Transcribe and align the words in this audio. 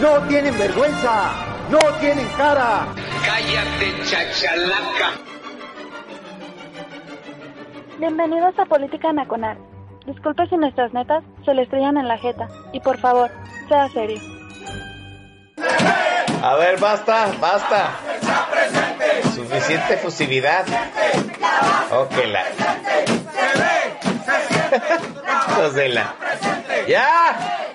¡No 0.00 0.20
tienen 0.28 0.56
vergüenza! 0.56 1.32
¡No 1.70 1.78
tienen 2.00 2.28
cara! 2.36 2.86
Cállate, 3.26 3.94
chachalaca. 4.04 5.10
Bienvenidos 7.98 8.56
a 8.60 8.64
Política 8.66 9.12
Nacional. 9.12 9.58
Disculpe 10.06 10.46
si 10.46 10.56
nuestras 10.56 10.92
netas 10.92 11.24
se 11.44 11.52
le 11.52 11.62
estrellan 11.62 11.96
en 11.96 12.06
la 12.06 12.16
jeta. 12.16 12.46
Y 12.72 12.78
por 12.78 12.98
favor, 12.98 13.28
sea 13.68 13.88
serio. 13.88 14.20
A 16.44 16.54
ver, 16.54 16.78
basta, 16.78 17.32
basta. 17.40 17.90
Suficiente 19.34 19.96
fusividad. 19.96 20.64
Ok, 21.90 22.12
la. 22.26 22.44
Josela. 25.56 26.14
¡Ya! 26.86 27.67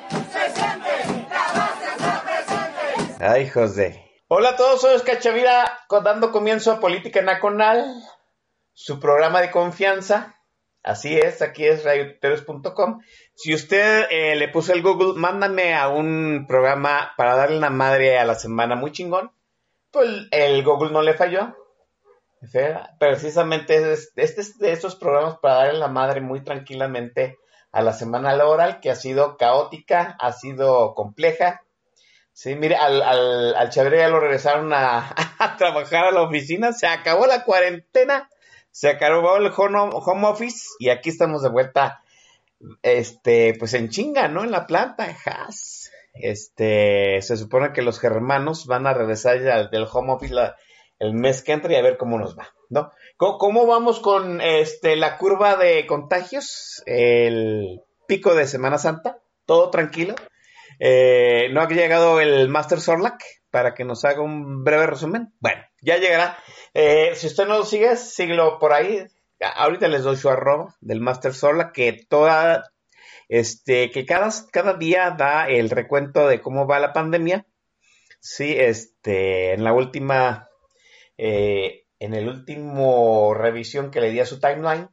Ay, 3.25 3.47
José. 3.47 4.03
Hola 4.27 4.49
a 4.49 4.55
todos, 4.57 4.81
soy 4.81 4.95
Oscar 4.95 5.17
Chavira, 5.17 5.79
dando 6.03 6.33
comienzo 6.33 6.73
a 6.73 6.81
Política 6.81 7.21
Nacional, 7.21 7.85
su 8.73 8.99
programa 8.99 9.39
de 9.39 9.49
confianza. 9.49 10.41
Así 10.83 11.17
es, 11.17 11.41
aquí 11.41 11.63
es 11.63 11.85
radioteros.com. 11.85 12.99
Si 13.33 13.53
usted 13.53 14.07
eh, 14.09 14.35
le 14.35 14.49
puso 14.49 14.73
el 14.73 14.81
Google, 14.81 15.13
mándame 15.15 15.73
a 15.73 15.87
un 15.87 16.47
programa 16.49 17.13
para 17.15 17.37
darle 17.37 17.59
una 17.59 17.69
madre 17.69 18.19
a 18.19 18.25
la 18.25 18.35
semana 18.35 18.75
muy 18.75 18.91
chingón, 18.91 19.31
pues 19.89 20.09
el 20.31 20.61
Google 20.65 20.91
no 20.91 21.01
le 21.01 21.13
falló. 21.13 21.55
Precisamente 22.99 23.93
este 24.17 24.41
es 24.41 24.57
de 24.57 24.73
esos 24.73 24.97
programas 24.97 25.37
para 25.37 25.59
darle 25.59 25.79
la 25.79 25.87
madre 25.87 26.19
muy 26.19 26.43
tranquilamente 26.43 27.37
a 27.71 27.83
la 27.83 27.93
semana 27.93 28.35
laboral 28.35 28.81
que 28.81 28.91
ha 28.91 28.95
sido 28.95 29.37
caótica, 29.37 30.17
ha 30.19 30.33
sido 30.33 30.93
compleja. 30.93 31.61
Sí, 32.33 32.55
mire, 32.55 32.75
al, 32.75 33.01
al, 33.01 33.55
al 33.55 33.69
ya 33.69 34.09
lo 34.09 34.19
regresaron 34.19 34.73
a, 34.73 35.13
a 35.39 35.57
trabajar 35.57 36.05
a 36.05 36.11
la 36.11 36.23
oficina, 36.23 36.73
se 36.73 36.87
acabó 36.87 37.27
la 37.27 37.43
cuarentena 37.43 38.29
se 38.73 38.89
acabó 38.89 39.37
el 39.37 39.51
home 39.55 40.27
office 40.27 40.69
y 40.79 40.89
aquí 40.89 41.09
estamos 41.09 41.43
de 41.43 41.49
vuelta, 41.49 42.03
este, 42.81 43.53
pues 43.57 43.75
en 43.75 43.89
chinga, 43.89 44.27
¿no? 44.27 44.43
En 44.43 44.51
la 44.51 44.65
planta, 44.65 45.15
Has. 45.25 45.91
Este, 46.15 47.21
se 47.21 47.37
supone 47.37 47.71
que 47.71 47.83
los 47.83 47.99
germanos 47.99 48.65
van 48.65 48.87
a 48.87 48.93
regresar 48.93 49.41
ya 49.41 49.67
del 49.67 49.87
home 49.91 50.13
office 50.13 50.35
el 50.97 51.13
mes 51.13 51.43
que 51.43 51.51
entra 51.51 51.71
y 51.71 51.75
a 51.75 51.83
ver 51.83 51.97
cómo 51.97 52.17
nos 52.17 52.37
va, 52.37 52.49
¿no? 52.69 52.91
¿Cómo, 53.15 53.67
vamos 53.67 53.99
con 53.99 54.41
este, 54.41 54.95
la 54.95 55.19
curva 55.19 55.55
de 55.55 55.85
contagios? 55.85 56.81
El 56.87 57.81
pico 58.07 58.33
de 58.33 58.47
Semana 58.47 58.79
Santa, 58.79 59.19
todo 59.45 59.69
tranquilo. 59.69 60.15
Eh, 60.79 61.49
¿No 61.51 61.61
ha 61.61 61.67
llegado 61.67 62.19
el 62.19 62.49
Master 62.49 62.79
Sorlac 62.79 63.23
para 63.49 63.73
que 63.73 63.85
nos 63.85 64.05
haga 64.05 64.21
un 64.21 64.63
breve 64.63 64.87
resumen? 64.87 65.33
Bueno, 65.39 65.61
ya 65.81 65.97
llegará. 65.97 66.37
Eh, 66.73 67.11
si 67.15 67.27
usted 67.27 67.47
no 67.47 67.59
lo 67.59 67.65
sigue, 67.65 67.95
síguelo 67.95 68.59
por 68.59 68.73
ahí. 68.73 69.05
Ahorita 69.39 69.87
les 69.87 70.03
doy 70.03 70.15
su 70.15 70.29
arroba 70.29 70.75
del 70.79 71.01
Master 71.01 71.33
Sola, 71.33 71.71
que 71.71 72.05
toda, 72.07 72.71
este, 73.27 73.91
que 73.91 74.05
cada, 74.05 74.29
cada 74.51 74.73
día 74.75 75.11
da 75.11 75.47
el 75.47 75.69
recuento 75.69 76.27
de 76.27 76.41
cómo 76.41 76.65
va 76.65 76.79
la 76.79 76.93
pandemia. 76.93 77.45
Sí, 78.19 78.55
este, 78.57 79.53
en 79.53 79.65
la 79.65 79.73
última, 79.73 80.47
eh, 81.17 81.83
en 81.99 82.13
el 82.13 82.29
último 82.29 83.33
revisión 83.33 83.91
que 83.91 83.99
le 83.99 84.11
di 84.11 84.21
a 84.21 84.25
su 84.25 84.39
timeline, 84.39 84.89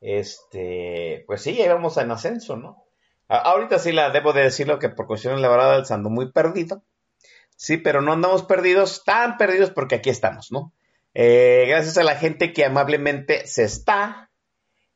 este, 0.00 1.24
pues 1.26 1.42
sí, 1.42 1.60
íbamos 1.60 1.96
en 1.98 2.10
ascenso, 2.10 2.56
¿no? 2.56 2.83
Ahorita 3.28 3.78
sí 3.78 3.92
la 3.92 4.10
debo 4.10 4.32
de 4.32 4.42
decirlo 4.42 4.78
que 4.78 4.88
por 4.88 5.06
cuestiones 5.06 5.40
laborales 5.40 5.90
ando 5.90 6.10
muy 6.10 6.32
perdido. 6.32 6.82
Sí, 7.56 7.76
pero 7.76 8.00
no 8.00 8.12
andamos 8.12 8.42
perdidos, 8.42 9.04
tan 9.04 9.36
perdidos 9.36 9.70
porque 9.70 9.96
aquí 9.96 10.10
estamos, 10.10 10.50
¿no? 10.50 10.72
Eh, 11.14 11.66
gracias 11.68 11.96
a 11.96 12.02
la 12.02 12.16
gente 12.16 12.52
que 12.52 12.64
amablemente 12.64 13.46
se 13.46 13.62
está, 13.62 14.30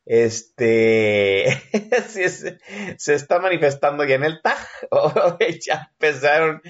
este, 0.05 1.45
se, 2.97 3.13
está 3.13 3.39
manifestando 3.39 4.03
ya 4.03 4.15
en 4.15 4.25
el 4.25 4.41
TAJ. 4.41 4.67
ya 5.65 5.89
empezaron 5.93 6.61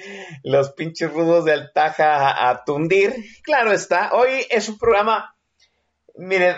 los 0.44 0.74
pinches 0.74 1.12
rudos 1.12 1.46
del 1.46 1.72
TAJ 1.74 2.00
a, 2.02 2.50
a, 2.50 2.64
tundir. 2.64 3.16
Claro 3.44 3.72
está, 3.72 4.14
hoy 4.14 4.46
es 4.50 4.70
un 4.70 4.78
programa, 4.78 5.36
miren, 6.16 6.58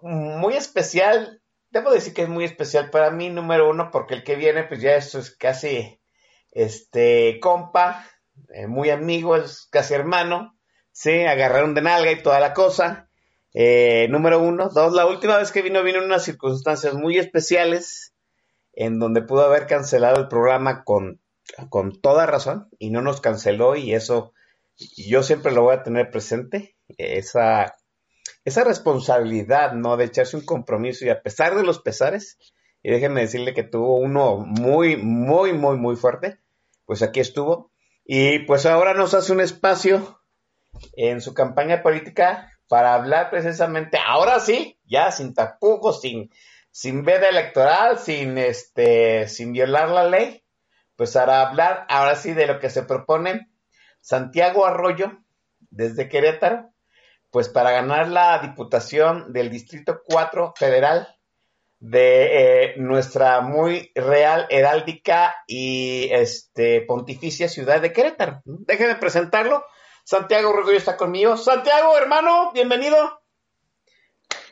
muy 0.00 0.54
especial. 0.54 1.39
Debo 1.70 1.92
decir 1.92 2.14
que 2.14 2.22
es 2.22 2.28
muy 2.28 2.44
especial 2.44 2.90
para 2.90 3.10
mí, 3.10 3.30
número 3.30 3.70
uno, 3.70 3.90
porque 3.92 4.14
el 4.14 4.24
que 4.24 4.34
viene, 4.36 4.64
pues 4.64 4.80
ya 4.80 4.96
esto 4.96 5.18
es 5.18 5.30
casi, 5.36 6.00
este, 6.50 7.38
compa, 7.40 8.04
eh, 8.48 8.66
muy 8.66 8.90
amigo, 8.90 9.36
es 9.36 9.68
casi 9.70 9.94
hermano, 9.94 10.58
¿sí? 10.90 11.24
Agarraron 11.24 11.74
de 11.74 11.82
nalga 11.82 12.10
y 12.10 12.22
toda 12.22 12.40
la 12.40 12.54
cosa. 12.54 13.08
Eh, 13.54 14.08
número 14.10 14.40
uno. 14.40 14.68
Dos, 14.68 14.92
la 14.92 15.06
última 15.06 15.36
vez 15.36 15.52
que 15.52 15.62
vino, 15.62 15.82
vino 15.82 15.98
en 15.98 16.04
unas 16.04 16.24
circunstancias 16.24 16.94
muy 16.94 17.18
especiales, 17.18 18.14
en 18.72 18.98
donde 18.98 19.22
pudo 19.22 19.44
haber 19.44 19.66
cancelado 19.66 20.18
el 20.18 20.28
programa 20.28 20.82
con, 20.84 21.20
con 21.68 22.00
toda 22.00 22.26
razón, 22.26 22.68
y 22.78 22.90
no 22.90 23.00
nos 23.00 23.20
canceló, 23.20 23.76
y 23.76 23.94
eso 23.94 24.32
yo 24.96 25.22
siempre 25.22 25.52
lo 25.52 25.62
voy 25.62 25.74
a 25.74 25.82
tener 25.82 26.10
presente, 26.10 26.76
esa, 26.96 27.76
esa 28.44 28.64
responsabilidad, 28.64 29.72
¿no? 29.72 29.96
De 29.96 30.04
echarse 30.04 30.36
un 30.36 30.44
compromiso, 30.44 31.04
y 31.04 31.10
a 31.10 31.22
pesar 31.22 31.54
de 31.54 31.62
los 31.62 31.80
pesares, 31.80 32.38
y 32.82 32.90
déjenme 32.90 33.22
decirle 33.22 33.54
que 33.54 33.62
tuvo 33.62 33.98
uno 33.98 34.38
muy, 34.38 34.96
muy, 34.96 35.52
muy, 35.52 35.76
muy 35.76 35.96
fuerte, 35.96 36.38
pues 36.86 37.02
aquí 37.02 37.20
estuvo, 37.20 37.70
y 38.04 38.40
pues 38.40 38.66
ahora 38.66 38.94
nos 38.94 39.14
hace 39.14 39.32
un 39.32 39.40
espacio 39.40 40.20
en 40.94 41.20
su 41.20 41.34
campaña 41.34 41.82
política 41.82 42.50
para 42.68 42.94
hablar 42.94 43.30
precisamente, 43.30 43.98
ahora 44.04 44.40
sí, 44.40 44.78
ya 44.84 45.10
sin 45.10 45.34
tapujos, 45.34 46.00
sin, 46.00 46.30
sin 46.70 47.04
veda 47.04 47.28
electoral, 47.28 47.98
sin 47.98 48.38
este, 48.38 49.28
sin 49.28 49.52
violar 49.52 49.88
la 49.88 50.08
ley, 50.08 50.44
pues 50.96 51.12
para 51.12 51.48
hablar 51.48 51.86
ahora 51.88 52.14
sí 52.14 52.32
de 52.32 52.46
lo 52.46 52.60
que 52.60 52.70
se 52.70 52.82
propone 52.82 53.50
Santiago 54.00 54.66
Arroyo 54.66 55.18
desde 55.70 56.08
Querétaro, 56.08 56.70
pues 57.30 57.48
para 57.48 57.70
ganar 57.70 58.08
la 58.08 58.38
diputación 58.40 59.32
del 59.32 59.50
Distrito 59.50 60.02
4 60.04 60.54
Federal 60.56 61.08
de 61.80 62.64
eh, 62.64 62.74
nuestra 62.76 63.40
muy 63.40 63.90
real, 63.94 64.46
heráldica 64.50 65.34
y 65.46 66.08
este, 66.12 66.82
pontificia 66.82 67.48
ciudad 67.48 67.80
de 67.80 67.92
Querétaro. 67.92 68.42
Déjenme 68.44 68.96
presentarlo. 68.96 69.64
Santiago 70.04 70.52
Rodríguez 70.52 70.82
está 70.82 70.96
conmigo. 70.96 71.36
Santiago, 71.36 71.96
hermano, 71.96 72.52
bienvenido. 72.52 73.22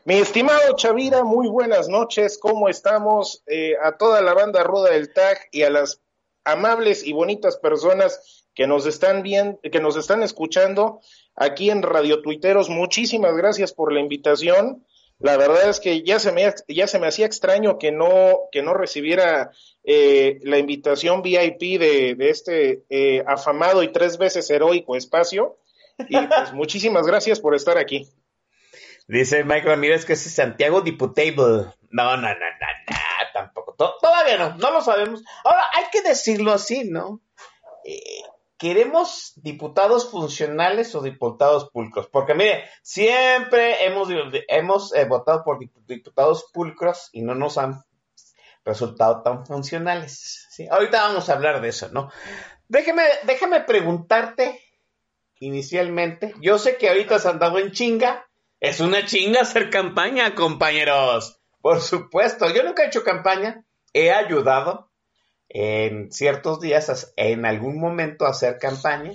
Mi 0.05 0.15
estimado 0.15 0.75
Chavira, 0.77 1.22
muy 1.22 1.49
buenas 1.49 1.88
noches. 1.88 2.38
¿Cómo 2.38 2.71
estamos? 2.71 3.43
Eh, 3.47 3.75
a 3.83 3.99
toda 3.99 4.22
la 4.22 4.33
banda 4.33 4.62
ruda 4.62 4.91
del 4.91 5.12
TAG 5.12 5.38
y 5.50 5.65
a 5.65 5.71
las 5.71 6.00
amables 6.44 7.05
y 7.05 7.12
bonitas 7.12 7.58
personas 7.58 8.47
que 8.58 8.66
nos 8.66 8.87
están 8.87 9.22
viendo, 9.22 9.60
que 9.62 9.78
nos 9.78 9.96
están 9.96 10.25
escuchando 10.25 11.00
aquí 11.37 11.70
en 11.70 11.81
Radio 11.81 12.22
Tuiteros. 12.22 12.69
Muchísimas 12.69 13.37
gracias 13.37 13.72
por 13.72 13.93
la 13.93 14.00
invitación. 14.00 14.84
La 15.20 15.37
verdad 15.37 15.70
es 15.70 15.78
que 15.78 16.02
ya 16.02 16.19
se 16.19 16.32
me, 16.32 16.52
ya 16.66 16.88
se 16.88 16.99
me 16.99 17.06
hacía 17.06 17.26
extraño 17.26 17.78
que 17.78 17.93
no, 17.93 18.49
que 18.50 18.62
no 18.62 18.75
recibiera 18.75 19.52
eh, 19.84 20.40
la 20.43 20.58
invitación 20.58 21.22
VIP 21.22 21.78
de, 21.78 22.16
de 22.19 22.31
este 22.31 22.82
eh, 22.90 23.22
afamado 23.28 23.84
y 23.84 23.93
tres 23.93 24.19
veces 24.19 24.50
heroico 24.50 24.96
espacio. 24.96 25.60
Y 26.08 26.19
pues 26.26 26.52
muchísimas 26.52 27.06
gracias 27.06 27.38
por 27.38 27.55
estar 27.55 27.78
aquí. 27.78 28.08
Dice 29.06 29.44
Mike 29.44 29.69
Ramírez 29.69 30.05
que 30.05 30.14
es 30.14 30.34
Santiago 30.34 30.81
Diputable. 30.81 31.69
No, 31.90 32.16
no, 32.16 32.16
no, 32.16 32.26
no, 32.26 32.26
no, 32.26 32.96
tampoco. 33.32 33.76
Todavía 34.02 34.37
no, 34.37 34.56
no 34.56 34.72
lo 34.72 34.81
sabemos. 34.81 35.22
Ahora, 35.44 35.62
hay 35.75 35.84
que 35.93 36.02
decirlo 36.02 36.52
así, 36.52 36.90
¿no? 36.90 37.20
Eh, 37.84 38.00
¿Queremos 38.58 39.34
diputados 39.37 40.10
funcionales 40.10 40.93
o 40.96 41.00
diputados 41.00 41.70
pulcros? 41.70 42.08
Porque 42.08 42.34
mire, 42.34 42.64
siempre 42.82 43.87
hemos, 43.87 44.08
hemos 44.49 44.93
eh, 44.94 45.05
votado 45.05 45.44
por 45.44 45.60
diputados 45.87 46.50
pulcros 46.52 47.08
y 47.12 47.22
no 47.22 47.37
nos 47.37 47.56
han 47.56 47.84
resultado 48.64 49.22
tan 49.22 49.46
funcionales. 49.46 50.49
Ahorita 50.70 51.02
vamos 51.02 51.28
a 51.28 51.34
hablar 51.34 51.60
de 51.60 51.69
eso, 51.69 51.88
¿no? 51.93 52.10
Déjame, 52.66 53.05
déjame 53.22 53.60
preguntarte 53.60 54.60
inicialmente. 55.38 56.34
Yo 56.40 56.58
sé 56.58 56.76
que 56.76 56.88
ahorita 56.88 57.14
has 57.14 57.26
andado 57.26 57.60
en 57.60 57.70
chinga. 57.70 58.28
Es 58.58 58.81
una 58.81 59.05
chinga 59.06 59.43
hacer 59.43 59.70
campaña, 59.70 60.34
compañeros. 60.34 61.40
Por 61.60 61.81
supuesto, 61.81 62.52
yo 62.52 62.64
nunca 62.64 62.82
he 62.82 62.88
hecho 62.88 63.05
campaña. 63.05 63.64
He 63.93 64.10
ayudado 64.10 64.90
en 65.49 66.12
ciertos 66.12 66.61
días, 66.61 67.12
en 67.17 67.47
algún 67.47 67.81
momento, 67.81 68.27
hacer 68.27 68.59
campaña. 68.59 69.12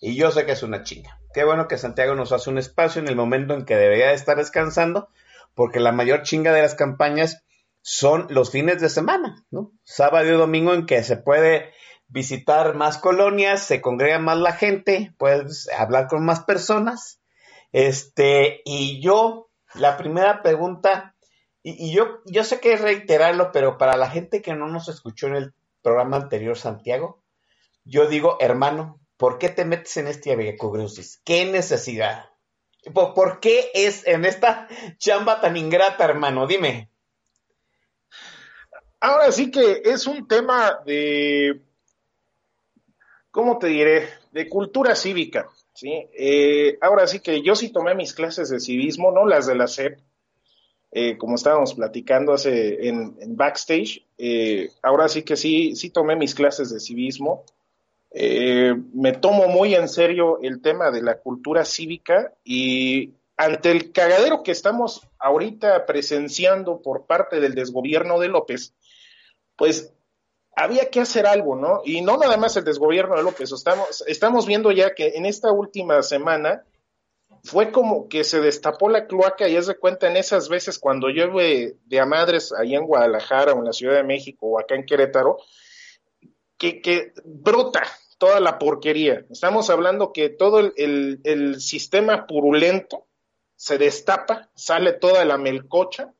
Y 0.00 0.16
yo 0.16 0.30
sé 0.30 0.44
que 0.44 0.52
es 0.52 0.62
una 0.62 0.82
chinga. 0.82 1.20
Qué 1.32 1.44
bueno 1.44 1.68
que 1.68 1.78
Santiago 1.78 2.14
nos 2.14 2.32
hace 2.32 2.50
un 2.50 2.58
espacio 2.58 3.00
en 3.00 3.08
el 3.08 3.16
momento 3.16 3.54
en 3.54 3.64
que 3.64 3.76
debería 3.76 4.12
estar 4.12 4.36
descansando, 4.36 5.08
porque 5.54 5.80
la 5.80 5.92
mayor 5.92 6.22
chinga 6.22 6.52
de 6.52 6.62
las 6.62 6.74
campañas 6.74 7.42
son 7.82 8.26
los 8.30 8.50
fines 8.50 8.80
de 8.80 8.88
semana, 8.88 9.44
¿no? 9.50 9.72
Sábado 9.84 10.26
y 10.26 10.32
domingo 10.32 10.74
en 10.74 10.86
que 10.86 11.02
se 11.02 11.16
puede 11.16 11.72
visitar 12.08 12.74
más 12.74 12.98
colonias, 12.98 13.62
se 13.62 13.80
congrega 13.80 14.18
más 14.18 14.38
la 14.38 14.52
gente, 14.52 15.14
puedes 15.18 15.68
hablar 15.76 16.08
con 16.08 16.24
más 16.24 16.40
personas. 16.40 17.20
Este, 17.72 18.62
y 18.64 19.00
yo, 19.00 19.50
la 19.74 19.96
primera 19.96 20.42
pregunta, 20.42 21.14
y, 21.62 21.88
y 21.88 21.94
yo, 21.94 22.20
yo 22.26 22.44
sé 22.44 22.60
que 22.60 22.72
es 22.72 22.80
reiterarlo, 22.80 23.50
pero 23.52 23.78
para 23.78 23.96
la 23.96 24.10
gente 24.10 24.42
que 24.42 24.54
no 24.54 24.68
nos 24.68 24.88
escuchó 24.88 25.26
en 25.28 25.36
el 25.36 25.54
programa 25.86 26.16
anterior, 26.16 26.58
Santiago, 26.58 27.22
yo 27.84 28.08
digo, 28.08 28.38
hermano, 28.40 28.98
¿por 29.16 29.38
qué 29.38 29.50
te 29.50 29.64
metes 29.64 29.96
en 29.98 30.08
este 30.08 30.56
Crucis? 30.56 31.22
¿Qué 31.24 31.44
necesidad? 31.44 32.24
¿Por, 32.92 33.14
¿Por 33.14 33.38
qué 33.38 33.70
es 33.72 34.04
en 34.04 34.24
esta 34.24 34.66
chamba 34.98 35.40
tan 35.40 35.56
ingrata, 35.56 36.04
hermano? 36.04 36.48
Dime. 36.48 36.90
Ahora 38.98 39.30
sí 39.30 39.48
que 39.52 39.82
es 39.84 40.08
un 40.08 40.26
tema 40.26 40.80
de, 40.84 41.62
¿cómo 43.30 43.56
te 43.56 43.68
diré? 43.68 44.08
De 44.32 44.48
cultura 44.48 44.96
cívica, 44.96 45.48
¿sí? 45.72 46.08
Eh, 46.18 46.78
ahora 46.80 47.06
sí 47.06 47.20
que 47.20 47.42
yo 47.42 47.54
sí 47.54 47.70
tomé 47.70 47.94
mis 47.94 48.12
clases 48.12 48.48
de 48.48 48.58
civismo, 48.58 49.12
no 49.12 49.24
las 49.24 49.46
de 49.46 49.54
la 49.54 49.68
SEP, 49.68 50.00
eh, 50.92 51.18
como 51.18 51.34
estábamos 51.34 51.74
platicando 51.74 52.32
hace 52.32 52.88
en, 52.88 53.36
backstage. 53.36 54.06
Eh, 54.18 54.70
ahora 54.82 55.08
sí 55.08 55.22
que 55.22 55.36
sí, 55.36 55.76
sí 55.76 55.90
tomé 55.90 56.16
mis 56.16 56.34
clases 56.34 56.70
de 56.70 56.80
civismo. 56.80 57.44
me 58.12 59.12
tomo 59.12 59.48
muy 59.48 59.74
en 59.74 59.88
serio 59.88 60.38
el 60.42 60.62
tema 60.62 60.90
de 60.90 61.02
la 61.02 61.18
cultura 61.18 61.64
cívica 61.64 62.32
y 62.44 63.12
ante 63.36 63.70
el 63.70 63.92
cagadero 63.92 64.42
que 64.42 64.52
estamos 64.52 65.06
ahorita 65.18 65.84
presenciando 65.86 66.80
por 66.80 67.06
parte 67.06 67.40
del 67.40 67.54
desgobierno 67.54 68.18
de 68.18 68.28
López, 68.28 68.74
pues 69.56 69.92
había 70.54 70.90
que 70.90 71.00
hacer 71.00 71.26
algo, 71.26 71.54
¿no? 71.54 71.82
Y 71.84 72.00
no 72.00 72.16
nada 72.16 72.38
más 72.38 72.56
el 72.56 72.64
desgobierno 72.64 73.14
de 73.14 73.22
López, 73.22 73.52
estamos, 73.52 74.02
estamos 74.06 74.46
viendo 74.46 74.72
ya 74.72 74.94
que 74.94 75.08
en 75.08 75.26
esta 75.26 75.52
última 75.52 76.02
semana 76.02 76.64
fue 77.46 77.70
como 77.70 78.08
que 78.08 78.24
se 78.24 78.40
destapó 78.40 78.88
la 78.88 79.06
cloaca 79.06 79.48
y 79.48 79.56
es 79.56 79.66
de 79.66 79.78
cuenta 79.78 80.08
en 80.08 80.16
esas 80.16 80.48
veces 80.48 80.80
cuando 80.80 81.08
llueve 81.08 81.76
de 81.84 82.00
a 82.00 82.04
madres 82.04 82.52
ahí 82.52 82.74
en 82.74 82.86
Guadalajara 82.86 83.52
o 83.52 83.58
en 83.58 83.64
la 83.64 83.72
Ciudad 83.72 83.94
de 83.94 84.02
México 84.02 84.46
o 84.46 84.58
acá 84.58 84.74
en 84.74 84.84
Querétaro, 84.84 85.38
que, 86.58 86.82
que 86.82 87.12
brota 87.24 87.82
toda 88.18 88.40
la 88.40 88.58
porquería. 88.58 89.24
Estamos 89.30 89.70
hablando 89.70 90.12
que 90.12 90.28
todo 90.28 90.58
el, 90.58 91.20
el 91.22 91.60
sistema 91.60 92.26
purulento 92.26 93.06
se 93.54 93.78
destapa, 93.78 94.50
sale 94.56 94.92
toda 94.94 95.24
la 95.24 95.38
melcocha 95.38 96.12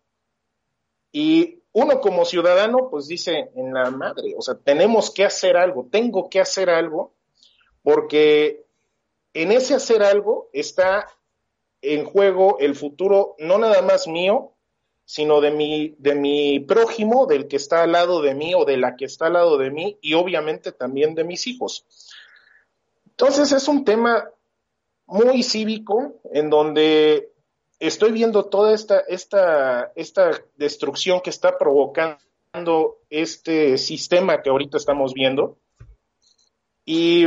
y 1.11 1.63
uno 1.73 2.01
como 2.01 2.25
ciudadano, 2.25 2.89
pues 2.89 3.09
dice 3.09 3.51
en 3.57 3.75
la 3.75 3.91
madre, 3.91 4.35
o 4.39 4.43
sea, 4.43 4.55
tenemos 4.55 5.11
que 5.11 5.25
hacer 5.25 5.57
algo, 5.57 5.89
tengo 5.91 6.31
que 6.31 6.41
hacer 6.41 6.71
algo, 6.71 7.15
porque 7.83 8.65
en 9.35 9.53
ese 9.53 9.75
hacer 9.75 10.03
algo 10.03 10.49
está 10.53 11.07
en 11.95 12.05
juego 12.05 12.59
el 12.59 12.75
futuro, 12.75 13.35
no 13.39 13.59
nada 13.59 13.83
más 13.83 14.09
mío, 14.09 14.53
sino 15.05 15.41
de 15.41 15.53
mi, 15.53 15.95
de 15.99 16.15
mi 16.15 16.61
prójimo, 16.61 17.27
del 17.27 17.47
que 17.47 17.57
está 17.57 17.83
al 17.83 17.93
lado 17.93 18.21
de 18.23 18.35
mí 18.35 18.55
o 18.55 18.65
de 18.65 18.77
la 18.77 18.97
que 18.97 19.05
está 19.05 19.27
al 19.27 19.35
lado 19.35 19.57
de 19.57 19.71
mí, 19.71 19.99
y 20.01 20.15
obviamente 20.15 20.73
también 20.73 21.15
de 21.15 21.25
mis 21.25 21.47
hijos. 21.47 21.87
Entonces 23.11 23.53
es 23.53 23.69
un 23.69 23.85
tema 23.85 24.29
muy 25.07 25.43
cívico, 25.45 26.21
en 26.33 26.51
donde 26.51 27.31
estoy 27.79 28.13
viendo 28.13 28.47
toda 28.47 28.75
esta, 28.75 29.01
esta, 29.01 29.93
esta 29.95 30.43
destrucción 30.57 31.21
que 31.21 31.31
está 31.31 31.57
provocando 31.57 32.99
este 33.11 33.79
sistema 33.79 34.43
que 34.43 34.51
ahorita 34.51 34.77
estamos 34.77 35.15
viendo. 35.15 35.57
Y 36.85 37.27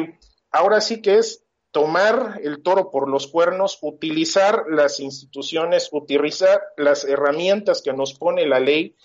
ahora 0.51 0.81
sí 0.81 1.01
que 1.01 1.17
es 1.17 1.43
tomar 1.71 2.39
el 2.43 2.63
toro 2.63 2.89
por 2.91 3.09
los 3.09 3.27
cuernos, 3.27 3.77
utilizar 3.81 4.65
las 4.69 4.99
instituciones, 4.99 5.89
utilizar 5.91 6.61
las 6.77 7.05
herramientas 7.05 7.81
que 7.81 7.93
nos 7.93 8.13
pone 8.13 8.47
la 8.47 8.59
ley, 8.59 8.95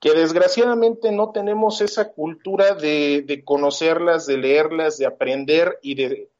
que 0.00 0.12
desgraciadamente 0.12 1.12
no 1.12 1.32
tenemos 1.32 1.80
esa 1.80 2.12
cultura 2.12 2.74
de, 2.74 3.42
conocerlas, 3.44 4.26
de 4.26 4.36
leerlas, 4.36 4.98
de 4.98 5.06
aprender 5.06 5.78
y 5.82 5.94
de 5.94 6.30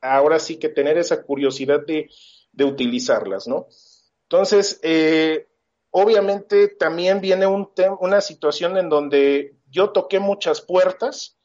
ahora 0.00 0.38
sí 0.38 0.58
que 0.58 0.68
tener 0.68 0.98
esa 0.98 1.22
curiosidad 1.22 1.84
de, 1.84 2.08
de 2.52 2.64
utilizarlas, 2.64 3.48
¿no? 3.48 3.66
Entonces, 4.22 4.78
eh, 4.82 5.48
obviamente 5.90 6.68
también 6.68 7.20
viene 7.20 7.46
un 7.46 7.70
una 8.00 8.20
situación 8.20 8.76
en 8.76 8.88
donde 8.88 9.56
yo 9.70 9.90
toqué 9.90 10.18
muchas 10.18 10.60
puertas 10.60 11.37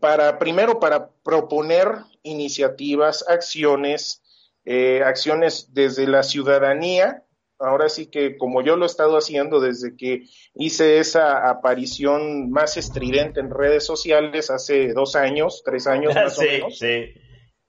para, 0.00 0.38
primero, 0.38 0.80
para 0.80 1.10
proponer 1.22 1.88
iniciativas, 2.22 3.24
acciones, 3.28 4.22
eh, 4.64 5.02
acciones 5.04 5.72
desde 5.72 6.06
la 6.06 6.22
ciudadanía. 6.22 7.22
Ahora 7.58 7.88
sí 7.88 8.06
que 8.06 8.36
como 8.36 8.62
yo 8.62 8.76
lo 8.76 8.84
he 8.84 8.86
estado 8.86 9.16
haciendo 9.16 9.60
desde 9.60 9.96
que 9.96 10.26
hice 10.54 10.98
esa 10.98 11.48
aparición 11.48 12.50
más 12.50 12.76
estridente 12.76 13.40
en 13.40 13.50
redes 13.50 13.84
sociales 13.86 14.50
hace 14.50 14.92
dos 14.92 15.16
años, 15.16 15.62
tres 15.64 15.86
años 15.86 16.14
más 16.14 16.38
o 16.38 16.42
menos. 16.42 16.78
Sí, 16.78 17.14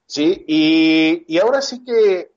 sí. 0.06 0.44
Y, 0.46 1.24
y 1.26 1.38
ahora 1.38 1.62
sí 1.62 1.84
que 1.84 2.32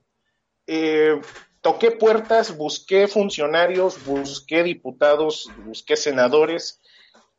eh, 0.66 1.20
toqué 1.60 1.90
puertas, 1.90 2.56
busqué 2.56 3.08
funcionarios, 3.08 4.04
busqué 4.04 4.62
diputados, 4.62 5.50
busqué 5.66 5.96
senadores 5.96 6.80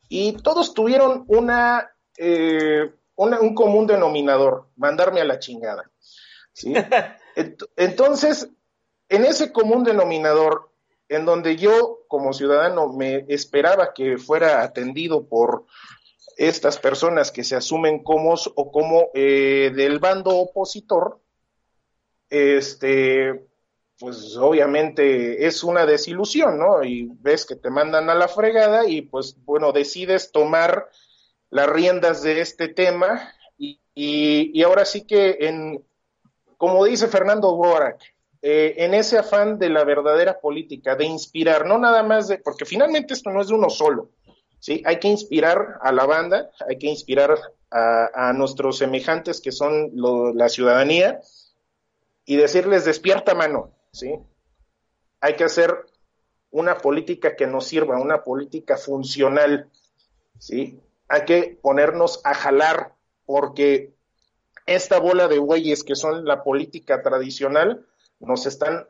y 0.10 0.34
todos 0.34 0.74
tuvieron 0.74 1.26
una, 1.28 1.93
eh, 2.18 2.92
un 3.16 3.56
común 3.56 3.88
denominador, 3.88 4.68
mandarme 4.76 5.22
a 5.22 5.26
la 5.26 5.40
chingada. 5.40 5.90
Entonces, 7.76 8.50
en 9.10 9.26
ese 9.26 9.52
común 9.52 9.84
denominador, 9.84 10.72
en 11.10 11.26
donde 11.26 11.56
yo 11.56 12.00
como 12.08 12.34
ciudadano 12.34 12.92
me 12.92 13.26
esperaba 13.28 13.94
que 13.94 14.18
fuera 14.18 14.64
atendido 14.64 15.28
por 15.28 15.66
estas 16.38 16.80
personas 16.80 17.32
que 17.32 17.44
se 17.44 17.56
asumen 17.56 18.04
como 18.04 18.34
o 18.34 18.72
como 18.72 19.10
eh, 19.14 19.72
del 19.76 20.00
bando 20.00 20.32
opositor, 20.32 21.20
este, 22.30 23.48
pues 24.00 24.36
obviamente 24.38 25.46
es 25.46 25.64
una 25.64 25.86
desilusión, 25.86 26.58
¿no? 26.58 26.84
Y 26.84 27.08
ves 27.20 27.46
que 27.46 27.56
te 27.56 27.70
mandan 27.70 28.10
a 28.10 28.16
la 28.16 28.28
fregada 28.28 28.88
y 28.88 29.04
pues 29.04 29.36
bueno, 29.46 29.72
decides 29.72 30.32
tomar 30.32 30.90
las 31.54 31.70
riendas 31.70 32.24
de 32.24 32.42
este 32.42 32.68
tema 32.68 33.32
y, 33.60 33.80
y, 33.94 34.64
ahora 34.64 34.86
sí 34.86 35.06
que 35.06 35.38
en, 35.42 35.86
como 36.58 36.84
dice 36.84 37.08
Fernando 37.08 37.56
Borak, 37.56 38.02
eh, 38.42 38.74
en 38.78 38.96
ese 38.96 39.20
afán 39.20 39.60
de 39.60 39.70
la 39.70 39.84
verdadera 39.84 40.40
política, 40.40 40.96
de 40.96 41.06
inspirar, 41.06 41.68
no 41.68 41.78
nada 41.78 42.02
más 42.02 42.28
de, 42.28 42.40
porque 42.40 42.66
finalmente 42.66 43.14
esto 43.14 43.30
no 43.30 43.40
es 43.40 43.50
de 43.50 43.54
uno 43.54 43.70
solo, 43.70 44.10
¿sí? 44.60 44.82
Hay 44.84 45.00
que 45.00 45.08
inspirar 45.08 45.78
a 45.82 45.92
la 45.92 46.08
banda, 46.08 46.50
hay 46.68 46.80
que 46.80 46.88
inspirar 46.88 47.38
a, 47.70 48.30
a 48.30 48.34
nuestros 48.34 48.80
semejantes 48.80 49.40
que 49.40 49.52
son 49.52 49.92
la 50.36 50.50
ciudadanía, 50.50 51.22
y 52.26 52.36
decirles 52.36 52.84
despierta 52.84 53.36
mano, 53.36 53.72
¿sí? 53.92 54.16
Hay 55.22 55.36
que 55.36 55.44
hacer 55.44 55.86
una 56.50 56.80
política 56.80 57.36
que 57.36 57.46
nos 57.46 57.68
sirva, 57.68 58.00
una 58.00 58.24
política 58.24 58.76
funcional, 58.76 59.70
¿sí? 60.40 60.82
Hay 61.08 61.26
que 61.26 61.60
ponernos 61.62 62.22
a 62.24 62.34
jalar 62.34 62.94
porque 63.26 63.94
esta 64.66 65.00
bola 65.00 65.28
de 65.28 65.38
güeyes 65.38 65.84
que 65.84 65.96
son 65.96 66.26
la 66.26 66.44
política 66.44 67.02
tradicional 67.02 67.86
nos 68.20 68.46
están 68.46 68.88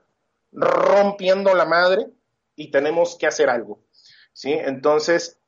rompiendo 0.51 1.53
la 1.53 1.65
madre 1.65 2.08
y 2.55 2.70
tenemos 2.70 3.15
que 3.15 3.27
hacer 3.27 3.50
algo, 3.50 3.79
¿sí? 4.32 4.53
Entonces, 4.53 5.39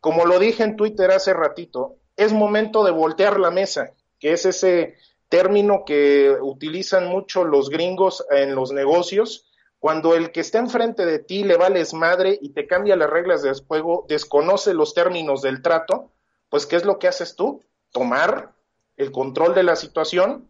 como 0.00 0.24
lo 0.24 0.38
dije 0.38 0.62
en 0.62 0.76
Twitter 0.76 1.10
hace 1.10 1.34
ratito, 1.34 1.96
es 2.16 2.32
momento 2.32 2.84
de 2.84 2.90
voltear 2.90 3.38
la 3.38 3.50
mesa, 3.50 3.92
que 4.18 4.32
es 4.32 4.46
ese 4.46 4.96
término 5.28 5.84
que 5.84 6.30
utilizan 6.40 7.08
mucho 7.08 7.44
los 7.44 7.68
gringos 7.68 8.24
en 8.30 8.54
los 8.54 8.72
negocios 8.72 9.50
cuando 9.84 10.14
el 10.14 10.32
que 10.32 10.40
está 10.40 10.60
enfrente 10.60 11.04
de 11.04 11.18
ti 11.18 11.44
le 11.44 11.58
vales 11.58 11.92
madre 11.92 12.38
y 12.40 12.54
te 12.54 12.66
cambia 12.66 12.96
las 12.96 13.10
reglas 13.10 13.42
del 13.42 13.54
juego, 13.66 14.06
desconoce 14.08 14.72
los 14.72 14.94
términos 14.94 15.42
del 15.42 15.60
trato, 15.60 16.10
pues 16.54 16.66
¿qué 16.66 16.76
es 16.76 16.84
lo 16.84 17.00
que 17.00 17.08
haces 17.08 17.34
tú? 17.34 17.64
Tomar 17.90 18.54
el 18.96 19.10
control 19.10 19.56
de 19.56 19.64
la 19.64 19.74
situación, 19.74 20.48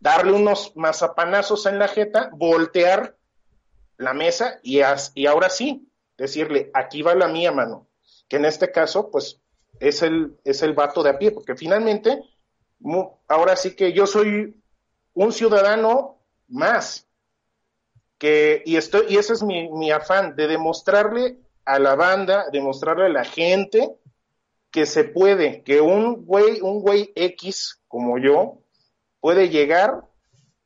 darle 0.00 0.32
unos 0.32 0.76
mazapanazos 0.76 1.64
en 1.64 1.78
la 1.78 1.88
jeta, 1.88 2.28
voltear 2.34 3.16
la 3.96 4.12
mesa 4.12 4.60
y, 4.62 4.80
y 5.14 5.26
ahora 5.26 5.48
sí, 5.48 5.90
decirle, 6.18 6.70
aquí 6.74 7.00
va 7.00 7.14
la 7.14 7.28
mía 7.28 7.52
mano, 7.52 7.86
que 8.28 8.36
en 8.36 8.44
este 8.44 8.70
caso, 8.70 9.10
pues 9.10 9.40
es 9.80 10.02
el, 10.02 10.36
es 10.44 10.60
el 10.60 10.74
vato 10.74 11.02
de 11.02 11.08
a 11.08 11.18
pie, 11.18 11.30
porque 11.30 11.56
finalmente, 11.56 12.22
ahora 13.26 13.56
sí 13.56 13.74
que 13.74 13.94
yo 13.94 14.06
soy 14.06 14.62
un 15.14 15.32
ciudadano 15.32 16.18
más, 16.48 17.08
que, 18.18 18.62
y, 18.66 18.76
estoy, 18.76 19.06
y 19.08 19.16
ese 19.16 19.32
es 19.32 19.42
mi, 19.42 19.70
mi 19.70 19.90
afán, 19.90 20.36
de 20.36 20.48
demostrarle 20.48 21.38
a 21.64 21.78
la 21.78 21.94
banda, 21.94 22.44
demostrarle 22.52 23.06
a 23.06 23.08
la 23.08 23.24
gente 23.24 23.96
que 24.76 24.84
se 24.84 25.04
puede, 25.04 25.62
que 25.62 25.80
un 25.80 26.26
güey, 26.26 26.60
un 26.60 26.82
güey 26.82 27.10
X 27.14 27.80
como 27.88 28.18
yo, 28.18 28.60
puede 29.20 29.48
llegar 29.48 30.04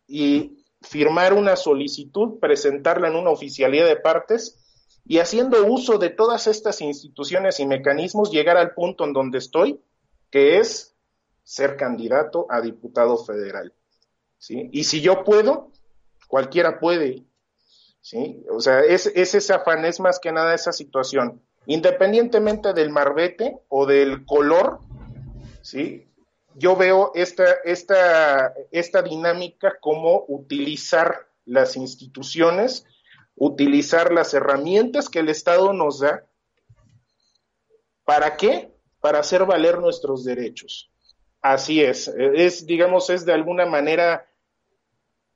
y 0.09 0.65
firmar 0.83 1.33
una 1.33 1.55
solicitud, 1.55 2.41
presentarla 2.41 3.07
en 3.07 3.15
una 3.15 3.31
oficialía 3.31 3.85
de 3.85 3.95
partes 3.95 4.59
y 5.05 5.19
haciendo 5.19 5.65
uso 5.65 5.97
de 5.97 6.11
todas 6.11 6.49
estas 6.49 6.81
instituciones 6.81 7.61
y 7.61 7.67
mecanismos 7.67 8.33
llegar 8.33 8.57
al 8.57 8.75
punto 8.75 9.05
en 9.05 9.13
donde 9.13 9.39
estoy, 9.39 9.81
que 10.29 10.59
es 10.59 10.97
ser 11.45 11.77
candidato 11.77 12.49
a 12.51 12.61
diputado 12.61 13.17
federal. 13.17 13.73
¿sí? 14.39 14.71
Y 14.73 14.83
si 14.83 15.03
yo 15.03 15.23
puedo, 15.23 15.71
cualquiera 16.27 16.81
puede. 16.81 17.27
¿sí? 18.01 18.45
O 18.51 18.59
sea, 18.59 18.81
es, 18.81 19.07
ese 19.07 19.55
afán, 19.55 19.85
es 19.85 20.01
más 20.01 20.19
que 20.19 20.33
nada 20.33 20.53
esa 20.53 20.73
situación. 20.73 21.41
Independientemente 21.71 22.73
del 22.73 22.91
marbete 22.91 23.61
o 23.69 23.87
del 23.87 24.27
color, 24.27 24.81
¿sí? 25.63 26.11
Yo 26.57 26.75
veo 26.75 27.13
esta, 27.15 27.45
esta, 27.65 28.53
esta 28.73 29.03
dinámica 29.03 29.79
como 29.81 30.25
utilizar 30.27 31.29
las 31.45 31.77
instituciones, 31.77 32.87
utilizar 33.37 34.13
las 34.13 34.35
herramientas 34.35 35.09
que 35.09 35.21
el 35.21 35.29
Estado 35.29 35.73
nos 35.73 36.01
da. 36.01 36.27
¿Para 38.03 38.37
qué? 38.37 38.75
Para 38.99 39.21
hacer 39.21 39.45
valer 39.47 39.79
nuestros 39.79 40.25
derechos. 40.25 40.91
Así 41.41 41.85
es, 41.85 42.09
es, 42.09 42.67
digamos, 42.67 43.11
es 43.11 43.25
de 43.25 43.33
alguna 43.33 43.65
manera 43.65 44.27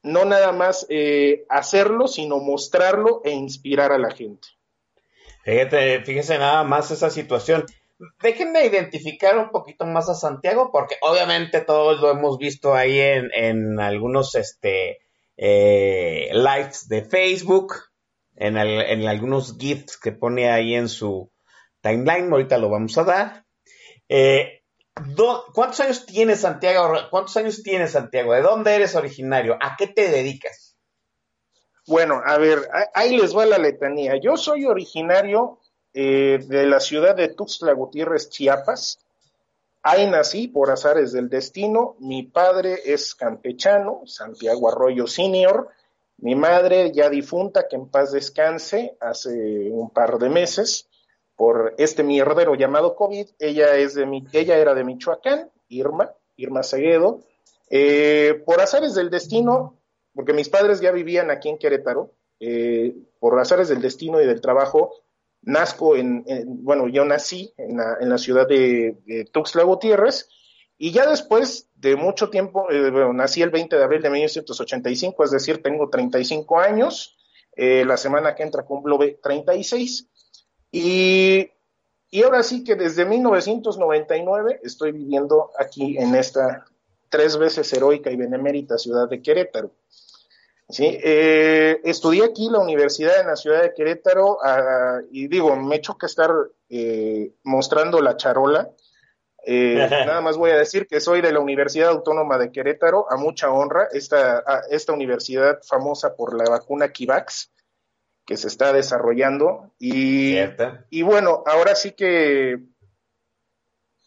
no 0.02 0.24
nada 0.24 0.50
más 0.50 0.84
eh, 0.88 1.46
hacerlo, 1.48 2.08
sino 2.08 2.40
mostrarlo 2.40 3.22
e 3.24 3.30
inspirar 3.30 3.92
a 3.92 3.98
la 3.98 4.10
gente. 4.10 4.48
Fíjate, 5.44 6.02
fíjese 6.04 6.38
nada 6.38 6.64
más 6.64 6.90
esa 6.90 7.10
situación. 7.10 7.64
Déjenme 8.22 8.64
identificar 8.64 9.38
un 9.38 9.50
poquito 9.50 9.86
más 9.86 10.08
a 10.08 10.14
Santiago, 10.14 10.70
porque 10.72 10.96
obviamente 11.02 11.60
todos 11.60 12.00
lo 12.00 12.10
hemos 12.10 12.38
visto 12.38 12.74
ahí 12.74 12.98
en, 12.98 13.78
algunos 13.78 14.34
este, 14.34 14.98
eh, 15.36 16.30
lives 16.32 16.88
de 16.88 17.04
Facebook, 17.04 17.74
en, 18.36 18.56
en, 18.56 19.06
algunos 19.06 19.56
GIFs 19.58 19.98
que 19.98 20.12
pone 20.12 20.50
ahí 20.50 20.74
en 20.74 20.88
su 20.88 21.30
timeline, 21.82 22.32
ahorita 22.32 22.58
lo 22.58 22.70
vamos 22.70 22.96
a 22.98 23.04
dar. 23.04 23.44
Eh, 24.08 24.62
¿Cuántos 25.54 25.80
años 25.80 26.06
tienes, 26.06 26.40
Santiago? 26.40 26.94
¿Cuántos 27.10 27.36
años 27.36 27.62
tienes, 27.62 27.92
Santiago? 27.92 28.32
¿De 28.32 28.42
dónde 28.42 28.74
eres 28.74 28.94
originario? 28.94 29.58
¿A 29.60 29.76
qué 29.76 29.88
te 29.88 30.08
dedicas? 30.08 30.73
Bueno, 31.86 32.22
a 32.24 32.38
ver, 32.38 32.68
ahí 32.94 33.16
les 33.16 33.36
va 33.36 33.44
la 33.44 33.58
letanía. 33.58 34.16
Yo 34.16 34.36
soy 34.36 34.64
originario 34.64 35.58
eh, 35.92 36.38
de 36.46 36.66
la 36.66 36.80
ciudad 36.80 37.14
de 37.14 37.28
Tuxtla 37.28 37.72
Gutiérrez, 37.72 38.30
Chiapas. 38.30 38.98
Ahí 39.82 40.08
nací 40.08 40.48
por 40.48 40.70
azares 40.70 41.12
del 41.12 41.28
destino. 41.28 41.96
Mi 42.00 42.22
padre 42.22 42.80
es 42.86 43.14
campechano, 43.14 44.00
Santiago 44.06 44.70
Arroyo 44.70 45.06
Senior. 45.06 45.68
Mi 46.18 46.34
madre, 46.34 46.90
ya 46.92 47.10
difunta, 47.10 47.68
que 47.68 47.76
en 47.76 47.88
paz 47.88 48.12
descanse, 48.12 48.96
hace 49.00 49.68
un 49.70 49.90
par 49.90 50.18
de 50.18 50.30
meses 50.30 50.88
por 51.36 51.74
este 51.76 52.02
mierdero 52.02 52.54
llamado 52.54 52.96
COVID. 52.96 53.26
Ella, 53.38 53.76
es 53.76 53.94
de, 53.94 54.22
ella 54.32 54.56
era 54.56 54.72
de 54.74 54.84
Michoacán, 54.84 55.50
Irma, 55.68 56.14
Irma 56.36 56.62
Seguedo. 56.62 57.20
Eh, 57.68 58.42
por 58.46 58.60
azares 58.60 58.94
del 58.94 59.10
destino, 59.10 59.76
porque 60.14 60.32
mis 60.32 60.48
padres 60.48 60.80
ya 60.80 60.92
vivían 60.92 61.30
aquí 61.30 61.48
en 61.48 61.58
Querétaro, 61.58 62.12
eh, 62.40 62.94
por 63.18 63.38
azares 63.38 63.68
del 63.68 63.80
destino 63.80 64.20
y 64.20 64.26
del 64.26 64.40
trabajo, 64.40 64.92
nazco 65.42 65.96
en, 65.96 66.24
bueno, 66.46 66.88
yo 66.88 67.04
nací 67.04 67.52
en 67.58 67.76
la, 67.76 67.98
en 68.00 68.08
la 68.08 68.18
ciudad 68.18 68.48
de, 68.48 69.28
Tuxtla 69.32 69.62
Gutiérrez, 69.64 70.28
y 70.76 70.90
ya 70.90 71.06
después 71.06 71.68
de 71.76 71.96
mucho 71.96 72.30
tiempo, 72.30 72.70
eh, 72.70 72.90
bueno, 72.90 73.12
nací 73.12 73.42
el 73.42 73.50
20 73.50 73.76
de 73.76 73.84
abril 73.84 74.02
de 74.02 74.10
1985, 74.10 75.24
es 75.24 75.30
decir, 75.30 75.62
tengo 75.62 75.88
35 75.88 76.58
años, 76.58 77.16
la 77.56 77.96
semana 77.96 78.34
que 78.34 78.42
entra 78.42 78.64
cumplo 78.64 78.98
36, 79.22 80.08
y, 80.76 81.52
ahora 82.24 82.42
sí 82.42 82.64
que 82.64 82.74
desde 82.74 83.04
1999 83.04 84.60
estoy 84.64 84.90
viviendo 84.90 85.52
aquí 85.56 85.96
en 85.96 86.16
esta 86.16 86.64
tres 87.08 87.36
veces 87.36 87.72
heroica 87.72 88.10
y 88.10 88.16
benemérita 88.16 88.76
ciudad 88.76 89.08
de 89.08 89.22
Querétaro. 89.22 89.70
Sí, 90.68 90.98
eh, 91.02 91.80
estudié 91.84 92.24
aquí 92.24 92.48
la 92.50 92.58
universidad 92.58 93.20
en 93.20 93.26
la 93.26 93.36
ciudad 93.36 93.62
de 93.62 93.74
Querétaro 93.74 94.38
ah, 94.42 95.00
y 95.10 95.28
digo, 95.28 95.54
me 95.56 95.80
que 95.80 96.06
estar 96.06 96.30
eh, 96.70 97.34
mostrando 97.44 98.00
la 98.00 98.16
charola. 98.16 98.70
Eh, 99.46 99.74
nada 100.06 100.22
más 100.22 100.38
voy 100.38 100.52
a 100.52 100.56
decir 100.56 100.86
que 100.86 101.00
soy 101.00 101.20
de 101.20 101.32
la 101.32 101.40
Universidad 101.40 101.90
Autónoma 101.90 102.38
de 102.38 102.50
Querétaro, 102.50 103.06
a 103.10 103.16
mucha 103.16 103.50
honra, 103.50 103.88
esta, 103.92 104.42
esta 104.70 104.92
universidad 104.94 105.60
famosa 105.62 106.16
por 106.16 106.34
la 106.34 106.44
vacuna 106.44 106.90
Kivax 106.90 107.50
que 108.24 108.36
se 108.38 108.48
está 108.48 108.72
desarrollando. 108.72 109.74
Y, 109.78 110.36
y 110.90 111.02
bueno, 111.02 111.42
ahora 111.46 111.74
sí 111.74 111.92
que 111.92 112.58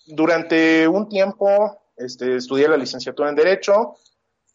durante 0.08 0.88
un 0.88 1.08
tiempo 1.08 1.84
este, 1.96 2.38
estudié 2.38 2.68
la 2.68 2.78
licenciatura 2.78 3.30
en 3.30 3.36
Derecho, 3.36 3.96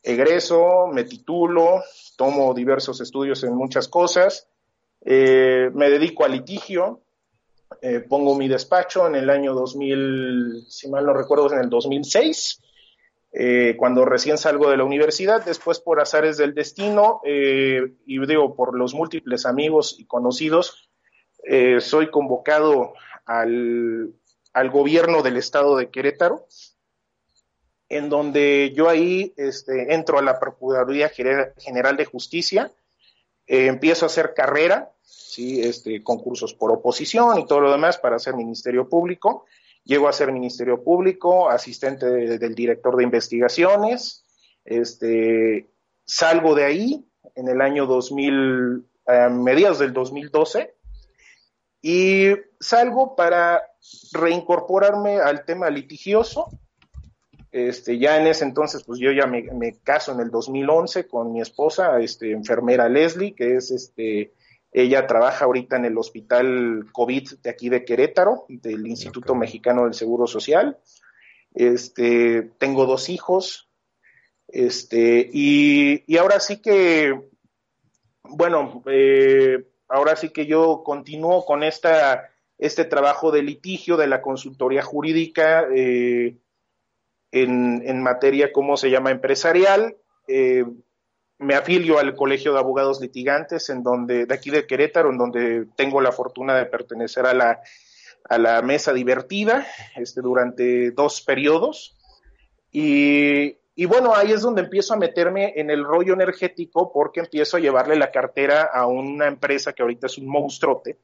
egreso, 0.02 0.88
me 0.88 1.04
titulo, 1.04 1.82
tomo 2.16 2.52
diversos 2.54 3.00
estudios 3.00 3.42
en 3.44 3.54
muchas 3.54 3.88
cosas, 3.88 4.48
eh, 5.04 5.70
me 5.74 5.90
dedico 5.90 6.24
a 6.24 6.28
litigio, 6.28 7.00
eh, 7.80 8.00
pongo 8.00 8.36
mi 8.36 8.48
despacho 8.48 9.06
en 9.06 9.14
el 9.14 9.30
año 9.30 9.54
2000, 9.54 10.64
si 10.68 10.88
mal 10.88 11.06
no 11.06 11.14
recuerdo, 11.14 11.52
en 11.52 11.60
el 11.60 11.70
2006. 11.70 12.60
Eh, 13.34 13.76
cuando 13.78 14.04
recién 14.04 14.36
salgo 14.36 14.70
de 14.70 14.76
la 14.76 14.84
universidad, 14.84 15.42
después 15.42 15.80
por 15.80 16.00
azares 16.00 16.36
del 16.36 16.52
destino 16.52 17.22
eh, 17.24 17.94
y 18.04 18.26
digo 18.26 18.54
por 18.54 18.76
los 18.76 18.92
múltiples 18.92 19.46
amigos 19.46 19.96
y 19.98 20.04
conocidos, 20.04 20.90
eh, 21.42 21.80
soy 21.80 22.10
convocado 22.10 22.92
al, 23.24 24.12
al, 24.52 24.70
gobierno 24.70 25.22
del 25.22 25.38
estado 25.38 25.76
de 25.76 25.90
Querétaro, 25.90 26.46
en 27.96 28.08
donde 28.08 28.72
yo 28.74 28.88
ahí 28.88 29.32
este, 29.36 29.94
entro 29.94 30.18
a 30.18 30.22
la 30.22 30.38
Procuraduría 30.38 31.10
General 31.10 31.96
de 31.96 32.04
Justicia, 32.04 32.72
empiezo 33.46 34.06
a 34.06 34.08
hacer 34.08 34.34
carrera, 34.34 34.90
¿sí? 35.02 35.60
este, 35.60 36.02
concursos 36.02 36.54
por 36.54 36.70
oposición 36.70 37.38
y 37.38 37.46
todo 37.46 37.60
lo 37.60 37.72
demás 37.72 37.98
para 37.98 38.18
ser 38.18 38.34
Ministerio 38.34 38.88
Público 38.88 39.44
Llego 39.84 40.08
a 40.08 40.12
ser 40.12 40.30
Ministerio 40.30 40.82
Público, 40.82 41.50
asistente 41.50 42.06
del 42.06 42.54
director 42.54 42.96
de 42.96 43.02
investigaciones, 43.02 44.24
este, 44.64 45.70
salgo 46.04 46.54
de 46.54 46.64
ahí 46.64 47.06
en 47.34 47.48
el 47.48 47.60
año 47.60 47.86
2000, 47.86 48.86
a 49.06 49.28
mediados 49.28 49.80
del 49.80 49.92
2012, 49.92 50.72
y 51.80 52.28
salgo 52.60 53.16
para 53.16 53.62
reincorporarme 54.12 55.18
al 55.18 55.44
tema 55.44 55.68
litigioso. 55.68 56.48
Este, 57.52 57.98
ya 57.98 58.18
en 58.18 58.26
ese 58.26 58.44
entonces, 58.44 58.82
pues 58.82 58.98
yo 58.98 59.12
ya 59.12 59.26
me, 59.26 59.42
me, 59.42 59.74
caso 59.84 60.12
en 60.12 60.20
el 60.20 60.30
2011 60.30 61.06
con 61.06 61.32
mi 61.32 61.42
esposa, 61.42 62.00
este, 62.00 62.32
enfermera 62.32 62.88
Leslie, 62.88 63.34
que 63.34 63.56
es 63.56 63.70
este, 63.70 64.32
ella 64.72 65.06
trabaja 65.06 65.44
ahorita 65.44 65.76
en 65.76 65.84
el 65.84 65.98
hospital 65.98 66.86
COVID 66.92 67.28
de 67.42 67.50
aquí 67.50 67.68
de 67.68 67.84
Querétaro, 67.84 68.46
del 68.48 68.86
Instituto 68.86 69.34
Mexicano 69.34 69.84
del 69.84 69.92
Seguro 69.92 70.26
Social. 70.26 70.78
Este, 71.52 72.50
tengo 72.56 72.86
dos 72.86 73.10
hijos. 73.10 73.68
Este, 74.48 75.28
y, 75.30 76.16
ahora 76.16 76.40
sí 76.40 76.62
que, 76.62 77.20
bueno, 78.22 78.82
eh, 78.86 79.62
ahora 79.88 80.16
sí 80.16 80.30
que 80.30 80.46
yo 80.46 80.82
continúo 80.82 81.44
con 81.44 81.62
esta, 81.62 82.30
este 82.56 82.86
trabajo 82.86 83.30
de 83.30 83.42
litigio 83.42 83.98
de 83.98 84.06
la 84.06 84.22
consultoría 84.22 84.82
jurídica 84.82 85.66
eh, 85.74 86.38
en, 87.32 87.82
en, 87.84 88.02
materia, 88.02 88.52
¿cómo 88.52 88.76
se 88.76 88.90
llama?, 88.90 89.10
empresarial. 89.10 89.96
Eh, 90.28 90.64
me 91.38 91.54
afilio 91.54 91.98
al 91.98 92.14
Colegio 92.14 92.52
de 92.52 92.60
Abogados 92.60 93.00
Litigantes, 93.00 93.68
en 93.68 93.82
donde, 93.82 94.26
de 94.26 94.34
aquí 94.34 94.50
de 94.50 94.66
Querétaro, 94.66 95.10
en 95.10 95.18
donde 95.18 95.66
tengo 95.76 96.00
la 96.00 96.12
fortuna 96.12 96.56
de 96.56 96.66
pertenecer 96.66 97.26
a 97.26 97.34
la, 97.34 97.60
a 98.28 98.38
la 98.38 98.62
mesa 98.62 98.92
divertida, 98.92 99.66
este, 99.96 100.20
durante 100.20 100.92
dos 100.92 101.20
periodos. 101.22 101.98
Y, 102.70 103.56
y 103.74 103.84
bueno, 103.86 104.14
ahí 104.14 104.32
es 104.32 104.42
donde 104.42 104.62
empiezo 104.62 104.94
a 104.94 104.98
meterme 104.98 105.54
en 105.56 105.70
el 105.70 105.84
rollo 105.84 106.12
energético 106.12 106.92
porque 106.92 107.20
empiezo 107.20 107.56
a 107.56 107.60
llevarle 107.60 107.96
la 107.96 108.10
cartera 108.10 108.62
a 108.62 108.86
una 108.86 109.26
empresa 109.26 109.72
que 109.72 109.82
ahorita 109.82 110.06
es 110.06 110.18
un 110.18 110.28
monstruote. 110.28 110.98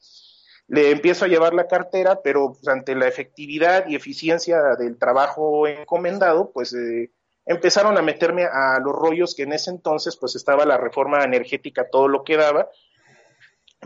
Le 0.69 0.91
empiezo 0.91 1.25
a 1.25 1.29
llevar 1.29 1.55
la 1.55 1.67
cartera, 1.67 2.21
pero 2.23 2.53
pues, 2.53 2.69
ante 2.69 2.95
la 2.95 3.09
efectividad 3.09 3.87
y 3.89 3.97
eficiencia 3.97 4.61
del 4.79 4.99
trabajo 4.99 5.67
encomendado, 5.67 6.51
pues 6.53 6.75
eh, 6.75 7.11
empezaron 7.47 7.97
a 7.97 8.03
meterme 8.03 8.45
a 8.45 8.79
los 8.79 8.95
rollos 8.95 9.35
que 9.35 9.45
en 9.45 9.55
ese 9.55 9.71
entonces 9.71 10.17
pues 10.17 10.37
estaba 10.37 10.67
la 10.67 10.77
reforma 10.77 11.25
energética 11.25 11.89
todo 11.91 12.07
lo 12.07 12.23
que 12.23 12.37
daba. 12.37 12.69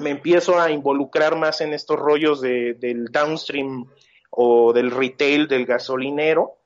Me 0.01 0.11
empiezo 0.11 0.59
a 0.59 0.71
involucrar 0.71 1.37
más 1.37 1.61
en 1.61 1.73
estos 1.73 1.99
rollos 1.99 2.41
de, 2.41 2.75
del 2.75 3.07
downstream 3.07 3.87
o 4.31 4.73
del 4.73 4.91
retail 4.91 5.47
del 5.47 5.67
gasolinero 5.67 6.57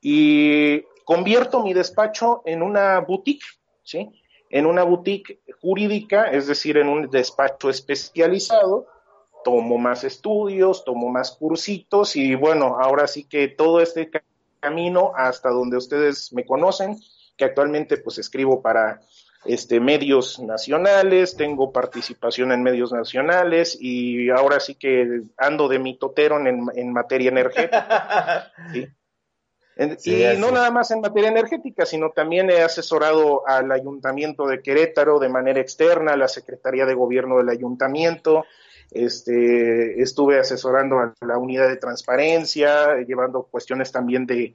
y 0.00 0.82
convierto 1.04 1.62
mi 1.64 1.74
despacho 1.74 2.42
en 2.44 2.62
una 2.62 3.00
boutique, 3.00 3.46
¿sí? 3.82 4.22
En 4.48 4.66
una 4.66 4.84
boutique 4.84 5.40
jurídica, 5.60 6.30
es 6.30 6.46
decir, 6.46 6.76
en 6.76 6.88
un 6.88 7.10
despacho 7.10 7.70
especializado, 7.70 8.86
tomo 9.46 9.78
más 9.78 10.02
estudios, 10.02 10.84
tomo 10.84 11.08
más 11.08 11.30
cursitos 11.30 12.16
y 12.16 12.34
bueno, 12.34 12.78
ahora 12.80 13.06
sí 13.06 13.22
que 13.22 13.46
todo 13.46 13.80
este 13.80 14.10
camino 14.58 15.12
hasta 15.14 15.50
donde 15.50 15.76
ustedes 15.76 16.32
me 16.32 16.44
conocen, 16.44 16.98
que 17.36 17.44
actualmente 17.44 17.96
pues 17.98 18.18
escribo 18.18 18.60
para 18.60 19.02
este, 19.44 19.78
medios 19.78 20.40
nacionales, 20.40 21.36
tengo 21.36 21.70
participación 21.70 22.50
en 22.50 22.64
medios 22.64 22.92
nacionales 22.92 23.78
y 23.80 24.30
ahora 24.30 24.58
sí 24.58 24.74
que 24.74 25.22
ando 25.36 25.68
de 25.68 25.78
mitotero 25.78 26.40
en, 26.40 26.66
en 26.74 26.92
materia 26.92 27.28
energética. 27.28 28.50
y 30.04 30.24
no 30.38 30.50
nada 30.50 30.72
más 30.72 30.90
en 30.90 31.02
materia 31.02 31.28
energética, 31.28 31.86
sino 31.86 32.10
también 32.10 32.50
he 32.50 32.62
asesorado 32.62 33.46
al 33.46 33.70
Ayuntamiento 33.70 34.48
de 34.48 34.60
Querétaro 34.60 35.20
de 35.20 35.28
manera 35.28 35.60
externa, 35.60 36.14
a 36.14 36.16
la 36.16 36.26
Secretaría 36.26 36.84
de 36.84 36.94
Gobierno 36.94 37.36
del 37.36 37.50
Ayuntamiento, 37.50 38.44
este, 38.90 40.00
estuve 40.00 40.38
asesorando 40.38 40.98
a 40.98 41.14
la 41.20 41.38
unidad 41.38 41.68
de 41.68 41.76
transparencia, 41.76 42.98
llevando 43.06 43.44
cuestiones 43.44 43.92
también 43.92 44.26
de, 44.26 44.54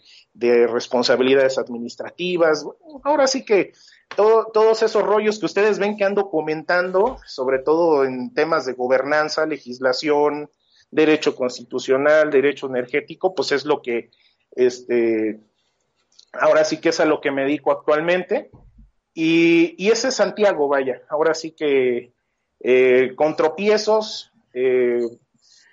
responsabilidades 0.67 1.57
administrativas. 1.57 2.65
Ahora 3.03 3.27
sí 3.27 3.43
que 3.43 3.73
todos 4.15 4.83
esos 4.83 5.03
rollos 5.03 5.39
que 5.39 5.45
ustedes 5.45 5.79
ven 5.79 5.95
que 5.95 6.03
ando 6.03 6.29
comentando, 6.29 7.17
sobre 7.25 7.59
todo 7.59 8.03
en 8.03 8.33
temas 8.33 8.65
de 8.65 8.73
gobernanza, 8.73 9.45
legislación, 9.45 10.49
derecho 10.89 11.35
constitucional, 11.35 12.29
derecho 12.29 12.67
energético, 12.67 13.33
pues 13.33 13.51
es 13.51 13.65
lo 13.65 13.81
que, 13.81 14.11
este, 14.55 15.39
ahora 16.33 16.65
sí 16.65 16.77
que 16.77 16.89
es 16.89 16.99
a 16.99 17.05
lo 17.05 17.21
que 17.21 17.31
me 17.31 17.43
dedico 17.43 17.71
actualmente. 17.71 18.51
Y, 19.13 19.75
y 19.77 19.91
ese 19.91 20.09
es 20.09 20.15
Santiago, 20.15 20.67
vaya, 20.67 21.01
ahora 21.09 21.33
sí 21.33 21.51
que 21.51 22.13
eh, 22.63 23.13
con 23.15 23.35
tropiezos, 23.35 24.31
eh, 24.53 25.01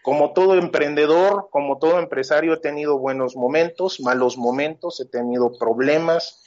como 0.03 0.33
todo 0.33 0.55
emprendedor, 0.55 1.49
como 1.51 1.79
todo 1.79 1.99
empresario, 1.99 2.55
he 2.55 2.61
tenido 2.61 2.99
buenos 2.99 3.37
momentos, 3.37 4.01
malos 4.01 4.39
momentos, 4.39 5.01
he 5.01 5.07
tenido 5.07 5.53
problemas. 5.59 6.43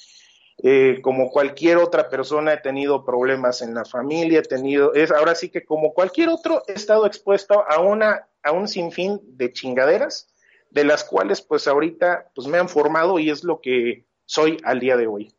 Eh, 0.63 0.99
como 1.01 1.29
cualquier 1.29 1.77
otra 1.77 2.09
persona, 2.09 2.53
he 2.53 2.57
tenido 2.57 3.03
problemas 3.03 3.61
en 3.61 3.73
la 3.73 3.85
familia, 3.85 4.39
he 4.39 4.43
tenido, 4.43 4.93
es 4.93 5.11
ahora 5.11 5.33
sí 5.35 5.49
que 5.49 5.65
como 5.65 5.93
cualquier 5.93 6.29
otro, 6.29 6.63
he 6.67 6.73
estado 6.73 7.05
expuesto 7.05 7.63
a 7.67 7.79
una, 7.79 8.27
a 8.43 8.51
un 8.51 8.67
sinfín 8.67 9.19
de 9.23 9.53
chingaderas, 9.53 10.27
de 10.69 10.83
las 10.83 11.03
cuales, 11.03 11.41
pues 11.41 11.67
ahorita, 11.67 12.31
pues 12.33 12.47
me 12.47 12.57
han 12.57 12.69
formado 12.69 13.19
y 13.19 13.29
es 13.29 13.43
lo 13.43 13.59
que 13.59 14.05
soy 14.25 14.57
al 14.63 14.79
día 14.79 14.97
de 14.97 15.07
hoy. 15.07 15.33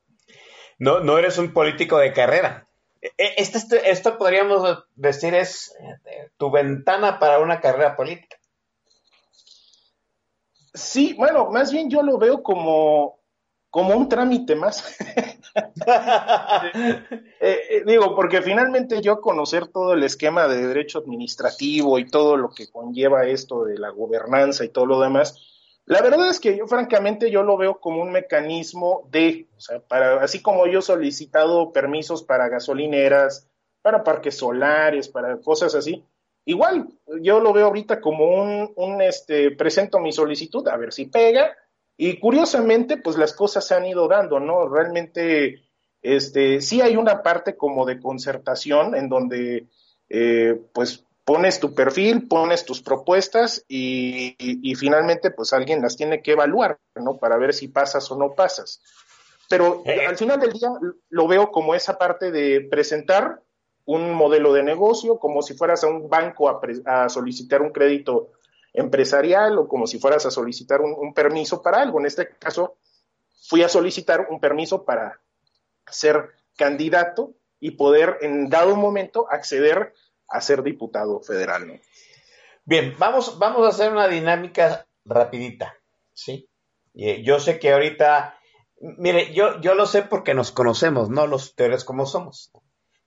No, 0.79 1.01
no 1.01 1.19
eres 1.19 1.38
un 1.38 1.53
político 1.53 1.99
de 1.99 2.12
carrera. 2.12 2.69
Esto, 3.19 3.77
esto 3.77 4.17
podríamos 4.17 4.85
decir 4.95 5.35
es 5.35 5.75
eh, 5.81 6.31
tu 6.37 6.51
ventana 6.51 7.19
para 7.19 7.41
una 7.41 7.61
carrera 7.61 7.97
política. 7.97 8.37
Sí, 10.73 11.15
bueno, 11.19 11.51
más 11.51 11.73
bien 11.73 11.91
yo 11.91 12.03
lo 12.03 12.17
veo 12.17 12.43
como, 12.43 13.19
como 13.71 13.95
un 13.95 14.09
trámite 14.09 14.55
más. 14.55 14.97
Eh, 17.45 17.59
eh, 17.71 17.83
digo, 17.85 18.15
porque 18.15 18.41
finalmente 18.41 19.03
yo 19.03 19.21
conocer 19.21 19.67
todo 19.67 19.95
el 19.95 20.05
esquema 20.05 20.47
de 20.47 20.65
derecho 20.65 21.01
administrativo 21.01 21.99
y 21.99 22.09
todo 22.09 22.37
lo 22.37 22.51
que 22.51 22.71
conlleva 22.71 23.27
esto 23.27 23.65
de 23.65 23.79
la 23.79 23.91
gobernanza 23.91 24.65
y 24.65 24.69
todo 24.69 24.87
lo 24.87 25.01
demás, 25.01 25.52
la 25.87 26.01
verdad 26.01 26.29
es 26.29 26.38
que 26.38 26.57
yo 26.57 26.66
francamente 26.66 27.31
yo 27.31 27.42
lo 27.42 27.57
veo 27.57 27.81
como 27.81 28.03
un 28.03 28.12
mecanismo 28.12 29.09
de, 29.11 29.49
o 29.57 29.61
sea, 29.61 29.81
para, 29.81 30.23
así 30.23 30.40
como 30.40 30.66
yo 30.66 30.79
he 30.79 30.83
solicitado 30.83 31.73
permisos 31.73 32.23
para 32.23 32.49
gasolineras, 32.49 33.49
para 33.83 34.05
parques 34.05 34.37
solares, 34.37 35.09
para 35.09 35.38
cosas 35.40 35.75
así, 35.75 36.05
igual 36.45 36.88
yo 37.21 37.40
lo 37.40 37.53
veo 37.53 37.66
ahorita 37.66 38.01
como 38.01 38.27
un, 38.27 38.73
un 38.77 39.03
este, 39.03 39.51
presento 39.51 39.99
mi 39.99 40.12
solicitud, 40.12 40.66
a 40.68 40.77
ver 40.77 40.92
si 40.92 41.07
pega, 41.07 41.57
y 41.97 42.18
curiosamente, 42.18 42.97
pues 42.97 43.16
las 43.16 43.33
cosas 43.33 43.66
se 43.66 43.75
han 43.75 43.87
ido 43.87 44.09
dando, 44.09 44.40
¿no? 44.40 44.68
Realmente, 44.68 45.62
este, 46.01 46.61
sí 46.61 46.81
hay 46.81 46.97
una 46.97 47.23
parte 47.23 47.57
como 47.57 47.87
de 47.87 48.01
concertación 48.01 48.95
en 48.95 49.09
donde, 49.09 49.68
eh, 50.09 50.61
pues, 50.73 51.05
pones 51.25 51.61
tu 51.61 51.75
perfil, 51.75 52.27
pones 52.29 52.65
tus 52.65 52.83
propuestas 52.83 53.65
y, 53.69 54.37
finalmente 54.77 55.31
pues 55.31 55.53
alguien 55.53 55.83
las 55.83 55.97
tiene 55.97 56.23
que 56.23 56.33
evaluar, 56.33 56.79
¿no? 56.97 57.19
Para 57.19 57.37
ver 57.37 57.55
si 57.55 57.69
pasas 57.69 58.11
o 58.11 58.17
no 58.17 58.35
pasas. 58.35 58.83
Pero 59.49 59.83
eh. 59.85 60.07
al 60.07 60.17
final 60.17 60.41
del 60.41 60.53
día 60.53 60.71
lo 61.11 61.29
veo 61.29 61.51
como 61.51 61.75
esa 61.75 61.99
parte 61.99 62.31
de 62.31 62.63
presentar 62.63 63.43
un 63.85 64.13
modelo 64.15 64.53
de 64.53 64.63
negocio, 64.63 65.19
como 65.19 65.43
si 65.43 65.55
fueras 65.55 65.85
a 65.85 65.89
un 65.89 66.09
banco 66.09 66.49
a, 66.49 67.09
solicitar 67.09 67.63
un 67.63 67.71
crédito 67.71 68.31
empresarial 68.73 69.59
o 69.59 69.69
como 69.69 69.87
si 69.87 69.99
fueras 69.99 70.25
a 70.25 70.31
solicitar 70.31 70.81
un, 70.81 70.95
un 70.97 71.13
permiso 71.13 71.63
para 71.63 71.83
algo. 71.83 72.01
En 72.01 72.07
este 72.07 72.29
caso, 72.39 72.77
fui 73.49 73.63
a 73.63 73.69
solicitar 73.69 74.29
un 74.31 74.41
permiso 74.41 74.85
para 74.85 75.21
ser 75.87 76.31
candidato 76.57 77.35
y 77.61 77.73
poder 77.73 78.19
en 78.23 78.49
dado 78.49 78.77
momento 78.77 79.27
acceder 79.31 79.93
a 80.33 80.40
ser 80.40 80.62
diputado 80.62 81.21
federal. 81.21 81.81
Bien, 82.64 82.95
vamos, 82.99 83.38
vamos 83.38 83.66
a 83.66 83.71
hacer 83.71 83.92
una 83.92 84.09
dinámica 84.09 84.87
rapidita, 85.05 85.77
¿sí? 86.14 86.49
Eh, 86.95 87.23
yo 87.23 87.40
sé 87.40 87.59
que 87.59 87.73
ahorita, 87.73 88.38
mire, 88.81 89.33
yo, 89.35 89.61
yo 89.61 89.75
lo 89.75 89.87
sé 89.87 90.03
porque 90.03 90.35
nos 90.35 90.53
conocemos, 90.53 91.11
¿no? 91.11 91.27
Los 91.27 91.51
peores 91.51 91.85
como 91.85 92.07
somos. 92.07 92.51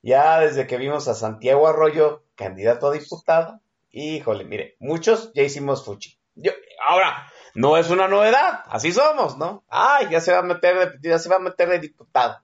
Ya 0.01 0.39
desde 0.39 0.67
que 0.67 0.77
vimos 0.77 1.07
a 1.07 1.15
Santiago 1.15 1.67
Arroyo, 1.67 2.23
candidato 2.35 2.87
a 2.87 2.93
diputado, 2.93 3.61
híjole, 3.91 4.43
mire, 4.43 4.75
muchos 4.79 5.31
ya 5.33 5.43
hicimos 5.43 5.83
fuchi. 5.83 6.19
Yo, 6.35 6.51
ahora, 6.87 7.31
no 7.55 7.77
es 7.77 7.89
una 7.89 8.07
novedad, 8.07 8.63
así 8.67 8.91
somos, 8.91 9.37
¿no? 9.37 9.63
Ay, 9.69 10.09
ya 10.11 10.19
se 10.19 10.33
va 10.33 10.39
a 10.39 10.43
meter 10.43 10.99
ya 11.01 11.17
se 11.17 11.29
va 11.29 11.37
a 11.37 11.39
meter 11.39 11.69
de 11.69 11.79
diputado. 11.79 12.41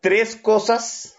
Tres 0.00 0.36
cosas 0.36 1.17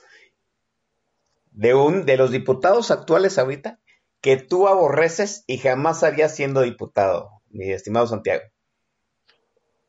de 1.52 1.74
un 1.74 2.06
de 2.06 2.18
los 2.18 2.32
diputados 2.32 2.92
actuales 2.92 3.38
ahorita 3.38 3.80
que 4.22 4.38
tú 4.38 4.68
aborreces 4.68 5.44
y 5.48 5.58
jamás 5.58 6.04
harías 6.04 6.36
siendo 6.36 6.62
diputado, 6.62 7.42
mi 7.50 7.72
estimado 7.72 8.08
Santiago? 8.08 8.44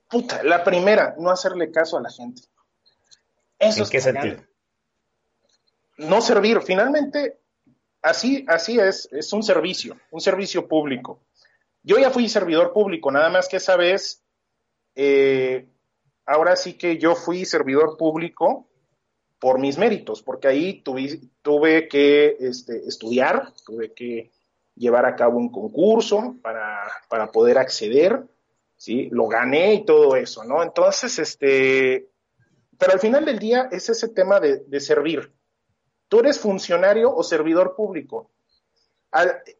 Puta, 0.09 0.42
la 0.42 0.64
primera, 0.64 1.14
no 1.18 1.31
hacerle 1.31 1.70
caso 1.70 1.96
a 1.96 2.03
la 2.03 2.11
gente. 2.11 2.42
Eso 3.59 3.85
¿En 3.85 3.90
qué 3.90 4.01
sentido? 4.01 4.37
No 5.99 6.20
servir. 6.20 6.62
Finalmente, 6.62 7.38
así, 8.03 8.44
así 8.49 8.79
es, 8.79 9.09
es 9.12 9.33
un 9.33 9.42
servicio, 9.42 9.96
un 10.11 10.20
servicio 10.20 10.66
público. 10.66 11.23
Yo 11.83 11.99
ya 11.99 12.11
fui 12.11 12.29
servidor 12.29 12.73
público, 12.73 13.11
nada 13.11 13.29
más 13.31 13.49
que 13.49 13.59
esa 13.59 13.77
vez, 13.77 14.23
eh, 14.94 15.68
ahora 16.27 16.57
sí 16.57 16.75
que 16.75 16.99
yo 16.99 17.14
fui 17.14 17.44
servidor 17.44 17.96
público 17.96 18.69
por 19.40 19.59
mis 19.59 19.79
méritos, 19.79 20.22
porque 20.22 20.48
ahí 20.48 20.83
tuve, 20.83 21.18
tuve 21.40 21.88
que 21.88 22.37
este, 22.38 22.87
estudiar, 22.87 23.55
tuve 23.64 23.94
que 23.94 24.31
llevar 24.76 25.07
a 25.07 25.16
cabo 25.16 25.38
un 25.38 25.50
concurso 25.50 26.37
para, 26.42 26.79
para, 27.09 27.33
poder 27.33 27.57
acceder, 27.59 28.22
¿sí? 28.76 29.09
Lo 29.11 29.26
gané 29.29 29.74
y 29.74 29.85
todo 29.87 30.14
eso, 30.14 30.44
¿no? 30.44 30.62
Entonces, 30.62 31.18
este, 31.18 32.11
pero 32.79 32.92
al 32.92 33.00
final 33.00 33.24
del 33.24 33.38
día 33.38 33.68
es 33.72 33.88
ese 33.88 34.09
tema 34.09 34.40
de, 34.40 34.81
servir. 34.81 35.33
¿Tú 36.09 36.20
eres 36.20 36.38
funcionario 36.38 37.14
o 37.14 37.22
servidor 37.22 37.74
público? 37.74 38.31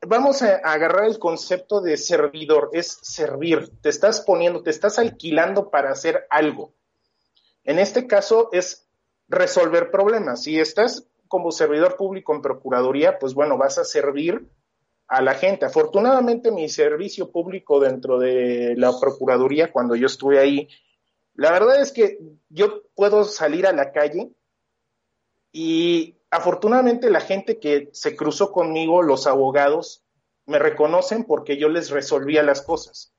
vamos 0.07 0.43
a, 0.43 0.61
a 0.63 0.75
agarrar 0.75 1.07
el 1.07 1.19
concepto 1.19 1.81
de 1.81 1.97
servidor, 1.97 2.71
es 2.73 3.01
servir, 3.03 3.69
te 3.81 3.89
estás 3.89 4.21
poniendo, 4.21 4.63
te 4.63 4.71
estás 4.71 4.97
alquilando 5.01 5.71
para 5.71 5.91
hacer 5.91 6.25
algo. 6.31 6.73
En 7.65 7.81
este 7.81 8.07
caso 8.07 8.49
es 8.53 8.90
resolver 9.31 9.91
problemas. 9.91 10.43
Si 10.43 10.59
estás 10.59 11.07
como 11.29 11.53
servidor 11.53 11.97
público 11.97 12.35
en 12.35 12.43
Procuraduría, 12.43 13.19
pues 13.19 13.33
bueno, 13.35 13.57
vas 13.57 13.79
a 13.79 13.85
servir 13.85 14.51
a 15.07 15.23
la 15.23 15.35
gente. 15.35 15.65
Afortunadamente 15.65 16.51
mi 16.51 16.69
servicio 16.69 17.31
público 17.31 17.81
dentro 17.81 18.19
de 18.19 18.75
la 18.77 18.93
Procuraduría, 19.01 19.73
cuando 19.73 19.95
yo 19.95 20.07
estuve 20.07 20.41
ahí, 20.41 20.69
la 21.35 21.53
verdad 21.53 21.81
es 21.81 21.93
que 21.93 22.19
yo 22.49 22.83
puedo 22.95 23.25
salir 23.25 23.67
a 23.67 23.73
la 23.73 23.93
calle 23.93 24.33
y 25.53 26.17
afortunadamente 26.31 27.11
la 27.11 27.21
gente 27.21 27.61
que 27.61 27.89
se 27.93 28.17
cruzó 28.17 28.51
conmigo, 28.51 29.03
los 29.03 29.27
abogados, 29.27 30.05
me 30.47 30.59
reconocen 30.59 31.25
porque 31.25 31.57
yo 31.57 31.69
les 31.69 31.91
resolvía 31.91 32.43
las 32.43 32.63
cosas. 32.63 33.13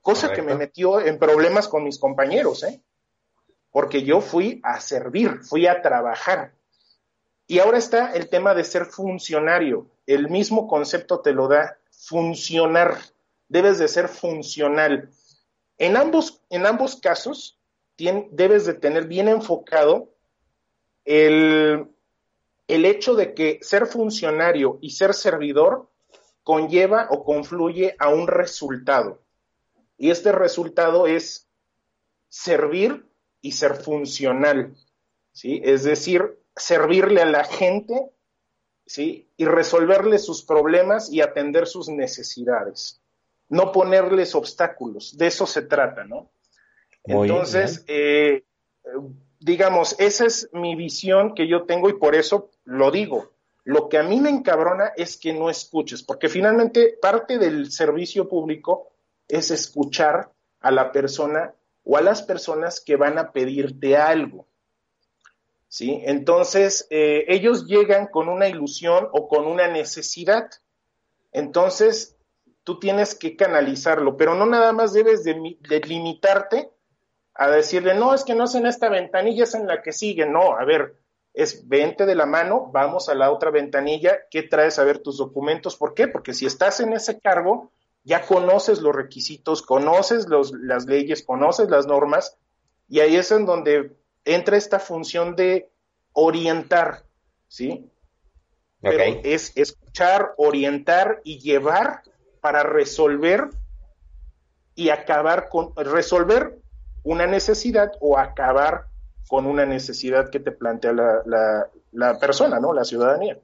Cosa 0.00 0.32
que 0.32 0.42
me 0.42 0.54
metió 0.54 1.00
en 1.00 1.18
problemas 1.18 1.68
con 1.68 1.84
mis 1.84 1.98
compañeros, 1.98 2.64
¿eh? 2.64 2.82
Porque 3.72 4.04
yo 4.04 4.20
fui 4.20 4.60
a 4.62 4.80
servir, 4.80 5.42
fui 5.42 5.66
a 5.66 5.82
trabajar. 5.82 6.54
Y 7.48 7.58
ahora 7.58 7.78
está 7.78 8.12
el 8.12 8.28
tema 8.28 8.54
de 8.54 8.62
ser 8.62 8.86
funcionario. 8.86 9.90
El 10.06 10.30
mismo 10.30 10.68
concepto 10.68 11.20
te 11.20 11.32
lo 11.32 11.48
da 11.48 11.78
funcionar. 11.90 12.98
Debes 13.48 13.78
de 13.78 13.88
ser 13.88 14.08
funcional. 14.08 15.10
En 15.78 15.96
ambos, 15.96 16.42
en 16.50 16.66
ambos 16.66 16.96
casos, 16.96 17.58
debes 17.96 18.66
de 18.66 18.74
tener 18.74 19.06
bien 19.06 19.28
enfocado 19.28 20.14
el, 21.04 21.88
el 22.68 22.84
hecho 22.84 23.14
de 23.14 23.34
que 23.34 23.58
ser 23.62 23.86
funcionario 23.86 24.78
y 24.80 24.90
ser 24.90 25.14
servidor 25.14 25.90
conlleva 26.42 27.08
o 27.10 27.24
confluye 27.24 27.96
a 27.98 28.08
un 28.08 28.26
resultado. 28.26 29.22
Y 29.96 30.10
este 30.10 30.32
resultado 30.32 31.06
es 31.06 31.48
servir 32.28 33.06
y 33.42 33.52
ser 33.52 33.74
funcional. 33.74 34.74
¿sí? 35.32 35.60
Es 35.62 35.84
decir, 35.84 36.38
servirle 36.56 37.20
a 37.20 37.26
la 37.26 37.44
gente 37.44 38.10
¿sí? 38.86 39.28
y 39.36 39.44
resolverle 39.44 40.18
sus 40.18 40.42
problemas 40.42 41.12
y 41.12 41.20
atender 41.20 41.66
sus 41.66 41.88
necesidades. 41.88 43.02
No 43.48 43.72
ponerles 43.72 44.34
obstáculos, 44.34 45.18
de 45.18 45.26
eso 45.26 45.46
se 45.46 45.60
trata, 45.60 46.04
¿no? 46.04 46.30
Entonces, 47.04 47.84
eh, 47.88 48.44
digamos, 49.40 49.96
esa 49.98 50.24
es 50.24 50.48
mi 50.52 50.74
visión 50.74 51.34
que 51.34 51.46
yo 51.48 51.64
tengo 51.64 51.90
y 51.90 51.94
por 51.94 52.14
eso 52.14 52.50
lo 52.64 52.90
digo. 52.90 53.32
Lo 53.64 53.88
que 53.88 53.98
a 53.98 54.02
mí 54.02 54.20
me 54.20 54.30
encabrona 54.30 54.92
es 54.96 55.18
que 55.18 55.32
no 55.32 55.50
escuches, 55.50 56.02
porque 56.02 56.28
finalmente 56.28 56.96
parte 57.00 57.38
del 57.38 57.70
servicio 57.70 58.28
público 58.28 58.92
es 59.28 59.50
escuchar 59.50 60.32
a 60.60 60.70
la 60.70 60.90
persona 60.92 61.54
o 61.84 61.96
a 61.96 62.00
las 62.00 62.22
personas 62.22 62.80
que 62.80 62.96
van 62.96 63.18
a 63.18 63.32
pedirte 63.32 63.96
algo. 63.96 64.46
¿Sí? 65.68 66.02
Entonces, 66.04 66.86
eh, 66.90 67.24
ellos 67.28 67.66
llegan 67.66 68.06
con 68.06 68.28
una 68.28 68.46
ilusión 68.46 69.08
o 69.12 69.26
con 69.26 69.46
una 69.46 69.68
necesidad. 69.68 70.50
Entonces, 71.32 72.16
tú 72.64 72.78
tienes 72.78 73.14
que 73.14 73.36
canalizarlo, 73.36 74.16
pero 74.16 74.34
no 74.34 74.46
nada 74.46 74.72
más 74.72 74.92
debes 74.92 75.24
de, 75.24 75.34
limitarte 75.86 76.70
a 77.34 77.50
decirle, 77.50 77.94
no, 77.94 78.14
es 78.14 78.24
que 78.24 78.34
no 78.34 78.44
es 78.44 78.54
en 78.54 78.66
esta 78.66 78.88
ventanilla, 78.88 79.44
es 79.44 79.54
en 79.54 79.66
la 79.66 79.82
que 79.82 79.92
sigue. 79.92 80.26
No, 80.26 80.56
a 80.56 80.64
ver, 80.64 80.96
es 81.32 81.66
vente 81.66 82.04
de 82.04 82.14
la 82.14 82.26
mano, 82.26 82.70
vamos 82.72 83.08
a 83.08 83.14
la 83.14 83.30
otra 83.30 83.50
ventanilla, 83.50 84.18
¿qué 84.30 84.42
traes 84.42 84.78
a 84.78 84.84
ver 84.84 84.98
tus 84.98 85.16
documentos? 85.16 85.76
¿Por 85.76 85.94
qué? 85.94 86.08
Porque 86.08 86.34
si 86.34 86.44
estás 86.44 86.80
en 86.80 86.92
ese 86.92 87.18
cargo, 87.18 87.72
ya 88.04 88.26
conoces 88.26 88.80
los 88.80 88.94
requisitos, 88.94 89.62
conoces 89.62 90.28
los, 90.28 90.52
las 90.52 90.86
leyes, 90.86 91.22
conoces 91.22 91.68
las 91.68 91.86
normas, 91.86 92.36
y 92.88 93.00
ahí 93.00 93.16
es 93.16 93.30
en 93.30 93.46
donde 93.46 93.96
entra 94.24 94.56
esta 94.56 94.78
función 94.78 95.36
de 95.36 95.70
orientar, 96.12 97.04
¿sí? 97.48 97.88
es 98.82 99.52
escuchar, 99.56 100.34
orientar 100.36 101.20
y 101.24 101.38
llevar 101.38 102.02
para 102.40 102.64
resolver 102.64 103.50
y 104.74 104.88
acabar 104.88 105.48
con, 105.48 105.72
resolver 105.76 106.58
una 107.04 107.26
necesidad 107.26 107.92
o 108.00 108.18
acabar 108.18 108.86
con 109.28 109.46
una 109.46 109.64
necesidad 109.64 110.30
que 110.30 110.40
te 110.40 110.50
plantea 110.50 110.92
la, 110.92 112.18
persona, 112.18 112.58
¿no? 112.58 112.72
La 112.72 112.84
ciudadanía. 112.84 113.38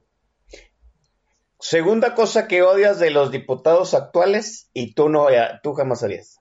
Segunda 1.61 2.14
cosa 2.14 2.47
que 2.47 2.62
odias 2.62 3.01
de 3.01 3.11
los 3.11 3.33
diputados 3.33 3.92
actuales 3.94 4.71
y 4.73 4.94
tú 4.94 5.09
no, 5.09 5.29
eh, 5.29 5.59
tú 5.62 5.75
jamás 5.75 6.05
harías. 6.05 6.38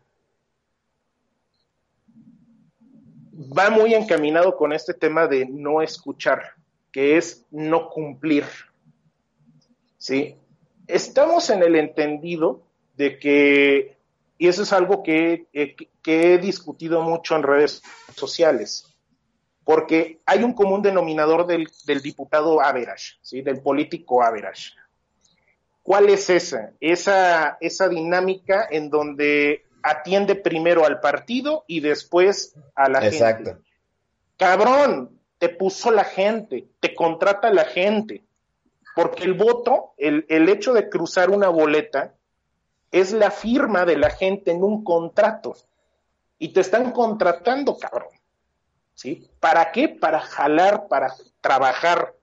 Va 3.34 3.70
muy 3.72 3.96
encaminado 3.96 4.56
con 4.56 4.74
este 4.74 4.94
tema 4.94 5.28
de 5.28 5.48
no 5.48 5.82
escuchar, 5.82 6.54
que 6.92 7.18
es 7.18 7.46
no 7.50 7.90
cumplir. 7.90 8.46
¿Sí? 9.98 10.36
Estamos 10.86 11.50
en 11.50 11.64
el 11.64 11.76
entendido 11.76 12.62
de 12.96 13.18
que, 13.18 13.98
y 14.38 14.48
eso 14.48 14.64
es 14.64 14.72
algo 14.72 15.02
que, 15.02 15.48
que 16.04 16.34
he 16.34 16.38
discutido 16.38 17.02
mucho 17.02 17.36
en 17.36 17.44
redes 17.44 17.82
sociales, 18.16 18.86
porque 19.64 20.20
hay 20.26 20.44
un 20.44 20.54
común 20.54 20.82
denominador 20.82 21.46
del, 21.48 21.68
diputado 22.02 22.62
average, 22.62 23.18
¿sí? 23.22 23.42
del 23.42 23.62
político 23.62 24.24
average. 24.24 24.74
¿Cuál 25.88 26.10
es 26.10 26.30
esa? 26.30 26.74
esa? 26.82 27.58
Esa 27.62 27.88
dinámica 27.88 28.68
en 28.70 28.90
donde 28.90 29.64
atiende 29.82 30.36
primero 30.36 30.86
al 30.86 31.00
partido 31.00 31.64
y 31.66 31.80
después 31.80 32.58
a 32.76 32.90
la 32.90 33.06
Exacto. 33.08 33.52
gente. 33.52 33.66
Cabrón, 34.36 35.18
te 35.38 35.48
puso 35.48 35.90
la 35.92 36.04
gente, 36.04 36.68
te 36.82 36.94
contrata 36.94 37.54
la 37.54 37.64
gente, 37.64 38.26
porque 38.98 39.24
el 39.24 39.34
voto, 39.34 39.94
el, 39.96 40.26
el 40.28 40.50
hecho 40.50 40.74
de 40.74 40.90
cruzar 40.90 41.30
una 41.30 41.48
boleta, 41.48 42.16
es 42.92 43.14
la 43.14 43.32
firma 43.32 43.86
de 43.86 43.96
la 43.96 44.10
gente 44.10 44.52
en 44.52 44.66
un 44.66 44.84
contrato. 44.84 45.56
Y 46.38 46.50
te 46.50 46.60
están 46.60 46.92
contratando, 46.92 47.78
cabrón. 47.78 48.10
¿sí? 48.94 49.30
¿Para 49.40 49.72
qué? 49.72 49.88
Para 49.88 50.20
jalar, 50.20 50.90
para 50.90 51.16
trabajar. 51.40 52.14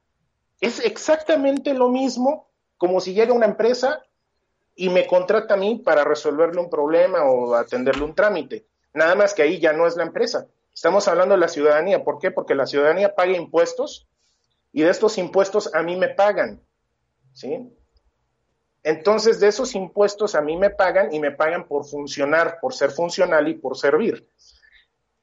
Es 0.61 0.81
exactamente 0.81 1.73
lo 1.73 1.89
mismo 1.89 2.51
como 2.85 3.01
si 3.01 3.15
llega 3.15 3.33
una 3.33 3.47
empresa 3.47 4.05
y 4.77 4.91
me 4.91 5.07
contrata 5.07 5.55
a 5.55 5.57
mí 5.57 5.81
para 5.83 6.05
resolverle 6.05 6.61
un 6.61 6.69
problema 6.69 7.25
o 7.25 7.55
atenderle 7.55 8.05
un 8.05 8.15
trámite. 8.15 8.67
Nada 8.93 9.15
más 9.15 9.33
que 9.33 9.41
ahí 9.41 9.59
ya 9.59 9.73
no 9.73 9.87
es 9.87 9.97
la 9.97 10.03
empresa. 10.03 10.49
Estamos 10.75 11.09
hablando 11.09 11.35
de 11.35 11.41
la 11.41 11.49
ciudadanía. 11.49 12.05
¿Por 12.05 12.19
qué? 12.19 12.31
Porque 12.31 12.55
la 12.55 12.67
ciudadanía 12.67 13.15
paga 13.15 13.33
impuestos 13.33 14.07
y 14.71 14.83
de 14.83 14.91
estos 14.91 15.17
impuestos 15.17 15.75
a 15.75 15.83
mí 15.83 15.97
me 15.97 16.09
pagan. 16.09 16.61
¿Sí? 17.33 17.73
Entonces, 18.83 19.41
de 19.41 19.49
esos 19.49 19.75
impuestos 19.75 20.35
a 20.35 20.43
mí 20.43 20.59
me 20.59 20.69
pagan 20.69 21.11
y 21.11 21.21
me 21.21 21.31
pagan 21.31 21.67
por 21.67 21.87
funcionar, 21.87 22.59
por 22.61 22.75
ser 22.75 22.91
funcional 22.91 23.49
y 23.49 23.55
por 23.55 23.79
servir. 23.79 24.29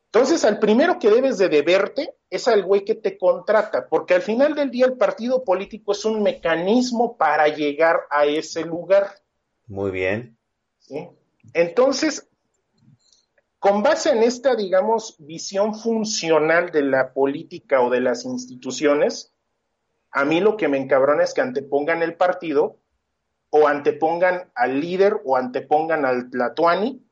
Entonces, 0.05 0.43
al 0.45 0.57
primero 0.57 0.97
que 0.97 1.11
debes 1.11 1.37
de 1.37 1.47
deberte 1.47 2.15
es 2.31 2.47
al 2.47 2.63
güey 2.63 2.85
que 2.85 2.95
te 2.95 3.17
contrata, 3.17 3.87
porque 3.89 4.13
al 4.15 4.21
final 4.21 4.55
del 4.55 4.71
día 4.71 4.85
el 4.85 4.97
partido 4.97 5.43
político 5.43 5.91
es 5.91 6.05
un 6.05 6.23
mecanismo 6.23 7.17
para 7.17 7.49
llegar 7.49 7.99
a 8.09 8.25
ese 8.25 8.63
lugar. 8.63 9.11
Muy 9.67 9.91
bien. 9.91 10.37
Entonces, 11.53 12.29
con 13.59 13.83
base 13.83 14.11
en 14.11 14.23
esta, 14.23 14.55
digamos, 14.55 15.17
visión 15.19 15.75
funcional 15.75 16.71
de 16.71 16.83
la 16.83 17.13
política 17.13 17.81
o 17.81 17.89
de 17.89 17.99
las 17.99 18.23
instituciones, 18.23 19.33
a 20.09 20.23
mí 20.23 20.39
lo 20.39 20.55
que 20.55 20.69
me 20.69 20.77
encabrona 20.77 21.23
es 21.23 21.33
que 21.33 21.41
antepongan 21.41 22.01
el 22.01 22.15
partido 22.15 22.77
o 23.49 23.67
antepongan 23.67 24.49
al 24.55 24.79
líder 24.79 25.19
o 25.25 25.35
antepongan 25.35 26.05
al 26.05 26.29
Tlatuani 26.29 27.05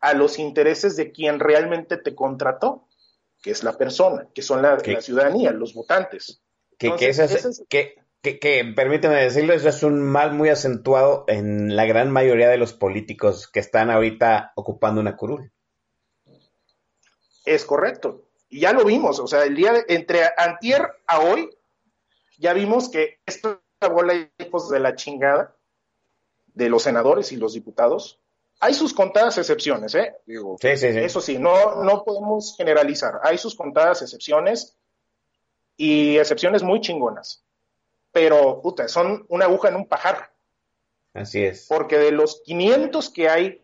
a 0.00 0.12
los 0.12 0.38
intereses 0.38 0.94
de 0.94 1.10
quien 1.10 1.40
realmente 1.40 1.96
te 1.96 2.14
contrató, 2.14 2.85
que 3.46 3.52
es 3.52 3.62
la 3.62 3.78
persona, 3.78 4.26
que 4.34 4.42
son 4.42 4.60
la, 4.60 4.76
ciudadanía, 5.00 5.52
los 5.52 5.72
votantes. 5.72 6.42
Que, 6.78 6.90
que, 8.20 8.72
permíteme 8.74 9.22
decirlo, 9.22 9.54
eso 9.54 9.68
es 9.68 9.84
un 9.84 10.02
mal 10.02 10.32
muy 10.32 10.48
acentuado 10.48 11.24
en 11.28 11.76
la 11.76 11.84
gran 11.84 12.10
mayoría 12.10 12.48
de 12.48 12.56
los 12.56 12.72
políticos 12.72 13.46
que 13.46 13.60
están 13.60 13.88
ahorita 13.88 14.50
ocupando 14.56 15.00
una 15.00 15.16
curul. 15.16 15.52
Es 17.44 17.64
correcto. 17.64 18.28
Y 18.48 18.62
ya 18.62 18.72
lo 18.72 18.84
vimos, 18.84 19.20
o 19.20 19.28
sea, 19.28 19.44
el 19.44 19.54
día 19.54 19.74
entre 19.86 20.22
antier 20.36 20.82
a 21.06 21.20
hoy, 21.20 21.48
ya 22.38 22.52
vimos 22.52 22.88
que 22.88 23.20
esta 23.26 23.60
bola 23.88 24.14
de 24.14 24.28
de 24.36 24.80
la 24.80 24.96
chingada 24.96 25.54
de 26.46 26.68
los 26.68 26.82
senadores 26.82 27.30
y 27.30 27.36
los 27.36 27.54
diputados 27.54 28.20
hay 28.60 28.74
sus 28.74 28.94
contadas 28.94 29.38
excepciones, 29.38 29.94
¿eh? 29.94 30.14
Digo, 30.26 30.56
sí, 30.60 30.76
sí, 30.76 30.92
sí. 30.92 30.98
Eso 30.98 31.20
sí, 31.20 31.38
no, 31.38 31.82
no 31.82 32.04
podemos 32.04 32.54
generalizar. 32.56 33.20
Hay 33.22 33.38
sus 33.38 33.54
contadas 33.54 34.02
excepciones 34.02 34.76
y 35.76 36.16
excepciones 36.16 36.62
muy 36.62 36.80
chingonas. 36.80 37.44
Pero, 38.12 38.62
puta, 38.62 38.88
son 38.88 39.26
una 39.28 39.44
aguja 39.44 39.68
en 39.68 39.76
un 39.76 39.86
pajar. 39.86 40.32
Así 41.12 41.44
es. 41.44 41.66
Porque 41.68 41.98
de 41.98 42.12
los 42.12 42.40
500 42.44 43.10
que 43.10 43.28
hay 43.28 43.62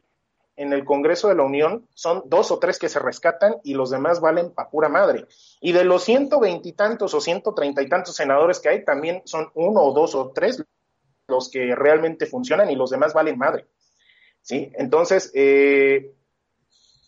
en 0.57 0.73
el 0.73 0.85
Congreso 0.85 1.29
de 1.29 1.35
la 1.35 1.43
Unión 1.43 1.89
son 1.95 2.25
dos 2.27 2.51
o 2.51 2.59
tres 2.59 2.79
que 2.79 2.91
se 2.91 2.99
rescatan 2.99 3.57
y 3.65 3.75
los 3.75 3.91
demás 3.91 4.21
valen 4.21 4.51
pa' 4.51 4.71
pura 4.71 4.89
madre. 4.89 5.27
Y 5.61 5.73
de 5.73 5.85
los 5.85 6.05
ciento 6.05 6.39
veintitantos 6.39 7.15
o 7.15 7.21
ciento 7.21 7.55
treinta 7.55 7.83
y 7.83 7.89
tantos 7.89 8.15
senadores 8.15 8.61
que 8.61 8.69
hay, 8.69 8.85
también 8.85 9.23
son 9.25 9.51
uno 9.55 9.83
o 9.83 9.93
dos 9.93 10.15
o 10.15 10.31
tres 10.33 10.63
los 11.29 11.51
que 11.51 11.75
realmente 11.75 12.27
funcionan 12.27 12.71
y 12.71 12.77
los 12.77 12.91
demás 12.91 13.15
valen 13.15 13.39
madre. 13.39 13.67
¿Sí? 14.43 14.73
Entonces, 14.75 15.31
eh, 15.35 16.15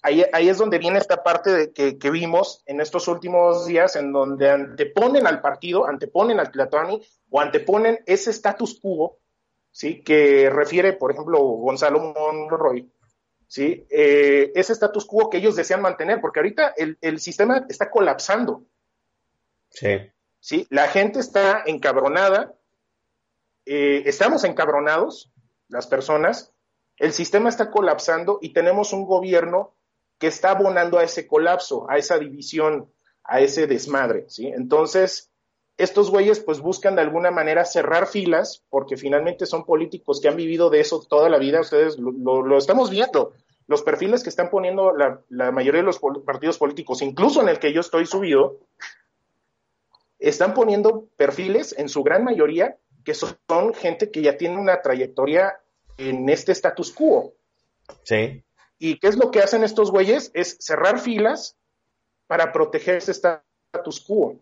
ahí, 0.02 0.24
ahí, 0.32 0.48
es 0.48 0.58
donde 0.58 0.78
viene 0.78 0.98
esta 0.98 1.22
parte 1.22 1.50
de 1.50 1.72
que, 1.72 1.98
que, 1.98 2.10
vimos 2.10 2.62
en 2.66 2.80
estos 2.80 3.08
últimos 3.08 3.66
días, 3.66 3.96
en 3.96 4.12
donde 4.12 4.50
anteponen 4.50 5.26
al 5.26 5.40
partido, 5.40 5.86
anteponen 5.86 6.38
al 6.38 6.50
Tlatoani 6.50 7.02
o 7.30 7.40
anteponen 7.40 7.98
ese 8.06 8.30
status 8.30 8.78
quo, 8.80 9.18
¿sí? 9.72 10.02
Que 10.02 10.48
refiere, 10.48 10.92
por 10.92 11.10
ejemplo, 11.10 11.38
Gonzalo 11.40 11.98
Monroy, 11.98 12.88
¿sí? 13.48 13.86
Eh, 13.90 14.52
ese 14.54 14.72
status 14.74 15.04
quo 15.04 15.28
que 15.28 15.38
ellos 15.38 15.56
desean 15.56 15.82
mantener, 15.82 16.20
porque 16.20 16.38
ahorita 16.38 16.74
el, 16.76 16.96
el 17.00 17.18
sistema 17.18 17.66
está 17.68 17.90
colapsando. 17.90 18.64
Sí. 19.70 19.98
¿sí? 20.44 20.66
La 20.68 20.88
gente 20.88 21.20
está 21.20 21.62
encabronada, 21.66 22.54
eh, 23.66 24.02
estamos 24.04 24.44
encabronados, 24.44 25.32
las 25.68 25.86
personas, 25.86 26.53
el 26.98 27.12
sistema 27.12 27.48
está 27.48 27.70
colapsando 27.70 28.38
y 28.40 28.52
tenemos 28.52 28.92
un 28.92 29.04
gobierno 29.04 29.74
que 30.18 30.28
está 30.28 30.50
abonando 30.50 30.98
a 30.98 31.04
ese 31.04 31.26
colapso, 31.26 31.86
a 31.90 31.98
esa 31.98 32.18
división, 32.18 32.90
a 33.24 33.40
ese 33.40 33.66
desmadre. 33.66 34.26
Entonces, 34.38 35.30
estos 35.76 36.10
güeyes 36.10 36.40
pues 36.40 36.60
buscan 36.60 36.94
de 36.94 37.02
alguna 37.02 37.30
manera 37.30 37.64
cerrar 37.64 38.06
filas, 38.06 38.62
porque 38.70 38.96
finalmente 38.96 39.46
son 39.46 39.64
políticos 39.64 40.20
que 40.20 40.28
han 40.28 40.36
vivido 40.36 40.70
de 40.70 40.80
eso 40.80 41.04
toda 41.08 41.28
la 41.28 41.38
vida, 41.38 41.60
ustedes 41.60 41.98
lo, 41.98 42.56
estamos 42.56 42.90
viendo, 42.90 43.32
los 43.66 43.82
perfiles 43.82 44.22
que 44.22 44.28
están 44.28 44.50
poniendo 44.50 44.92
la, 44.92 45.50
mayoría 45.50 45.80
de 45.80 45.86
los 45.86 46.00
partidos 46.24 46.58
políticos, 46.58 47.02
incluso 47.02 47.42
en 47.42 47.48
el 47.48 47.58
que 47.58 47.72
yo 47.72 47.80
estoy 47.80 48.06
subido, 48.06 48.58
están 50.18 50.54
poniendo 50.54 51.08
perfiles 51.16 51.74
en 51.76 51.88
su 51.88 52.02
gran 52.02 52.22
mayoría 52.24 52.78
que 53.04 53.14
son 53.14 53.36
gente 53.74 54.10
que 54.10 54.22
ya 54.22 54.38
tiene 54.38 54.58
una 54.58 54.80
trayectoria 54.80 55.58
en 55.98 56.28
este 56.28 56.52
status 56.52 56.92
quo. 56.92 57.34
Sí. 58.02 58.44
¿Y 58.78 58.98
qué 58.98 59.08
es 59.08 59.16
lo 59.16 59.30
que 59.30 59.40
hacen 59.40 59.64
estos 59.64 59.90
güeyes? 59.90 60.30
Es 60.34 60.56
cerrar 60.60 61.00
filas 61.00 61.56
para 62.26 62.52
proteger 62.52 62.96
ese 62.96 63.12
status 63.12 64.00
quo. 64.00 64.40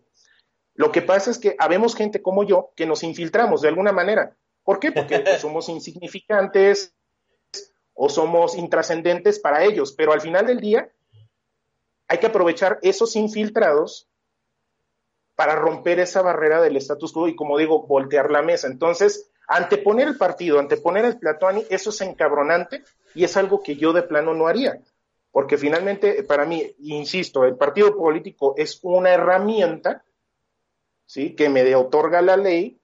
Lo 0.75 0.91
que 0.91 1.01
pasa 1.01 1.31
es 1.31 1.37
que 1.37 1.55
habemos 1.59 1.95
gente 1.95 2.21
como 2.21 2.43
yo 2.43 2.71
que 2.75 2.85
nos 2.85 3.03
infiltramos 3.03 3.61
de 3.61 3.67
alguna 3.67 3.91
manera. 3.91 4.35
¿Por 4.63 4.79
qué? 4.79 4.91
Porque 4.91 5.23
somos 5.39 5.69
insignificantes 5.69 6.93
o 7.93 8.09
somos 8.09 8.55
intrascendentes 8.55 9.39
para 9.39 9.63
ellos, 9.63 9.93
pero 9.93 10.13
al 10.13 10.21
final 10.21 10.47
del 10.47 10.59
día 10.59 10.89
hay 12.07 12.17
que 12.17 12.27
aprovechar 12.27 12.79
esos 12.81 13.15
infiltrados 13.15 14.09
para 15.35 15.55
romper 15.55 15.99
esa 15.99 16.21
barrera 16.21 16.61
del 16.61 16.77
status 16.77 17.11
quo 17.11 17.27
y, 17.27 17.35
como 17.35 17.57
digo, 17.57 17.87
voltear 17.87 18.31
la 18.31 18.41
mesa. 18.41 18.67
Entonces, 18.67 19.31
anteponer 19.47 20.07
el 20.07 20.17
partido, 20.17 20.59
anteponer 20.59 21.05
el 21.05 21.19
Platuani, 21.19 21.65
eso 21.69 21.89
es 21.89 22.01
encabronante 22.01 22.83
y 23.13 23.23
es 23.23 23.37
algo 23.37 23.61
que 23.61 23.75
yo 23.75 23.93
de 23.93 24.03
plano 24.03 24.33
no 24.33 24.47
haría. 24.47 24.79
Porque 25.31 25.57
finalmente, 25.57 26.23
para 26.23 26.45
mí, 26.45 26.75
insisto, 26.79 27.43
el 27.43 27.55
partido 27.55 27.95
político 27.97 28.53
es 28.55 28.79
una 28.83 29.11
herramienta 29.11 30.03
¿sí? 31.05 31.35
que 31.35 31.49
me 31.49 31.75
otorga 31.75 32.21
la 32.21 32.37
ley, 32.37 32.79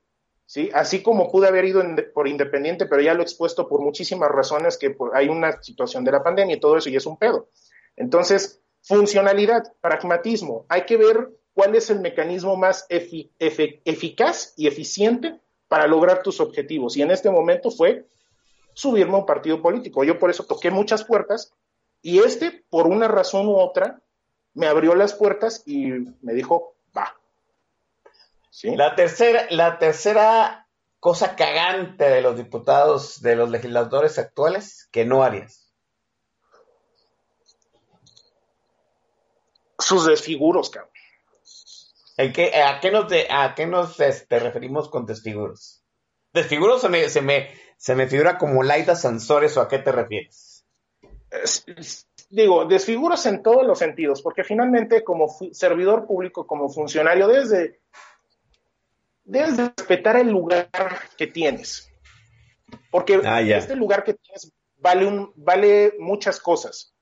¿sí? 0.46 0.70
así 0.74 1.04
como 1.04 1.32
pude 1.32 1.48
haber 1.48 1.66
ido 1.66 1.84
por 2.14 2.28
independiente, 2.28 2.88
pero 2.88 3.02
ya 3.02 3.14
lo 3.14 3.22
he 3.22 3.24
expuesto 3.24 3.68
por 3.68 3.82
muchísimas 3.82 4.32
razones, 4.32 4.78
que 4.78 4.96
hay 5.14 5.30
una 5.30 5.62
situación 5.62 6.04
de 6.04 6.12
la 6.12 6.24
pandemia 6.24 6.56
y 6.56 6.60
todo 6.60 6.78
eso, 6.78 6.90
y 6.90 6.96
es 6.96 7.06
un 7.06 7.18
pedo. 7.18 7.50
Entonces, 7.96 8.62
funcionalidad, 8.82 9.72
pragmatismo, 9.80 10.66
hay 10.70 10.86
que 10.86 10.98
ver 10.98 11.30
cuál 11.54 11.76
es 11.76 11.90
el 11.90 12.00
mecanismo 12.00 12.56
más 12.56 12.88
eficaz 12.90 14.54
y 14.58 14.68
eficiente 14.68 15.40
para 15.70 15.88
lograr 15.88 16.22
tus 16.22 16.42
objetivos. 16.42 16.98
Y 16.98 17.04
en 17.04 17.12
este 17.12 17.30
momento 17.30 17.72
fue 17.72 18.06
subirme 18.74 19.14
a 19.16 19.20
un 19.20 19.26
partido 19.26 19.62
político. 19.62 20.04
Yo 20.04 20.20
por 20.20 20.30
eso 20.30 20.44
toqué 20.44 20.72
muchas 20.72 21.06
puertas 21.06 21.54
y 22.02 22.20
este, 22.20 22.66
por 22.70 22.88
una 22.88 23.08
razón 23.08 23.48
u 23.48 23.56
otra, 23.56 24.02
me 24.54 24.68
abrió 24.68 24.96
las 24.96 25.14
puertas 25.14 25.64
y 25.66 25.92
me 26.22 26.34
dijo, 26.34 26.76
va. 26.98 27.16
¿Sí? 28.50 28.76
La, 28.76 28.96
tercera, 28.96 29.46
la 29.52 29.78
tercera 29.78 30.68
cosa 31.00 31.36
cagante 31.36 32.10
de 32.10 32.22
los 32.22 32.36
diputados, 32.36 33.22
de 33.22 33.36
los 33.36 33.50
legisladores 33.50 34.18
actuales, 34.18 34.90
que 34.92 35.06
no 35.06 35.24
harías. 35.24 35.72
Sus 39.78 40.06
desfiguros, 40.06 40.70
cabrón. 40.70 40.92
¿En 42.20 42.34
qué, 42.34 42.52
¿A 42.62 42.82
qué 42.82 42.92
nos, 42.92 43.08
de, 43.08 43.28
a 43.30 43.56
qué 43.56 43.66
nos 43.66 43.98
este, 44.02 44.40
referimos 44.40 44.90
con 44.90 45.06
desfiguros? 45.06 45.86
¿Desfiguros 46.34 46.82
se 46.82 46.90
me, 46.90 47.08
se, 47.08 47.22
me, 47.22 47.48
se 47.78 47.96
me 47.96 48.08
figura 48.08 48.38
como 48.38 48.62
Laida 48.62 48.94
Sansores 48.94 49.56
o 49.56 49.62
a 49.62 49.70
qué 49.70 49.80
te 49.80 49.94
refieres? 49.94 50.66
Es, 51.32 51.64
digo, 52.30 52.66
desfiguros 52.66 53.26
en 53.26 53.42
todos 53.42 53.66
los 53.66 53.80
sentidos, 53.80 54.22
porque 54.22 54.44
finalmente 54.44 55.02
como 55.02 55.34
servidor 55.54 56.06
público, 56.06 56.46
como 56.46 56.68
funcionario, 56.68 57.26
debes 57.30 57.52
de, 57.52 57.80
debes 59.24 59.56
de 59.56 59.72
respetar 59.78 60.18
el 60.18 60.28
lugar 60.28 60.70
que 61.18 61.28
tienes. 61.28 61.90
Porque 62.92 63.22
ah, 63.24 63.42
yeah. 63.42 63.60
este 63.60 63.78
lugar 63.78 64.04
que 64.04 64.16
tienes 64.16 64.52
vale, 64.76 65.06
un, 65.06 65.32
vale 65.38 65.94
muchas 66.00 66.42
cosas. 66.42 66.94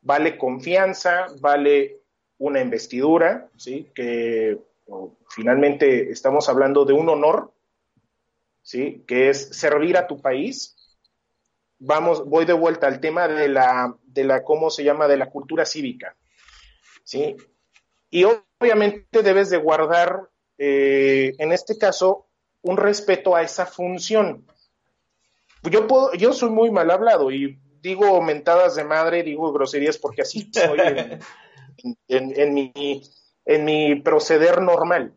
Vale 0.00 0.36
confianza, 0.36 1.26
vale 1.40 2.03
una 2.38 2.60
investidura, 2.60 3.48
¿sí? 3.56 3.90
Que 3.94 4.58
finalmente 5.28 6.10
estamos 6.10 6.48
hablando 6.48 6.84
de 6.84 6.92
un 6.92 7.08
honor, 7.08 7.52
¿sí? 8.62 9.02
Que 9.06 9.30
es 9.30 9.48
servir 9.56 9.96
a 9.96 10.06
tu 10.06 10.20
país. 10.20 10.76
Vamos, 11.78 12.24
voy 12.24 12.44
de 12.44 12.52
vuelta 12.52 12.86
al 12.86 13.00
tema 13.00 13.28
de 13.28 13.48
la, 13.48 13.94
de 14.04 14.24
la, 14.24 14.42
¿cómo 14.42 14.70
se 14.70 14.84
llama? 14.84 15.08
De 15.08 15.16
la 15.16 15.30
cultura 15.30 15.64
cívica, 15.64 16.16
¿sí? 17.02 17.36
Y 18.10 18.24
obviamente 18.24 19.22
debes 19.22 19.50
de 19.50 19.58
guardar, 19.58 20.28
eh, 20.58 21.34
en 21.38 21.52
este 21.52 21.76
caso, 21.78 22.26
un 22.62 22.76
respeto 22.76 23.36
a 23.36 23.42
esa 23.42 23.66
función. 23.66 24.46
Yo, 25.70 25.86
puedo, 25.86 26.12
yo 26.14 26.32
soy 26.32 26.50
muy 26.50 26.70
mal 26.70 26.90
hablado 26.90 27.30
y 27.30 27.58
digo 27.80 28.20
mentadas 28.22 28.76
de 28.76 28.84
madre, 28.84 29.22
digo 29.22 29.52
groserías 29.52 29.98
porque 29.98 30.22
así 30.22 30.50
soy. 30.52 30.78
en, 32.08 32.40
en, 32.40 32.54
mi, 32.54 32.72
en 33.44 33.64
mi 33.64 34.00
proceder 34.00 34.60
normal, 34.62 35.14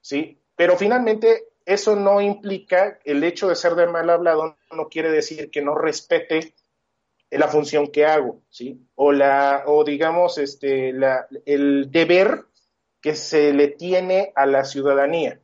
¿sí? 0.00 0.38
Pero 0.56 0.76
finalmente 0.76 1.48
eso 1.64 1.96
no 1.96 2.20
implica, 2.20 2.98
el 3.04 3.24
hecho 3.24 3.48
de 3.48 3.56
ser 3.56 3.74
de 3.74 3.86
mal 3.86 4.10
hablado 4.10 4.56
no 4.72 4.88
quiere 4.88 5.10
decir 5.10 5.50
que 5.50 5.62
no 5.62 5.74
respete 5.74 6.54
la 7.30 7.48
función 7.48 7.88
que 7.88 8.04
hago, 8.04 8.42
¿sí? 8.50 8.86
O 8.94 9.12
la, 9.12 9.64
o 9.66 9.84
digamos, 9.84 10.38
este, 10.38 10.92
la, 10.92 11.26
el 11.46 11.90
deber 11.90 12.44
que 13.00 13.14
se 13.14 13.52
le 13.52 13.68
tiene 13.68 14.32
a 14.34 14.46
la 14.46 14.64
ciudadanía, 14.64 15.40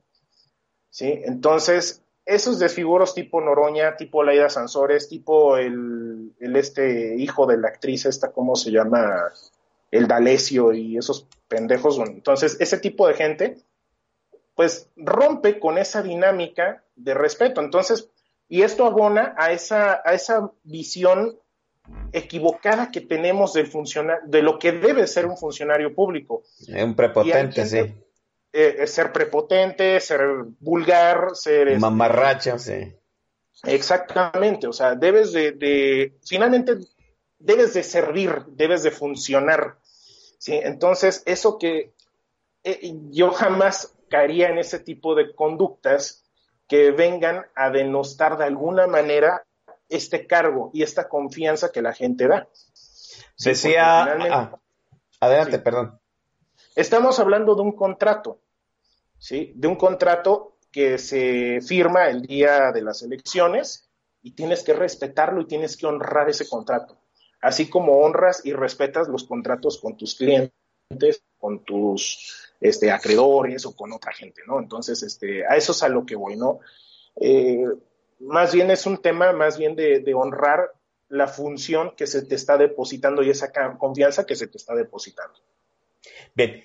¿sí? 0.91 1.21
Entonces, 1.25 2.03
esos 2.27 2.59
desfiguros 2.59 3.15
tipo 3.15 3.41
Noroña, 3.41 3.97
tipo 3.97 4.23
Laida 4.23 4.51
Sansores, 4.51 5.09
tipo 5.09 5.57
el, 5.57 6.35
el 6.39 6.57
este 6.57 7.17
hijo 7.17 7.47
de 7.47 7.57
la 7.57 7.69
actriz 7.69 8.05
esta, 8.05 8.33
¿cómo 8.33 8.55
se 8.55 8.71
llama? 8.71 9.33
El 9.91 10.07
D'Alessio 10.07 10.73
y 10.73 10.97
esos 10.97 11.27
pendejos. 11.49 11.99
Entonces, 11.99 12.57
ese 12.61 12.79
tipo 12.79 13.09
de 13.09 13.15
gente, 13.15 13.59
pues 14.55 14.89
rompe 14.97 15.59
con 15.59 15.79
esa 15.79 16.03
dinámica 16.03 16.85
de 16.97 17.15
respeto. 17.15 17.61
Entonces, 17.61 18.09
y 18.49 18.63
esto 18.63 18.87
abona 18.87 19.35
a 19.37 19.53
esa, 19.53 20.03
a 20.05 20.15
esa 20.15 20.51
visión 20.63 21.39
equivocada 22.13 22.91
que 22.91 23.01
tenemos 23.01 23.55
del 23.55 23.67
funcionario, 23.67 24.23
de 24.27 24.43
lo 24.43 24.59
que 24.59 24.73
debe 24.73 25.07
ser 25.07 25.27
un 25.27 25.37
funcionario 25.37 25.95
público. 25.95 26.43
Un 26.69 26.95
prepotente, 26.95 27.67
sí. 27.67 27.95
Eh, 28.53 28.87
ser 28.87 29.13
prepotente, 29.13 30.01
ser 30.01 30.21
vulgar, 30.61 31.35
ser... 31.35 31.79
Mamarracha, 31.79 32.57
este, 32.57 32.85
sí. 32.85 32.95
Exactamente, 33.65 34.67
o 34.67 34.73
sea, 34.73 34.95
debes 34.95 35.33
de, 35.33 35.53
de, 35.53 36.19
finalmente 36.25 36.77
debes 37.39 37.75
de 37.75 37.83
servir, 37.83 38.45
debes 38.49 38.83
de 38.83 38.91
funcionar. 38.91 39.79
¿sí? 40.39 40.55
Entonces, 40.55 41.23
eso 41.27 41.59
que 41.59 41.95
eh, 42.65 42.93
yo 43.11 43.31
jamás 43.31 43.95
caería 44.09 44.49
en 44.49 44.59
ese 44.59 44.79
tipo 44.79 45.15
de 45.15 45.35
conductas 45.35 46.25
que 46.67 46.91
vengan 46.91 47.47
a 47.55 47.71
denostar 47.71 48.37
de 48.39 48.45
alguna 48.45 48.87
manera 48.87 49.45
este 49.89 50.27
cargo 50.27 50.71
y 50.75 50.83
esta 50.83 51.09
confianza 51.09 51.73
que 51.73 51.83
la 51.83 51.95
gente 51.95 52.29
da. 52.29 52.49
¿Sí? 53.35 53.51
Decía, 53.51 54.03
ah, 54.05 54.59
adelante, 55.21 55.57
sí. 55.57 55.63
perdón. 55.63 56.01
Estamos 56.75 57.19
hablando 57.19 57.55
de 57.55 57.63
un 57.63 57.73
contrato, 57.73 58.41
¿sí? 59.19 59.53
De 59.57 59.67
un 59.67 59.77
contrato 59.77 60.59
que 60.71 60.99
se 60.99 61.61
firma 61.61 62.09
el 62.09 62.23
día 62.23 62.71
de 62.73 62.83
las 62.83 63.03
elecciones 63.03 63.89
y 64.23 64.33
tienes 64.33 64.63
que 64.63 64.75
respetarlo 64.75 65.41
y 65.41 65.47
tienes 65.47 65.77
que 65.77 65.87
honrar 65.87 66.29
ese 66.29 66.49
contrato. 66.49 66.99
Así 67.41 67.69
como 67.69 67.99
honras 67.99 68.43
y 68.45 68.53
respetas 68.53 69.09
los 69.09 69.25
contratos 69.25 69.79
con 69.79 69.97
tus 69.97 70.15
clientes, 70.15 71.23
con 71.39 71.65
tus 71.65 72.53
este, 72.61 72.91
acreedores 72.91 73.67
o 73.67 73.77
con 73.77 73.93
otra 73.93 74.13
gente, 74.13 74.43
¿no? 74.47 74.59
Entonces, 74.59 75.03
este, 75.03 75.47
a 75.47 75.57
eso 75.57 75.73
es 75.73 75.83
a 75.83 75.89
lo 75.89 76.05
que 76.05 76.17
voy, 76.17 76.37
¿no? 76.37 76.61
Eh, 77.21 77.65
más 78.21 78.53
bien 78.53 78.71
es 78.71 78.87
un 78.87 78.99
tema 78.99 79.33
más 79.33 79.59
bien 79.59 79.77
de, 79.77 80.01
de, 80.01 80.15
honrar 80.15 80.73
la 81.09 81.29
función 81.29 81.95
que 81.97 82.07
se 82.07 82.23
te 82.23 82.35
está 82.35 82.57
depositando 82.57 83.23
y 83.23 83.31
esa 83.31 83.53
confianza 83.79 84.27
que 84.27 84.37
se 84.37 84.47
te 84.47 84.59
está 84.59 84.75
depositando. 84.75 85.39
Bien, 86.35 86.63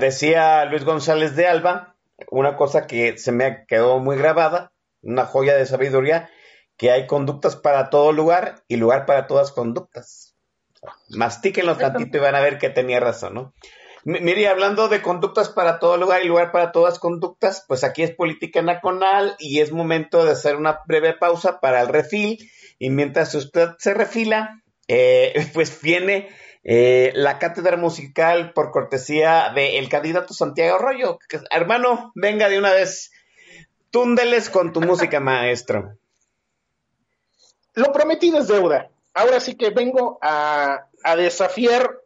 decía 0.00 0.64
Luis 0.64 0.84
González 0.84 1.36
de 1.36 1.46
Alba, 1.46 1.96
una 2.30 2.56
cosa 2.56 2.86
que 2.86 3.18
se 3.18 3.32
me 3.32 3.64
quedó 3.66 3.98
muy 3.98 4.16
grabada, 4.16 4.72
una 5.02 5.26
joya 5.26 5.56
de 5.56 5.66
sabiduría, 5.66 6.30
que 6.82 6.90
hay 6.90 7.06
conductas 7.06 7.54
para 7.54 7.90
todo 7.90 8.10
lugar 8.10 8.64
y 8.66 8.74
lugar 8.74 9.06
para 9.06 9.28
todas 9.28 9.52
conductas. 9.52 10.34
Mastíquenlo 11.10 11.76
tantito 11.76 12.16
y 12.16 12.20
van 12.20 12.34
a 12.34 12.40
ver 12.40 12.58
que 12.58 12.70
tenía 12.70 12.98
razón, 12.98 13.34
¿no? 13.34 13.54
Mire, 14.02 14.48
hablando 14.48 14.88
de 14.88 15.00
conductas 15.00 15.48
para 15.48 15.78
todo 15.78 15.96
lugar 15.96 16.24
y 16.24 16.26
lugar 16.26 16.50
para 16.50 16.72
todas 16.72 16.98
conductas, 16.98 17.64
pues 17.68 17.84
aquí 17.84 18.02
es 18.02 18.10
política 18.10 18.62
nacional 18.62 19.36
y 19.38 19.60
es 19.60 19.70
momento 19.70 20.24
de 20.24 20.32
hacer 20.32 20.56
una 20.56 20.80
breve 20.84 21.14
pausa 21.14 21.60
para 21.60 21.82
el 21.82 21.86
refil. 21.86 22.50
Y 22.80 22.90
mientras 22.90 23.32
usted 23.36 23.68
se 23.78 23.94
refila, 23.94 24.60
eh, 24.88 25.34
pues 25.54 25.80
viene 25.82 26.30
eh, 26.64 27.12
la 27.14 27.38
cátedra 27.38 27.76
musical 27.76 28.52
por 28.54 28.72
cortesía 28.72 29.52
del 29.54 29.88
candidato 29.88 30.34
Santiago 30.34 30.74
Arroyo. 30.74 31.20
Hermano, 31.48 32.10
venga 32.16 32.48
de 32.48 32.58
una 32.58 32.72
vez, 32.72 33.12
túndeles 33.92 34.50
con 34.50 34.72
tu 34.72 34.80
música, 34.80 35.20
maestro. 35.20 35.96
Lo 37.74 37.92
prometido 37.92 38.38
es 38.38 38.48
deuda. 38.48 38.90
Ahora 39.14 39.40
sí 39.40 39.54
que 39.54 39.70
vengo 39.70 40.18
a, 40.22 40.88
desafiar 41.16 41.98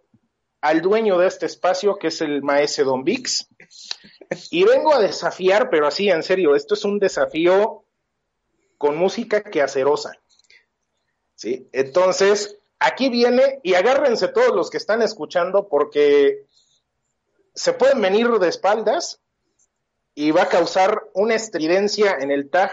al 0.60 0.80
dueño 0.80 1.18
de 1.18 1.28
este 1.28 1.46
espacio, 1.46 1.96
que 1.96 2.08
es 2.08 2.20
el 2.20 2.42
maestro 2.42 2.84
Don 2.84 3.04
Vix. 3.04 3.48
Y 4.50 4.64
vengo 4.64 4.92
a 4.92 5.00
desafiar, 5.00 5.70
pero 5.70 5.86
así, 5.86 6.08
en 6.08 6.22
serio, 6.22 6.56
esto 6.56 6.74
es 6.74 6.84
un 6.84 6.98
desafío 6.98 7.84
con 8.78 8.96
música 8.96 9.42
que 9.42 9.62
acerosa. 9.62 10.12
¿Sí? 11.34 11.68
Entonces, 11.72 12.58
aquí 12.78 13.08
viene, 13.08 13.60
y 13.62 13.74
agárrense 13.74 14.28
todos 14.28 14.54
los 14.54 14.70
que 14.70 14.78
están 14.78 15.02
escuchando, 15.02 15.68
porque 15.68 16.46
se 17.54 17.72
pueden 17.72 18.00
venir 18.00 18.28
de 18.28 18.48
espaldas 18.48 19.20
y 20.14 20.30
va 20.30 20.44
a 20.44 20.48
causar 20.48 21.04
una 21.14 21.34
estridencia 21.34 22.16
en 22.20 22.30
el 22.30 22.50
tag 22.50 22.72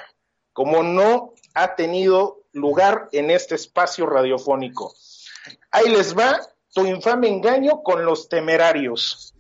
como 0.54 0.84
no 0.84 1.34
ha 1.54 1.76
tenido 1.76 2.43
lugar 2.54 3.10
en 3.12 3.30
este 3.32 3.56
espacio 3.56 4.06
radiofónico. 4.06 4.96
Ahí 5.72 5.90
les 5.90 6.18
va 6.18 6.40
tu 6.74 6.86
infame 6.86 7.28
engaño 7.28 7.84
con 7.84 8.06
los 8.06 8.30
temerarios. 8.30 9.33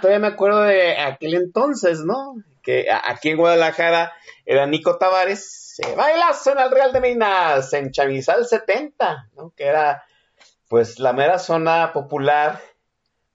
Todavía 0.00 0.18
me 0.18 0.28
acuerdo 0.28 0.62
de 0.62 0.98
aquel 0.98 1.34
entonces, 1.34 2.00
¿no? 2.00 2.36
Que 2.62 2.86
aquí 2.90 3.30
en 3.30 3.36
Guadalajara 3.36 4.12
era 4.44 4.66
Nico 4.66 4.98
Tavares. 4.98 5.78
Eh, 5.80 5.94
bailazo 5.96 6.52
en 6.52 6.58
el 6.58 6.70
Real 6.70 6.92
de 6.92 7.00
Minas, 7.00 7.72
en 7.72 7.90
Chavizal 7.90 8.46
70, 8.46 9.30
¿no? 9.34 9.52
Que 9.56 9.64
era, 9.64 10.04
pues, 10.68 10.98
la 10.98 11.12
mera 11.12 11.38
zona 11.38 11.92
popular 11.92 12.60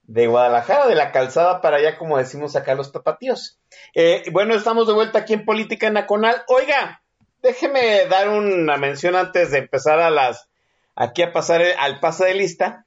de 0.04 0.26
Guadalajara, 0.26 0.86
de 0.86 0.94
la 0.94 1.10
calzada 1.10 1.60
para 1.60 1.78
allá, 1.78 1.98
como 1.98 2.18
decimos 2.18 2.54
acá 2.54 2.74
los 2.74 2.92
tapatíos. 2.92 3.58
Eh, 3.94 4.22
bueno, 4.32 4.54
estamos 4.54 4.86
de 4.86 4.92
vuelta 4.92 5.20
aquí 5.20 5.34
en 5.34 5.44
Política 5.44 5.90
Nacional. 5.90 6.42
Oiga, 6.46 7.02
déjeme 7.42 8.06
dar 8.06 8.28
una 8.28 8.76
mención 8.76 9.16
antes 9.16 9.50
de 9.50 9.58
empezar 9.58 9.98
a 9.98 10.10
las, 10.10 10.48
aquí 10.94 11.22
a 11.22 11.32
pasar 11.32 11.62
al 11.78 12.00
pase 12.00 12.26
de 12.26 12.34
lista. 12.34 12.85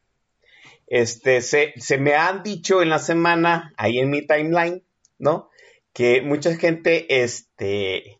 Este, 0.90 1.42
se, 1.42 1.74
se 1.78 2.00
me 2.00 2.16
han 2.16 2.42
dicho 2.42 2.82
en 2.82 2.90
la 2.90 2.98
semana, 2.98 3.74
ahí 3.78 4.00
en 4.00 4.10
mi 4.10 4.26
timeline, 4.26 4.84
¿no? 5.20 5.50
Que 5.94 6.22
mucha 6.22 6.56
gente, 6.56 7.24
este, 7.24 8.20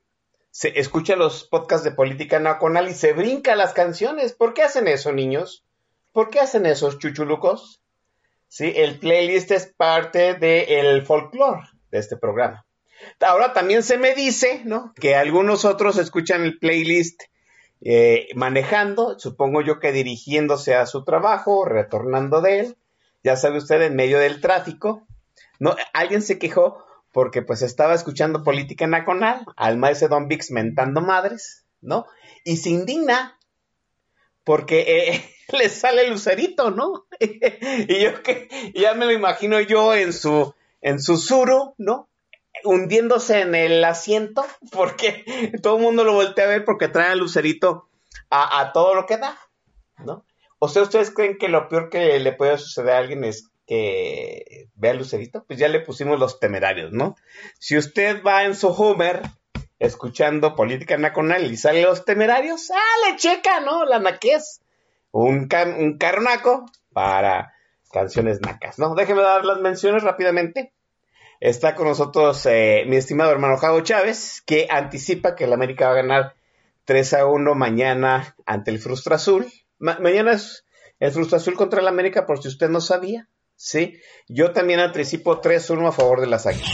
se 0.52 0.80
escucha 0.80 1.16
los 1.16 1.46
podcasts 1.46 1.84
de 1.84 1.92
Política 1.92 2.40
Nacional 2.40 2.88
y 2.88 2.94
se 2.94 3.14
brinca 3.14 3.56
las 3.56 3.74
canciones. 3.74 4.34
¿Por 4.34 4.54
qué 4.54 4.62
hacen 4.62 4.88
eso, 4.88 5.12
niños? 5.12 5.66
¿Por 6.12 6.30
qué 6.30 6.40
hacen 6.40 6.68
esos 6.68 7.00
chuchulucos? 7.00 7.82
Sí, 8.48 8.74
el 8.76 9.00
playlist 9.00 9.50
es 9.52 9.68
parte 9.68 10.36
del 10.36 11.06
folclore 11.06 11.68
de 11.92 12.00
este 12.00 12.18
programa. 12.18 12.66
Ahora 13.20 13.54
también 13.54 13.82
se 13.82 13.98
me 13.98 14.14
dice, 14.14 14.62
¿no? 14.66 14.94
Que 15.00 15.16
algunos 15.16 15.66
otros 15.66 15.98
escuchan 15.98 16.44
el 16.44 16.60
playlist 16.60 17.22
eh, 17.82 18.28
manejando, 18.36 19.18
supongo 19.20 19.62
yo 19.62 19.80
que 19.80 19.92
dirigiéndose 19.92 20.76
a 20.76 20.86
su 20.86 21.04
trabajo, 21.04 21.66
retornando 21.66 22.42
de 22.42 22.60
él, 22.60 22.78
ya 23.24 23.36
sabe 23.36 23.58
usted, 23.58 23.82
en 23.82 23.96
medio 23.96 24.20
del 24.20 24.42
tráfico. 24.42 25.08
No, 25.60 25.76
alguien 25.94 26.22
se 26.22 26.40
quejó 26.40 26.86
porque 27.12 27.42
pues 27.42 27.62
estaba 27.62 27.94
escuchando 27.94 28.44
política 28.44 28.88
nacional, 28.88 29.46
al 29.56 29.78
maestro 29.78 30.10
Don 30.10 30.28
Vix 30.28 30.52
mentando 30.52 31.02
madres, 31.02 31.66
¿no? 31.82 32.06
Y 32.44 32.58
se 32.58 32.70
indigna 32.70 33.38
porque 34.44 34.86
eh, 34.88 35.36
le 35.58 35.70
sale 35.70 36.04
el 36.04 36.12
lucerito, 36.12 36.72
¿no? 36.72 37.06
y 37.20 38.04
yo 38.04 38.22
que 38.24 38.50
ya 38.76 38.94
me 38.94 39.06
lo 39.06 39.12
imagino 39.12 39.60
yo 39.62 39.94
en 39.96 40.14
su 40.14 40.54
en 40.82 41.02
su 41.02 41.18
suru, 41.18 41.76
¿no? 41.78 42.09
Hundiéndose 42.64 43.42
en 43.42 43.56
el 43.56 43.84
asiento 43.84 44.46
porque 44.72 45.52
todo 45.62 45.78
el 45.78 45.84
mundo 45.84 46.04
lo 46.04 46.14
voltea 46.14 46.46
a 46.46 46.50
ver 46.50 46.66
porque 46.66 46.88
trae 46.88 47.14
el 47.14 47.20
lucerito 47.20 47.90
a, 48.30 48.72
todo 48.74 48.94
lo 48.94 49.06
que 49.06 49.18
da, 49.18 49.38
¿no? 49.98 50.26
O 50.60 50.68
sea, 50.68 50.84
¿ustedes 50.84 51.12
creen 51.12 51.38
que 51.38 51.48
lo 51.48 51.68
peor 51.68 51.90
que 51.90 52.20
le 52.20 52.34
puede 52.34 52.58
suceder 52.58 52.94
a 52.94 52.98
alguien 53.00 53.24
es 53.24 53.50
que 53.66 54.68
vea 54.76 54.92
el 54.92 54.98
lucerito? 54.98 55.46
Pues 55.46 55.58
ya 55.58 55.68
le 55.68 55.80
pusimos 55.80 56.20
los 56.20 56.40
temerarios, 56.40 56.92
¿no? 56.92 57.16
Si 57.60 57.78
usted 57.78 58.22
va 58.24 58.44
en 58.44 58.56
su 58.56 58.68
Homer 58.68 59.22
escuchando 59.80 60.56
política 60.56 60.98
nacional 60.98 61.50
y 61.50 61.58
sale 61.58 61.84
los 61.84 62.06
temerarios, 62.06 62.70
ah, 62.72 63.10
le 63.10 63.18
checa, 63.18 63.62
¿no? 63.62 63.86
La 63.86 64.00
naquez. 64.00 64.62
Un, 65.12 65.50
un 65.80 65.98
carnaco 65.98 66.66
para 66.94 67.54
canciones 67.92 68.42
nacas, 68.42 68.78
¿no? 68.78 68.94
Déjeme 68.96 69.22
dar 69.22 69.46
las 69.46 69.60
menciones 69.60 70.04
rápidamente. 70.04 70.74
Está 71.40 71.74
con 71.74 71.88
nosotros 71.88 72.46
eh, 72.48 72.84
mi 72.86 72.98
estimado 72.98 73.32
hermano 73.32 73.56
Jago 73.56 73.80
Chávez, 73.80 74.44
que 74.46 74.68
anticipa 74.70 75.36
que 75.36 75.46
el 75.46 75.54
América 75.54 75.86
va 75.86 75.92
a 75.94 76.02
ganar 76.02 76.36
3 76.84 77.14
a 77.14 77.26
1 77.28 77.56
mañana 77.56 78.36
ante 78.46 78.72
el 78.72 78.80
Frustra 78.80 79.16
Azul. 79.16 79.48
mañana 79.78 80.34
es 80.34 80.66
el 81.00 81.12
Frustra 81.12 81.38
Azul 81.38 81.56
contra 81.56 81.80
el 81.80 81.88
América, 81.88 82.26
por 82.26 82.42
si 82.42 82.50
usted 82.50 82.68
no 82.68 82.82
sabía. 82.82 83.30
Sí, 83.56 84.00
yo 84.28 84.52
también 84.52 84.82
anticipo 84.82 85.40
3 85.40 85.70
a 85.70 85.74
1 85.74 85.88
a 85.88 85.92
favor 85.94 86.20
de 86.20 86.28
las 86.28 86.46
Águilas. 86.46 86.70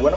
Bueno. 0.00 0.16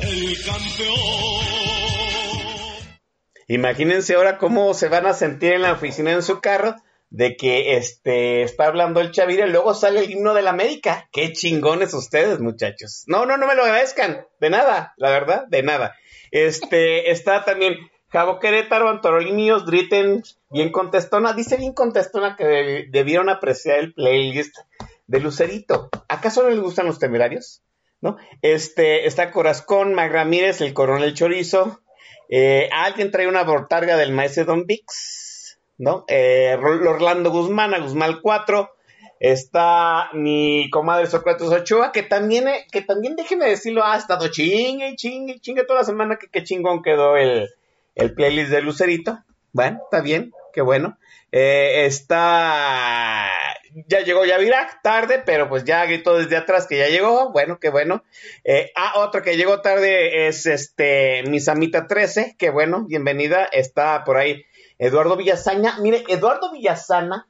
Imagínense 3.48 4.16
ahora 4.16 4.38
cómo 4.38 4.74
se 4.74 4.88
van 4.88 5.06
a 5.06 5.14
sentir 5.14 5.54
en 5.54 5.64
la 5.64 5.74
oficina 5.74 6.12
en 6.12 6.24
su 6.24 6.40
carro 6.40 6.76
de 7.10 7.36
que 7.36 7.76
este 7.76 8.44
está 8.44 8.68
hablando 8.68 9.02
el 9.02 9.12
Chavira 9.12 9.46
y 9.46 9.52
luego 9.52 9.74
sale 9.74 10.00
el 10.00 10.12
himno 10.12 10.34
de 10.34 10.42
la 10.42 10.52
América. 10.52 11.10
Qué 11.12 11.34
chingones 11.34 11.94
ustedes, 11.94 12.40
muchachos. 12.40 13.04
No, 13.08 13.26
no, 13.26 13.36
no 13.38 13.48
me 13.48 13.56
lo 13.56 13.64
agradezcan. 13.64 14.26
De 14.40 14.50
nada, 14.50 14.94
la 14.96 15.10
verdad, 15.10 15.44
de 15.50 15.64
nada. 15.64 15.96
Este 16.32 17.12
está 17.12 17.44
también 17.44 17.76
Javo 18.08 18.40
Querétaro, 18.40 18.90
Antorolinios, 18.90 19.66
Dritten, 19.66 20.24
bien 20.50 20.72
contestona. 20.72 21.34
Dice 21.34 21.58
bien 21.58 21.74
contestona 21.74 22.38
que 22.38 22.88
debieron 22.90 23.30
apreciar 23.30 23.80
el 23.80 23.94
playlist 23.94 24.58
de 25.08 25.20
Lucerito. 25.20 25.90
¿Acaso 26.08 26.44
no 26.44 26.50
les 26.50 26.62
gustan 26.62 26.86
los 26.86 27.00
temerarios? 27.00 27.62
¿No? 28.02 28.18
Este, 28.41 29.08
está 29.08 29.32
Corazcón, 29.32 29.93
Mag 29.93 30.12
Ramírez, 30.12 30.62
el 30.62 30.74
coronel 30.74 31.14
Chorizo. 31.14 31.82
Eh, 32.30 32.70
alguien 32.72 33.12
trae 33.12 33.28
una 33.28 33.43
bortarga 33.43 33.97
del 33.97 34.12
maestro 34.12 34.45
Don 34.45 34.66
Vix, 34.66 35.60
¿no? 35.78 36.06
Eh, 36.08 36.58
Orlando 36.62 37.32
Guzmán, 37.32 37.74
a 37.74 37.80
Guzmán 37.80 38.20
4. 38.22 38.70
Está 39.20 40.10
mi 40.14 40.68
comadre 40.72 41.06
Sócrates 41.06 41.47
Ochoa, 41.47 41.91
que 41.91 42.02
también, 42.02 42.47
eh, 42.47 42.66
que 42.72 42.82
también 42.82 43.16
déjeme 43.16 43.47
decirlo, 43.47 43.86
ha 43.86 43.95
estado 43.95 44.30
chingue, 44.30 44.95
chingue, 44.95 45.39
chingue 45.39 45.64
toda 45.64 45.82
la 45.82 45.86
semana, 45.86 46.18
que 46.18 46.28
qué 46.28 46.43
chingón 46.43 46.82
quedó 46.82 47.18
el, 47.18 47.49
el 47.93 48.16
playlist 48.16 48.49
de 48.49 48.62
Lucerito. 48.64 49.20
Bueno, 49.54 49.80
está 49.84 50.02
bien, 50.02 50.32
qué 50.54 50.62
bueno. 50.62 50.97
Eh, 51.32 51.86
está 51.86 53.30
ya 53.88 54.01
llegó 54.01 54.26
Yavirak, 54.26 54.82
tarde, 54.82 55.22
pero 55.26 55.49
pues 55.49 55.63
ya 55.63 55.86
gritó 55.86 56.17
desde 56.17 56.38
atrás 56.38 56.67
que 56.67 56.78
ya 56.78 56.88
llegó, 56.88 57.32
bueno, 57.32 57.59
qué 57.59 57.69
bueno. 57.69 58.03
Eh, 58.43 58.72
ah, 58.76 58.93
otro 58.97 59.22
que 59.22 59.38
llegó 59.38 59.61
tarde 59.61 60.28
es 60.28 60.45
este 60.45 61.24
Misamita 61.28 61.88
13, 61.88 62.36
qué 62.38 62.49
bueno, 62.49 62.86
bienvenida, 62.88 63.45
está 63.45 64.03
por 64.03 64.17
ahí 64.17 64.45
Eduardo 64.78 65.15
Villasaña. 65.15 65.78
Mire, 65.80 66.03
Eduardo 66.07 66.51
Villasana 66.51 67.28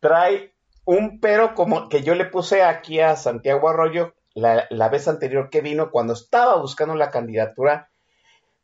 trae 0.00 0.54
un 0.84 1.20
pero 1.20 1.54
como 1.54 1.88
que 1.88 2.02
yo 2.02 2.14
le 2.14 2.26
puse 2.26 2.62
aquí 2.62 3.00
a 3.00 3.16
Santiago 3.16 3.68
Arroyo 3.68 4.14
la, 4.34 4.66
la 4.70 4.88
vez 4.88 5.08
anterior 5.08 5.50
que 5.50 5.60
vino 5.60 5.90
cuando 5.90 6.12
estaba 6.12 6.56
buscando 6.60 6.94
la 6.94 7.10
candidatura 7.10 7.90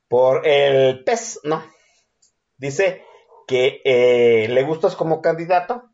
por 0.08 0.46
el 0.46 1.02
PES, 1.04 1.40
¿no? 1.44 1.64
Dice 2.58 3.02
que 3.48 3.80
eh, 3.84 4.46
le 4.48 4.62
gustas 4.62 4.94
como 4.94 5.20
candidato, 5.20 5.90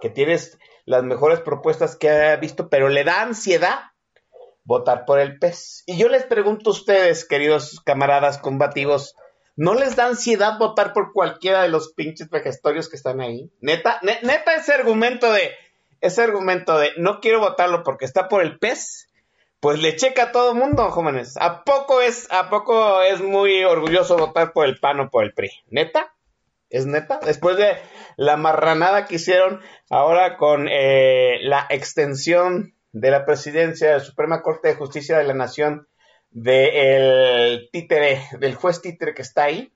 que 0.00 0.10
tienes 0.10 0.58
las 0.84 1.02
mejores 1.02 1.40
propuestas 1.40 1.96
que 1.96 2.10
ha 2.10 2.36
visto, 2.36 2.68
pero 2.68 2.88
le 2.88 3.04
da 3.04 3.22
ansiedad 3.22 3.92
votar 4.64 5.04
por 5.04 5.18
el 5.18 5.38
PES. 5.38 5.84
Y 5.86 5.98
yo 5.98 6.08
les 6.08 6.24
pregunto 6.24 6.70
a 6.70 6.72
ustedes, 6.72 7.24
queridos 7.24 7.80
camaradas 7.84 8.38
combativos, 8.38 9.16
¿no 9.56 9.74
les 9.74 9.96
da 9.96 10.06
ansiedad 10.06 10.58
votar 10.58 10.92
por 10.92 11.12
cualquiera 11.12 11.62
de 11.62 11.68
los 11.68 11.92
pinches 11.94 12.28
vejestorios 12.28 12.88
que 12.88 12.96
están 12.96 13.20
ahí? 13.20 13.50
Neta, 13.60 14.00
neta 14.02 14.54
ese 14.54 14.72
argumento 14.72 15.32
de, 15.32 15.52
ese 16.00 16.22
argumento 16.22 16.78
de 16.78 16.90
no 16.96 17.20
quiero 17.20 17.40
votarlo 17.40 17.82
porque 17.82 18.04
está 18.04 18.28
por 18.28 18.42
el 18.42 18.58
PES, 18.58 19.08
pues 19.60 19.80
le 19.80 19.94
checa 19.94 20.24
a 20.24 20.32
todo 20.32 20.54
mundo, 20.54 20.90
jóvenes. 20.90 21.36
¿A 21.40 21.62
poco 21.62 22.00
es, 22.00 22.26
a 22.32 22.50
poco 22.50 23.00
es 23.02 23.20
muy 23.20 23.62
orgulloso 23.62 24.16
votar 24.16 24.52
por 24.52 24.66
el 24.66 24.78
PAN 24.80 24.98
o 25.00 25.10
por 25.10 25.22
el 25.22 25.32
PRI? 25.34 25.50
¿Neta? 25.68 26.12
¿Es 26.72 26.86
neta? 26.86 27.20
Después 27.22 27.58
de 27.58 27.76
la 28.16 28.38
marranada 28.38 29.04
que 29.04 29.16
hicieron 29.16 29.60
ahora 29.90 30.38
con 30.38 30.68
eh, 30.70 31.38
la 31.42 31.66
extensión 31.68 32.74
de 32.92 33.10
la 33.10 33.26
presidencia 33.26 33.88
de 33.88 33.98
la 33.98 34.00
Suprema 34.00 34.40
Corte 34.40 34.68
de 34.68 34.74
Justicia 34.74 35.18
de 35.18 35.24
la 35.24 35.34
Nación 35.34 35.86
del 36.30 37.68
títere, 37.72 38.22
del 38.40 38.54
juez 38.54 38.80
títere 38.80 39.12
que 39.12 39.20
está 39.20 39.44
ahí, 39.44 39.74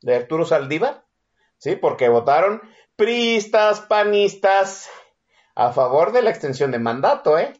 de 0.00 0.16
Arturo 0.16 0.44
Saldívar, 0.44 1.04
¿sí? 1.56 1.76
Porque 1.76 2.08
votaron 2.08 2.62
priistas, 2.96 3.80
panistas 3.82 4.90
a 5.54 5.72
favor 5.72 6.10
de 6.10 6.22
la 6.22 6.30
extensión 6.30 6.72
de 6.72 6.80
mandato, 6.80 7.38
¿eh? 7.38 7.52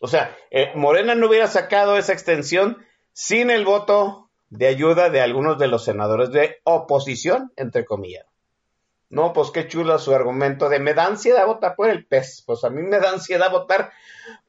O 0.00 0.08
sea, 0.08 0.36
eh, 0.50 0.72
Morena 0.74 1.14
no 1.14 1.28
hubiera 1.28 1.46
sacado 1.46 1.96
esa 1.96 2.12
extensión 2.12 2.84
sin 3.12 3.50
el 3.50 3.64
voto 3.64 4.29
de 4.50 4.66
ayuda 4.66 5.10
de 5.10 5.20
algunos 5.20 5.58
de 5.58 5.68
los 5.68 5.84
senadores 5.84 6.30
de 6.30 6.58
oposición, 6.64 7.52
entre 7.56 7.84
comillas. 7.84 8.26
No, 9.10 9.32
pues 9.32 9.50
qué 9.50 9.66
chulo 9.66 9.98
su 9.98 10.14
argumento 10.14 10.68
de 10.68 10.78
me 10.78 10.94
da 10.94 11.06
ansiedad 11.06 11.44
votar 11.44 11.74
por 11.74 11.90
el 11.90 12.06
pez. 12.06 12.44
Pues 12.46 12.62
a 12.62 12.70
mí 12.70 12.80
me 12.82 13.00
da 13.00 13.10
ansiedad 13.10 13.50
votar 13.50 13.90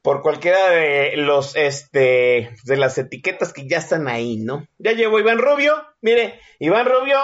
por 0.02 0.22
cualquiera 0.22 0.70
de 0.70 1.16
los, 1.16 1.56
este, 1.56 2.54
de 2.62 2.76
las 2.76 2.96
etiquetas 2.96 3.52
que 3.52 3.66
ya 3.66 3.78
están 3.78 4.06
ahí, 4.06 4.36
¿no? 4.36 4.68
Ya 4.78 4.92
llegó 4.92 5.18
Iván 5.18 5.38
Rubio. 5.38 5.74
Mire, 6.00 6.38
Iván 6.60 6.86
Rubio 6.86 7.18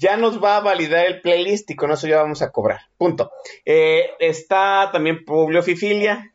ya 0.00 0.16
nos 0.16 0.42
va 0.42 0.56
a 0.56 0.60
validar 0.60 1.06
el 1.06 1.20
playlist 1.20 1.70
y 1.70 1.76
con 1.76 1.92
eso 1.92 2.08
ya 2.08 2.20
vamos 2.20 2.42
a 2.42 2.50
cobrar. 2.50 2.80
Punto. 2.98 3.30
Eh, 3.64 4.10
está 4.18 4.90
también 4.92 5.24
Publio 5.24 5.62
Fifilia. 5.62 6.33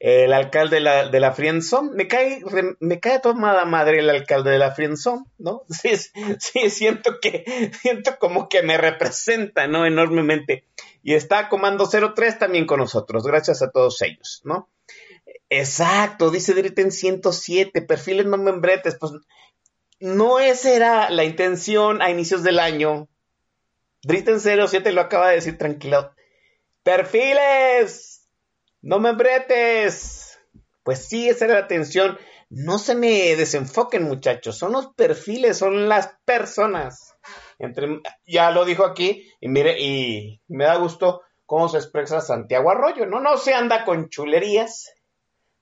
El 0.00 0.32
alcalde 0.32 0.76
de 0.76 0.82
la, 0.82 1.08
de 1.08 1.20
la 1.20 1.32
Frienzón. 1.32 1.94
Me 1.94 2.06
cae, 2.06 2.42
me 2.80 3.00
cae 3.00 3.18
tomada 3.18 3.64
madre 3.64 3.98
el 3.98 4.10
alcalde 4.10 4.50
de 4.50 4.58
la 4.58 4.72
Frienzón, 4.72 5.26
¿no? 5.38 5.64
Sí, 5.68 5.90
sí, 6.38 6.70
siento 6.70 7.20
que, 7.20 7.72
siento 7.80 8.18
como 8.18 8.48
que 8.48 8.62
me 8.62 8.76
representa, 8.78 9.66
¿no? 9.66 9.86
Enormemente. 9.86 10.64
Y 11.02 11.14
está 11.14 11.48
Comando 11.48 11.88
03 11.88 12.38
también 12.38 12.66
con 12.66 12.80
nosotros, 12.80 13.26
gracias 13.26 13.62
a 13.62 13.70
todos 13.70 14.00
ellos, 14.02 14.42
¿no? 14.44 14.68
Exacto, 15.50 16.30
dice 16.30 16.52
Dritten 16.54 16.92
107, 16.92 17.82
perfiles 17.82 18.26
no 18.26 18.36
membretes, 18.36 18.96
pues 18.96 19.12
no 20.00 20.38
esa 20.38 20.74
era 20.74 21.10
la 21.10 21.24
intención 21.24 22.02
a 22.02 22.10
inicios 22.10 22.42
del 22.42 22.58
año. 22.58 23.08
Dritten 24.02 24.40
07 24.40 24.92
lo 24.92 25.00
acaba 25.00 25.28
de 25.28 25.36
decir 25.36 25.58
tranquilo. 25.58 26.12
Perfiles, 26.82 28.07
no 28.88 28.98
membretes. 28.98 30.40
Pues 30.82 31.06
sí, 31.06 31.28
esa 31.28 31.44
era 31.44 31.54
la 31.54 31.60
intención. 31.60 32.18
No 32.48 32.78
se 32.78 32.94
me 32.94 33.36
desenfoquen, 33.36 34.04
muchachos. 34.04 34.56
Son 34.56 34.72
los 34.72 34.94
perfiles, 34.94 35.58
son 35.58 35.90
las 35.90 36.16
personas. 36.24 37.14
Entre, 37.58 38.00
ya 38.26 38.50
lo 38.50 38.64
dijo 38.64 38.86
aquí, 38.86 39.30
y 39.40 39.48
mire, 39.48 39.78
y 39.78 40.40
me 40.48 40.64
da 40.64 40.76
gusto 40.76 41.20
cómo 41.44 41.68
se 41.68 41.76
expresa 41.76 42.22
Santiago 42.22 42.70
Arroyo, 42.70 43.04
¿no? 43.04 43.20
No 43.20 43.36
se 43.36 43.52
anda 43.52 43.84
con 43.84 44.08
chulerías 44.08 44.94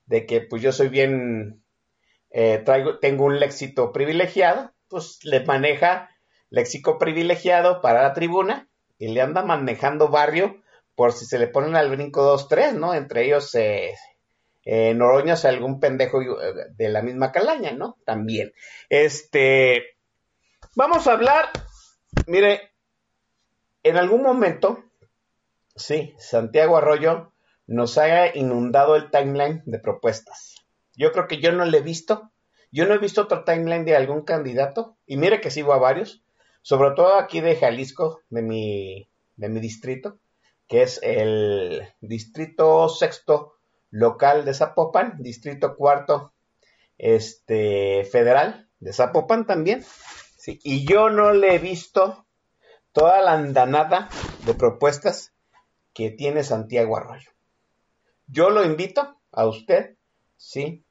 de 0.04 0.24
que 0.24 0.42
pues 0.42 0.62
yo 0.62 0.70
soy 0.70 0.88
bien, 0.88 1.64
eh, 2.30 2.62
traigo, 2.64 3.00
tengo 3.00 3.24
un 3.24 3.40
léxico 3.40 3.92
privilegiado, 3.92 4.72
pues 4.88 5.18
le 5.24 5.44
maneja 5.44 6.10
léxico 6.48 6.98
privilegiado 6.98 7.80
para 7.80 8.02
la 8.02 8.12
tribuna 8.12 8.68
y 8.98 9.08
le 9.08 9.20
anda 9.20 9.42
manejando 9.42 10.10
barrio 10.10 10.62
por 10.96 11.12
si 11.12 11.26
se 11.26 11.38
le 11.38 11.46
ponen 11.46 11.76
al 11.76 11.90
brinco 11.90 12.22
dos, 12.24 12.48
tres, 12.48 12.74
¿no? 12.74 12.94
Entre 12.94 13.26
ellos 13.26 13.54
eh, 13.54 13.94
eh, 14.64 14.98
algún 15.44 15.78
pendejo 15.78 16.22
eh, 16.22 16.54
de 16.70 16.88
la 16.88 17.02
misma 17.02 17.30
calaña, 17.30 17.72
¿no? 17.72 17.98
También. 18.04 18.52
Este, 18.88 19.96
vamos 20.74 21.06
a 21.06 21.12
hablar, 21.12 21.50
mire, 22.26 22.72
en 23.82 23.96
algún 23.98 24.22
momento, 24.22 24.84
sí, 25.76 26.14
Santiago 26.18 26.78
Arroyo 26.78 27.32
nos 27.66 27.98
haya 27.98 28.34
inundado 28.34 28.96
el 28.96 29.10
timeline 29.10 29.62
de 29.66 29.78
propuestas. 29.78 30.56
Yo 30.94 31.12
creo 31.12 31.28
que 31.28 31.40
yo 31.40 31.52
no 31.52 31.66
le 31.66 31.78
he 31.78 31.82
visto, 31.82 32.32
yo 32.72 32.86
no 32.86 32.94
he 32.94 32.98
visto 32.98 33.22
otro 33.22 33.44
timeline 33.44 33.84
de 33.84 33.96
algún 33.96 34.22
candidato, 34.22 34.96
y 35.04 35.18
mire 35.18 35.42
que 35.42 35.50
sigo 35.50 35.74
a 35.74 35.78
varios, 35.78 36.24
sobre 36.62 36.92
todo 36.92 37.16
aquí 37.16 37.40
de 37.40 37.54
Jalisco, 37.54 38.22
de 38.30 38.42
mi, 38.42 39.10
de 39.36 39.48
mi 39.50 39.60
distrito, 39.60 40.18
que 40.68 40.82
es 40.82 41.00
el 41.02 41.82
distrito 42.00 42.88
sexto 42.88 43.54
local 43.90 44.44
de 44.44 44.54
Zapopan, 44.54 45.16
distrito 45.18 45.76
cuarto 45.76 46.32
este, 46.98 48.04
federal 48.04 48.68
de 48.80 48.92
Zapopan 48.92 49.46
también. 49.46 49.84
Sí, 50.36 50.60
y 50.62 50.86
yo 50.86 51.10
no 51.10 51.32
le 51.32 51.54
he 51.54 51.58
visto 51.58 52.26
toda 52.92 53.20
la 53.20 53.32
andanada 53.32 54.08
de 54.44 54.54
propuestas 54.54 55.32
que 55.92 56.10
tiene 56.10 56.44
Santiago 56.44 56.96
Arroyo. 56.96 57.30
Yo 58.26 58.50
lo 58.50 58.64
invito 58.64 59.20
a 59.32 59.46
usted, 59.46 59.96
sí, 60.36 60.84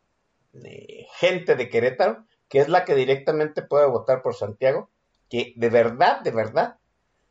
gente 1.19 1.55
de 1.55 1.69
Querétaro, 1.69 2.25
que 2.47 2.59
es 2.59 2.69
la 2.69 2.85
que 2.85 2.95
directamente 2.95 3.61
puede 3.61 3.87
votar 3.87 4.21
por 4.21 4.35
Santiago, 4.35 4.89
que 5.29 5.53
de 5.55 5.69
verdad, 5.69 6.21
de 6.21 6.31
verdad, 6.31 6.77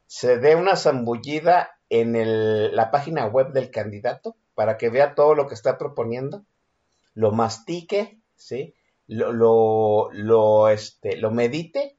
se 0.06 0.38
dé 0.38 0.56
una 0.56 0.76
zambullida 0.76 1.78
en 2.00 2.74
la 2.74 2.90
página 2.90 3.26
web 3.26 3.52
del 3.52 3.70
candidato 3.70 4.36
para 4.54 4.76
que 4.76 4.90
vea 4.90 5.14
todo 5.14 5.34
lo 5.34 5.46
que 5.46 5.54
está 5.54 5.78
proponiendo, 5.78 6.44
lo 7.14 7.32
mastique, 7.32 8.18
¿sí? 8.36 8.74
Lo, 9.06 9.32
lo, 9.32 10.10
lo, 10.12 10.68
este, 10.68 11.16
lo 11.16 11.30
medite 11.30 11.96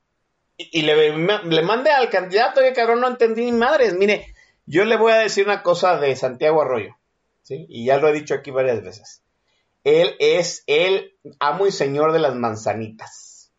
y, 0.58 0.84
le, 0.84 1.18
le, 1.18 1.62
mande 1.64 1.92
al 1.92 2.10
candidato, 2.10 2.62
oye, 2.62 2.74
cabrón, 2.74 3.02
no 3.02 3.08
entendí 3.08 3.46
ni 3.46 3.52
madres. 3.52 3.94
Mire, 3.94 4.34
yo 4.66 4.86
le 4.86 4.96
voy 4.96 5.12
a 5.12 5.18
decir 5.18 5.46
una 5.46 5.64
cosa 5.64 5.98
de 6.00 6.16
Santiago 6.16 6.62
Arroyo, 6.62 6.96
¿sí? 7.44 7.66
Y 7.68 7.86
ya 7.86 7.98
lo 7.98 8.08
he 8.08 8.14
dicho 8.14 8.36
aquí 8.36 8.52
varias 8.52 8.82
veces. 8.82 9.22
Él 9.84 10.16
es 10.20 10.64
el 10.68 11.14
amo 11.40 11.68
y 11.68 11.72
señor 11.72 12.14
de 12.14 12.20
las 12.20 12.36
manzanitas. 12.36 13.52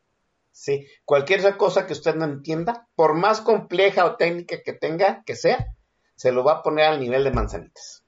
¿Sí? 0.53 0.87
Cualquier 1.05 1.57
cosa 1.57 1.87
que 1.87 1.93
usted 1.93 2.17
no 2.17 2.25
entienda, 2.25 2.89
por 2.97 3.15
más 3.15 3.41
compleja 3.41 4.05
o 4.05 4.17
técnica 4.17 4.63
que 4.65 4.73
tenga, 4.73 5.23
que 5.25 5.37
sea, 5.37 5.76
se 6.17 6.33
lo 6.33 6.43
va 6.43 6.55
a 6.55 6.63
poner 6.63 6.87
al 6.87 6.99
nivel 6.99 7.25
de 7.25 7.31
manzanitas. 7.31 8.03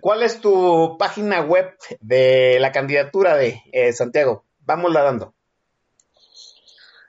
¿Cuál 0.00 0.22
es 0.22 0.40
tu 0.40 0.96
página 0.98 1.42
web 1.42 1.74
de 2.00 2.56
la 2.58 2.72
candidatura 2.72 3.36
de 3.36 3.60
eh, 3.70 3.92
Santiago? 3.92 4.46
Vámonos 4.60 4.94
dando. 4.94 5.34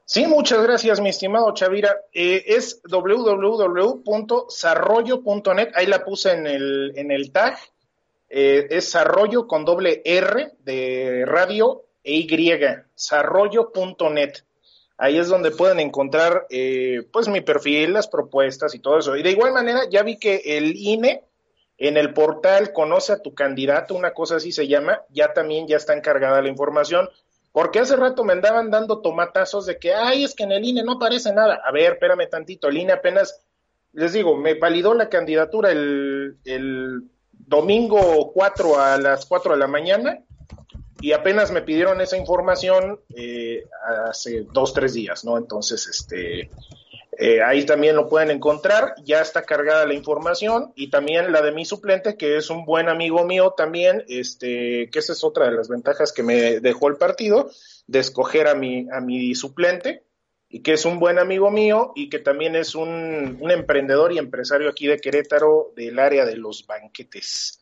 Sí, 0.03 0.27
muchas 0.27 0.61
gracias, 0.61 0.99
mi 0.99 1.07
estimado 1.09 1.53
Chavira. 1.53 2.01
Eh, 2.13 2.43
es 2.47 2.81
www.sarroyo.net. 2.83 5.71
Ahí 5.73 5.85
la 5.87 6.03
puse 6.03 6.33
en 6.33 6.47
el, 6.47 6.91
en 6.95 7.11
el 7.11 7.31
tag. 7.31 7.57
Eh, 8.29 8.67
es 8.69 8.89
Sarroyo 8.89 9.47
con 9.47 9.63
doble 9.63 10.01
R 10.03 10.51
de 10.59 11.23
radio 11.25 11.85
e 12.03 12.13
Y. 12.13 12.59
Sarroyo.net. 12.93 14.33
Ahí 14.97 15.17
es 15.17 15.27
donde 15.27 15.51
pueden 15.51 15.79
encontrar 15.79 16.47
eh, 16.49 17.05
pues 17.11 17.27
mi 17.27 17.41
perfil, 17.41 17.93
las 17.93 18.07
propuestas 18.07 18.73
y 18.75 18.79
todo 18.79 18.99
eso. 18.99 19.15
Y 19.17 19.23
de 19.23 19.31
igual 19.31 19.51
manera, 19.51 19.81
ya 19.89 20.03
vi 20.03 20.17
que 20.17 20.41
el 20.45 20.75
INE 20.75 21.23
en 21.77 21.97
el 21.97 22.13
portal 22.13 22.71
Conoce 22.71 23.11
a 23.13 23.21
tu 23.21 23.33
candidato, 23.33 23.95
una 23.95 24.13
cosa 24.13 24.37
así 24.37 24.53
se 24.53 24.67
llama, 24.67 25.01
ya 25.09 25.33
también 25.33 25.67
ya 25.67 25.75
está 25.75 25.93
encargada 25.93 26.41
la 26.41 26.47
información. 26.47 27.09
Porque 27.51 27.79
hace 27.79 27.95
rato 27.95 28.23
me 28.23 28.33
andaban 28.33 28.69
dando 28.69 29.01
tomatazos 29.01 29.65
de 29.65 29.79
que, 29.79 29.93
ay, 29.93 30.23
es 30.23 30.35
que 30.35 30.43
en 30.43 30.51
el 30.51 30.63
INE 30.63 30.83
no 30.83 30.93
aparece 30.93 31.33
nada. 31.33 31.61
A 31.63 31.71
ver, 31.71 31.93
espérame 31.93 32.29
tantito, 32.29 32.67
el 32.67 32.77
INE 32.77 32.93
apenas, 32.93 33.41
les 33.93 34.13
digo, 34.13 34.35
me 34.37 34.55
validó 34.55 34.93
la 34.93 35.09
candidatura 35.09 35.71
el, 35.71 36.37
el 36.45 37.03
domingo 37.31 38.31
4 38.33 38.79
a 38.79 38.97
las 38.97 39.25
4 39.25 39.53
de 39.53 39.59
la 39.59 39.67
mañana 39.67 40.21
y 41.01 41.11
apenas 41.11 41.51
me 41.51 41.61
pidieron 41.61 42.01
esa 42.01 42.17
información 42.17 42.99
eh, 43.15 43.65
hace 44.09 44.45
dos, 44.53 44.73
tres 44.73 44.93
días, 44.93 45.25
¿no? 45.25 45.37
Entonces, 45.37 45.87
este, 45.87 46.49
eh, 47.17 47.41
ahí 47.41 47.65
también 47.65 47.95
lo 47.95 48.09
pueden 48.09 48.31
encontrar, 48.31 48.95
ya 49.03 49.21
está 49.21 49.43
cargada 49.43 49.85
la 49.85 49.93
información 49.93 50.73
y 50.75 50.89
también 50.89 51.31
la 51.31 51.41
de 51.41 51.51
mi 51.51 51.65
suplente, 51.65 52.17
que 52.17 52.37
es 52.37 52.49
un 52.49 52.65
buen 52.65 52.89
amigo 52.89 53.23
mío 53.25 53.53
también, 53.55 54.03
este, 54.07 54.89
que 54.91 54.99
esa 54.99 55.13
es 55.13 55.23
otra 55.23 55.45
de 55.45 55.55
las 55.55 55.69
ventajas 55.69 56.11
que 56.11 56.23
me 56.23 56.59
dejó 56.59 56.87
el 56.87 56.97
partido, 56.97 57.49
de 57.87 57.99
escoger 57.99 58.47
a 58.47 58.55
mi, 58.55 58.87
a 58.91 58.99
mi 58.99 59.35
suplente, 59.35 60.03
y 60.49 60.61
que 60.61 60.73
es 60.73 60.85
un 60.85 60.99
buen 60.99 61.19
amigo 61.19 61.51
mío 61.51 61.91
y 61.95 62.09
que 62.09 62.19
también 62.19 62.55
es 62.55 62.75
un, 62.75 63.37
un 63.41 63.51
emprendedor 63.51 64.13
y 64.13 64.17
empresario 64.17 64.69
aquí 64.69 64.87
de 64.87 64.99
Querétaro 64.99 65.73
del 65.75 65.99
área 65.99 66.25
de 66.25 66.37
los 66.37 66.65
banquetes 66.65 67.61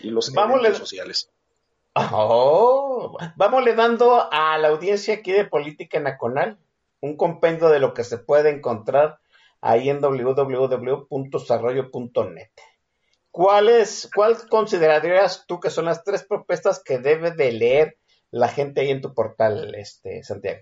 y 0.00 0.10
los 0.10 0.32
Vamos 0.32 0.78
sociales. 0.78 1.30
Oh, 1.94 3.18
vamos 3.34 3.64
dando 3.76 4.28
a 4.30 4.56
la 4.58 4.68
audiencia 4.68 5.14
aquí 5.14 5.32
de 5.32 5.44
Política 5.44 5.98
Nacional 5.98 6.56
un 7.00 7.16
compendio 7.16 7.68
de 7.68 7.80
lo 7.80 7.94
que 7.94 8.04
se 8.04 8.18
puede 8.18 8.50
encontrar 8.50 9.18
ahí 9.60 9.90
en 9.90 10.00
www.desarrollo.net. 10.00 12.50
¿Cuáles, 13.32 14.08
¿Cuál 14.14 14.48
considerarías 14.48 15.46
tú 15.46 15.58
que 15.60 15.70
son 15.70 15.86
las 15.86 16.04
tres 16.04 16.22
propuestas 16.24 16.80
que 16.82 16.98
debe 16.98 17.32
de 17.32 17.52
leer 17.52 17.96
la 18.30 18.48
gente 18.48 18.82
ahí 18.82 18.90
en 18.90 19.00
tu 19.00 19.14
portal, 19.14 19.74
este, 19.74 20.22
Santiago? 20.22 20.60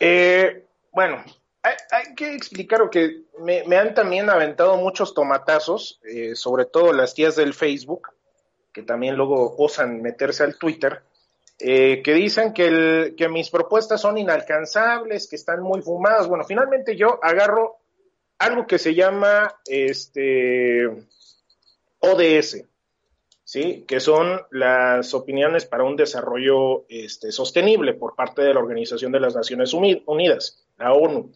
Eh, 0.00 0.64
bueno, 0.92 1.22
hay, 1.62 2.14
que 2.14 2.34
explicar 2.34 2.88
que 2.90 3.24
me, 3.38 3.64
me, 3.64 3.76
han 3.76 3.94
también 3.94 4.30
aventado 4.30 4.76
muchos 4.76 5.14
tomatazos, 5.14 6.00
eh, 6.04 6.34
sobre 6.34 6.66
todo 6.66 6.92
las 6.92 7.14
tías 7.14 7.36
del 7.36 7.54
Facebook, 7.54 8.08
que 8.74 8.82
también 8.82 9.14
luego 9.14 9.54
osan 9.56 10.02
meterse 10.02 10.42
al 10.42 10.58
Twitter, 10.58 11.00
eh, 11.60 12.02
que 12.02 12.12
dicen 12.12 12.52
que, 12.52 13.14
mis 13.30 13.48
propuestas 13.48 14.00
son 14.00 14.18
inalcanzables, 14.18 15.28
que 15.28 15.36
están 15.36 15.62
muy 15.62 15.80
fumadas. 15.80 16.26
Bueno, 16.28 16.44
finalmente 16.44 16.96
yo 16.96 17.20
agarro 17.22 17.76
algo 18.38 18.66
que 18.66 18.78
se 18.78 18.92
llama 18.94 19.54
este 19.64 20.86
ODS, 22.00 22.64
¿sí? 23.44 23.84
que 23.86 24.00
son 24.00 24.40
las 24.50 25.14
opiniones 25.14 25.64
para 25.64 25.84
un 25.84 25.94
desarrollo 25.94 26.84
este, 26.88 27.30
sostenible 27.30 27.94
por 27.94 28.16
parte 28.16 28.42
de 28.42 28.52
la 28.52 28.60
Organización 28.60 29.12
de 29.12 29.20
las 29.20 29.36
Naciones 29.36 29.72
Unidas, 29.72 30.66
la 30.76 30.92
ONU. 30.92 31.30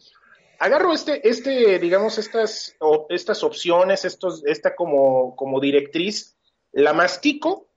Agarro 0.59 0.91
este, 0.91 1.27
este, 1.27 1.79
digamos, 1.79 2.17
estas, 2.17 2.75
estas 3.07 3.43
opciones, 3.45 4.03
estos, 4.03 4.43
esta 4.45 4.75
como, 4.75 5.33
como 5.37 5.61
directriz, 5.61 6.35
la 6.71 6.93
mastico 6.93 7.67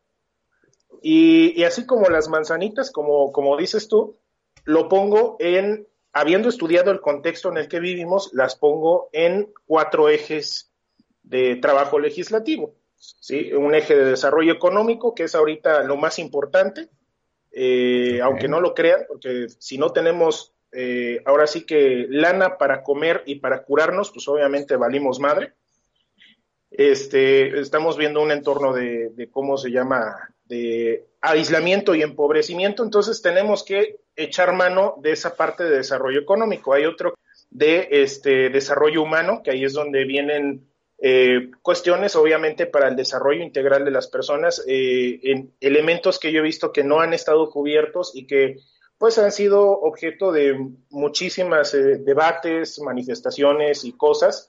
y, 1.02 1.60
y, 1.60 1.64
así 1.64 1.86
como 1.86 2.08
las 2.08 2.28
manzanitas, 2.28 2.90
como, 2.90 3.32
como 3.32 3.56
dices 3.56 3.88
tú, 3.88 4.18
lo 4.64 4.88
pongo 4.88 5.36
en, 5.40 5.88
habiendo 6.12 6.48
estudiado 6.48 6.90
el 6.90 7.00
contexto 7.00 7.50
en 7.50 7.58
el 7.58 7.68
que 7.68 7.80
vivimos, 7.80 8.30
las 8.32 8.56
pongo 8.56 9.08
en 9.12 9.52
cuatro 9.66 10.08
ejes 10.08 10.70
de 11.22 11.56
trabajo 11.56 11.98
legislativo. 11.98 12.74
¿sí? 12.96 13.52
Un 13.52 13.74
eje 13.74 13.96
de 13.96 14.04
desarrollo 14.04 14.52
económico, 14.52 15.14
que 15.14 15.24
es 15.24 15.34
ahorita 15.34 15.82
lo 15.82 15.96
más 15.96 16.18
importante, 16.18 16.88
eh, 17.50 18.20
aunque 18.22 18.48
no 18.48 18.60
lo 18.60 18.74
crean, 18.74 19.02
porque 19.08 19.46
si 19.58 19.78
no 19.78 19.92
tenemos 19.92 20.54
eh, 20.72 21.20
ahora 21.26 21.46
sí 21.46 21.66
que 21.66 22.06
lana 22.08 22.56
para 22.56 22.82
comer 22.82 23.22
y 23.26 23.36
para 23.36 23.62
curarnos, 23.62 24.10
pues 24.10 24.26
obviamente 24.28 24.76
valimos 24.76 25.20
madre. 25.20 25.52
Este, 26.74 27.60
estamos 27.60 27.98
viendo 27.98 28.22
un 28.22 28.32
entorno 28.32 28.72
de, 28.72 29.28
cómo 29.30 29.58
se 29.58 29.70
llama, 29.70 30.34
de 30.46 31.04
aislamiento 31.20 31.94
y 31.94 32.02
empobrecimiento, 32.02 32.82
entonces 32.82 33.20
tenemos 33.20 33.62
que 33.62 33.96
echar 34.16 34.54
mano 34.54 34.94
de 35.00 35.12
esa 35.12 35.36
parte 35.36 35.64
de 35.64 35.76
desarrollo 35.76 36.20
económico. 36.20 36.72
Hay 36.72 36.86
otro 36.86 37.14
de 37.50 37.88
este 37.90 38.48
desarrollo 38.48 39.02
humano, 39.02 39.42
que 39.44 39.50
ahí 39.50 39.64
es 39.64 39.74
donde 39.74 40.04
vienen 40.04 40.66
eh, 40.98 41.50
cuestiones, 41.60 42.16
obviamente, 42.16 42.66
para 42.66 42.88
el 42.88 42.96
desarrollo 42.96 43.42
integral 43.42 43.84
de 43.84 43.90
las 43.90 44.06
personas, 44.08 44.64
eh, 44.66 45.20
en 45.24 45.52
elementos 45.60 46.18
que 46.18 46.32
yo 46.32 46.40
he 46.40 46.42
visto 46.42 46.72
que 46.72 46.84
no 46.84 47.00
han 47.00 47.12
estado 47.12 47.50
cubiertos 47.50 48.12
y 48.14 48.26
que 48.26 48.56
pues 48.96 49.18
han 49.18 49.32
sido 49.32 49.68
objeto 49.68 50.30
de 50.30 50.54
muchísimas 50.88 51.74
eh, 51.74 51.98
debates, 51.98 52.80
manifestaciones 52.80 53.84
y 53.84 53.92
cosas 53.92 54.48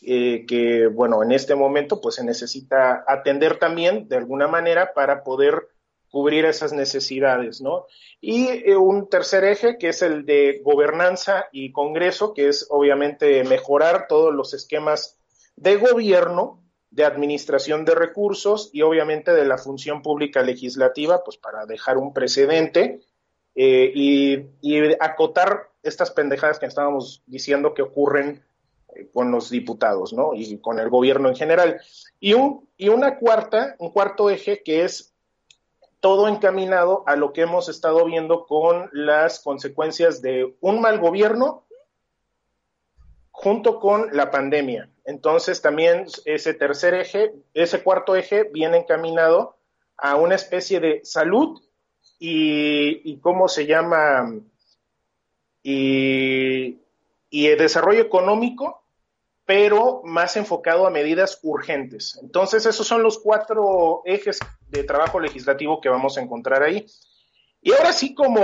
que, 0.00 0.88
bueno, 0.92 1.22
en 1.22 1.32
este 1.32 1.54
momento 1.54 2.00
pues 2.00 2.16
se 2.16 2.24
necesita 2.24 3.04
atender 3.06 3.58
también 3.58 4.08
de 4.08 4.16
alguna 4.16 4.46
manera 4.46 4.92
para 4.94 5.24
poder 5.24 5.68
cubrir 6.10 6.44
esas 6.44 6.72
necesidades, 6.72 7.60
¿no? 7.60 7.86
Y 8.20 8.72
un 8.72 9.08
tercer 9.08 9.44
eje 9.44 9.76
que 9.78 9.88
es 9.88 10.02
el 10.02 10.24
de 10.24 10.60
gobernanza 10.64 11.46
y 11.52 11.72
Congreso, 11.72 12.32
que 12.32 12.48
es 12.48 12.66
obviamente 12.70 13.44
mejorar 13.44 14.06
todos 14.08 14.34
los 14.34 14.54
esquemas 14.54 15.18
de 15.56 15.76
gobierno, 15.76 16.62
de 16.90 17.04
administración 17.04 17.84
de 17.84 17.94
recursos 17.94 18.70
y 18.72 18.82
obviamente 18.82 19.32
de 19.32 19.44
la 19.44 19.58
función 19.58 20.02
pública 20.02 20.42
legislativa, 20.42 21.22
pues 21.24 21.36
para 21.36 21.66
dejar 21.66 21.98
un 21.98 22.12
precedente 22.12 23.00
eh, 23.54 23.92
y, 23.94 24.92
acotar 25.00 25.70
estas 25.82 26.10
pendejadas 26.10 26.58
que 26.58 26.66
estábamos 26.66 27.22
diciendo 27.26 27.74
que 27.74 27.82
ocurren 27.82 28.28
eh, 28.36 28.42
con 29.12 29.30
los 29.30 29.50
diputados, 29.50 30.12
¿no? 30.12 30.34
Y 30.34 30.58
con 30.58 30.78
el 30.78 30.88
gobierno 30.88 31.28
en 31.28 31.36
general. 31.36 31.80
Y, 32.20 32.34
un, 32.34 32.68
y 32.76 32.88
una 32.88 33.18
cuarta, 33.18 33.76
un 33.78 33.90
cuarto 33.90 34.30
eje 34.30 34.62
que 34.62 34.84
es 34.84 35.14
todo 36.00 36.28
encaminado 36.28 37.02
a 37.06 37.16
lo 37.16 37.32
que 37.32 37.42
hemos 37.42 37.68
estado 37.68 38.04
viendo 38.04 38.46
con 38.46 38.88
las 38.92 39.40
consecuencias 39.40 40.22
de 40.22 40.54
un 40.60 40.80
mal 40.80 40.98
gobierno 41.00 41.66
junto 43.30 43.78
con 43.80 44.08
la 44.16 44.30
pandemia. 44.30 44.90
Entonces 45.04 45.62
también 45.62 46.06
ese 46.24 46.54
tercer 46.54 46.94
eje, 46.94 47.32
ese 47.54 47.82
cuarto 47.82 48.16
eje 48.16 48.44
viene 48.44 48.78
encaminado 48.78 49.56
a 49.96 50.16
una 50.16 50.34
especie 50.34 50.80
de 50.80 51.00
salud 51.04 51.60
y, 52.18 53.18
cómo 53.18 53.48
se 53.48 53.66
llama 53.66 54.34
y, 55.62 56.78
y 57.30 57.48
desarrollo 57.48 58.02
económico, 58.02 58.84
pero 59.44 60.02
más 60.04 60.36
enfocado 60.36 60.86
a 60.86 60.90
medidas 60.90 61.38
urgentes. 61.42 62.18
Entonces 62.22 62.66
esos 62.66 62.86
son 62.86 63.02
los 63.02 63.18
cuatro 63.18 64.02
ejes 64.04 64.38
de 64.68 64.84
trabajo 64.84 65.20
legislativo 65.20 65.80
que 65.80 65.88
vamos 65.88 66.18
a 66.18 66.20
encontrar 66.20 66.62
ahí. 66.62 66.86
Y 67.60 67.72
ahora 67.72 67.92
sí, 67.92 68.14
como 68.14 68.42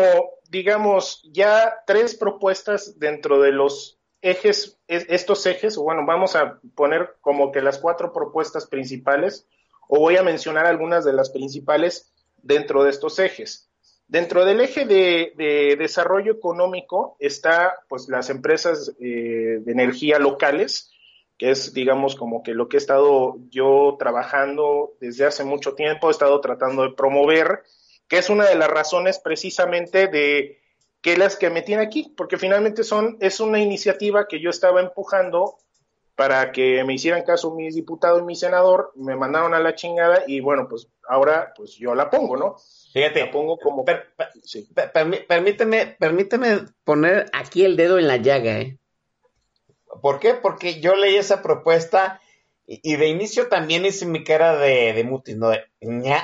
digamos, 0.54 1.28
ya 1.32 1.82
tres 1.84 2.14
propuestas 2.14 2.98
dentro 2.98 3.40
de 3.40 3.50
los 3.50 3.98
ejes, 4.22 4.78
estos 4.86 5.44
ejes, 5.46 5.76
bueno, 5.76 6.06
vamos 6.06 6.36
a 6.36 6.60
poner 6.76 7.16
como 7.20 7.50
que 7.50 7.60
las 7.60 7.78
cuatro 7.78 8.12
propuestas 8.12 8.66
principales, 8.66 9.48
o 9.88 9.98
voy 9.98 10.16
a 10.16 10.22
mencionar 10.22 10.66
algunas 10.66 11.04
de 11.04 11.12
las 11.12 11.30
principales 11.30 12.12
dentro 12.36 12.84
de 12.84 12.90
estos 12.90 13.18
ejes. 13.18 13.68
Dentro 14.06 14.44
del 14.44 14.60
eje 14.60 14.84
de, 14.84 15.76
desarrollo 15.78 16.32
económico 16.32 17.16
está 17.18 17.78
pues 17.88 18.08
las 18.08 18.30
empresas 18.30 18.94
eh, 19.00 19.60
de 19.60 19.72
energía 19.72 20.18
locales, 20.18 20.92
que 21.38 21.50
es 21.50 21.72
digamos 21.72 22.14
como 22.14 22.42
que 22.42 22.54
lo 22.54 22.68
que 22.68 22.76
he 22.76 22.78
estado 22.78 23.36
yo 23.50 23.96
trabajando 23.98 24.94
desde 25.00 25.24
hace 25.24 25.44
mucho 25.44 25.74
tiempo, 25.74 26.08
he 26.08 26.12
estado 26.12 26.40
tratando 26.40 26.82
de 26.82 26.94
promover, 26.94 27.62
que 28.06 28.18
es 28.18 28.28
una 28.28 28.44
de 28.44 28.56
las 28.56 28.68
razones 28.68 29.18
precisamente 29.18 30.06
de 30.08 30.60
que 31.00 31.16
las 31.16 31.36
que 31.36 31.50
me 31.50 31.62
tiene 31.62 31.82
aquí, 31.82 32.14
porque 32.16 32.38
finalmente 32.38 32.82
son, 32.82 33.16
es 33.20 33.40
una 33.40 33.58
iniciativa 33.58 34.26
que 34.28 34.40
yo 34.40 34.50
estaba 34.50 34.80
empujando 34.80 35.58
para 36.14 36.52
que 36.52 36.84
me 36.84 36.94
hicieran 36.94 37.24
caso 37.24 37.54
mi 37.54 37.70
diputado 37.70 38.18
y 38.18 38.22
mi 38.22 38.36
senador, 38.36 38.92
me 38.94 39.16
mandaron 39.16 39.52
a 39.54 39.60
la 39.60 39.74
chingada 39.74 40.22
y 40.26 40.40
bueno, 40.40 40.66
pues 40.68 40.88
ahora 41.08 41.52
pues 41.56 41.74
yo 41.74 41.94
la 41.94 42.08
pongo, 42.08 42.36
¿no? 42.36 42.56
Fíjate, 42.94 43.26
pongo 43.26 43.58
como... 43.58 43.84
permíteme, 45.26 45.96
permíteme 45.98 46.60
poner 46.84 47.26
aquí 47.32 47.64
el 47.64 47.76
dedo 47.76 47.98
en 47.98 48.06
la 48.06 48.18
llaga, 48.18 48.60
¿eh? 48.60 48.78
¿Por 50.00 50.20
qué? 50.20 50.34
Porque 50.34 50.80
yo 50.80 50.94
leí 50.94 51.16
esa 51.16 51.42
propuesta 51.42 52.20
y, 52.66 52.94
de 52.94 53.08
inicio 53.08 53.48
también 53.48 53.84
hice 53.84 54.06
mi 54.06 54.22
cara 54.22 54.56
de, 54.56 54.92
de 54.92 55.02
mutis, 55.02 55.36
¿no? 55.36 55.50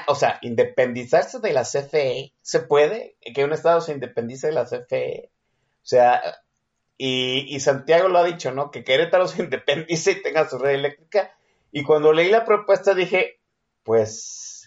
o 0.07 0.15
sea, 0.15 0.39
independizarse 0.43 1.41
de 1.41 1.53
la 1.53 1.65
CFE, 1.65 2.33
¿se 2.41 2.61
puede? 2.61 3.17
Que 3.35 3.45
un 3.45 3.53
Estado 3.53 3.81
se 3.81 3.93
independice 3.93 4.47
de 4.47 4.53
la 4.53 4.65
CFE. 4.65 5.29
O 5.83 5.87
sea, 5.87 6.23
y, 6.97 7.47
y 7.49 7.59
Santiago 7.59 8.07
lo 8.07 8.21
ha 8.21 8.25
dicho, 8.25 8.53
¿no? 8.53 8.71
Que 8.71 8.85
Querétaro 8.85 9.27
se 9.29 9.43
independice 9.43 10.13
y 10.13 10.23
tenga 10.23 10.49
su 10.49 10.59
red 10.59 10.77
eléctrica. 10.77 11.37
Y 11.73 11.83
cuando 11.83 12.13
leí 12.13 12.31
la 12.31 12.45
propuesta 12.45 12.95
dije, 12.95 13.41
pues, 13.83 14.60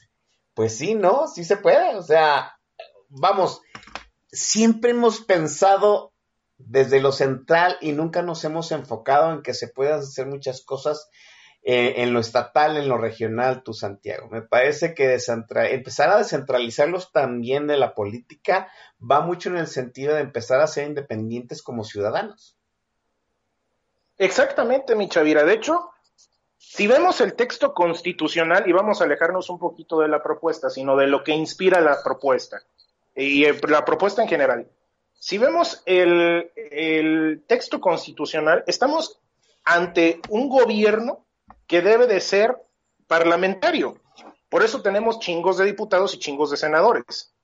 pues 0.54 0.78
sí, 0.78 0.96
¿no? 0.96 1.28
Sí 1.28 1.44
se 1.44 1.58
puede. 1.58 1.96
O 1.96 2.04
sea, 2.04 2.58
vamos, 3.10 3.62
siempre 4.32 4.92
hemos 4.92 5.22
pensado 5.22 6.14
desde 6.58 7.02
lo 7.02 7.12
central 7.12 7.78
y 7.82 7.92
nunca 7.92 8.22
nos 8.22 8.44
hemos 8.44 8.72
enfocado 8.72 9.32
en 9.34 9.42
que 9.42 9.54
se 9.54 9.68
puedan 9.68 10.00
hacer 10.00 10.28
muchas 10.28 10.64
cosas 10.64 11.10
eh, 11.66 12.04
en 12.04 12.14
lo 12.14 12.20
estatal, 12.20 12.76
en 12.76 12.90
lo 12.90 12.98
regional, 12.98 13.64
tú, 13.64 13.74
Santiago. 13.74 14.28
Me 14.30 14.42
parece 14.42 14.94
que 14.94 15.18
empezar 15.72 16.10
a 16.10 16.18
descentralizarlos 16.18 17.12
también 17.12 17.68
de 17.68 17.78
la 17.78 17.96
política 17.96 18.70
va 19.00 19.22
mucho 19.22 19.50
en 19.50 19.58
el 19.58 19.68
sentido 19.68 20.14
de 20.14 20.22
empezar 20.22 20.60
a 20.60 20.68
ser 20.68 20.88
independientes 20.88 21.64
como 21.64 21.86
ciudadanos. 21.86 22.58
Exactamente, 24.18 24.96
mi 24.96 25.08
Chavira. 25.08 25.44
De 25.44 25.54
hecho, 25.54 25.90
si 26.66 26.88
vemos 26.88 27.22
el 27.22 27.36
texto 27.36 27.74
constitucional, 27.74 28.68
y 28.68 28.72
vamos 28.72 29.00
a 29.00 29.04
alejarnos 29.04 29.50
un 29.50 29.60
poquito 29.60 30.00
de 30.00 30.08
la 30.08 30.24
propuesta, 30.24 30.70
sino 30.70 30.96
de 30.96 31.08
lo 31.08 31.24
que 31.24 31.34
inspira 31.34 31.82
la 31.82 32.02
propuesta, 32.02 32.64
y 33.16 33.44
eh, 33.46 33.60
la 33.68 33.86
propuesta 33.86 34.24
en 34.24 34.28
general. 34.28 34.68
Si 35.14 35.38
vemos 35.38 35.84
el, 35.86 36.52
el 36.56 37.44
texto 37.46 37.80
constitucional, 37.80 38.64
estamos 38.66 39.20
ante 39.64 40.20
un 40.30 40.50
gobierno 40.50 41.26
que 41.68 41.82
debe 41.82 42.08
de 42.08 42.22
ser 42.22 42.58
parlamentario. 43.08 43.98
Por 44.50 44.64
eso 44.64 44.82
tenemos 44.82 45.20
chingos 45.20 45.58
de 45.58 45.66
diputados 45.66 46.16
y 46.16 46.20
chingos 46.20 46.50
de 46.50 46.58
senadores, 46.58 47.36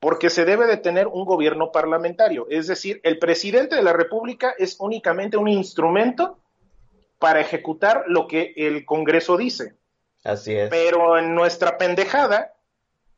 porque 0.00 0.30
se 0.30 0.44
debe 0.44 0.66
de 0.66 0.78
tener 0.78 1.06
un 1.06 1.26
gobierno 1.26 1.70
parlamentario. 1.70 2.46
Es 2.50 2.66
decir, 2.66 3.00
el 3.04 3.18
presidente 3.18 3.76
de 3.76 3.82
la 3.82 3.92
República 3.92 4.54
es 4.58 4.76
únicamente 4.80 5.36
un 5.36 5.48
instrumento 5.48 6.40
para 7.18 7.40
ejecutar 7.40 8.04
lo 8.06 8.26
que 8.26 8.52
el 8.56 8.84
Congreso 8.84 9.36
dice. 9.36 9.74
Así 10.24 10.54
es. 10.54 10.70
Pero 10.70 11.18
en 11.18 11.34
nuestra 11.34 11.78
pendejada, 11.78 12.54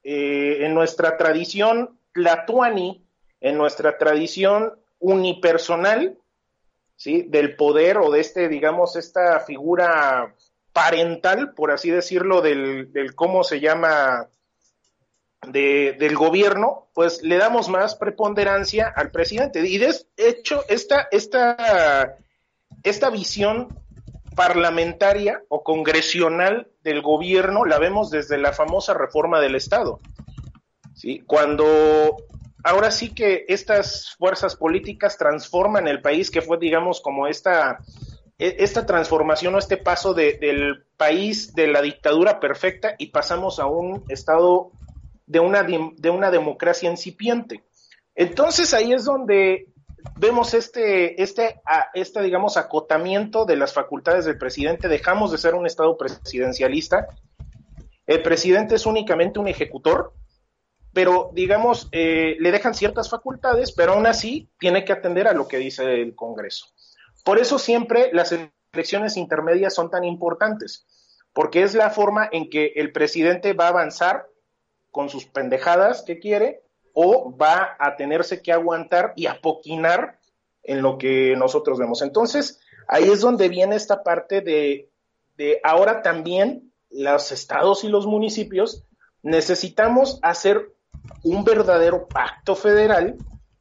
eh, 0.03 0.59
en 0.61 0.75
nuestra 0.75 1.17
tradición 1.17 1.99
tlatuani, 2.13 3.05
en 3.41 3.59
nuestra 3.59 3.99
tradición 3.99 4.79
unipersonal, 4.99 6.19
¿sí? 6.97 7.23
Del 7.23 7.57
poder 7.57 7.99
o 7.99 8.11
de 8.11 8.21
este, 8.21 8.49
digamos, 8.49 8.97
esta 8.97 9.41
figura 9.41 10.35
parental, 10.73 11.55
por 11.55 11.71
así 11.71 11.91
decirlo, 11.91 12.41
del, 12.41 13.15
cómo 13.15 13.45
se 13.45 13.61
llama 13.61 14.29
del 15.47 16.17
gobierno, 16.17 16.89
pues 16.93 17.23
le 17.23 17.39
damos 17.39 17.69
más 17.69 17.95
preponderancia 17.95 18.93
al 18.95 19.11
presidente. 19.11 19.61
Y 19.61 19.79
de 19.79 19.95
hecho, 20.17 20.65
esta, 20.69 21.09
esta, 21.11 22.17
esta 22.83 23.11
visión 23.11 23.69
parlamentaria 24.37 25.43
o 25.49 25.65
congresional 25.65 26.69
del 26.85 27.03
gobierno 27.03 27.65
la 27.65 27.79
vemos 27.79 28.11
desde 28.11 28.39
la 28.39 28.53
famosa 28.53 28.95
reforma 28.95 29.41
del 29.41 29.57
Estado. 29.57 29.99
¿sí? 30.95 31.25
Cuando 31.27 32.17
ahora 32.63 32.91
sí 32.91 33.15
que 33.15 33.47
estas 33.49 34.15
fuerzas 34.17 34.55
políticas 34.55 35.17
transforman 35.17 35.89
el 35.89 36.03
país, 36.03 36.31
que 36.31 36.43
fue, 36.43 36.59
digamos, 36.59 37.01
como 37.01 37.27
esta, 37.27 37.79
e, 38.39 38.57
esta 38.59 38.85
transformación 38.85 39.55
o 39.55 39.59
este 39.59 39.79
paso 39.79 40.13
del 40.13 40.85
país 40.99 41.55
de 41.55 41.69
la 41.69 41.81
dictadura 41.81 42.39
perfecta 42.39 42.95
y 42.99 43.07
pasamos 43.07 43.59
a 43.59 43.67
un 43.67 44.05
estado 44.09 44.71
de 45.27 45.41
una, 45.41 45.63
de 45.63 46.11
una 46.11 46.31
democracia 46.31 46.91
incipiente. 46.91 47.65
Entonces 48.15 48.75
ahí 48.75 48.93
es 48.93 49.05
donde 49.05 49.69
vemos 50.17 50.55
este, 50.55 51.23
este, 51.23 51.61
este, 51.95 52.23
digamos, 52.23 52.57
acotamiento 52.57 53.45
de 53.45 53.57
las 53.57 53.73
facultades 53.73 54.25
del 54.25 54.39
presidente, 54.39 54.89
dejamos 54.89 55.33
de 55.33 55.39
ser 55.39 55.55
un 55.55 55.67
estado 55.67 55.97
presidencialista 55.97 57.09
el 58.07 58.23
presidente 58.23 58.77
es 58.77 58.87
únicamente 58.87 59.41
un 59.41 59.49
ejecutor, 59.49 60.13
pero 60.93 61.31
digamos, 61.35 61.89
eh, 61.93 62.37
le 62.39 62.53
dejan 62.53 62.75
ciertas 62.75 63.11
facultades, 63.11 63.73
pero 63.73 63.93
aún 63.93 64.07
así 64.07 64.49
tiene 64.59 64.85
que 64.85 64.93
atender 64.93 65.27
a 65.27 65.33
lo 65.33 65.49
que 65.49 65.59
dice 65.59 66.01
el 66.01 66.15
Congreso. 66.15 66.67
Por 67.25 67.39
eso 67.39 67.59
siempre 67.59 68.11
las 68.13 68.35
elecciones 68.73 69.17
intermedias 69.17 69.75
son 69.75 69.91
tan 69.91 70.05
importantes, 70.05 70.87
porque 71.33 71.65
es 71.65 71.75
la 71.75 71.91
forma 71.91 72.29
en 72.31 72.49
que 72.49 72.73
el 72.77 72.93
presidente 72.93 73.53
va 73.53 73.67
a 73.67 73.71
avanzar 73.71 74.29
con 74.93 75.09
sus 75.09 75.27
pendejadas 75.27 76.03
que 76.03 76.21
quiere 76.21 76.63
o 76.99 77.37
va 77.37 77.77
a 77.79 77.95
tenerse 77.95 78.41
que 78.41 78.53
aguantar 78.53 79.13
y 79.17 79.27
apoquinar 79.27 80.19
en 80.63 80.81
lo 80.81 80.97
que 80.97 81.37
nosotros 81.37 81.79
vemos. 81.79 82.01
Entonces, 82.01 82.59
ahí 82.89 83.11
es 83.11 83.21
donde 83.21 83.51
viene 83.51 83.77
esta 83.77 84.03
parte 84.03 84.41
de, 84.41 84.89
de 85.37 85.61
ahora 85.63 86.01
también 86.01 86.73
los 86.89 87.33
estados 87.33 87.85
y 87.85 87.89
los 87.89 88.07
municipios 88.07 88.83
necesitamos 89.23 90.19
hacer 90.23 90.73
un 91.23 91.45
verdadero 91.45 92.09
pacto 92.09 92.57
federal, 92.57 93.17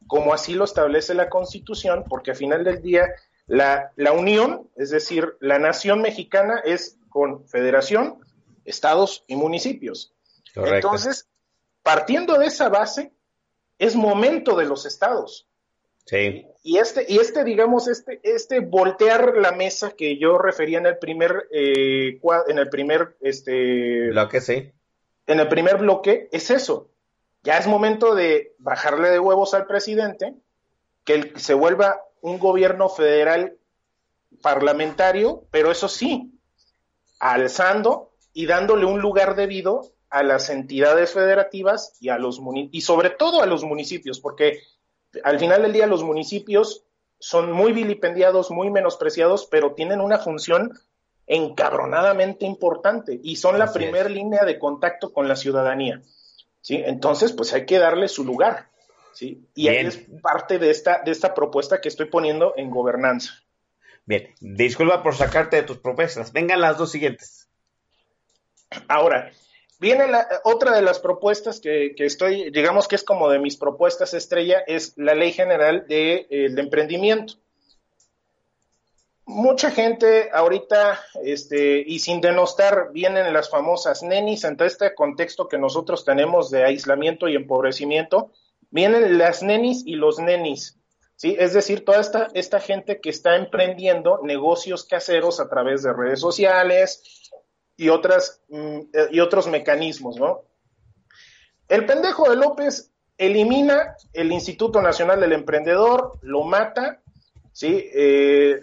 como 0.06 0.32
así 0.32 0.54
lo 0.54 0.64
establece 0.64 1.12
la 1.12 1.28
Constitución, 1.28 2.04
porque 2.08 2.30
al 2.30 2.38
final 2.38 2.64
del 2.64 2.80
día 2.80 3.04
la, 3.46 3.92
la 3.96 4.12
unión, 4.12 4.70
es 4.76 4.88
decir, 4.88 5.36
la 5.40 5.58
nación 5.58 6.00
mexicana 6.00 6.62
es 6.64 6.96
con 7.10 7.46
federación, 7.46 8.18
estados 8.64 9.24
y 9.26 9.36
municipios. 9.36 10.14
Entonces, 10.54 11.28
partiendo 11.82 12.38
de 12.38 12.46
esa 12.46 12.70
base, 12.70 13.12
es 13.78 13.96
momento 13.96 14.56
de 14.56 14.66
los 14.66 14.86
estados. 14.86 15.48
Sí. 16.04 16.46
Y 16.62 16.78
este, 16.78 17.04
y 17.08 17.18
este, 17.18 17.44
digamos, 17.44 17.88
este, 17.88 18.20
este 18.22 18.60
voltear 18.60 19.36
la 19.36 19.52
mesa 19.52 19.92
que 19.92 20.18
yo 20.18 20.38
refería 20.38 20.78
en 20.78 20.86
el 20.86 20.98
primer, 20.98 21.48
eh, 21.50 22.20
en 22.48 22.58
el 22.58 22.68
primer, 22.68 23.16
este, 23.20 24.08
bloque, 24.10 24.40
sí. 24.40 24.72
En 25.26 25.40
el 25.40 25.48
primer 25.48 25.78
bloque 25.78 26.28
es 26.32 26.50
eso. 26.50 26.90
Ya 27.42 27.58
es 27.58 27.66
momento 27.66 28.14
de 28.14 28.54
bajarle 28.58 29.10
de 29.10 29.18
huevos 29.18 29.54
al 29.54 29.66
presidente, 29.66 30.34
que 31.04 31.32
se 31.36 31.54
vuelva 31.54 32.02
un 32.20 32.38
gobierno 32.38 32.88
federal 32.88 33.56
parlamentario, 34.42 35.44
pero 35.50 35.70
eso 35.70 35.88
sí, 35.88 36.32
alzando 37.18 38.12
y 38.32 38.46
dándole 38.46 38.86
un 38.86 39.00
lugar 39.00 39.36
debido 39.36 39.92
a 40.16 40.22
las 40.22 40.48
entidades 40.48 41.12
federativas 41.12 41.92
y 42.00 42.08
a 42.08 42.16
los 42.16 42.40
y 42.72 42.80
sobre 42.80 43.10
todo 43.10 43.42
a 43.42 43.46
los 43.46 43.64
municipios, 43.64 44.18
porque 44.18 44.62
al 45.22 45.38
final 45.38 45.60
del 45.60 45.74
día 45.74 45.86
los 45.86 46.02
municipios 46.02 46.84
son 47.18 47.52
muy 47.52 47.72
vilipendiados, 47.72 48.50
muy 48.50 48.70
menospreciados, 48.70 49.46
pero 49.50 49.74
tienen 49.74 50.00
una 50.00 50.18
función 50.18 50.72
encabronadamente 51.26 52.46
importante 52.46 53.20
y 53.22 53.36
son 53.36 53.58
la 53.58 53.70
primera 53.70 54.08
línea 54.08 54.46
de 54.46 54.58
contacto 54.58 55.12
con 55.12 55.28
la 55.28 55.36
ciudadanía. 55.36 56.00
¿sí? 56.62 56.82
Entonces, 56.82 57.32
pues 57.32 57.52
hay 57.52 57.66
que 57.66 57.78
darle 57.78 58.08
su 58.08 58.24
lugar. 58.24 58.70
¿sí? 59.12 59.44
Y 59.54 59.68
ahí 59.68 59.84
es 59.84 59.98
parte 60.22 60.58
de 60.58 60.70
esta, 60.70 61.02
de 61.04 61.10
esta 61.10 61.34
propuesta 61.34 61.82
que 61.82 61.88
estoy 61.88 62.06
poniendo 62.06 62.54
en 62.56 62.70
gobernanza. 62.70 63.34
Bien, 64.06 64.30
disculpa 64.40 65.02
por 65.02 65.14
sacarte 65.14 65.56
de 65.56 65.62
tus 65.64 65.76
propuestas. 65.76 66.32
Vengan 66.32 66.62
las 66.62 66.78
dos 66.78 66.90
siguientes. 66.90 67.48
Ahora, 68.88 69.30
Viene 69.78 70.08
la, 70.08 70.26
otra 70.44 70.74
de 70.74 70.82
las 70.82 70.98
propuestas 70.98 71.60
que, 71.60 71.94
estoy, 71.98 72.50
digamos 72.50 72.88
que 72.88 72.96
es 72.96 73.04
como 73.04 73.28
de 73.28 73.38
mis 73.38 73.56
propuestas 73.56 74.14
estrella, 74.14 74.60
es 74.66 74.94
la 74.96 75.14
ley 75.14 75.32
general 75.32 75.86
de, 75.86 76.26
eh, 76.30 76.54
emprendimiento. 76.56 77.34
Mucha 79.26 79.70
gente 79.70 80.30
ahorita, 80.32 81.00
este, 81.24 81.82
y 81.84 81.98
sin 81.98 82.20
denostar, 82.20 82.90
vienen 82.92 83.32
las 83.32 83.50
famosas 83.50 84.02
nenis, 84.02 84.44
ante 84.44 84.66
este 84.66 84.94
contexto 84.94 85.48
que 85.48 85.58
nosotros 85.58 86.04
tenemos 86.04 86.50
de 86.50 86.64
aislamiento 86.64 87.28
y 87.28 87.34
empobrecimiento, 87.34 88.30
vienen 88.70 89.18
las 89.18 89.42
nenis 89.42 89.82
y 89.84 89.96
los 89.96 90.20
nenis, 90.20 90.78
¿sí? 91.16 91.36
Es 91.38 91.52
decir, 91.52 91.84
toda 91.84 92.00
esta, 92.00 92.28
esta 92.34 92.60
gente 92.60 93.00
que 93.00 93.10
está 93.10 93.36
emprendiendo 93.36 94.20
negocios 94.22 94.84
caseros 94.84 95.40
a 95.40 95.48
través 95.48 95.82
de 95.82 95.92
redes 95.92 96.20
sociales, 96.20 97.02
y, 97.76 97.88
otras, 97.88 98.42
mm, 98.48 98.78
eh, 98.92 99.08
y 99.12 99.20
otros 99.20 99.48
mecanismos, 99.48 100.16
¿no? 100.16 100.42
El 101.68 101.84
pendejo 101.84 102.30
de 102.30 102.36
López 102.36 102.92
elimina 103.18 103.96
el 104.12 104.32
Instituto 104.32 104.80
Nacional 104.82 105.20
del 105.20 105.32
Emprendedor, 105.32 106.18
lo 106.22 106.44
mata, 106.44 107.00
¿sí? 107.52 107.90
Eh, 107.92 108.60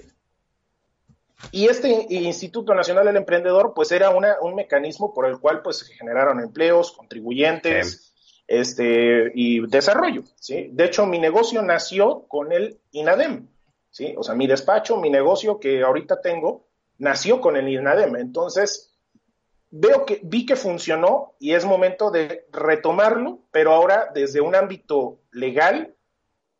y 1.51 1.68
este 1.68 2.07
Instituto 2.09 2.74
Nacional 2.74 3.05
del 3.05 3.18
Emprendedor, 3.18 3.74
pues 3.76 3.91
era 3.91 4.11
una, 4.11 4.38
un 4.41 4.55
mecanismo 4.55 5.14
por 5.14 5.26
el 5.28 5.39
cual 5.39 5.61
pues 5.61 5.80
se 5.80 5.93
generaron 5.93 6.39
empleos, 6.39 6.93
contribuyentes, 6.93 8.14
este, 8.47 9.32
y 9.34 9.66
desarrollo, 9.68 10.24
¿sí? 10.39 10.70
De 10.72 10.86
hecho, 10.86 11.05
mi 11.05 11.20
negocio 11.20 11.61
nació 11.61 12.26
con 12.28 12.51
el 12.51 12.80
INADEM, 12.91 13.47
¿sí? 13.89 14.14
O 14.18 14.24
sea, 14.24 14.36
mi 14.36 14.47
despacho, 14.47 14.97
mi 14.97 15.09
negocio 15.09 15.59
que 15.59 15.82
ahorita 15.82 16.22
tengo, 16.22 16.68
nació 16.97 17.41
con 17.41 17.57
el 17.57 17.68
INADEM. 17.68 18.16
Entonces, 18.16 18.92
veo 19.76 20.05
que 20.05 20.19
vi 20.21 20.45
que 20.45 20.55
funcionó 20.55 21.34
y 21.39 21.53
es 21.55 21.65
momento 21.65 22.11
de 22.11 22.45
retomarlo, 22.51 23.39
pero 23.49 23.74
ahora 23.74 24.11
desde 24.13 24.39
un 24.39 24.53
ámbito 24.53 25.17
legal 25.32 25.95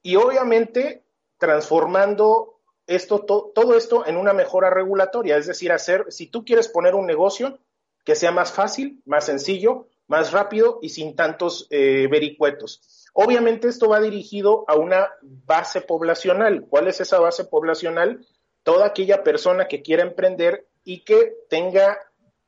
y 0.02 0.16
obviamente 0.16 1.04
transformando 1.38 2.60
esto 2.88 3.20
todo 3.20 3.78
esto 3.78 4.08
en 4.08 4.18
una 4.18 4.34
mejora 4.34 4.72
regulatoria, 4.72 5.38
es 5.38 5.46
decir, 5.46 5.72
hacer 5.72 6.06
si 6.10 6.26
tú 6.26 6.44
quieres 6.44 6.68
poner 6.68 6.96
un 6.96 7.06
negocio 7.06 7.60
que 8.04 8.16
sea 8.16 8.32
más 8.32 8.52
fácil, 8.52 9.04
más 9.06 9.28
sencillo, 9.28 9.88
más 10.08 10.32
rápido 10.32 10.80
y 10.82 10.90
sin 10.90 11.16
tantos 11.16 11.68
eh, 11.70 12.08
vericuetos. 12.10 13.06
Obviamente 13.14 13.68
esto 13.68 13.90
va 13.90 14.02
dirigido 14.02 14.66
a 14.68 14.76
una 14.76 15.12
base 15.22 15.82
poblacional. 15.82 16.66
¿Cuál 16.68 16.88
es 16.88 17.00
esa 17.00 17.20
base 17.20 17.46
poblacional? 17.46 18.26
Toda 18.64 18.88
aquella 18.88 19.24
persona 19.24 19.68
que 19.68 19.84
quiera 19.84 20.02
emprender 20.02 20.68
y 20.84 21.04
que 21.04 21.36
tenga 21.48 22.00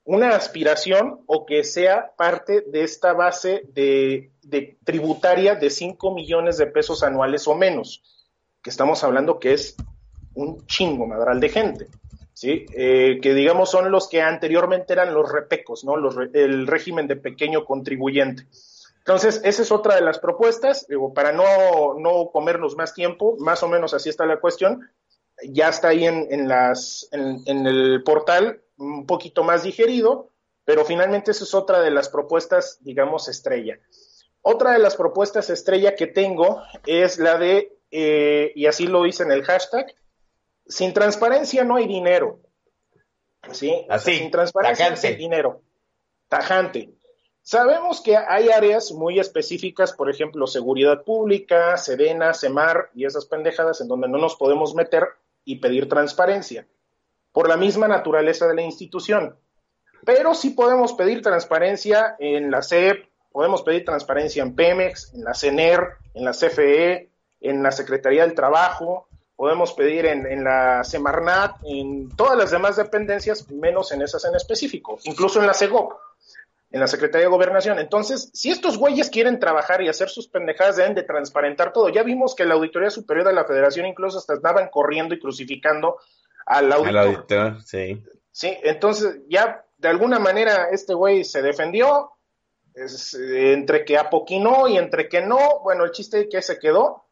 una 0.05 0.35
aspiración 0.35 1.21
o 1.25 1.45
que 1.45 1.63
sea 1.63 2.13
parte 2.15 2.61
de 2.61 2.83
esta 2.83 3.13
base 3.13 3.63
de, 3.73 4.31
tributaria 4.83 5.55
de 5.55 5.69
5 5.71 6.13
millones 6.13 6.57
de 6.57 6.67
pesos 6.67 7.01
anuales 7.01 7.47
o 7.47 7.55
menos, 7.55 8.03
que 8.61 8.69
estamos 8.69 9.03
hablando 9.03 9.39
que 9.39 9.53
es 9.53 9.75
un 10.35 10.65
chingo 10.67 11.07
madral 11.07 11.39
de 11.39 11.49
gente, 11.49 11.87
¿sí? 12.33 12.65
Eh, 12.75 13.19
que 13.21 13.33
digamos 13.33 13.71
son 13.71 13.91
los 13.91 14.07
que 14.07 14.21
anteriormente 14.21 14.93
eran 14.93 15.13
los 15.13 15.31
repecos, 15.31 15.83
¿no? 15.83 15.97
Los, 15.97 16.15
el 16.33 16.67
régimen 16.67 17.07
de 17.07 17.15
pequeño 17.15 17.65
contribuyente. 17.65 18.45
Entonces, 18.99 19.41
esa 19.43 19.61
es 19.63 19.71
otra 19.71 19.95
de 19.95 20.01
las 20.01 20.19
propuestas, 20.19 20.85
digo, 20.87 21.13
para 21.13 21.31
no, 21.31 21.95
no 21.97 22.29
comernos 22.31 22.75
más 22.75 22.93
tiempo, 22.93 23.37
más 23.39 23.63
o 23.63 23.67
menos 23.67 23.93
así 23.95 24.09
está 24.09 24.25
la 24.25 24.39
cuestión, 24.39 24.87
ya 25.43 25.69
está 25.69 25.89
ahí 25.89 26.05
en, 26.05 26.27
en 26.29 26.47
las, 26.47 27.07
en 27.11 27.67
el 27.67 28.03
portal 28.03 28.61
un 28.77 29.05
poquito 29.05 29.43
más 29.43 29.63
digerido, 29.63 30.31
pero 30.63 30.83
finalmente 30.85 31.31
esa 31.31 31.43
es 31.43 31.53
otra 31.53 31.81
de 31.81 31.91
las 31.91 32.09
propuestas, 32.09 32.79
digamos, 32.81 33.27
estrella. 33.27 33.79
Otra 34.41 34.73
de 34.73 34.79
las 34.79 34.95
propuestas 34.95 35.49
estrella 35.49 35.95
que 35.95 36.07
tengo 36.07 36.61
es 36.85 37.17
la 37.19 37.37
de, 37.37 37.77
eh, 37.91 38.51
y 38.55 38.65
así 38.65 38.87
lo 38.87 39.05
hice 39.05 39.23
en 39.23 39.31
el 39.31 39.43
hashtag, 39.43 39.95
sin 40.67 40.93
transparencia 40.93 41.63
no 41.63 41.75
hay 41.75 41.87
dinero. 41.87 42.39
¿Sí? 43.51 43.85
Así, 43.89 44.17
sin 44.17 44.31
transparencia 44.31 44.89
no 44.89 45.07
hay 45.07 45.15
dinero. 45.15 45.61
Tajante. 46.27 46.95
Sabemos 47.43 48.01
que 48.01 48.17
hay 48.17 48.49
áreas 48.49 48.91
muy 48.91 49.19
específicas, 49.19 49.93
por 49.93 50.09
ejemplo, 50.09 50.47
seguridad 50.47 51.03
pública, 51.03 51.77
Sedena, 51.77 52.33
Semar 52.33 52.89
y 52.95 53.05
esas 53.05 53.27
pendejadas 53.27 53.81
en 53.81 53.87
donde 53.87 54.07
no 54.07 54.17
nos 54.17 54.35
podemos 54.35 54.73
meter 54.73 55.03
y 55.43 55.57
pedir 55.57 55.87
transparencia 55.87 56.67
por 57.35 57.49
la 57.49 57.57
misma 57.57 57.89
naturaleza 57.89 58.47
de 58.47 58.55
la 58.55 58.61
institución. 58.61 59.35
Pero 60.05 60.33
sí 60.33 60.51
podemos 60.51 60.93
pedir 60.93 61.21
transparencia 61.21 62.15
en 62.17 62.49
la 62.49 62.61
CEP, 62.61 63.09
podemos 63.29 63.61
pedir 63.61 63.83
transparencia 63.83 64.41
en 64.41 64.55
Pemex, 64.55 65.13
en 65.13 65.25
la 65.25 65.33
CENER, 65.33 65.95
en 66.13 66.23
la 66.23 66.31
CFE, 66.31 67.09
en 67.41 67.61
la 67.61 67.73
Secretaría 67.73 68.21
del 68.21 68.35
Trabajo, 68.35 69.09
podemos 69.35 69.73
pedir 69.73 70.05
en, 70.05 70.45
la 70.45 70.85
Semarnat, 70.85 71.57
en 71.65 72.07
todas 72.15 72.37
las 72.37 72.51
demás 72.51 72.77
dependencias, 72.77 73.51
menos 73.51 73.91
en 73.91 74.01
esas 74.01 74.23
en 74.23 74.35
específico, 74.35 74.97
incluso 75.03 75.41
en 75.41 75.47
la 75.47 75.53
CEGOP, 75.53 75.91
en 76.71 76.79
la 76.79 76.87
Secretaría 76.87 77.27
de 77.27 77.33
Gobernación. 77.33 77.79
Entonces, 77.79 78.29
si 78.33 78.49
estos 78.49 78.77
güeyes 78.77 79.09
quieren 79.09 79.41
trabajar 79.41 79.81
y 79.81 79.89
hacer 79.89 80.07
sus 80.07 80.29
pendejadas, 80.29 80.77
deben 80.77 80.95
de 80.95 81.03
transparentar 81.03 81.73
todo. 81.73 81.89
Ya 81.89 82.03
vimos 82.03 82.33
que 82.33 82.45
la 82.45 82.53
Auditoría 82.53 82.89
Superior 82.89 83.27
de 83.27 83.33
la 83.33 83.43
Federación 83.43 83.87
incluso 83.87 84.19
hasta 84.19 84.35
estaban 84.35 84.69
corriendo 84.69 85.13
y 85.13 85.19
crucificando 85.19 85.97
al 86.45 86.71
auditor. 86.71 87.61
sí. 87.63 88.03
Sí, 88.31 88.53
entonces 88.63 89.21
ya 89.29 89.65
de 89.77 89.87
alguna 89.87 90.19
manera 90.19 90.67
este 90.69 90.93
güey 90.93 91.23
se 91.23 91.41
defendió, 91.41 92.11
entre 92.75 93.85
que 93.85 93.97
apoquinó 93.97 94.67
y 94.67 94.77
entre 94.77 95.07
que 95.07 95.21
no, 95.21 95.61
bueno, 95.63 95.85
el 95.85 95.91
chiste 95.91 96.21
es 96.21 96.27
que 96.29 96.41
se 96.41 96.59
quedó, 96.59 97.05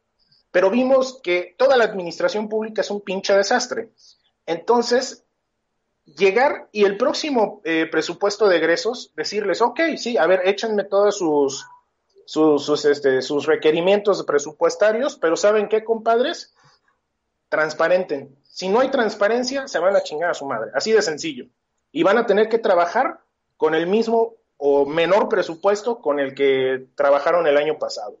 pero 0.50 0.70
vimos 0.70 1.20
que 1.22 1.54
toda 1.56 1.76
la 1.76 1.84
administración 1.84 2.48
pública 2.48 2.82
es 2.82 2.90
un 2.90 3.00
pinche 3.00 3.34
desastre. 3.34 3.88
Entonces, 4.44 5.24
llegar 6.04 6.68
y 6.70 6.84
el 6.84 6.96
próximo 6.96 7.62
eh, 7.64 7.86
presupuesto 7.90 8.46
de 8.46 8.58
egresos 8.58 9.12
decirles, 9.16 9.62
ok, 9.62 9.80
sí, 9.96 10.18
a 10.18 10.26
ver, 10.26 10.42
échenme 10.44 10.84
todos 10.84 11.16
sus, 11.16 11.66
sus, 12.26 12.64
sus, 12.64 12.84
este, 12.84 13.22
sus 13.22 13.46
requerimientos 13.46 14.22
presupuestarios, 14.24 15.16
pero 15.16 15.36
¿saben 15.36 15.68
qué, 15.68 15.82
compadres? 15.82 16.54
Transparenten. 17.48 18.36
Si 18.54 18.68
no 18.68 18.78
hay 18.78 18.88
transparencia, 18.88 19.66
se 19.66 19.80
van 19.80 19.96
a 19.96 20.04
chingar 20.04 20.30
a 20.30 20.34
su 20.34 20.46
madre, 20.46 20.70
así 20.74 20.92
de 20.92 21.02
sencillo. 21.02 21.46
Y 21.90 22.04
van 22.04 22.18
a 22.18 22.26
tener 22.26 22.48
que 22.48 22.60
trabajar 22.60 23.18
con 23.56 23.74
el 23.74 23.88
mismo 23.88 24.36
o 24.58 24.86
menor 24.86 25.28
presupuesto 25.28 26.00
con 26.00 26.20
el 26.20 26.36
que 26.36 26.86
trabajaron 26.94 27.48
el 27.48 27.56
año 27.56 27.80
pasado. 27.80 28.16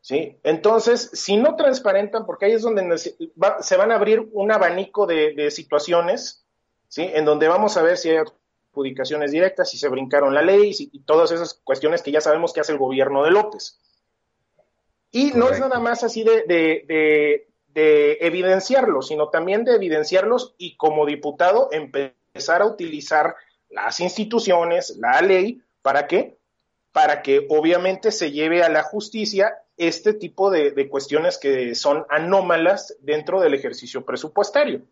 ¿Sí? 0.00 0.40
Entonces, 0.42 1.08
si 1.12 1.36
no 1.36 1.54
transparentan, 1.54 2.26
porque 2.26 2.46
ahí 2.46 2.52
es 2.54 2.62
donde 2.62 2.98
se 2.98 3.76
van 3.76 3.92
a 3.92 3.94
abrir 3.94 4.28
un 4.32 4.50
abanico 4.50 5.06
de, 5.06 5.48
situaciones, 5.52 6.44
¿sí? 6.88 7.08
En 7.14 7.24
donde 7.24 7.46
vamos 7.46 7.76
a 7.76 7.82
ver 7.82 7.96
si 7.96 8.10
hay 8.10 8.16
adjudicaciones 8.72 9.30
directas, 9.30 9.70
si 9.70 9.78
se 9.78 9.88
brincaron 9.88 10.34
la 10.34 10.42
ley 10.42 10.72
y 10.76 10.98
todas 11.04 11.30
esas 11.30 11.54
cuestiones 11.54 12.02
que 12.02 12.10
ya 12.10 12.20
sabemos 12.20 12.52
que 12.52 12.58
hace 12.58 12.72
el 12.72 12.78
gobierno 12.78 13.22
de 13.22 13.30
López. 13.30 13.78
Y 15.12 15.30
no 15.30 15.48
es 15.48 15.60
nada 15.60 15.78
más 15.78 16.02
así 16.02 16.24
de, 16.24 16.42
de, 16.42 16.84
de 16.88 17.53
evidenciarlos, 17.74 19.08
sino 19.08 19.28
también 19.28 19.64
de 19.64 19.74
evidenciarlos 19.74 20.54
y 20.58 20.76
como 20.76 21.06
diputado 21.06 21.68
empezar 21.72 22.62
a 22.62 22.66
utilizar 22.66 23.36
las 23.68 24.00
instituciones, 24.00 24.96
la 24.98 25.20
ley, 25.20 25.60
¿para 25.82 26.06
qué? 26.06 26.38
Para 26.92 27.22
que 27.22 27.46
obviamente 27.48 28.12
se 28.12 28.30
lleve 28.30 28.62
a 28.62 28.68
la 28.68 28.82
justicia 28.82 29.58
este 29.76 30.14
tipo 30.14 30.50
de, 30.50 30.88
cuestiones 30.88 31.38
que 31.38 31.74
son 31.74 32.06
anómalas 32.08 32.96
dentro 33.00 33.40
del 33.40 33.54
ejercicio 33.54 34.04
presupuestario. 34.04 34.82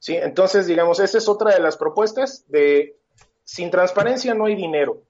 ¿Sí? 0.00 0.16
Entonces, 0.16 0.66
digamos, 0.66 1.00
esa 1.00 1.18
es 1.18 1.28
otra 1.28 1.52
de 1.54 1.60
las 1.60 1.76
propuestas 1.76 2.44
de 2.48 2.96
sin 3.44 3.70
transparencia 3.70 4.34
no 4.34 4.46
hay 4.46 4.56
dinero. 4.56 5.02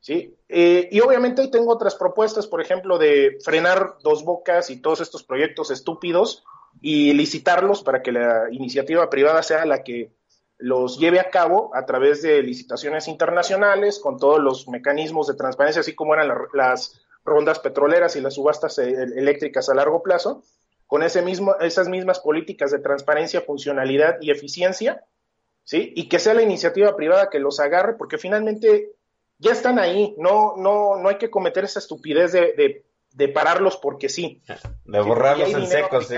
¿sí? 0.00 0.34
Eh, 0.52 0.88
y 0.90 1.00
obviamente 1.00 1.46
tengo 1.46 1.72
otras 1.72 1.94
propuestas, 1.94 2.48
por 2.48 2.60
ejemplo, 2.60 2.98
de 2.98 3.38
frenar 3.44 3.98
dos 4.02 4.24
bocas 4.24 4.68
y 4.70 4.80
todos 4.80 5.00
estos 5.00 5.22
proyectos 5.22 5.70
estúpidos 5.70 6.42
y 6.80 7.12
licitarlos 7.12 7.84
para 7.84 8.02
que 8.02 8.10
la 8.10 8.48
iniciativa 8.50 9.08
privada 9.08 9.44
sea 9.44 9.64
la 9.64 9.84
que 9.84 10.12
los 10.58 10.98
lleve 10.98 11.20
a 11.20 11.30
cabo 11.30 11.70
a 11.74 11.86
través 11.86 12.22
de 12.22 12.42
licitaciones 12.42 13.06
internacionales 13.06 14.00
con 14.00 14.18
todos 14.18 14.40
los 14.40 14.66
mecanismos 14.66 15.28
de 15.28 15.34
transparencia, 15.34 15.80
así 15.80 15.94
como 15.94 16.14
eran 16.14 16.32
las 16.52 17.00
rondas 17.24 17.60
petroleras 17.60 18.16
y 18.16 18.20
las 18.20 18.34
subastas 18.34 18.76
eh, 18.78 18.90
eléctricas 18.90 19.68
a 19.68 19.74
largo 19.74 20.02
plazo, 20.02 20.42
con 20.88 21.04
ese 21.04 21.22
mismo, 21.22 21.54
esas 21.60 21.88
mismas 21.88 22.18
políticas 22.18 22.72
de 22.72 22.80
transparencia, 22.80 23.42
funcionalidad 23.42 24.16
y 24.20 24.32
eficiencia, 24.32 25.04
¿sí? 25.62 25.92
Y 25.94 26.08
que 26.08 26.18
sea 26.18 26.34
la 26.34 26.42
iniciativa 26.42 26.96
privada 26.96 27.30
que 27.30 27.38
los 27.38 27.60
agarre, 27.60 27.94
porque 27.94 28.18
finalmente 28.18 28.96
ya 29.40 29.52
están 29.52 29.78
ahí, 29.78 30.14
no, 30.18 30.54
no, 30.56 30.96
no 30.96 31.08
hay 31.08 31.16
que 31.16 31.30
cometer 31.30 31.64
esa 31.64 31.78
estupidez 31.78 32.32
de, 32.32 32.84
de, 33.12 33.28
pararlos 33.28 33.78
porque 33.78 34.08
sí. 34.08 34.42
De 34.84 35.00
borrarlos 35.00 35.52
en 35.52 35.66
seco, 35.66 36.00
sí. 36.02 36.14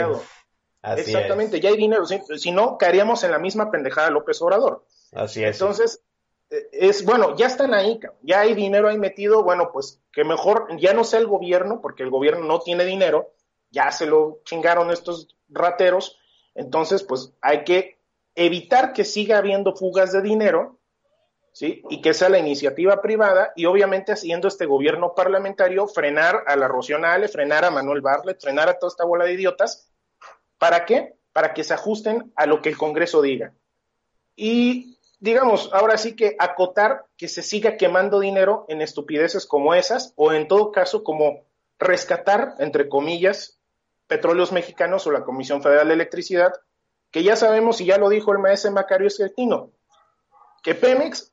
Exactamente, 0.97 1.61
ya 1.61 1.70
hay 1.70 1.77
dinero. 1.77 2.05
Si, 2.05 2.51
no, 2.51 2.77
caeríamos 2.77 3.23
en 3.23 3.31
la 3.31 3.39
misma 3.39 3.70
pendejada 3.70 4.11
López 4.11 4.43
Obrador. 4.43 4.85
Así 5.12 5.45
es. 5.45 5.61
Entonces, 5.61 6.03
eh, 6.51 6.68
es 6.73 7.05
bueno, 7.05 7.37
ya 7.37 7.47
están 7.47 7.73
ahí, 7.75 8.01
ya 8.23 8.41
hay 8.41 8.55
dinero 8.55 8.89
ahí 8.89 8.99
metido. 8.99 9.45
Bueno, 9.45 9.70
pues 9.73 10.01
que 10.12 10.25
mejor 10.25 10.66
ya 10.81 10.93
no 10.93 11.05
sea 11.05 11.20
el 11.20 11.29
gobierno, 11.29 11.81
porque 11.81 12.03
el 12.03 12.11
gobierno 12.11 12.45
no 12.45 12.59
tiene 12.61 12.85
dinero, 12.85 13.31
ya 13.70 13.93
se 13.93 14.07
lo 14.07 14.41
chingaron 14.45 14.91
estos 14.91 15.37
rateros. 15.49 16.18
Entonces, 16.57 17.05
pues 17.05 17.33
hay 17.41 17.62
que 17.62 17.99
evitar 18.35 18.93
que 18.93 19.05
siga 19.05 19.39
habiendo 19.39 19.77
fugas 19.77 20.12
de 20.12 20.23
dinero, 20.23 20.81
¿sí? 21.53 21.82
Y 21.90 22.00
que 22.00 22.14
sea 22.14 22.28
la 22.28 22.38
iniciativa 22.38 23.00
privada 23.00 23.53
y 23.55 23.66
obviamente 23.66 24.12
haciendo 24.12 24.48
este 24.48 24.66
gobierno 24.66 25.14
parlamentario 25.14 25.86
frenar 25.86 26.44
a 26.46 26.57
la 26.57 26.68
Rocionale, 26.68 27.28
frenar 27.28 27.64
a 27.64 27.70
Manuel 27.70 28.00
Barlet, 28.00 28.40
frenar 28.40 28.68
a 28.68 28.78
toda 28.78 28.90
esta 28.90 29.05
bola 29.05 29.24
de 29.24 29.34
idiotas 29.34 29.92
¿Para 30.62 30.84
qué? 30.84 31.16
Para 31.32 31.55
que 31.55 31.64
se 31.64 31.74
ajusten 31.74 32.32
a 32.36 32.46
lo 32.46 32.62
que 32.62 32.68
el 32.68 32.78
Congreso 32.78 33.20
diga. 33.20 33.53
Y 34.36 34.96
digamos, 35.18 35.68
ahora 35.72 35.98
sí 35.98 36.14
que 36.14 36.36
acotar 36.38 37.07
que 37.16 37.26
se 37.26 37.42
siga 37.42 37.76
quemando 37.76 38.20
dinero 38.20 38.64
en 38.68 38.80
estupideces 38.80 39.44
como 39.44 39.74
esas, 39.74 40.12
o 40.14 40.32
en 40.32 40.46
todo 40.46 40.70
caso 40.70 41.03
como 41.03 41.46
rescatar, 41.80 42.55
entre 42.61 42.88
comillas, 42.88 43.59
petróleos 44.07 44.53
mexicanos 44.53 45.05
o 45.09 45.11
la 45.11 45.24
Comisión 45.24 45.64
Federal 45.64 45.88
de 45.88 45.94
Electricidad, 45.94 46.53
que 47.11 47.24
ya 47.24 47.34
sabemos, 47.34 47.80
y 47.80 47.86
ya 47.86 47.98
lo 47.98 48.09
dijo 48.09 48.30
el 48.30 48.38
maestro 48.38 48.70
Macario 48.70 49.09
Esquetino, 49.09 49.72
que 50.62 50.76
Pemex, 50.76 51.32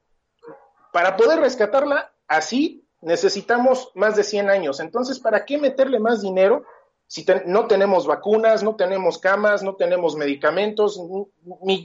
para 0.92 1.18
poder 1.18 1.40
rescatarla 1.40 2.12
así, 2.28 2.86
necesitamos 3.02 3.92
más 3.96 4.16
de 4.16 4.24
100 4.24 4.50
años. 4.50 4.80
Entonces, 4.80 5.20
¿para 5.20 5.46
qué 5.46 5.58
meterle 5.58 6.00
más 6.00 6.22
dinero 6.22 6.66
si 7.10 7.26
no 7.48 7.66
tenemos 7.66 8.06
vacunas, 8.06 8.62
no 8.62 8.76
tenemos 8.76 9.18
camas, 9.18 9.64
no 9.64 9.76
tenemos 9.76 10.16
medicamentos, 10.16 11.02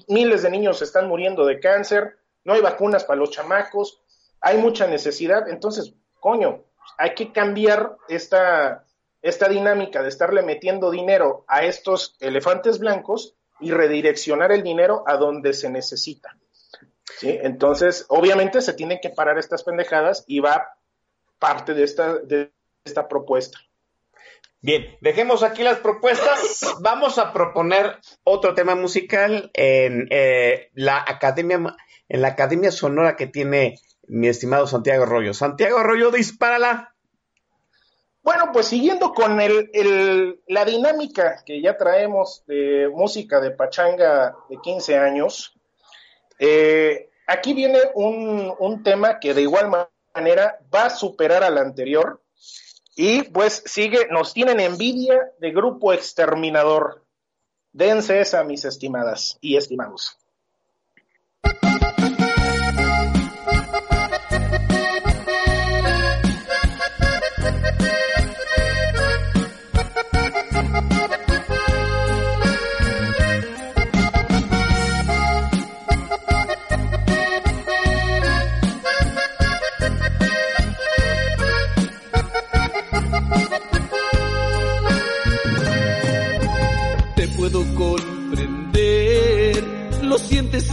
miles 0.06 0.42
de 0.42 0.50
niños 0.50 0.82
están 0.82 1.08
muriendo 1.08 1.46
de 1.46 1.60
cáncer, 1.60 2.18
no 2.44 2.52
hay 2.52 2.60
vacunas 2.60 3.04
para 3.04 3.20
los 3.20 3.30
chamacos, 3.30 4.02
hay 4.42 4.58
mucha 4.58 4.86
necesidad, 4.86 5.48
entonces, 5.48 5.94
coño, 6.20 6.64
hay 6.98 7.14
que 7.14 7.32
cambiar 7.32 7.96
esta, 8.06 8.84
esta 9.22 9.48
dinámica 9.48 10.02
de 10.02 10.10
estarle 10.10 10.42
metiendo 10.42 10.90
dinero 10.90 11.46
a 11.48 11.64
estos 11.64 12.16
elefantes 12.20 12.78
blancos 12.78 13.34
y 13.60 13.70
redireccionar 13.70 14.52
el 14.52 14.62
dinero 14.62 15.04
a 15.06 15.16
donde 15.16 15.54
se 15.54 15.70
necesita. 15.70 16.36
¿Sí? 17.18 17.38
Entonces, 17.42 18.06
obviamente 18.08 18.60
se 18.62 18.72
tienen 18.72 18.98
que 19.02 19.10
parar 19.10 19.38
estas 19.38 19.62
pendejadas 19.62 20.24
y 20.26 20.40
va 20.40 20.76
parte 21.38 21.74
de 21.74 21.84
esta, 21.84 22.18
de 22.18 22.52
esta 22.84 23.08
propuesta. 23.08 23.58
Bien, 24.60 24.96
dejemos 25.02 25.42
aquí 25.42 25.62
las 25.62 25.78
propuestas. 25.80 26.60
Vamos 26.80 27.18
a 27.18 27.34
proponer 27.34 27.98
otro 28.22 28.54
tema 28.54 28.74
musical 28.74 29.50
en 29.52 30.08
eh, 30.10 30.70
la 30.72 31.04
academia, 31.06 31.76
en 32.08 32.22
la 32.22 32.28
academia 32.28 32.70
sonora 32.70 33.14
que 33.14 33.26
tiene 33.26 33.78
mi 34.06 34.28
estimado 34.28 34.66
Santiago 34.66 35.02
Arroyo. 35.02 35.34
Santiago 35.34 35.78
Arroyo, 35.78 36.10
dispárala. 36.10 36.94
Bueno, 38.22 38.52
pues 38.54 38.64
siguiendo 38.64 39.12
con 39.12 39.38
el, 39.38 40.40
la 40.48 40.64
dinámica 40.64 41.42
que 41.44 41.60
ya 41.60 41.76
traemos 41.76 42.42
de 42.46 42.88
música 42.90 43.38
de 43.40 43.50
pachanga 43.50 44.34
de 44.48 44.56
15 44.62 44.96
años, 44.96 45.54
eh, 46.38 47.10
aquí 47.26 47.54
viene 47.54 47.78
un, 47.94 48.52
un 48.58 48.82
tema 48.82 49.18
que 49.20 49.34
de 49.34 49.42
igual 49.42 49.70
manera 50.14 50.58
va 50.74 50.86
a 50.86 50.90
superar 50.90 51.42
al 51.44 51.58
anterior 51.58 52.20
y 52.96 53.22
pues 53.22 53.62
sigue, 53.66 54.06
nos 54.10 54.32
tienen 54.32 54.60
envidia 54.60 55.32
de 55.40 55.50
grupo 55.50 55.92
exterminador. 55.92 57.04
Dense 57.72 58.20
esa, 58.20 58.44
mis 58.44 58.64
estimadas 58.64 59.36
y 59.40 59.56
estimados. 59.56 60.16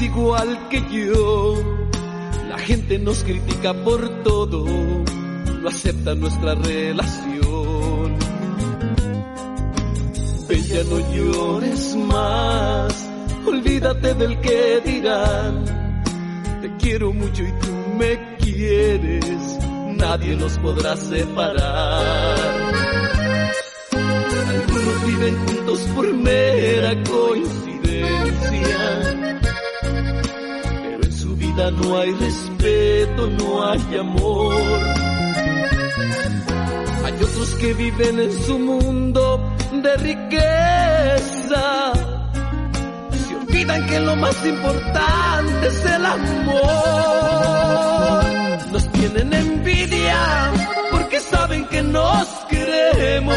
Igual 0.02 0.70
que 0.70 0.82
yo. 0.89 1.56
La 2.49 2.58
gente 2.58 2.99
nos 2.99 3.24
critica 3.24 3.74
por 3.74 4.24
todo, 4.24 4.66
no 4.66 5.70
acepta 5.70 6.16
nuestra 6.16 6.56
relación. 6.56 7.52
Ya 10.72 10.84
no 10.86 10.99
llores 11.14 11.97
más, 11.97 13.10
olvídate 13.45 14.14
del 14.14 14.39
que 14.39 14.82
dirán. 14.86 15.66
Te 16.62 16.78
quiero 16.78 17.12
mucho 17.12 17.43
y 17.43 17.52
tú 17.52 17.74
me 17.97 18.38
quieres, 18.38 19.60
nadie 19.97 20.38
nos 20.38 20.58
podrá 20.60 20.95
separar. 20.95 22.38
Algunos 24.47 25.06
viven 25.06 25.38
juntos 25.45 25.82
por 25.93 26.14
mera 26.14 26.95
coincidencia 27.04 29.21
no 31.70 31.99
hay 31.99 32.12
respeto, 32.14 33.28
no 33.28 33.70
hay 33.70 33.97
amor. 33.99 34.55
Hay 37.05 37.14
otros 37.14 37.49
que 37.59 37.74
viven 37.74 38.20
en 38.20 38.32
su 38.32 38.57
mundo 38.57 39.53
de 39.84 39.97
riqueza. 39.97 41.93
Se 43.28 43.36
olvidan 43.36 43.86
que 43.86 43.99
lo 43.99 44.16
más 44.16 44.45
importante 44.45 45.68
es 45.68 45.86
el 45.86 46.05
amor. 46.05 46.62
Nos 48.72 48.91
tienen 48.93 49.34
envidia 49.34 50.51
porque 50.91 51.20
saben 51.20 51.66
que 51.66 51.84
nos 51.84 52.28
queremos, 52.49 53.36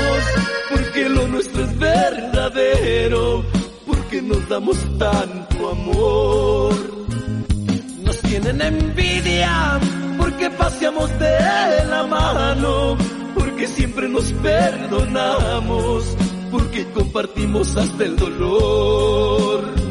porque 0.70 1.08
lo 1.10 1.28
nuestro 1.28 1.64
es 1.64 1.78
verdadero, 1.78 3.44
porque 3.86 4.22
nos 4.22 4.48
damos 4.48 4.78
tanto 4.98 5.70
amor. 5.70 6.94
Tienen 8.34 8.60
envidia 8.62 9.78
porque 10.18 10.50
paseamos 10.50 11.08
de 11.20 11.84
la 11.88 12.04
mano, 12.04 12.98
porque 13.32 13.68
siempre 13.68 14.08
nos 14.08 14.32
perdonamos 14.32 16.16
porque 16.50 16.84
compartimos 16.90 17.76
hasta 17.76 18.02
el 18.02 18.16
dolor. 18.16 19.83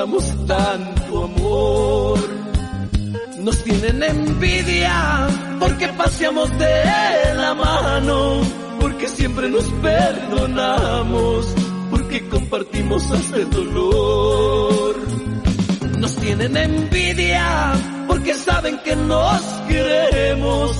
Damos 0.00 0.24
tanto 0.46 1.24
amor. 1.24 2.18
Nos 3.38 3.62
tienen 3.64 4.02
envidia 4.02 5.28
porque 5.58 5.88
paseamos 5.88 6.48
de 6.58 7.34
la 7.34 7.54
mano, 7.54 8.40
porque 8.80 9.06
siempre 9.08 9.50
nos 9.50 9.66
perdonamos, 9.88 11.54
porque 11.90 12.26
compartimos 12.30 13.10
hasta 13.12 13.36
el 13.36 13.50
dolor. 13.50 14.96
Nos 15.98 16.16
tienen 16.16 16.56
envidia 16.56 17.72
porque 18.08 18.32
saben 18.32 18.78
que 18.82 18.96
nos 18.96 19.42
queremos, 19.68 20.70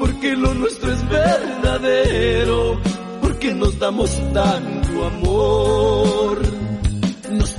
porque 0.00 0.34
lo 0.36 0.52
nuestro 0.52 0.92
es 0.92 1.08
verdadero 1.08 2.80
que 3.44 3.54
nos 3.54 3.78
damos 3.78 4.10
tanto 4.32 5.04
amor. 5.04 6.53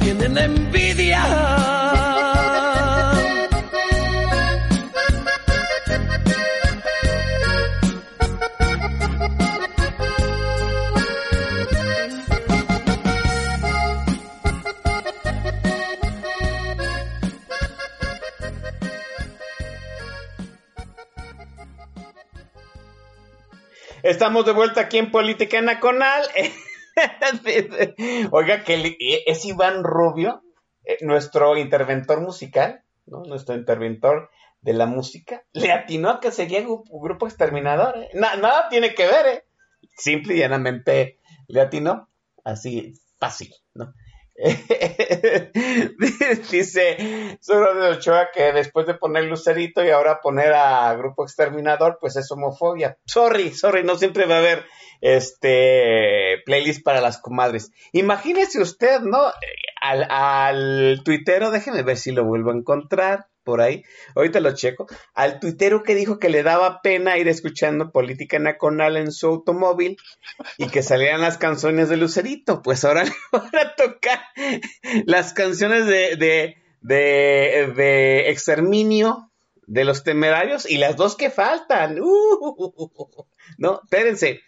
Tienen 0.06 0.38
envidia 0.38 1.24
Estamos 24.04 24.46
de 24.46 24.52
vuelta 24.52 24.82
aquí 24.82 25.00
en 25.00 25.10
Política 25.10 25.62
Nacional. 25.62 26.30
Oiga, 28.32 28.64
que 28.64 28.78
es 29.26 29.46
Iván 29.46 29.84
Rubio, 29.84 30.44
eh, 30.86 30.98
nuestro 31.02 31.58
interventor 31.58 32.22
musical, 32.22 32.84
¿no? 33.06 33.24
Nuestro 33.24 33.56
interventor 33.56 34.30
de 34.62 34.74
la 34.74 34.86
música. 34.86 35.44
Le 35.54 35.72
atinó 35.72 36.10
a 36.10 36.20
que 36.20 36.32
seguía 36.32 36.62
grupo, 36.62 37.00
grupo 37.00 37.28
exterminador. 37.28 37.98
¿eh? 37.98 38.10
nada 38.14 38.70
tiene 38.70 38.96
que 38.96 39.06
ver, 39.06 39.26
¿eh? 39.28 39.44
Simple 39.98 40.36
y 40.36 40.40
llanamente 40.40 41.20
le 41.48 41.62
atinó. 41.62 42.10
Así, 42.44 42.94
fácil, 43.18 43.54
¿no? 43.74 43.94
Dice 46.52 47.38
Soro 47.40 47.74
de 47.74 47.88
Ochoa 47.90 48.30
que 48.34 48.52
después 48.52 48.86
de 48.86 48.96
poner 48.96 49.26
Lucerito 49.26 49.84
y 49.84 49.90
ahora 49.90 50.20
poner 50.22 50.54
a 50.54 50.94
Grupo 50.96 51.24
Exterminador, 51.24 51.98
pues 52.02 52.18
es 52.18 52.30
homofobia. 52.32 52.98
Sorry, 53.06 53.52
sorry, 53.52 53.84
no 53.84 53.96
siempre 53.96 54.26
va 54.26 54.36
a 54.36 54.40
haber 54.40 54.66
este 55.02 56.42
playlist 56.46 56.84
para 56.84 57.02
las 57.02 57.20
comadres. 57.20 57.72
Imagínese 57.94 58.62
usted, 58.62 59.02
¿no? 59.02 59.32
Al, 59.82 60.06
al 60.10 61.02
tuitero, 61.04 61.52
déjeme 61.52 61.84
ver 61.84 61.98
si 61.98 62.12
lo 62.12 62.26
vuelvo 62.26 62.52
a 62.52 62.56
encontrar 62.56 63.28
por 63.46 63.62
ahí, 63.62 63.86
ahorita 64.16 64.42
lo 64.42 64.54
checo, 64.54 64.88
al 65.14 65.40
tuitero 65.40 65.84
que 65.84 65.96
dijo 65.96 66.20
que 66.20 66.30
le 66.30 66.44
daba 66.44 66.82
pena 66.82 67.18
ir 67.18 67.30
escuchando 67.30 67.92
política 67.92 68.40
nacional 68.40 68.98
en 68.98 69.12
su 69.12 69.28
automóvil 69.28 69.98
y 70.58 70.68
que 70.68 70.82
salieran 70.82 71.22
las 71.22 71.38
canciones 71.38 71.88
de 71.88 71.96
Lucerito, 71.96 72.62
pues 72.62 72.84
ahora 72.84 73.04
le 73.06 73.14
van 73.32 73.56
a 73.56 73.76
tocar 73.76 74.20
las 75.06 75.32
canciones 75.34 75.86
de, 75.86 76.18
de, 76.82 77.72
de, 77.76 78.30
exterminio 78.30 79.32
de 79.68 79.86
los 79.86 80.04
temerarios 80.04 80.70
y 80.70 80.78
las 80.78 80.98
dos 80.98 81.16
que 81.16 81.30
faltan. 81.30 82.02
No, 83.60 83.80
espérense. 83.84 84.42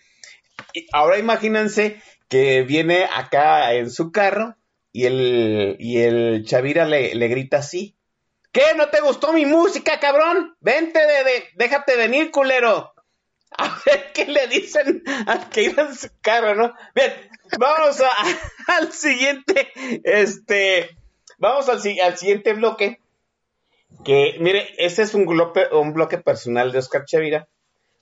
Ahora 0.92 1.20
imagínense 1.20 2.02
que 2.28 2.64
viene 2.64 3.06
acá 3.06 3.76
en 3.76 3.92
su 3.92 4.12
carro 4.12 4.56
y 4.92 5.06
el, 5.06 5.78
y 5.80 6.00
el 6.00 6.44
Chavira 6.46 6.86
le 6.86 7.28
grita 7.28 7.58
así 7.58 7.97
¿Qué? 8.52 8.74
¿No 8.76 8.90
te 8.90 9.02
gustó 9.02 9.34
mi 9.34 9.46
música, 9.46 10.00
cabrón? 10.00 10.56
Vente 10.60 11.00
de, 11.00 11.44
déjate 11.56 11.96
venir, 11.96 12.32
culero. 12.32 12.94
A 13.58 13.80
ver 13.86 14.12
qué 14.14 14.26
le 14.26 14.48
dicen 14.48 15.04
al 15.26 15.50
que 15.50 15.64
iba 15.64 15.84
en 15.84 15.96
su 15.96 16.10
carro, 16.22 16.56
¿no? 16.56 16.74
Bien, 16.94 17.14
vamos 17.58 18.02
al 18.68 18.92
siguiente, 18.92 19.72
este, 20.04 20.98
vamos 21.38 21.70
al, 21.70 21.82
siguiente 21.82 22.54
bloque. 22.54 23.00
Que, 24.04 24.36
mire, 24.40 24.74
este 24.78 25.04
es 25.04 25.14
un 25.14 25.26
bloque, 25.26 25.68
un 25.72 25.94
bloque 25.94 26.18
personal 26.18 26.72
de 26.72 26.80
Oscar 26.80 27.06
Chavira, 27.06 27.48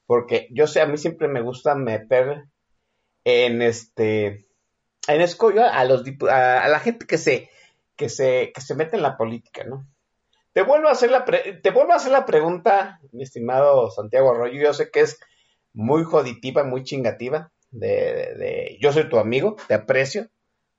porque 0.07 0.47
yo 0.51 0.67
sé, 0.67 0.81
a 0.81 0.87
mí 0.87 0.97
siempre 0.97 1.27
me 1.27 1.41
gusta 1.41 1.75
meter 1.75 2.45
en 3.23 3.61
este, 3.61 4.45
en 5.07 5.21
escollo 5.21 5.63
a 5.63 5.83
los 5.85 6.03
a, 6.29 6.67
la 6.67 6.79
gente 6.79 7.05
que 7.05 7.17
se, 7.17 7.49
que 7.95 8.09
se, 8.09 8.51
que 8.53 8.61
se 8.61 8.75
mete 8.75 8.95
en 8.95 9.03
la 9.03 9.15
política, 9.15 9.63
¿no? 9.63 9.85
Te 10.55 10.61
vuelvo 10.61 10.87
a 10.87 10.93
hacer 10.93 11.11
la, 11.11 11.25
te 11.25 11.69
vuelvo 11.71 11.91
a 11.91 11.97
hacer 11.97 12.13
la 12.13 12.25
pregunta, 12.25 13.01
mi 13.11 13.23
estimado 13.23 13.91
Santiago 13.91 14.31
Arroyo. 14.31 14.57
Yo 14.57 14.73
sé 14.73 14.89
que 14.89 15.01
es 15.01 15.19
muy 15.73 16.05
joditiva, 16.05 16.63
muy 16.63 16.85
chingativa. 16.85 17.51
De, 17.71 18.77
yo 18.79 18.93
soy 18.93 19.09
tu 19.09 19.17
amigo, 19.17 19.57
te 19.67 19.73
aprecio, 19.73 20.29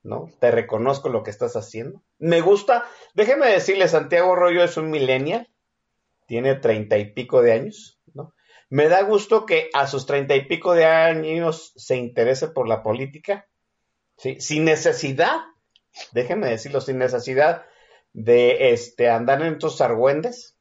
¿no? 0.01 0.31
Te 0.39 0.49
reconozco 0.49 1.09
lo 1.09 1.21
que 1.21 1.29
estás 1.29 1.55
haciendo. 1.55 2.01
Me 2.17 2.41
gusta, 2.41 2.85
déjeme 3.13 3.51
decirle, 3.51 3.87
Santiago 3.87 4.33
Arroyo 4.33 4.63
es 4.63 4.77
un 4.77 4.89
millennial, 4.89 5.47
tiene 6.25 6.55
treinta 6.55 6.97
y 6.97 7.13
pico 7.13 7.43
de 7.43 7.51
años, 7.51 7.99
¿no? 8.15 8.33
Me 8.71 8.89
da 8.89 9.03
gusto 9.03 9.45
que 9.45 9.69
a 9.75 9.85
sus 9.85 10.07
treinta 10.07 10.35
y 10.35 10.47
pico 10.47 10.73
de 10.73 10.85
años 10.85 11.73
se 11.75 11.97
interese 11.97 12.47
por 12.47 12.67
la 12.67 12.81
política. 12.81 13.47
Sin 14.17 14.65
necesidad, 14.65 15.35
déjeme 16.13 16.49
decirlo, 16.49 16.81
sin 16.81 16.97
necesidad 16.97 17.63
de 18.17 18.71
este, 18.71 19.11
andar 19.11 19.43
en 19.43 19.53
estos 19.53 19.79
argüendes, 19.79 20.57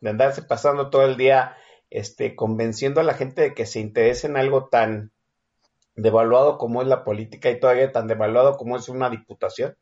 de 0.00 0.10
andarse 0.10 0.42
pasando 0.42 0.90
todo 0.90 1.06
el 1.06 1.16
día 1.16 1.56
este, 1.88 2.36
convenciendo 2.36 3.00
a 3.00 3.04
la 3.04 3.14
gente 3.14 3.40
de 3.40 3.54
que 3.54 3.64
se 3.64 3.80
interese 3.80 4.26
en 4.26 4.36
algo 4.36 4.68
tan 4.68 5.10
devaluado 5.94 6.58
como 6.58 6.82
es 6.82 6.88
la 6.88 7.02
política 7.02 7.48
y 7.48 7.58
todavía 7.58 7.92
tan 7.92 8.08
devaluado 8.08 8.58
como 8.58 8.76
es 8.76 8.90
una 8.90 9.08
diputación. 9.08 9.74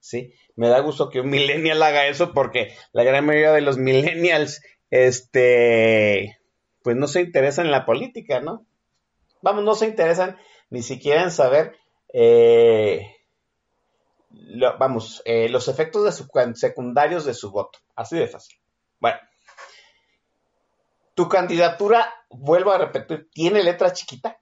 Sí, 0.00 0.34
me 0.56 0.68
da 0.68 0.80
gusto 0.80 1.08
que 1.08 1.20
un 1.20 1.30
millennial 1.30 1.80
haga 1.84 2.08
eso 2.08 2.32
porque 2.32 2.74
la 2.90 3.04
gran 3.04 3.24
mayoría 3.24 3.52
de 3.52 3.60
los 3.60 3.78
millennials, 3.78 4.60
este, 4.90 6.40
pues 6.82 6.96
no 6.96 7.06
se 7.06 7.20
interesan 7.20 7.66
en 7.66 7.72
la 7.72 7.86
política, 7.86 8.40
¿no? 8.40 8.66
Vamos, 9.40 9.62
no 9.62 9.76
se 9.76 9.86
interesan 9.86 10.36
ni 10.68 10.82
siquiera 10.82 11.22
en 11.22 11.30
saber 11.30 11.76
eh, 12.12 13.19
lo- 14.30 14.78
vamos, 14.78 15.22
eh, 15.24 15.48
los 15.48 15.68
efectos 15.68 16.04
de 16.04 16.12
su- 16.12 16.28
secundarios 16.54 17.24
de 17.24 17.34
su 17.34 17.50
voto. 17.50 17.78
Así 17.96 18.16
de 18.16 18.28
fácil. 18.28 18.58
Bueno. 18.98 19.18
Tu 21.14 21.28
candidatura, 21.28 22.12
vuelvo 22.30 22.72
a 22.72 22.78
repetir, 22.78 23.28
¿tiene 23.32 23.62
letra 23.62 23.92
chiquita? 23.92 24.38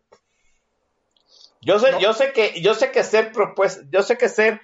Yo 1.61 1.79
sé, 1.81 1.93
No. 1.93 2.01
yo 2.01 2.13
sé 2.13 2.33
que, 2.33 2.61
yo 2.61 2.75
sé 2.75 2.93
que 2.93 3.03
ser 3.03 3.33
propuesto, 3.33 3.83
yo 3.91 4.03
sé 4.03 4.17
que 4.17 4.29
ser 4.29 4.61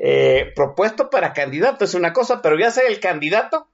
eh, 0.00 0.52
propuesto 0.54 1.10
para 1.10 1.32
candidato 1.32 1.84
es 1.84 1.94
una 1.94 2.12
cosa, 2.12 2.40
pero 2.40 2.56
ya 2.56 2.70
ser 2.70 2.86
el 2.86 3.00
candidato 3.00 3.66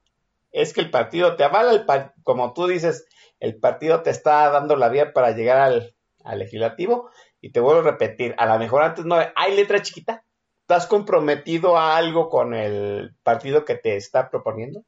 es 0.53 0.73
que 0.73 0.81
el 0.81 0.91
partido 0.91 1.37
te 1.37 1.45
avala, 1.45 1.73
el 1.73 1.85
par- 1.85 2.15
como 2.23 2.55
tú 2.55 2.67
dices, 2.67 3.07
el 3.41 3.57
partido 3.61 4.03
te 4.03 4.09
está 4.09 4.49
dando 4.49 4.75
la 4.77 4.89
vía 4.89 5.13
para 5.13 5.33
llegar 5.33 5.59
al, 5.59 5.95
al 6.25 6.39
legislativo. 6.39 7.11
Y 7.43 7.51
te 7.51 7.61
vuelvo 7.61 7.83
a 7.83 7.91
repetir, 7.93 8.35
a 8.39 8.47
lo 8.47 8.59
mejor 8.59 8.83
antes 8.85 9.05
no 9.05 9.17
hay 9.37 9.55
letra 9.55 9.83
chiquita. 9.83 10.25
¿Estás 10.65 10.87
comprometido 10.87 11.77
a 11.77 11.95
algo 11.95 12.31
con 12.31 12.55
el 12.55 13.15
partido 13.23 13.67
que 13.67 13.75
te 13.75 13.97
está 13.97 14.31
proponiendo? 14.31 14.83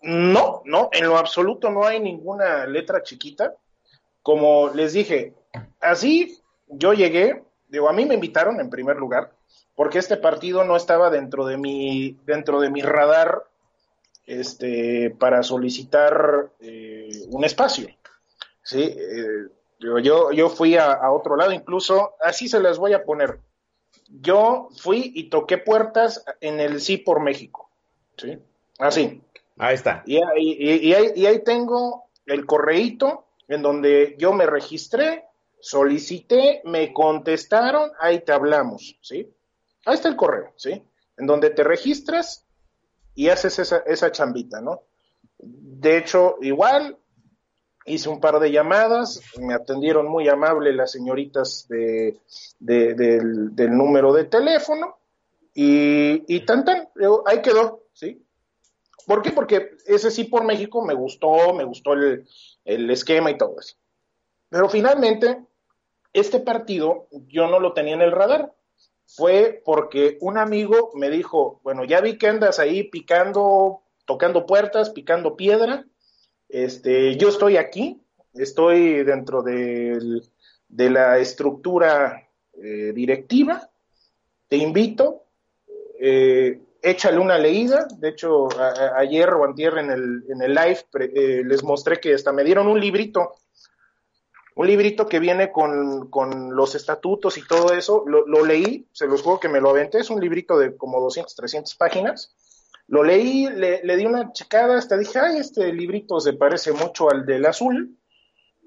No, 0.00 0.62
no, 0.64 0.88
en 0.90 1.06
lo 1.06 1.18
absoluto 1.18 1.68
no 1.68 1.84
hay 1.84 2.00
ninguna 2.00 2.64
letra 2.64 3.02
chiquita. 3.02 3.52
Como 4.22 4.70
les 4.70 4.94
dije, 4.94 5.34
así 5.80 6.40
yo 6.66 6.94
llegué, 6.94 7.44
digo, 7.68 7.90
a 7.90 7.92
mí 7.92 8.06
me 8.06 8.14
invitaron 8.14 8.58
en 8.58 8.70
primer 8.70 8.96
lugar, 8.96 9.34
porque 9.74 9.98
este 9.98 10.16
partido 10.16 10.64
no 10.64 10.76
estaba 10.76 11.10
dentro 11.10 11.44
de 11.44 11.58
mi, 11.58 12.18
dentro 12.24 12.58
de 12.58 12.70
mi 12.70 12.80
radar 12.80 13.44
este, 14.24 15.10
para 15.10 15.42
solicitar 15.42 16.52
eh, 16.60 17.26
un 17.28 17.44
espacio. 17.44 17.86
Sí, 18.62 18.82
eh, 18.82 19.48
yo, 19.78 20.32
yo, 20.32 20.48
fui 20.48 20.74
a, 20.76 20.90
a 20.90 21.12
otro 21.12 21.36
lado, 21.36 21.52
incluso 21.52 22.14
así 22.22 22.48
se 22.48 22.60
las 22.60 22.78
voy 22.78 22.94
a 22.94 23.04
poner. 23.04 23.40
Yo 24.08 24.68
fui 24.80 25.12
y 25.14 25.24
toqué 25.30 25.58
puertas 25.58 26.24
en 26.40 26.60
el 26.60 26.80
Sí 26.80 26.98
por 26.98 27.20
México. 27.20 27.70
¿sí? 28.16 28.38
Así. 28.78 29.20
Ahí 29.58 29.74
está. 29.74 30.02
Y 30.06 30.16
ahí, 30.16 30.56
y- 30.58 30.88
y 30.88 30.94
ahí- 30.94 31.12
y 31.16 31.26
ahí 31.26 31.42
tengo 31.42 32.04
el 32.26 32.46
correíto 32.46 33.26
en 33.48 33.62
donde 33.62 34.14
yo 34.18 34.32
me 34.32 34.46
registré, 34.46 35.24
solicité, 35.60 36.60
me 36.64 36.92
contestaron, 36.92 37.90
ahí 38.00 38.20
te 38.20 38.32
hablamos, 38.32 38.96
¿sí? 39.00 39.28
Ahí 39.84 39.94
está 39.94 40.08
el 40.08 40.16
correo, 40.16 40.52
¿sí? 40.56 40.82
En 41.16 41.26
donde 41.26 41.50
te 41.50 41.64
registras 41.64 42.46
y 43.14 43.28
haces 43.30 43.58
esa, 43.58 43.78
esa 43.78 44.12
chambita, 44.12 44.60
¿no? 44.60 44.82
De 45.38 45.96
hecho, 45.98 46.36
igual 46.42 46.96
hice 47.88 48.08
un 48.08 48.20
par 48.20 48.38
de 48.40 48.50
llamadas, 48.50 49.20
me 49.38 49.54
atendieron 49.54 50.06
muy 50.08 50.28
amable 50.28 50.72
las 50.72 50.92
señoritas 50.92 51.66
de, 51.68 52.18
de- 52.58 52.94
del, 52.94 53.76
número 53.76 54.12
de 54.12 54.24
teléfono 54.24 54.98
y, 55.54 56.22
y 56.32 56.40
tan 56.46 56.64
tan, 56.64 56.88
ahí 57.26 57.42
quedó, 57.42 57.82
¿sí? 57.92 58.24
¿Por 59.06 59.22
qué? 59.22 59.30
Porque 59.32 59.70
ese 59.86 60.10
sí 60.10 60.24
por 60.24 60.44
México 60.44 60.84
me 60.84 60.94
gustó, 60.94 61.54
me 61.54 61.64
gustó 61.64 61.94
el, 61.94 62.28
el 62.64 62.90
esquema 62.90 63.30
y 63.30 63.38
todo 63.38 63.58
eso. 63.58 63.76
Pero 64.50 64.68
finalmente, 64.68 65.44
este 66.12 66.40
partido 66.40 67.08
yo 67.28 67.48
no 67.48 67.60
lo 67.60 67.72
tenía 67.72 67.94
en 67.94 68.02
el 68.02 68.12
radar. 68.12 68.52
Fue 69.06 69.62
porque 69.64 70.18
un 70.20 70.36
amigo 70.36 70.90
me 70.94 71.08
dijo, 71.08 71.60
bueno, 71.64 71.84
ya 71.84 72.02
vi 72.02 72.18
que 72.18 72.28
andas 72.28 72.58
ahí 72.58 72.84
picando, 72.84 73.80
tocando 74.04 74.44
puertas, 74.44 74.90
picando 74.90 75.34
piedra. 75.36 75.86
Este, 76.48 77.16
yo 77.16 77.28
estoy 77.28 77.56
aquí, 77.56 78.00
estoy 78.34 79.04
dentro 79.04 79.42
del- 79.42 80.22
de 80.68 80.90
la 80.90 81.18
estructura 81.18 82.24
eh, 82.60 82.92
directiva. 82.92 83.70
Te 84.48 84.56
invito, 84.56 85.24
eh, 86.00 86.60
échale 86.82 87.18
una 87.18 87.38
leída. 87.38 87.86
De 87.98 88.08
hecho, 88.08 88.48
ayer 88.96 89.28
o 89.30 89.44
antier 89.44 89.78
en 89.78 89.90
el, 89.90 90.24
en 90.28 90.42
el 90.42 90.54
live 90.54 90.80
eh, 90.98 91.42
les 91.44 91.62
mostré 91.62 92.00
que 92.00 92.14
hasta 92.14 92.32
me 92.32 92.44
dieron 92.44 92.66
un 92.66 92.80
librito, 92.80 93.34
un 94.56 94.66
librito 94.66 95.06
que 95.06 95.20
viene 95.20 95.52
con, 95.52 96.10
con 96.10 96.54
los 96.56 96.74
estatutos 96.74 97.38
y 97.38 97.46
todo 97.46 97.72
eso. 97.72 98.02
Lo, 98.06 98.26
lo 98.26 98.44
leí, 98.44 98.88
se 98.92 99.06
los 99.06 99.22
juego 99.22 99.38
que 99.38 99.48
me 99.48 99.60
lo 99.60 99.70
aventé, 99.70 99.98
es 100.00 100.10
un 100.10 100.20
librito 100.20 100.58
de 100.58 100.76
como 100.76 101.00
200, 101.00 101.34
300 101.36 101.74
páginas. 101.76 102.34
Lo 102.88 103.02
leí, 103.02 103.48
le, 103.48 103.82
le 103.84 103.96
di 103.96 104.06
una 104.06 104.32
checada, 104.32 104.78
hasta 104.78 104.96
dije, 104.96 105.18
ay, 105.18 105.38
este 105.38 105.72
librito 105.72 106.18
se 106.20 106.32
parece 106.32 106.72
mucho 106.72 107.10
al 107.10 107.24
del 107.26 107.44
azul. 107.46 107.96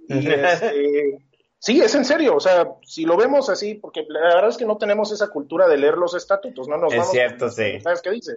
Y 0.08 0.28
este, 0.32 1.18
sí, 1.58 1.82
es 1.82 1.94
en 1.96 2.06
serio, 2.06 2.36
o 2.36 2.40
sea, 2.40 2.68
si 2.84 3.04
lo 3.06 3.18
vemos 3.18 3.50
así, 3.50 3.76
porque 3.76 4.06
la 4.08 4.20
verdad 4.36 4.50
es 4.50 4.58
que 4.58 4.66
no 4.66 4.78
tenemos 4.78 5.12
esa 5.12 5.30
cultura 5.30 5.68
de 5.68 5.78
leer 5.78 5.96
los 5.98 6.14
estatutos, 6.16 6.68
no 6.68 6.78
nos 6.78 6.94
Es 6.94 7.00
vamos 7.00 7.12
cierto, 7.12 7.46
con- 7.46 7.52
sí. 7.52 7.80
¿Sabes 7.82 8.02
qué 8.02 8.12
dice? 8.12 8.32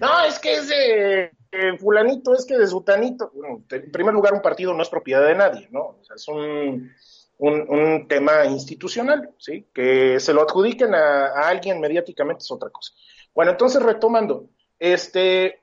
No, 0.00 0.24
es 0.24 0.38
que 0.38 0.52
es 0.54 0.68
de 0.68 1.30
fulanito, 1.78 2.34
es 2.34 2.46
que 2.46 2.56
de 2.56 2.66
sutanito. 2.66 3.30
Bueno, 3.34 3.62
en 3.70 3.90
primer 3.92 4.14
lugar, 4.14 4.32
un 4.32 4.40
partido 4.42 4.72
no 4.74 4.82
es 4.82 4.88
propiedad 4.88 5.26
de 5.26 5.34
nadie, 5.34 5.68
¿no? 5.70 5.98
O 6.00 6.04
sea, 6.04 6.16
es 6.16 6.26
un, 6.28 6.90
un, 7.38 7.60
un 7.68 8.08
tema 8.08 8.46
institucional, 8.46 9.30
¿sí? 9.38 9.66
Que 9.74 10.18
se 10.18 10.32
lo 10.32 10.42
adjudiquen 10.42 10.94
a, 10.94 11.26
a 11.26 11.48
alguien 11.48 11.78
mediáticamente 11.80 12.42
es 12.42 12.50
otra 12.50 12.70
cosa. 12.70 12.92
Bueno, 13.34 13.50
entonces 13.52 13.82
retomando, 13.82 14.48
este, 14.82 15.62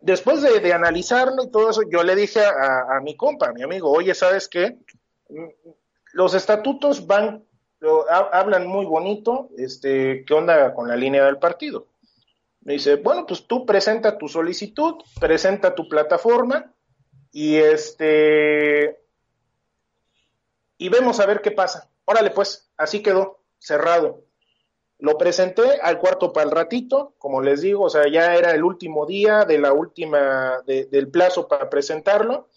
después 0.00 0.40
de, 0.40 0.60
de 0.60 0.72
analizarlo 0.72 1.42
y 1.42 1.50
todo 1.50 1.70
eso, 1.70 1.82
yo 1.90 2.04
le 2.04 2.14
dije 2.14 2.44
a, 2.44 2.96
a 2.96 3.00
mi 3.00 3.16
compa, 3.16 3.48
a 3.48 3.52
mi 3.52 3.62
amigo, 3.62 3.90
oye, 3.90 4.14
¿sabes 4.14 4.48
qué? 4.48 4.78
Los 6.12 6.34
estatutos 6.34 7.08
van, 7.08 7.44
hablan 8.08 8.68
muy 8.68 8.86
bonito, 8.86 9.48
este, 9.58 10.24
¿qué 10.24 10.32
onda 10.32 10.72
con 10.74 10.86
la 10.86 10.94
línea 10.94 11.24
del 11.24 11.38
partido? 11.38 11.88
Me 12.60 12.74
dice, 12.74 12.96
bueno, 12.96 13.26
pues 13.26 13.48
tú 13.48 13.66
presenta 13.66 14.16
tu 14.16 14.28
solicitud, 14.28 14.94
presenta 15.18 15.74
tu 15.74 15.88
plataforma 15.88 16.72
y 17.32 17.56
este 17.56 19.00
y 20.78 20.88
vemos 20.88 21.18
a 21.18 21.26
ver 21.26 21.42
qué 21.42 21.50
pasa. 21.50 21.90
Órale, 22.04 22.30
pues, 22.30 22.70
así 22.76 23.02
quedó, 23.02 23.40
cerrado. 23.58 24.23
Lo 24.98 25.18
presenté 25.18 25.80
al 25.82 25.98
cuarto 25.98 26.32
para 26.32 26.46
el 26.46 26.52
ratito, 26.52 27.14
como 27.18 27.42
les 27.42 27.60
digo, 27.60 27.84
o 27.84 27.90
sea, 27.90 28.08
ya 28.10 28.34
era 28.36 28.52
el 28.52 28.62
último 28.62 29.06
día 29.06 29.44
de 29.44 29.58
la 29.58 29.72
última, 29.72 30.62
de- 30.66 30.86
del 30.86 31.08
plazo 31.08 31.48
para 31.48 31.68
presentarlo. 31.68 32.48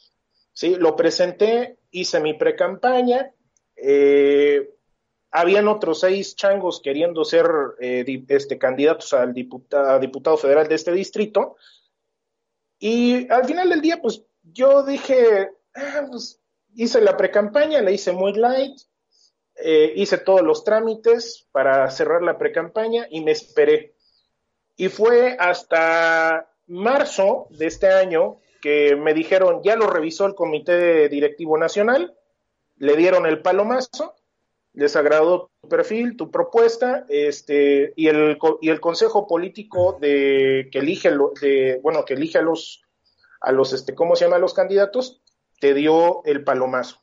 Sí, 0.54 0.76
lo 0.76 0.96
presenté, 0.96 1.78
hice 1.92 2.20
mi 2.20 2.34
pre-campaña, 2.36 3.32
eh, 3.76 4.70
habían 5.32 5.68
otros 5.68 6.00
seis 6.00 6.36
changos 6.36 6.82
queriendo 6.82 7.24
ser 7.26 7.46
eh, 7.80 8.24
este, 8.30 8.58
candidatos 8.58 9.14
al 9.14 9.34
diputado 9.34 10.38
federal 10.38 10.68
de 10.68 10.76
este 10.76 10.92
distrito. 10.94 11.58
Y 12.80 13.30
al 13.32 13.46
final 13.46 13.70
del 13.70 13.82
día, 13.82 14.00
pues 14.02 14.24
yo 14.44 14.84
dije, 14.84 15.52
ah, 15.76 16.06
pues, 16.10 16.40
hice 16.76 17.02
la 17.02 17.18
pre-campaña, 17.18 17.82
la 17.82 17.92
hice 17.92 18.12
muy 18.12 18.34
light, 18.34 18.80
eh, 19.60 19.94
hice 19.96 20.18
todos 20.20 20.42
los 20.42 20.64
trámites 20.64 21.48
para 21.52 21.90
cerrar 21.90 22.22
la 22.22 22.38
pre-campaña 22.38 23.08
y 23.10 23.22
me 23.22 23.32
esperé. 23.32 23.96
Y 24.76 24.90
fue 24.90 25.36
hasta 25.40 26.50
marzo 26.68 27.48
de 27.50 27.66
este 27.66 27.88
año 27.88 28.40
que 28.62 28.96
me 28.96 29.14
dijeron, 29.14 29.62
ya 29.64 29.76
lo 29.76 29.88
revisó 29.88 30.26
el 30.26 30.36
Comité 30.36 31.10
Directivo 31.10 31.58
Nacional, 31.58 32.16
le 32.78 32.96
dieron 32.96 33.26
el 33.26 33.42
palomazo, 33.42 34.16
les 34.74 34.96
agradó 34.96 35.50
tu 35.62 35.70
perfil, 35.70 36.16
tu 36.16 36.30
propuesta, 36.30 37.06
este, 37.10 37.94
y 37.96 38.08
el, 38.08 38.38
y 38.62 38.70
el 38.70 38.80
Consejo 38.80 39.26
Político 39.26 39.98
de, 40.00 40.70
que 40.72 40.80
elige, 40.80 41.12
de, 41.42 41.80
bueno, 41.82 42.06
que 42.06 42.14
elige 42.14 42.38
a 42.38 42.44
los, 42.44 42.84
a 43.42 43.52
los, 43.52 43.74
este, 43.74 43.96
¿cómo 43.96 44.16
se 44.16 44.26
llama? 44.26 44.36
A 44.36 44.40
los 44.40 44.54
candidatos, 44.54 45.22
te 45.60 45.74
dio 45.74 46.24
el 46.26 46.44
palomazo. 46.44 47.02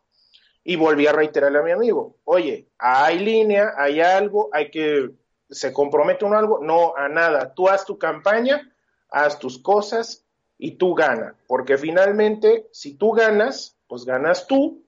Y 0.64 0.76
volví 0.76 1.06
a 1.06 1.12
reiterarle 1.12 1.58
a 1.58 1.62
mi 1.62 1.72
amigo, 1.72 2.16
oye, 2.24 2.68
hay 2.78 3.18
línea, 3.18 3.74
hay 3.76 4.00
algo, 4.00 4.48
hay 4.50 4.70
que, 4.70 5.10
se 5.50 5.72
compromete 5.72 6.24
uno 6.24 6.38
algo, 6.38 6.58
no 6.62 6.96
a 6.96 7.08
nada, 7.08 7.52
tú 7.52 7.68
haz 7.68 7.84
tu 7.84 7.98
campaña, 7.98 8.72
haz 9.10 9.38
tus 9.38 9.58
cosas 9.58 10.24
y 10.56 10.72
tú 10.72 10.94
gana, 10.94 11.36
porque 11.46 11.76
finalmente, 11.76 12.66
si 12.72 12.94
tú 12.94 13.12
ganas, 13.12 13.76
pues 13.86 14.06
ganas 14.06 14.46
tú, 14.46 14.82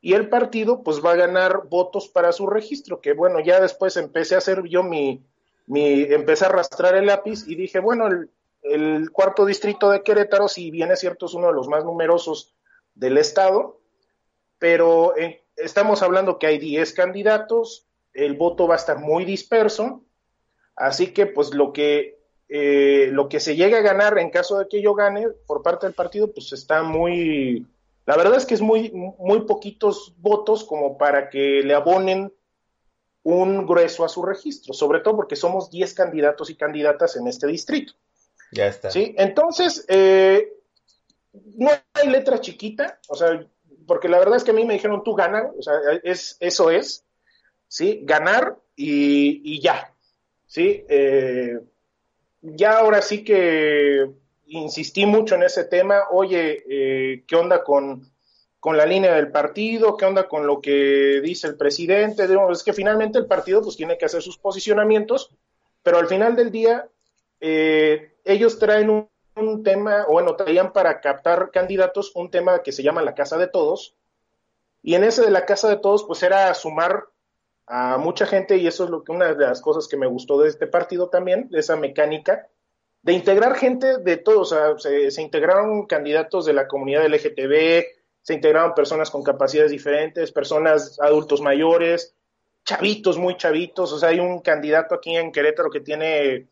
y 0.00 0.14
el 0.14 0.28
partido 0.30 0.82
pues 0.82 1.04
va 1.04 1.12
a 1.12 1.16
ganar 1.16 1.68
votos 1.68 2.08
para 2.08 2.32
su 2.32 2.46
registro, 2.46 3.00
que 3.00 3.12
bueno, 3.12 3.38
ya 3.40 3.60
después 3.60 3.96
empecé 3.98 4.34
a 4.34 4.38
hacer 4.38 4.64
yo 4.64 4.82
mi, 4.82 5.22
mi 5.66 6.02
empecé 6.02 6.46
a 6.46 6.48
arrastrar 6.48 6.96
el 6.96 7.06
lápiz 7.06 7.46
y 7.46 7.54
dije, 7.54 7.78
bueno, 7.78 8.08
el, 8.08 8.30
el 8.62 9.10
cuarto 9.10 9.44
distrito 9.44 9.90
de 9.90 10.02
Querétaro, 10.02 10.48
si 10.48 10.70
bien 10.70 10.90
es 10.90 11.00
cierto, 11.00 11.26
es 11.26 11.34
uno 11.34 11.48
de 11.48 11.54
los 11.54 11.68
más 11.68 11.84
numerosos 11.84 12.54
del 12.94 13.18
estado, 13.18 13.80
pero 14.62 15.16
eh, 15.16 15.42
estamos 15.56 16.04
hablando 16.04 16.38
que 16.38 16.46
hay 16.46 16.58
10 16.58 16.92
candidatos, 16.92 17.88
el 18.14 18.36
voto 18.36 18.68
va 18.68 18.74
a 18.74 18.76
estar 18.76 19.00
muy 19.00 19.24
disperso, 19.24 20.04
así 20.76 21.12
que 21.12 21.26
pues 21.26 21.52
lo 21.52 21.72
que 21.72 22.20
eh, 22.48 23.08
lo 23.10 23.28
que 23.28 23.40
se 23.40 23.56
llegue 23.56 23.74
a 23.74 23.80
ganar 23.80 24.16
en 24.18 24.30
caso 24.30 24.60
de 24.60 24.68
que 24.68 24.80
yo 24.80 24.94
gane 24.94 25.30
por 25.48 25.64
parte 25.64 25.86
del 25.86 25.96
partido, 25.96 26.32
pues 26.32 26.52
está 26.52 26.84
muy, 26.84 27.66
la 28.06 28.16
verdad 28.16 28.36
es 28.36 28.46
que 28.46 28.54
es 28.54 28.60
muy, 28.60 28.92
muy 28.92 29.40
poquitos 29.46 30.14
votos 30.18 30.62
como 30.62 30.96
para 30.96 31.28
que 31.28 31.62
le 31.64 31.74
abonen 31.74 32.32
un 33.24 33.66
grueso 33.66 34.04
a 34.04 34.08
su 34.08 34.22
registro, 34.22 34.74
sobre 34.74 35.00
todo 35.00 35.16
porque 35.16 35.34
somos 35.34 35.72
10 35.72 35.92
candidatos 35.92 36.50
y 36.50 36.54
candidatas 36.54 37.16
en 37.16 37.26
este 37.26 37.48
distrito. 37.48 37.94
Ya 38.52 38.68
está. 38.68 38.92
¿sí? 38.92 39.12
Entonces, 39.18 39.84
eh, 39.88 40.52
no 41.32 41.68
hay 41.94 42.08
letra 42.08 42.40
chiquita, 42.40 43.00
o 43.08 43.16
sea, 43.16 43.44
porque 43.86 44.08
la 44.08 44.18
verdad 44.18 44.36
es 44.36 44.44
que 44.44 44.50
a 44.50 44.54
mí 44.54 44.64
me 44.64 44.74
dijeron, 44.74 45.02
tú 45.04 45.14
ganas, 45.14 45.46
o 45.58 45.62
sea, 45.62 45.74
es, 46.02 46.36
eso 46.40 46.70
es, 46.70 47.04
¿sí? 47.68 48.00
Ganar 48.02 48.56
y, 48.76 49.54
y 49.54 49.60
ya, 49.60 49.94
¿sí? 50.46 50.84
Eh, 50.88 51.58
ya 52.42 52.78
ahora 52.78 53.02
sí 53.02 53.24
que 53.24 54.10
insistí 54.46 55.06
mucho 55.06 55.34
en 55.34 55.44
ese 55.44 55.64
tema, 55.64 56.04
oye, 56.10 56.64
eh, 56.68 57.24
¿qué 57.26 57.36
onda 57.36 57.62
con, 57.64 58.12
con, 58.60 58.76
la 58.76 58.84
línea 58.84 59.14
del 59.14 59.30
partido? 59.30 59.96
¿Qué 59.96 60.04
onda 60.04 60.28
con 60.28 60.46
lo 60.46 60.60
que 60.60 61.20
dice 61.22 61.46
el 61.46 61.56
presidente? 61.56 62.26
Es 62.50 62.62
que 62.62 62.72
finalmente 62.72 63.18
el 63.18 63.26
partido 63.26 63.62
pues 63.62 63.76
tiene 63.76 63.96
que 63.96 64.04
hacer 64.04 64.22
sus 64.22 64.38
posicionamientos, 64.38 65.34
pero 65.82 65.98
al 65.98 66.08
final 66.08 66.36
del 66.36 66.50
día 66.50 66.86
eh, 67.40 68.14
ellos 68.24 68.58
traen 68.58 68.90
un, 68.90 69.08
un 69.36 69.62
tema, 69.62 70.04
o 70.08 70.12
bueno, 70.12 70.36
traían 70.36 70.72
para 70.72 71.00
captar 71.00 71.50
candidatos 71.50 72.12
un 72.14 72.30
tema 72.30 72.62
que 72.62 72.72
se 72.72 72.82
llama 72.82 73.02
la 73.02 73.14
Casa 73.14 73.38
de 73.38 73.48
Todos, 73.48 73.96
y 74.82 74.94
en 74.94 75.04
ese 75.04 75.22
de 75.22 75.30
la 75.30 75.46
Casa 75.46 75.68
de 75.68 75.76
Todos 75.76 76.04
pues 76.04 76.22
era 76.22 76.52
sumar 76.54 77.04
a 77.66 77.96
mucha 77.98 78.26
gente 78.26 78.56
y 78.56 78.66
eso 78.66 78.84
es 78.84 78.90
lo 78.90 79.04
que 79.04 79.12
una 79.12 79.32
de 79.32 79.46
las 79.46 79.60
cosas 79.60 79.88
que 79.88 79.96
me 79.96 80.06
gustó 80.06 80.40
de 80.40 80.48
este 80.48 80.66
partido 80.66 81.08
también, 81.08 81.48
de 81.50 81.60
esa 81.60 81.76
mecánica, 81.76 82.48
de 83.02 83.12
integrar 83.12 83.56
gente 83.56 83.98
de 83.98 84.16
todos, 84.16 84.52
o 84.52 84.78
sea, 84.78 85.10
se, 85.10 85.22
integraron 85.22 85.86
candidatos 85.86 86.44
de 86.46 86.52
la 86.52 86.68
comunidad 86.68 87.06
LGTB, 87.06 87.84
se 88.22 88.34
integraron 88.34 88.74
personas 88.74 89.10
con 89.10 89.22
capacidades 89.22 89.72
diferentes, 89.72 90.30
personas 90.30 90.98
adultos 91.00 91.40
mayores, 91.40 92.14
chavitos, 92.64 93.18
muy 93.18 93.36
chavitos, 93.36 93.92
o 93.92 93.98
sea, 93.98 94.10
hay 94.10 94.20
un 94.20 94.40
candidato 94.40 94.94
aquí 94.94 95.16
en 95.16 95.32
Querétaro 95.32 95.70
que 95.70 95.80
tiene 95.80 96.48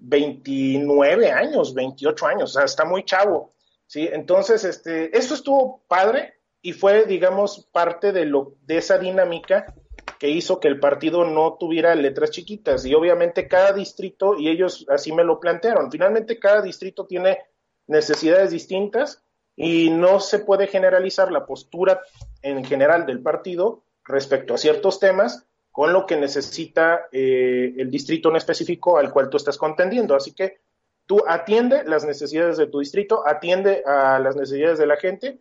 29 0.00 1.30
años, 1.30 1.74
28 1.74 2.26
años, 2.26 2.50
o 2.50 2.52
sea, 2.54 2.64
está 2.64 2.84
muy 2.84 3.04
chavo, 3.04 3.52
¿sí? 3.86 4.08
Entonces, 4.10 4.64
este, 4.64 5.16
eso 5.16 5.34
estuvo 5.34 5.82
padre 5.86 6.34
y 6.62 6.72
fue, 6.72 7.06
digamos, 7.06 7.68
parte 7.72 8.12
de, 8.12 8.24
lo, 8.24 8.54
de 8.62 8.78
esa 8.78 8.98
dinámica 8.98 9.74
que 10.18 10.28
hizo 10.28 10.60
que 10.60 10.68
el 10.68 10.80
partido 10.80 11.24
no 11.24 11.56
tuviera 11.58 11.94
letras 11.94 12.30
chiquitas. 12.30 12.84
Y 12.84 12.94
obviamente 12.94 13.48
cada 13.48 13.72
distrito, 13.72 14.38
y 14.38 14.48
ellos 14.48 14.86
así 14.88 15.12
me 15.12 15.24
lo 15.24 15.40
plantearon, 15.40 15.90
finalmente 15.90 16.38
cada 16.38 16.62
distrito 16.62 17.06
tiene 17.06 17.38
necesidades 17.86 18.50
distintas 18.50 19.22
y 19.56 19.90
no 19.90 20.20
se 20.20 20.40
puede 20.40 20.66
generalizar 20.66 21.32
la 21.32 21.46
postura 21.46 22.00
en 22.42 22.64
general 22.64 23.06
del 23.06 23.22
partido 23.22 23.82
respecto 24.04 24.54
a 24.54 24.58
ciertos 24.58 25.00
temas 25.00 25.46
con 25.70 25.92
lo 25.92 26.06
que 26.06 26.16
necesita 26.16 27.08
eh, 27.12 27.74
el 27.76 27.90
distrito 27.90 28.30
en 28.30 28.36
específico 28.36 28.98
al 28.98 29.12
cual 29.12 29.30
tú 29.30 29.36
estás 29.36 29.56
contendiendo. 29.56 30.14
Así 30.14 30.34
que 30.34 30.60
tú 31.06 31.22
atiende 31.26 31.84
las 31.84 32.04
necesidades 32.04 32.56
de 32.56 32.66
tu 32.66 32.80
distrito, 32.80 33.26
atiende 33.26 33.82
a 33.86 34.18
las 34.18 34.36
necesidades 34.36 34.78
de 34.78 34.86
la 34.86 34.96
gente 34.96 35.40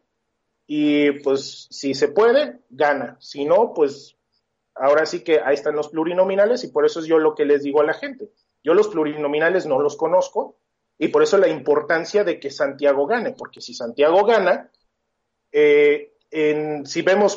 y 0.68 1.12
pues 1.22 1.68
si 1.72 1.94
se 1.94 2.10
puede, 2.10 2.60
gana. 2.70 3.18
Si 3.20 3.46
no, 3.46 3.74
pues 3.74 4.18
ahora 4.76 5.06
sí 5.06 5.24
que 5.24 5.42
ahí 5.44 5.56
están 5.56 5.76
los 5.76 5.90
plurinominales 5.90 6.64
y 6.64 6.68
por 6.68 6.86
eso 6.86 7.00
es 7.00 7.08
yo 7.08 7.18
lo 7.18 7.34
que 7.34 7.46
les 7.46 7.64
digo 7.64 7.82
a 7.82 7.86
la 7.86 7.94
gente. 7.94 8.30
Yo 8.64 8.74
los 8.74 8.88
plurinominales 8.88 9.66
no 9.66 9.80
los 9.80 9.98
conozco 9.98 10.58
y 10.98 11.08
por 11.08 11.24
eso 11.24 11.38
la 11.38 11.48
importancia 11.48 12.24
de 12.24 12.40
que 12.40 12.52
Santiago 12.52 13.08
gane, 13.08 13.32
porque 13.32 13.62
si 13.62 13.74
Santiago 13.74 14.26
gana, 14.26 14.70
eh, 15.52 16.14
en, 16.30 16.86
si 16.86 17.02
vemos 17.02 17.36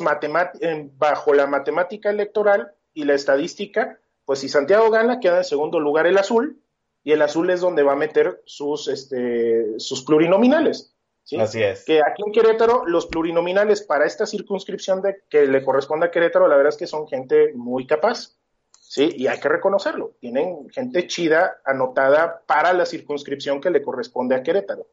bajo 0.97 1.33
la 1.33 1.47
matemática 1.47 2.11
electoral 2.11 2.73
y 2.93 3.05
la 3.05 3.13
estadística, 3.13 3.99
pues 4.25 4.39
si 4.39 4.49
Santiago 4.49 4.89
gana, 4.89 5.19
queda 5.19 5.37
en 5.37 5.43
segundo 5.43 5.79
lugar 5.79 6.07
el 6.07 6.17
azul 6.17 6.61
y 7.03 7.11
el 7.11 7.21
azul 7.21 7.49
es 7.49 7.61
donde 7.61 7.83
va 7.83 7.93
a 7.93 7.97
meter 7.97 8.41
sus, 8.45 8.87
este, 8.87 9.79
sus 9.79 10.03
plurinominales. 10.03 10.93
Así 11.39 11.63
es. 11.63 11.85
Que 11.85 11.99
aquí 11.99 12.21
en 12.25 12.33
Querétaro, 12.33 12.85
los 12.85 13.05
plurinominales 13.07 13.81
para 13.81 14.05
esta 14.05 14.25
circunscripción 14.25 15.01
de, 15.01 15.23
que 15.29 15.45
le 15.45 15.63
corresponde 15.63 16.07
a 16.07 16.11
Querétaro, 16.11 16.47
la 16.47 16.55
verdad 16.55 16.73
es 16.73 16.77
que 16.77 16.87
son 16.87 17.07
gente 17.07 17.53
muy 17.53 17.87
capaz. 17.87 18.35
Sí, 18.79 19.09
y 19.15 19.27
hay 19.27 19.39
que 19.39 19.49
reconocerlo. 19.49 20.13
Tienen 20.19 20.69
gente 20.69 21.07
chida 21.07 21.61
anotada 21.65 22.43
para 22.45 22.73
la 22.73 22.85
circunscripción 22.85 23.59
que 23.59 23.71
le 23.71 23.81
corresponde 23.81 24.35
a 24.35 24.43
Querétaro. 24.43 24.87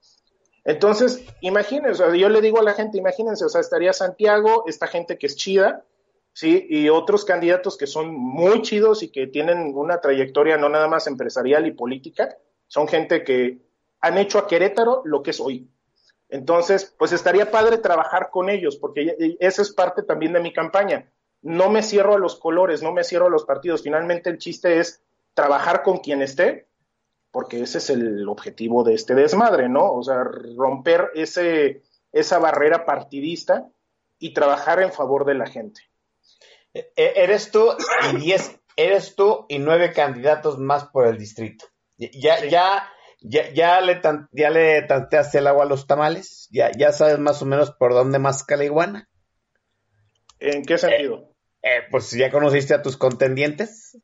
Entonces, 0.64 1.24
imagínense, 1.40 2.18
yo 2.18 2.28
le 2.28 2.40
digo 2.40 2.60
a 2.60 2.62
la 2.62 2.74
gente, 2.74 2.98
imagínense, 2.98 3.44
o 3.44 3.48
sea, 3.48 3.60
estaría 3.60 3.92
Santiago, 3.92 4.64
esta 4.66 4.86
gente 4.86 5.18
que 5.18 5.26
es 5.26 5.36
chida, 5.36 5.84
¿sí? 6.32 6.66
Y 6.68 6.88
otros 6.88 7.24
candidatos 7.24 7.76
que 7.76 7.86
son 7.86 8.14
muy 8.14 8.62
chidos 8.62 9.02
y 9.02 9.10
que 9.10 9.26
tienen 9.26 9.72
una 9.74 10.00
trayectoria 10.00 10.56
no 10.56 10.68
nada 10.68 10.88
más 10.88 11.06
empresarial 11.06 11.66
y 11.66 11.72
política, 11.72 12.36
son 12.66 12.88
gente 12.88 13.24
que 13.24 13.58
han 14.00 14.18
hecho 14.18 14.38
a 14.38 14.46
Querétaro 14.46 15.02
lo 15.04 15.22
que 15.22 15.30
es 15.30 15.40
hoy. 15.40 15.68
Entonces, 16.28 16.94
pues 16.98 17.12
estaría 17.12 17.50
padre 17.50 17.78
trabajar 17.78 18.30
con 18.30 18.48
ellos, 18.48 18.76
porque 18.76 19.36
esa 19.40 19.62
es 19.62 19.72
parte 19.72 20.02
también 20.02 20.32
de 20.32 20.40
mi 20.40 20.52
campaña. 20.52 21.10
No 21.42 21.70
me 21.70 21.82
cierro 21.82 22.14
a 22.14 22.18
los 22.18 22.36
colores, 22.36 22.82
no 22.82 22.92
me 22.92 23.02
cierro 23.02 23.26
a 23.26 23.30
los 23.30 23.44
partidos. 23.44 23.82
Finalmente 23.82 24.30
el 24.30 24.38
chiste 24.38 24.78
es 24.78 25.02
trabajar 25.34 25.82
con 25.82 25.98
quien 25.98 26.22
esté, 26.22 26.68
porque 27.32 27.62
ese 27.62 27.78
es 27.78 27.90
el 27.90 28.28
objetivo 28.28 28.84
de 28.84 28.94
este 28.94 29.14
desmadre, 29.14 29.68
¿no? 29.68 29.92
O 29.92 30.02
sea, 30.02 30.22
romper 30.22 31.10
ese, 31.14 31.82
esa 32.12 32.38
barrera 32.38 32.84
partidista 32.84 33.68
y 34.18 34.32
trabajar 34.32 34.82
en 34.82 34.92
favor 34.92 35.24
de 35.24 35.34
la 35.34 35.46
gente. 35.46 35.89
E, 36.74 36.92
e, 36.96 37.12
eres 37.16 37.50
tú 37.50 37.74
y 38.12 38.16
diez, 38.16 38.58
eres 38.76 39.14
tú 39.16 39.46
y 39.48 39.58
nueve 39.58 39.92
candidatos 39.92 40.58
más 40.58 40.84
por 40.86 41.06
el 41.06 41.18
distrito. 41.18 41.66
Ya, 41.96 42.44
ya 42.44 42.88
¿Ya, 43.22 43.52
ya, 43.52 43.80
le, 43.82 44.00
ya 44.32 44.50
le 44.50 44.82
tanteaste 44.82 45.38
el 45.38 45.46
agua 45.46 45.64
a 45.64 45.68
los 45.68 45.86
tamales? 45.86 46.48
¿Ya, 46.50 46.70
¿Ya 46.76 46.90
sabes 46.92 47.18
más 47.18 47.42
o 47.42 47.46
menos 47.46 47.70
por 47.70 47.92
dónde 47.92 48.18
más 48.18 48.46
la 48.48 48.64
iguana? 48.64 49.08
¿En 50.38 50.64
qué 50.64 50.78
sentido? 50.78 51.34
Eh, 51.62 51.76
eh, 51.76 51.82
pues 51.90 52.10
ya 52.12 52.30
conociste 52.30 52.72
a 52.72 52.80
tus 52.80 52.96
contendientes. 52.96 53.98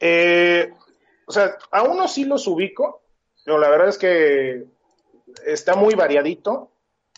Eh, 0.00 0.72
o 1.26 1.32
sea, 1.32 1.56
a 1.70 1.84
uno 1.84 2.08
sí 2.08 2.24
los 2.24 2.48
ubico, 2.48 3.04
pero 3.44 3.58
la 3.58 3.70
verdad 3.70 3.88
es 3.88 3.98
que 3.98 4.64
está 5.46 5.76
muy 5.76 5.94
variadito. 5.94 6.71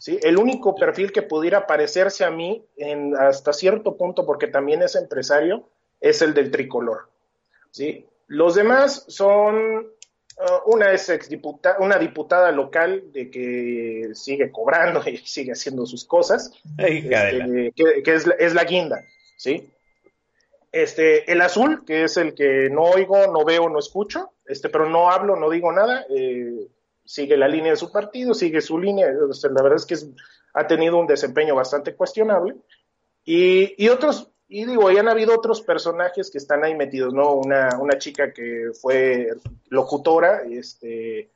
¿Sí? 0.05 0.19
El 0.23 0.37
único 0.37 0.75
perfil 0.75 1.13
que 1.13 1.23
pudiera 1.23 1.67
parecerse 1.67 2.25
a 2.25 2.31
mí 2.31 2.63
en, 2.77 3.17
hasta 3.17 3.55
cierto 3.55 3.97
punto, 3.97 4.27
porque 4.27 4.49
también 4.49 4.83
es 4.83 4.97
empresario, 4.97 5.67
es 5.99 6.21
el 6.21 6.35
del 6.35 6.51
tricolor. 6.51 7.09
¿sí? 7.71 8.07
Los 8.27 8.55
demás 8.55 9.07
son 9.09 9.87
Uh, 10.37 10.73
una 10.73 10.91
es 10.91 11.09
exdiputada, 11.11 11.77
una 11.79 11.97
diputada 11.97 12.51
local 12.51 13.05
de 13.13 13.31
que 13.31 14.11
sigue 14.15 14.51
cobrando 14.51 15.01
y 15.09 15.17
sigue 15.25 15.53
haciendo 15.53 15.87
sus 15.87 16.05
cosas, 16.05 16.51
este, 16.77 17.73
que, 18.03 18.13
es, 18.13 18.27
es, 18.41 18.53
la 18.53 18.65
guinda, 18.65 19.05
¿sí? 19.37 19.71
Este, 20.73 21.31
el 21.31 21.41
azul, 21.41 21.85
que 21.87 22.03
es 22.03 22.17
el 22.17 22.35
que 22.35 22.69
no 22.69 22.83
oigo, 22.83 23.29
no 23.29 23.45
veo, 23.45 23.69
no 23.69 23.79
escucho, 23.79 24.33
este, 24.45 24.69
pero 24.69 24.91
no 24.91 25.09
hablo, 25.09 25.37
no 25.37 25.49
digo 25.51 25.71
nada, 25.71 26.05
eh, 26.11 26.67
sigue 27.05 27.37
la 27.37 27.49
línea 27.49 27.73
de 27.73 27.77
su 27.77 27.91
partido, 27.93 28.35
sigue 28.35 28.61
su 28.61 28.79
línea, 28.79 29.09
la 29.09 29.63
verdad 29.63 29.77
es 29.77 29.87
que 29.87 29.97
ha 30.55 30.67
tenido 30.67 30.99
un 30.99 31.07
desempeño 31.07 31.55
bastante 31.55 31.95
cuestionable, 31.95 32.57
y, 33.25 33.89
otros 33.89 34.31
y 34.49 34.67
digo, 34.67 34.91
ya 34.91 35.01
han 35.01 35.09
habido 35.09 35.35
otros 35.35 35.63
personajes 35.63 36.31
que 36.31 36.39
están 36.39 36.63
ahí 36.65 36.75
metidos, 36.75 37.15
¿no? 37.15 37.33
Una, 37.33 37.71
una 37.81 37.99
chica 37.99 38.33
que 38.33 38.71
fue 38.81 39.29
locutora, 39.69 40.43
este, 40.51 41.31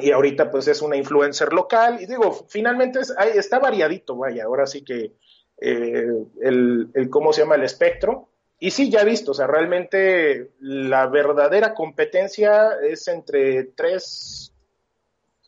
y 0.00 0.10
ahorita 0.10 0.50
pues 0.50 0.68
es 0.68 0.82
una 0.82 0.96
influencer 0.96 1.52
local, 1.52 1.98
y 2.00 2.06
digo, 2.06 2.46
finalmente 2.48 3.00
está 3.34 3.58
variadito, 3.58 4.16
vaya, 4.16 4.44
ahora 4.44 4.66
sí 4.66 4.82
que 4.82 5.12
eh, 5.60 6.06
el, 6.40 7.10
¿cómo 7.10 7.32
se 7.32 7.42
llama? 7.42 7.56
El 7.56 7.64
espectro. 7.64 8.29
Y 8.62 8.70
sí, 8.70 8.90
ya 8.90 9.00
he 9.00 9.04
visto, 9.06 9.30
o 9.30 9.34
sea, 9.34 9.46
realmente 9.46 10.50
la 10.60 11.06
verdadera 11.06 11.72
competencia 11.72 12.72
es 12.86 13.08
entre 13.08 13.64
tres 13.64 14.52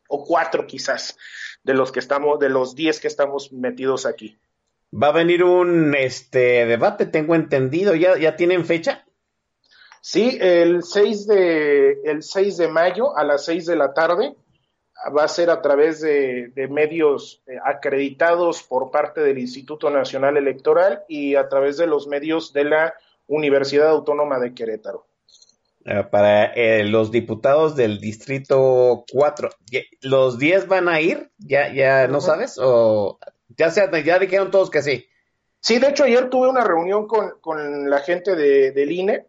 o 0.09 0.25
cuatro 0.25 0.67
quizás 0.67 1.19
de 1.63 1.75
los 1.75 1.93
que 1.93 2.01
estamos, 2.01 2.39
de 2.39 2.49
los 2.49 2.75
diez 2.75 3.01
que 3.01 3.09
estamos 3.09 3.53
metidos 3.53 4.07
aquí. 4.07 4.39
Va 4.95 5.09
a 5.09 5.13
venir 5.13 5.45
un 5.45 5.95
este 5.95 6.65
debate, 6.65 7.05
tengo 7.05 7.35
entendido. 7.35 7.95
¿Ya, 7.95 8.17
ya 8.19 8.35
tienen 8.35 8.65
fecha? 8.65 9.05
Sí, 10.01 10.39
el 10.41 10.83
6, 10.83 11.27
de, 11.27 11.93
el 12.05 12.23
6 12.23 12.57
de 12.57 12.69
mayo 12.69 13.17
a 13.17 13.25
las 13.25 13.45
6 13.45 13.67
de 13.67 13.77
la 13.77 13.93
tarde 13.93 14.35
va 15.17 15.25
a 15.25 15.29
ser 15.29 15.51
a 15.51 15.61
través 15.61 16.01
de, 16.01 16.53
medios 16.71 17.43
eh, 17.47 17.57
acreditados 17.65 18.63
por 18.63 18.91
parte 18.91 19.21
del 19.21 19.39
Instituto 19.39 19.91
Nacional 19.91 20.37
Electoral 20.37 21.05
y 21.09 21.35
a 21.35 21.49
través 21.49 21.77
de 21.77 21.87
los 21.87 22.07
medios 22.07 22.53
de 22.53 22.65
la 22.65 22.95
Universidad 23.27 23.89
Autónoma 23.89 24.39
de 24.39 24.55
Querétaro. 24.55 25.07
Ah, 25.85 26.09
para 26.11 26.53
eh, 26.55 26.85
los 26.85 27.11
diputados 27.11 27.75
del 27.75 27.99
Distrito 27.99 29.05
4, 29.13 29.51
¿los 30.03 30.39
10 30.39 30.69
van 30.69 30.89
a 30.89 31.01
ir? 31.01 31.31
¿Ya, 31.39 31.73
ya 31.73 32.07
no 32.07 32.21
sabes? 32.21 32.57
¿O 32.63 33.19
ya, 33.57 33.71
se, 33.71 33.89
ya 34.05 34.19
dijeron 34.19 34.51
todos 34.51 34.71
que 34.71 34.83
sí. 34.83 35.07
Sí, 35.59 35.79
de 35.79 35.89
hecho 35.89 36.05
ayer 36.05 36.31
tuve 36.31 36.49
una 36.49 36.65
reunión 36.65 37.07
con, 37.07 37.41
con 37.41 37.91
la 37.91 38.01
gente 38.01 38.37
de, 38.37 38.73
del 38.73 38.93
INE 38.93 39.27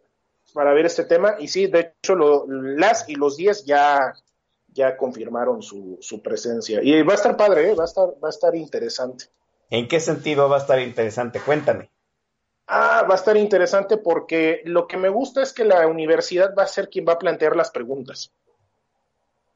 para 0.54 0.74
ver 0.74 0.86
este 0.86 1.06
tema 1.06 1.36
y 1.40 1.48
sí, 1.48 1.68
de 1.68 1.94
hecho 2.00 2.16
lo, 2.16 2.46
las 2.48 3.10
y 3.10 3.16
los 3.16 3.38
10 3.38 3.66
ya, 3.66 4.14
ya 4.74 4.98
confirmaron 4.98 5.62
su, 5.62 5.98
su 6.02 6.22
presencia. 6.22 6.82
Y 6.84 7.02
va 7.04 7.14
a 7.14 7.16
estar 7.16 7.38
padre, 7.38 7.72
¿eh? 7.72 7.76
va, 7.76 7.84
a 7.84 7.86
estar, 7.86 8.10
va 8.24 8.28
a 8.28 8.30
estar 8.30 8.56
interesante. 8.56 9.26
¿En 9.70 9.88
qué 9.88 10.00
sentido 10.00 10.50
va 10.50 10.58
a 10.58 10.60
estar 10.60 10.80
interesante? 10.80 11.40
Cuéntame. 11.40 11.90
Ah, 12.68 13.06
va 13.08 13.16
a 13.16 13.18
estar 13.18 13.36
interesante 13.38 13.98
porque 13.98 14.62
lo 14.66 14.88
que 14.88 14.98
me 14.98 15.10
gusta 15.10 15.42
es 15.42 15.54
que 15.54 15.66
la 15.66 15.88
universidad 15.88 16.54
va 16.58 16.64
a 16.64 16.68
ser 16.68 16.90
quien 16.90 17.06
va 17.08 17.14
a 17.14 17.20
plantear 17.20 17.56
las 17.56 17.72
preguntas. 17.72 18.32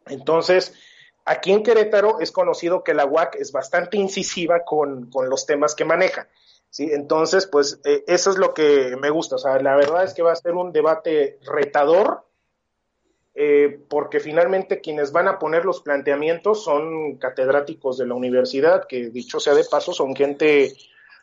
Entonces, 0.08 0.74
aquí 1.26 1.52
en 1.52 1.64
Querétaro 1.64 2.20
es 2.20 2.32
conocido 2.32 2.84
que 2.84 2.94
la 2.94 3.06
UAC 3.06 3.36
es 3.36 3.52
bastante 3.52 3.98
incisiva 3.98 4.64
con, 4.64 5.10
con 5.10 5.30
los 5.30 5.46
temas 5.46 5.76
que 5.76 5.86
maneja. 5.86 6.28
¿sí? 6.70 6.90
Entonces, 6.92 7.48
pues 7.48 7.80
eh, 7.86 8.04
eso 8.08 8.32
es 8.32 8.38
lo 8.38 8.54
que 8.54 8.96
me 9.00 9.10
gusta. 9.10 9.36
O 9.36 9.40
sea, 9.40 9.60
la 9.60 9.76
verdad 9.76 10.04
es 10.04 10.14
que 10.14 10.22
va 10.22 10.34
a 10.34 10.36
ser 10.36 10.54
un 10.54 10.72
debate 10.72 11.40
retador, 11.46 12.27
eh, 13.40 13.80
porque 13.88 14.20
finalmente 14.20 14.82
quienes 14.82 15.12
van 15.12 15.28
a 15.28 15.38
poner 15.38 15.64
los 15.64 15.82
planteamientos 15.82 16.64
son 16.64 17.18
catedráticos 17.18 18.00
de 18.00 18.08
la 18.08 18.16
universidad, 18.16 18.88
que 18.88 19.12
dicho 19.12 19.40
sea 19.40 19.54
de 19.54 19.64
paso, 19.64 19.94
son 19.94 20.16
gente 20.16 20.76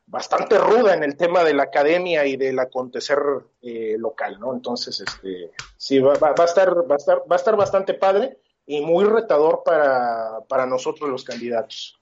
bastante 0.07 0.57
ruda 0.59 0.95
en 0.95 1.03
el 1.03 1.17
tema 1.17 1.43
de 1.43 1.55
la 1.55 1.65
academia 1.65 2.25
y 2.25 2.37
del 2.37 2.61
acontecer 2.61 3.19
eh, 3.63 3.97
local, 3.99 4.39
¿no? 4.39 4.55
Entonces, 4.55 5.01
este, 5.01 5.51
sí, 5.77 5.99
va, 5.99 6.15
va, 6.15 6.33
va, 6.35 6.45
a 6.45 6.47
estar, 6.47 6.89
va, 6.89 6.95
a 6.95 6.99
estar, 6.99 7.19
va 7.23 7.35
a 7.35 7.37
estar 7.37 7.57
bastante 7.57 7.95
padre 7.95 8.39
y 8.65 8.81
muy 8.81 9.05
retador 9.07 9.63
para, 9.65 10.39
para 10.49 10.67
nosotros 10.67 11.11
los 11.11 11.25
candidatos. 11.25 12.01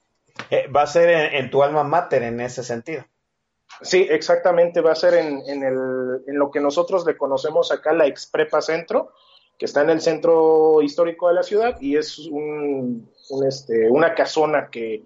Eh, 0.51 0.67
va 0.67 0.83
a 0.83 0.87
ser 0.87 1.09
en, 1.09 1.43
en, 1.43 1.49
tu 1.49 1.63
alma 1.63 1.83
mater 1.83 2.21
en 2.21 2.39
ese 2.39 2.63
sentido. 2.63 3.03
Sí, 3.81 4.05
exactamente, 4.07 4.81
va 4.81 4.91
a 4.91 4.95
ser 4.95 5.15
en, 5.15 5.41
en, 5.47 5.63
el, 5.63 6.21
en 6.27 6.37
lo 6.37 6.51
que 6.51 6.59
nosotros 6.59 7.03
le 7.07 7.17
conocemos 7.17 7.71
acá 7.71 7.93
la 7.93 8.05
Exprepa 8.05 8.61
Centro, 8.61 9.11
que 9.57 9.65
está 9.65 9.81
en 9.81 9.89
el 9.89 10.01
centro 10.01 10.81
histórico 10.81 11.27
de 11.27 11.35
la 11.35 11.43
ciudad 11.43 11.79
y 11.79 11.97
es 11.97 12.19
un, 12.19 13.09
un 13.29 13.47
este, 13.47 13.89
una 13.89 14.13
casona 14.13 14.69
que, 14.69 15.03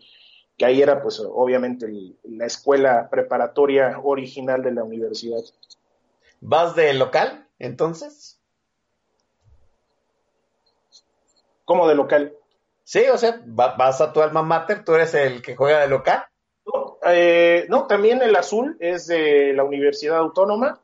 que 0.57 0.65
ahí 0.65 0.81
era 0.81 1.01
pues 1.01 1.19
obviamente 1.19 1.85
el, 1.85 2.17
la 2.23 2.45
escuela 2.45 3.09
preparatoria 3.09 3.99
original 4.03 4.63
de 4.63 4.71
la 4.71 4.83
universidad. 4.83 5.43
¿Vas 6.41 6.75
de 6.75 6.93
local 6.93 7.47
entonces? 7.59 8.39
¿Cómo 11.65 11.87
de 11.87 11.95
local? 11.95 12.33
Sí, 12.83 13.03
o 13.11 13.17
sea, 13.17 13.41
vas 13.45 13.99
a 13.99 14.13
tu 14.13 14.21
alma 14.21 14.41
mater, 14.41 14.85
tú 14.85 14.93
eres 14.93 15.13
el 15.13 15.41
que 15.41 15.57
juega 15.57 15.81
de 15.81 15.89
local. 15.89 16.23
No, 16.65 16.97
eh, 17.05 17.65
no, 17.67 17.85
también 17.85 18.21
el 18.21 18.35
azul 18.35 18.77
es 18.79 19.07
de 19.07 19.51
la 19.53 19.65
Universidad 19.65 20.17
Autónoma 20.17 20.79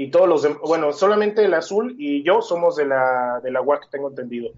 y 0.00 0.10
todos 0.10 0.26
los, 0.26 0.60
bueno, 0.60 0.94
solamente 0.94 1.44
el 1.44 1.52
azul 1.52 1.94
y 1.98 2.24
yo 2.24 2.40
somos 2.40 2.74
de 2.76 2.86
la, 2.86 3.38
de 3.42 3.50
la 3.50 3.60
UAC, 3.60 3.90
tengo 3.90 4.08
entendido. 4.08 4.48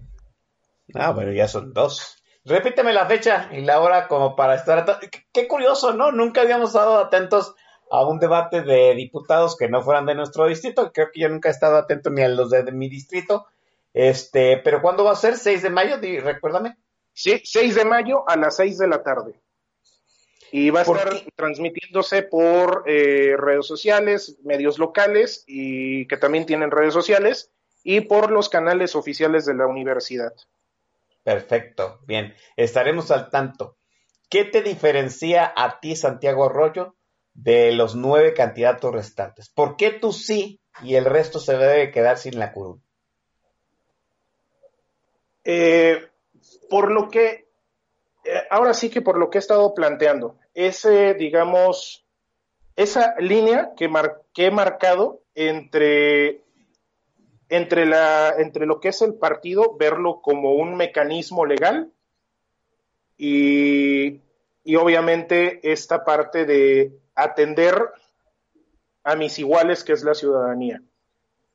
Ah, 0.95 1.11
bueno, 1.11 1.33
ya 1.33 1.49
son 1.49 1.73
dos. 1.73 2.23
Repíteme 2.45 2.93
la 2.93 3.07
fecha 3.07 3.49
y 3.51 3.63
la 3.63 3.81
hora 3.81 4.07
como 4.07 4.37
para 4.37 4.55
estar... 4.55 5.01
Qué 5.33 5.49
curioso, 5.49 5.95
¿no? 5.95 6.13
Nunca 6.13 6.43
habíamos 6.43 6.69
estado 6.69 6.97
atentos 6.97 7.57
a 7.91 8.07
un 8.07 8.21
debate 8.21 8.63
de 8.63 8.95
diputados 8.95 9.57
que 9.57 9.69
no 9.69 9.83
fueran 9.83 10.07
de 10.07 10.15
nuestro 10.15 10.47
distrito. 10.47 10.93
Creo 10.93 11.09
que 11.13 11.23
yo 11.23 11.29
nunca 11.29 11.49
he 11.49 11.53
estado 11.53 11.77
atento 11.77 12.11
ni 12.11 12.23
a 12.23 12.29
los 12.29 12.49
de, 12.51 12.63
de 12.63 12.71
mi 12.71 12.89
distrito. 12.89 13.47
Este, 13.93 14.59
pero 14.59 14.81
¿cuándo 14.81 15.03
va 15.03 15.11
a 15.11 15.17
ser? 15.17 15.35
¿6 15.35 15.61
de 15.61 15.71
mayo? 15.71 15.97
Recuérdame. 16.23 16.77
Sí, 17.13 17.43
6 17.43 17.75
de 17.75 17.85
mayo 17.85 18.23
a 18.29 18.37
las 18.37 18.55
6 18.55 18.79
de 18.79 18.87
la 18.87 19.03
tarde. 19.03 19.43
Y 20.53 20.71
va 20.71 20.81
a 20.81 20.83
estar 20.83 21.11
qué? 21.11 21.33
transmitiéndose 21.35 22.23
por 22.23 22.85
eh, 22.87 23.35
redes 23.39 23.67
sociales, 23.67 24.39
medios 24.45 24.79
locales 24.79 25.45
y 25.47 26.07
que 26.07 26.19
también 26.19 26.47
tienen 26.47 26.71
redes 26.71 26.93
sociales 26.93 27.51
y 27.83 28.03
por 28.03 28.31
los 28.31 28.49
canales 28.49 28.95
oficiales 28.95 29.47
de 29.47 29.55
la 29.55 29.67
universidad. 29.67 30.35
Perfecto, 31.25 32.01
bien. 32.07 32.35
Estaremos 32.57 33.11
al 33.11 33.31
tanto. 33.31 33.77
¿Qué 34.29 34.45
te 34.45 34.63
diferencia 34.63 35.53
a 35.57 35.81
ti, 35.81 35.97
Santiago 35.97 36.45
Arroyo, 36.45 36.97
de 37.35 37.73
los 37.73 37.95
nueve 37.95 38.35
candidatos 38.35 38.93
restantes? 38.93 39.49
¿Por 39.49 39.77
qué 39.77 39.91
tú 39.91 40.13
sí 40.13 40.61
y 40.83 40.95
el 40.97 41.05
resto 41.05 41.39
se 41.39 41.57
debe 41.57 41.91
quedar 41.91 42.19
sin 42.19 42.39
la 42.39 42.53
curul? 42.53 42.81
Eh, 45.45 46.09
por 46.71 46.91
lo 46.91 47.09
que, 47.09 47.49
eh, 48.25 48.43
ahora 48.51 48.75
sí 48.75 48.91
que 48.91 49.03
por 49.03 49.19
lo 49.19 49.29
que 49.29 49.39
he 49.39 49.41
estado 49.41 49.75
planteando, 49.75 50.39
ese, 50.55 51.15
digamos, 51.15 52.05
esa 52.77 53.15
línea 53.19 53.73
que, 53.77 53.89
mar, 53.89 54.23
que 54.33 54.47
he 54.47 54.51
marcado 54.51 55.23
entre 55.35 56.43
entre, 57.53 57.85
la, 57.85 58.35
entre 58.39 58.65
lo 58.65 58.81
que 58.81 58.89
es 58.89 59.03
el 59.03 59.13
partido, 59.13 59.77
verlo 59.79 60.23
como 60.23 60.55
un 60.55 60.75
mecanismo 60.75 61.45
legal 61.45 61.93
y, 63.19 64.23
y 64.65 64.77
obviamente 64.77 65.61
esta 65.71 66.03
parte 66.03 66.47
de 66.47 66.99
atender 67.15 67.91
a 69.05 69.17
mis 69.17 69.39
iguales, 69.39 69.85
que 69.85 69.93
es 69.93 70.03
la 70.03 70.15
ciudadanía. 70.15 70.81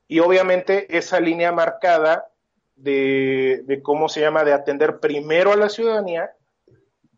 Y 0.06 0.20
obviamente 0.20 0.96
esa 0.96 1.18
línea 1.18 1.50
marcada 1.50 2.30
de, 2.76 3.62
de, 3.64 3.82
cómo 3.82 4.08
se 4.08 4.20
llama, 4.20 4.44
de 4.44 4.52
atender 4.52 5.00
primero 5.00 5.52
a 5.52 5.56
la 5.56 5.68
ciudadanía 5.68 6.32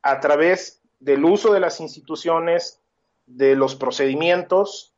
a 0.01 0.21
través 0.21 0.80
del 1.01 1.25
uso 1.25 1.53
de 1.53 1.61
las 1.61 1.81
instituciones, 1.81 2.81
de 3.27 3.57
los 3.57 3.75
procedimientos 3.75 4.95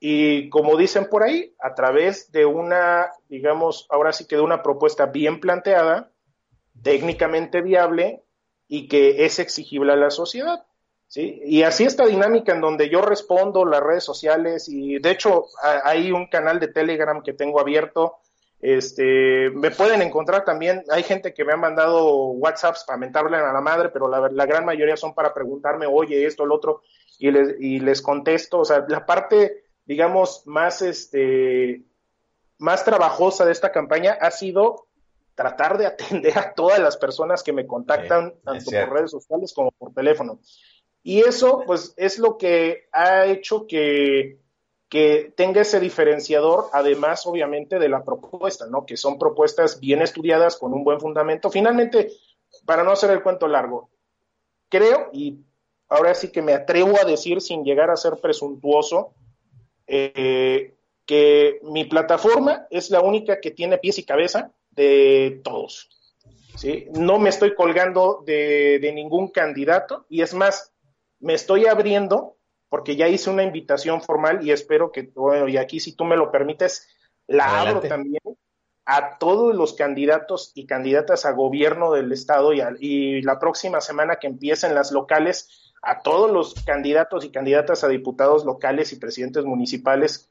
y 0.00 0.48
como 0.50 0.76
dicen 0.76 1.08
por 1.08 1.22
ahí, 1.22 1.54
a 1.60 1.74
través 1.74 2.30
de 2.30 2.44
una, 2.46 3.10
digamos, 3.28 3.86
ahora 3.90 4.12
sí 4.12 4.26
que 4.26 4.36
de 4.36 4.42
una 4.42 4.62
propuesta 4.62 5.06
bien 5.06 5.40
planteada, 5.40 6.12
técnicamente 6.82 7.62
viable 7.62 8.22
y 8.68 8.86
que 8.86 9.24
es 9.24 9.40
exigible 9.40 9.92
a 9.92 9.96
la 9.96 10.10
sociedad. 10.10 10.64
¿sí? 11.08 11.40
Y 11.44 11.64
así 11.64 11.84
esta 11.84 12.06
dinámica 12.06 12.52
en 12.52 12.60
donde 12.60 12.88
yo 12.88 13.02
respondo 13.02 13.64
las 13.64 13.80
redes 13.80 14.04
sociales 14.04 14.68
y 14.68 14.98
de 14.98 15.10
hecho 15.10 15.46
hay 15.82 16.12
un 16.12 16.28
canal 16.28 16.60
de 16.60 16.68
Telegram 16.68 17.22
que 17.22 17.32
tengo 17.32 17.60
abierto. 17.60 18.18
Este, 18.60 19.50
me 19.50 19.70
pueden 19.70 20.02
encontrar 20.02 20.44
también, 20.44 20.82
hay 20.90 21.04
gente 21.04 21.32
que 21.32 21.44
me 21.44 21.52
ha 21.52 21.56
mandado 21.56 22.30
WhatsApps 22.32 22.84
para 22.84 22.98
mentarle 22.98 23.36
a 23.36 23.52
la 23.52 23.60
madre, 23.60 23.90
pero 23.90 24.08
la, 24.08 24.28
la 24.28 24.46
gran 24.46 24.64
mayoría 24.64 24.96
son 24.96 25.14
para 25.14 25.32
preguntarme, 25.32 25.86
oye, 25.86 26.26
esto, 26.26 26.44
el 26.44 26.52
otro, 26.52 26.82
y 27.18 27.30
les, 27.30 27.60
y 27.60 27.78
les 27.80 28.02
contesto. 28.02 28.58
O 28.58 28.64
sea, 28.64 28.84
la 28.88 29.06
parte 29.06 29.68
digamos, 29.88 30.42
más, 30.44 30.82
este, 30.82 31.82
más 32.58 32.84
trabajosa 32.84 33.46
de 33.46 33.52
esta 33.52 33.72
campaña 33.72 34.18
ha 34.20 34.30
sido 34.30 34.86
tratar 35.34 35.78
de 35.78 35.86
atender 35.86 36.38
a 36.38 36.52
todas 36.52 36.78
las 36.78 36.98
personas 36.98 37.42
que 37.42 37.54
me 37.54 37.66
contactan, 37.66 38.34
sí, 38.34 38.40
tanto 38.44 38.70
por 38.70 38.92
redes 38.92 39.10
sociales 39.10 39.52
como 39.54 39.70
por 39.72 39.94
teléfono. 39.94 40.40
Y 41.02 41.20
eso, 41.20 41.62
pues, 41.66 41.94
es 41.96 42.18
lo 42.18 42.36
que 42.36 42.88
ha 42.92 43.24
hecho 43.24 43.66
que, 43.66 44.40
que 44.88 45.32
tenga 45.36 45.60
ese 45.60 45.80
diferenciador, 45.80 46.70
además, 46.72 47.26
obviamente, 47.26 47.78
de 47.78 47.88
la 47.88 48.04
propuesta, 48.04 48.66
¿no? 48.66 48.86
Que 48.86 48.96
son 48.96 49.18
propuestas 49.18 49.80
bien 49.80 50.00
estudiadas, 50.00 50.56
con 50.56 50.72
un 50.72 50.82
buen 50.82 50.98
fundamento. 50.98 51.50
Finalmente, 51.50 52.10
para 52.64 52.84
no 52.84 52.92
hacer 52.92 53.10
el 53.10 53.22
cuento 53.22 53.46
largo, 53.46 53.90
creo, 54.70 55.10
y 55.12 55.40
ahora 55.88 56.14
sí 56.14 56.32
que 56.32 56.40
me 56.40 56.54
atrevo 56.54 56.98
a 57.00 57.04
decir 57.04 57.42
sin 57.42 57.64
llegar 57.64 57.90
a 57.90 57.96
ser 57.96 58.16
presuntuoso, 58.16 59.12
eh, 59.86 60.74
que 61.04 61.60
mi 61.62 61.84
plataforma 61.84 62.66
es 62.70 62.90
la 62.90 63.00
única 63.00 63.40
que 63.40 63.50
tiene 63.50 63.78
pies 63.78 63.98
y 63.98 64.04
cabeza 64.04 64.52
de 64.70 65.40
todos. 65.44 65.88
¿sí? 66.56 66.86
No 66.92 67.18
me 67.18 67.30
estoy 67.30 67.54
colgando 67.54 68.22
de, 68.24 68.78
de, 68.78 68.92
ningún 68.92 69.28
candidato 69.28 70.06
y 70.08 70.20
es 70.20 70.34
más, 70.34 70.72
me 71.18 71.34
estoy 71.34 71.66
abriendo 71.66 72.37
porque 72.68 72.96
ya 72.96 73.08
hice 73.08 73.30
una 73.30 73.42
invitación 73.42 74.02
formal 74.02 74.46
y 74.46 74.50
espero 74.50 74.92
que, 74.92 75.10
bueno, 75.14 75.48
y 75.48 75.56
aquí 75.56 75.80
si 75.80 75.94
tú 75.94 76.04
me 76.04 76.16
lo 76.16 76.30
permites, 76.30 76.88
la 77.26 77.44
Adelante. 77.44 77.86
abro 77.86 77.88
también 77.88 78.22
a 78.84 79.18
todos 79.18 79.54
los 79.54 79.74
candidatos 79.74 80.52
y 80.54 80.66
candidatas 80.66 81.26
a 81.26 81.32
gobierno 81.32 81.92
del 81.92 82.10
estado 82.10 82.52
y, 82.52 82.60
a, 82.60 82.72
y 82.78 83.20
la 83.22 83.38
próxima 83.38 83.80
semana 83.80 84.16
que 84.16 84.26
empiecen 84.26 84.74
las 84.74 84.92
locales, 84.92 85.74
a 85.82 86.00
todos 86.00 86.30
los 86.30 86.54
candidatos 86.64 87.24
y 87.24 87.30
candidatas 87.30 87.84
a 87.84 87.88
diputados 87.88 88.44
locales 88.44 88.92
y 88.92 88.96
presidentes 88.96 89.44
municipales 89.44 90.30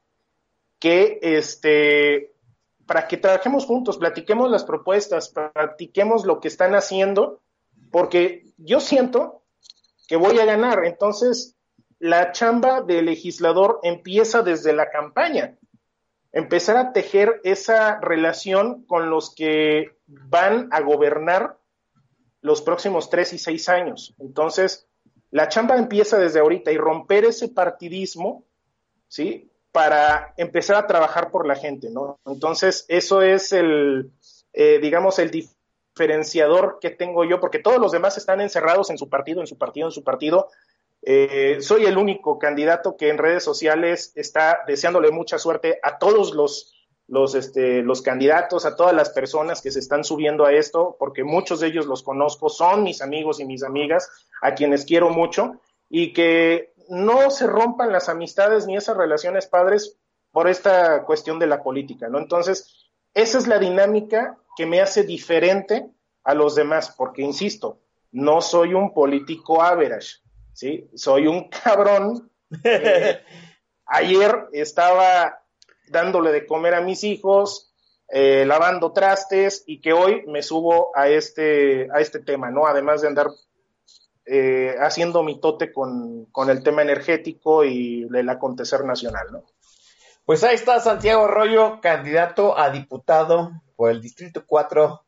que 0.80 1.20
este 1.22 2.34
para 2.88 3.08
que 3.08 3.18
trabajemos 3.18 3.66
juntos, 3.66 3.98
platiquemos 3.98 4.50
las 4.50 4.64
propuestas, 4.64 5.30
practiquemos 5.30 6.26
lo 6.26 6.40
que 6.40 6.48
están 6.48 6.74
haciendo, 6.74 7.42
porque 7.92 8.46
yo 8.58 8.80
siento 8.80 9.44
que 10.08 10.16
voy 10.16 10.40
a 10.40 10.46
ganar. 10.46 10.86
Entonces, 10.86 11.57
la 12.00 12.32
chamba 12.32 12.82
del 12.82 13.06
legislador 13.06 13.80
empieza 13.84 14.44
desde 14.44 14.74
la 14.74 14.90
campaña. 14.90 15.58
Empezar 16.32 16.78
a 16.78 16.94
tejer 16.94 17.42
esa 17.44 18.00
relación 18.00 18.86
con 18.86 19.10
los 19.10 19.34
que 19.34 19.98
van 20.06 20.70
a 20.72 20.82
gobernar 20.82 21.58
los 22.42 22.62
próximos 22.62 23.10
tres 23.10 23.34
y 23.34 23.38
seis 23.38 23.68
años. 23.70 24.14
Entonces, 24.20 24.88
la 25.32 25.50
chamba 25.50 25.78
empieza 25.78 26.18
desde 26.18 26.40
ahorita 26.40 26.72
y 26.72 26.78
romper 26.78 27.26
ese 27.26 27.50
partidismo, 27.50 28.46
¿sí? 29.08 29.52
Para 29.72 30.34
empezar 30.38 30.78
a 30.78 30.88
trabajar 30.88 31.32
por 31.32 31.46
la 31.48 31.56
gente, 31.56 31.90
¿no? 31.90 32.20
Entonces, 32.26 32.86
eso 32.88 33.22
es 33.22 33.52
el, 33.52 34.12
eh, 34.54 34.80
digamos, 34.80 35.20
el 35.20 35.32
diferenciador 35.32 36.78
que 36.80 36.92
tengo 36.92 37.26
yo, 37.26 37.40
porque 37.40 37.60
todos 37.60 37.80
los 37.80 37.92
demás 37.92 38.18
están 38.18 38.40
encerrados 38.40 38.90
en 38.90 38.98
su 38.98 39.10
partido, 39.10 39.42
en 39.42 39.48
su 39.48 39.58
partido, 39.58 39.88
en 39.88 39.92
su 39.92 40.04
partido. 40.04 40.48
Eh, 41.10 41.62
soy 41.62 41.86
el 41.86 41.98
único 41.98 42.38
candidato 42.38 42.98
que 42.98 43.08
en 43.08 43.18
redes 43.18 43.42
sociales 43.42 44.12
está 44.16 44.66
deseándole 44.68 45.10
mucha 45.10 45.40
suerte 45.40 45.80
a 45.82 46.00
todos 46.00 46.36
los 46.36 46.74
los, 47.08 47.34
este, 47.34 47.82
los 47.82 48.02
candidatos, 48.02 48.66
a 48.66 48.76
todas 48.76 48.94
las 48.94 49.12
personas 49.12 49.62
que 49.62 49.72
se 49.72 49.80
están 49.80 50.04
subiendo 50.04 50.46
a 50.46 50.52
esto, 50.52 50.98
porque 51.00 51.24
muchos 51.24 51.62
de 51.62 51.68
ellos 51.68 51.86
los 51.86 52.04
conozco, 52.04 52.50
son 52.50 52.84
mis 52.84 53.02
amigos 53.02 53.40
y 53.40 53.46
mis 53.46 53.64
amigas, 53.64 54.10
a 54.42 54.54
quienes 54.54 54.84
quiero 54.84 55.10
mucho, 55.10 55.62
y 55.88 56.12
que 56.12 56.74
no 56.90 57.32
se 57.32 57.48
rompan 57.48 57.94
las 57.94 58.10
amistades 58.10 58.68
ni 58.68 58.76
esas 58.76 58.98
relaciones 58.98 59.48
padres 59.48 59.98
por 60.34 60.50
esta 60.50 61.06
cuestión 61.06 61.40
de 61.40 61.48
la 61.48 61.64
política, 61.64 62.10
¿no? 62.10 62.18
Entonces, 62.18 62.90
esa 63.14 63.38
es 63.38 63.48
la 63.48 63.60
dinámica 63.60 64.38
que 64.58 64.66
me 64.66 64.82
hace 64.82 65.04
diferente 65.04 65.88
a 66.26 66.34
los 66.34 66.56
demás, 66.56 66.94
porque, 66.98 67.22
insisto, 67.22 67.80
no 68.12 68.42
soy 68.42 68.74
un 68.74 68.94
político 68.94 69.64
average, 69.64 70.27
¿sí? 70.58 70.90
Soy 70.96 71.28
un 71.28 71.50
cabrón. 71.64 72.32
ayer 73.86 74.48
estaba 74.52 75.40
dándole 75.90 76.32
de 76.32 76.46
comer 76.46 76.74
a 76.74 76.82
mis 76.82 77.04
hijos, 77.04 77.74
eh, 78.10 78.46
lavando 78.46 78.92
trastes 78.92 79.64
y 79.68 79.80
que 79.80 79.94
hoy 79.94 80.26
me 80.28 80.42
subo 80.42 80.92
a 80.96 81.10
este, 81.10 81.88
a 81.94 82.00
este 82.00 82.20
tema, 82.20 82.50
¿no? 82.50 82.66
Además 82.66 83.02
de 83.02 83.08
andar 83.08 83.28
eh, 84.26 84.76
haciendo 84.80 85.24
mi 85.24 85.40
tote 85.40 85.72
con, 85.72 86.26
con, 86.26 86.50
el 86.50 86.64
tema 86.64 86.82
energético 86.82 87.64
y 87.64 88.08
el 88.14 88.30
acontecer 88.30 88.84
nacional, 88.84 89.28
¿no? 89.32 89.44
Pues 90.26 90.44
ahí 90.44 90.56
está 90.56 90.80
Santiago 90.82 91.26
Arroyo, 91.26 91.80
candidato 91.82 92.58
a 92.58 92.70
diputado 92.70 93.52
por 93.78 93.92
el 93.92 94.02
Distrito 94.02 94.44
4 94.46 95.06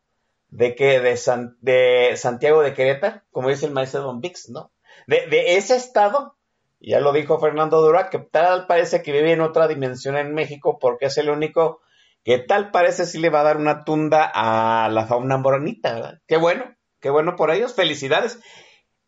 de, 0.48 0.74
que, 0.74 1.00
de, 1.00 1.18
de 1.60 2.16
Santiago 2.16 2.62
de 2.62 2.72
Querétaro, 2.72 3.22
como 3.30 3.48
dice 3.50 3.66
el 3.66 3.72
maestro 3.72 4.02
Don 4.02 4.20
Vix, 4.20 4.48
¿no? 4.48 4.70
De, 5.06 5.56
ese 5.56 5.76
estado 5.76 6.36
ya 6.80 7.00
lo 7.00 7.12
dijo 7.12 7.38
Fernando 7.38 7.82
Dura, 7.82 8.08
que 8.08 8.18
tal 8.18 8.66
parece 8.66 9.02
que 9.02 9.12
vive 9.12 9.32
en 9.32 9.42
otra 9.42 9.68
dimensión 9.68 10.16
en 10.16 10.32
México 10.32 10.78
porque 10.80 11.06
es 11.06 11.18
el 11.18 11.28
único 11.28 11.80
que 12.24 12.38
tal 12.38 12.70
parece 12.70 13.04
sí 13.04 13.18
le 13.18 13.30
va 13.30 13.40
a 13.40 13.44
dar 13.44 13.56
una 13.58 13.84
tunda 13.84 14.30
a 14.32 14.88
la 14.88 15.06
fauna 15.06 15.36
moronita, 15.36 15.94
¿verdad? 15.94 16.20
Qué 16.26 16.36
bueno, 16.36 16.76
qué 17.00 17.10
bueno 17.10 17.36
por 17.36 17.50
ellos, 17.50 17.74
felicidades. 17.74 18.40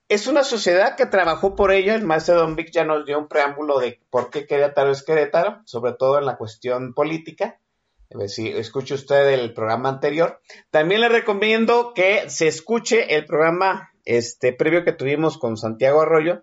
Es 0.08 0.26
una 0.26 0.44
sociedad 0.44 0.96
que 0.96 1.06
trabajó 1.06 1.56
por 1.56 1.72
ello, 1.72 1.94
el 1.94 2.04
maestro 2.04 2.36
Don 2.36 2.56
Vic 2.56 2.70
ya 2.70 2.84
nos 2.84 3.06
dio 3.06 3.18
un 3.18 3.28
preámbulo 3.28 3.78
de 3.78 4.00
por 4.10 4.30
qué 4.30 4.46
Querétaro 4.46 4.90
es 4.90 5.02
Querétaro, 5.02 5.62
sobre 5.64 5.94
todo 5.94 6.18
en 6.18 6.26
la 6.26 6.36
cuestión 6.36 6.92
política. 6.92 7.58
Si 8.26 8.48
escuche 8.48 8.94
usted 8.94 9.30
el 9.30 9.54
programa 9.54 9.88
anterior. 9.88 10.40
También 10.70 11.00
le 11.00 11.08
recomiendo 11.08 11.94
que 11.94 12.28
se 12.28 12.46
escuche 12.46 13.14
el 13.14 13.24
programa 13.24 13.91
este 14.04 14.52
previo 14.52 14.84
que 14.84 14.92
tuvimos 14.92 15.38
con 15.38 15.56
Santiago 15.56 16.02
Arroyo, 16.02 16.42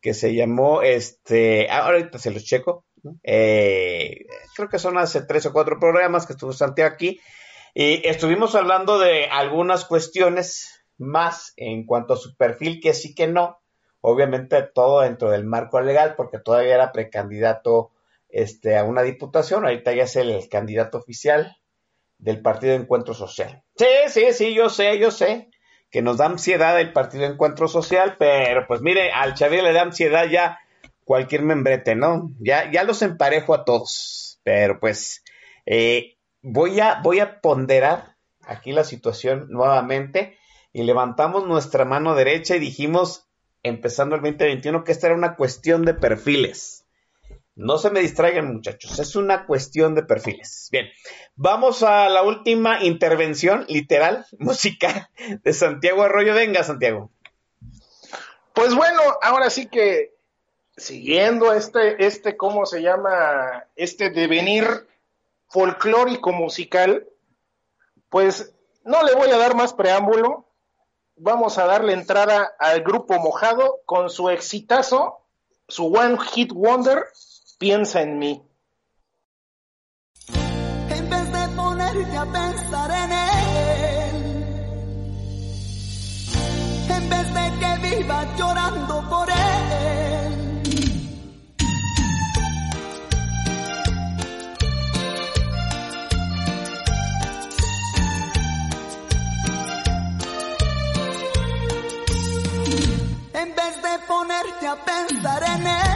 que 0.00 0.14
se 0.14 0.34
llamó, 0.34 0.82
este, 0.82 1.68
ah, 1.70 1.86
ahorita 1.86 2.18
se 2.18 2.30
los 2.30 2.44
checo, 2.44 2.84
eh, 3.22 4.26
creo 4.54 4.68
que 4.68 4.78
son 4.78 4.98
hace 4.98 5.22
tres 5.22 5.46
o 5.46 5.52
cuatro 5.52 5.78
programas 5.78 6.26
que 6.26 6.34
estuvo 6.34 6.52
Santiago 6.52 6.92
aquí, 6.92 7.20
y 7.74 8.06
estuvimos 8.06 8.54
hablando 8.54 8.98
de 8.98 9.26
algunas 9.26 9.84
cuestiones 9.84 10.84
más 10.96 11.52
en 11.56 11.86
cuanto 11.86 12.14
a 12.14 12.18
su 12.18 12.36
perfil, 12.36 12.80
que 12.80 12.94
sí 12.94 13.14
que 13.14 13.26
no, 13.26 13.58
obviamente 14.00 14.62
todo 14.74 15.00
dentro 15.00 15.30
del 15.30 15.44
marco 15.44 15.80
legal, 15.80 16.14
porque 16.16 16.38
todavía 16.38 16.74
era 16.74 16.92
precandidato 16.92 17.90
este, 18.28 18.76
a 18.76 18.84
una 18.84 19.02
diputación, 19.02 19.64
ahorita 19.64 19.92
ya 19.92 20.04
es 20.04 20.16
el 20.16 20.48
candidato 20.48 20.98
oficial 20.98 21.56
del 22.18 22.42
Partido 22.42 22.72
de 22.72 22.80
Encuentro 22.80 23.14
Social. 23.14 23.62
Sí, 23.76 23.86
sí, 24.08 24.32
sí, 24.32 24.54
yo 24.54 24.68
sé, 24.68 24.98
yo 24.98 25.10
sé 25.10 25.48
que 25.94 26.02
nos 26.02 26.16
da 26.16 26.26
ansiedad 26.26 26.80
el 26.80 26.92
Partido 26.92 27.22
Encuentro 27.22 27.68
Social, 27.68 28.16
pero 28.18 28.66
pues 28.66 28.80
mire, 28.80 29.12
al 29.12 29.36
Xavier 29.36 29.62
le 29.62 29.72
da 29.72 29.82
ansiedad 29.82 30.26
ya 30.28 30.58
cualquier 31.04 31.42
membrete, 31.42 31.94
¿no? 31.94 32.32
Ya, 32.40 32.68
ya 32.72 32.82
los 32.82 33.00
emparejo 33.02 33.54
a 33.54 33.64
todos, 33.64 34.40
pero 34.42 34.80
pues 34.80 35.22
eh, 35.66 36.16
voy, 36.42 36.80
a, 36.80 37.00
voy 37.00 37.20
a 37.20 37.40
ponderar 37.40 38.16
aquí 38.42 38.72
la 38.72 38.82
situación 38.82 39.46
nuevamente 39.50 40.36
y 40.72 40.82
levantamos 40.82 41.46
nuestra 41.46 41.84
mano 41.84 42.16
derecha 42.16 42.56
y 42.56 42.58
dijimos, 42.58 43.28
empezando 43.62 44.16
el 44.16 44.22
2021, 44.22 44.82
que 44.82 44.90
esta 44.90 45.06
era 45.06 45.14
una 45.14 45.36
cuestión 45.36 45.84
de 45.84 45.94
perfiles. 45.94 46.83
No 47.56 47.78
se 47.78 47.90
me 47.90 48.00
distraigan 48.00 48.52
muchachos, 48.52 48.98
es 48.98 49.14
una 49.14 49.46
cuestión 49.46 49.94
de 49.94 50.02
perfiles. 50.02 50.68
Bien, 50.72 50.88
vamos 51.36 51.84
a 51.84 52.08
la 52.08 52.22
última 52.22 52.82
intervención 52.82 53.64
literal, 53.68 54.26
musical, 54.38 55.08
de 55.42 55.52
Santiago 55.52 56.02
Arroyo. 56.02 56.34
Venga, 56.34 56.64
Santiago. 56.64 57.10
Pues 58.54 58.74
bueno, 58.74 59.00
ahora 59.22 59.50
sí 59.50 59.66
que 59.66 60.14
siguiendo 60.76 61.52
este, 61.52 62.04
este, 62.04 62.36
¿cómo 62.36 62.66
se 62.66 62.82
llama? 62.82 63.64
Este 63.76 64.10
devenir 64.10 64.88
folclórico 65.48 66.32
musical, 66.32 67.06
pues 68.08 68.52
no 68.84 69.02
le 69.04 69.14
voy 69.14 69.30
a 69.30 69.38
dar 69.38 69.54
más 69.54 69.74
preámbulo. 69.74 70.48
Vamos 71.16 71.58
a 71.58 71.66
darle 71.66 71.92
entrada 71.92 72.52
al 72.58 72.82
grupo 72.82 73.14
mojado 73.20 73.80
con 73.86 74.10
su 74.10 74.30
exitazo, 74.30 75.20
su 75.68 75.92
One 75.94 76.18
Hit 76.18 76.52
Wonder, 76.52 77.06
piensa 77.58 78.02
en 78.02 78.18
mí. 78.18 78.42
En 80.88 81.10
vez 81.10 81.32
de 81.32 81.48
ponerte 81.56 82.16
a 82.16 82.26
pensar 82.32 82.90
en 82.90 83.12
él, 83.12 84.16
en 86.88 87.08
vez 87.08 87.34
de 87.34 87.58
que 87.60 87.88
viva 87.88 88.36
llorando 88.36 89.08
por 89.08 89.30
él. 89.30 89.34
En 103.34 103.54
vez 103.54 103.82
de 103.82 103.98
ponerte 104.06 104.66
a 104.66 104.76
pensar 104.84 105.42
en 105.42 105.66
él 105.66 105.93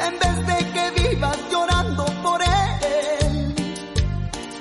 en 0.00 0.18
vez 0.18 0.46
de 0.46 0.72
que 0.72 0.90
vivas 1.00 1.38
llorando 1.50 2.04
por 2.22 2.40
él. 2.42 3.54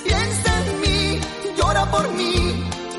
Piensa 0.04 0.52
en 0.62 0.82
mí, 0.82 1.20
llora 1.58 1.86
por 1.92 2.08
mí, 2.12 2.36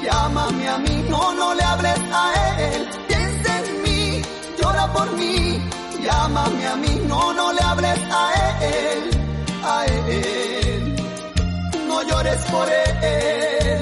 llámame 0.03 0.69
a 0.69 0.79
mí, 0.79 1.05
no, 1.09 1.35
no 1.35 1.55
le 1.55 1.63
hables 1.63 2.01
a 2.13 2.25
él. 2.59 2.89
Piensa 3.09 3.59
en 3.61 3.83
mí, 3.83 4.23
llora 4.61 4.93
por 4.93 5.13
mí, 5.13 5.61
llámame 6.03 6.67
a 6.67 6.77
mí, 6.77 7.01
no, 7.09 7.33
no 7.33 7.53
le 7.53 7.61
hables 7.61 7.99
a 8.11 8.25
él, 8.61 9.11
a 9.65 9.87
él. 9.87 10.97
No 11.89 12.03
llores 12.03 12.41
por 12.51 12.69
él. 12.69 13.76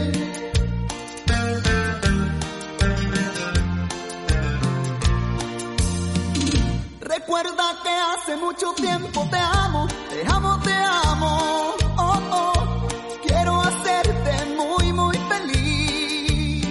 Recuerda 7.16 7.64
que 7.84 7.90
hace 7.90 8.36
mucho 8.36 8.72
tiempo 8.72 9.24
te 9.30 9.36
amo, 9.36 9.86
te 10.10 10.26
amo, 10.26 10.58
te 10.64 10.72
amo. 10.72 11.74
Oh, 11.96 12.20
oh, 12.32 12.88
quiero 13.24 13.62
hacerte 13.62 14.32
muy, 14.56 14.92
muy 14.92 15.16
feliz. 15.16 16.66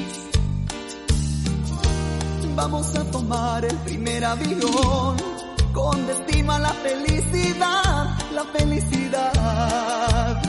Vamos 2.55 2.93
a 2.93 3.05
tomar 3.05 3.63
el 3.63 3.77
primer 3.77 4.25
avión 4.25 5.15
con 5.71 6.07
destino 6.07 6.51
a 6.51 6.59
la 6.59 6.73
felicidad, 6.73 8.17
la 8.33 8.43
felicidad. 8.43 10.41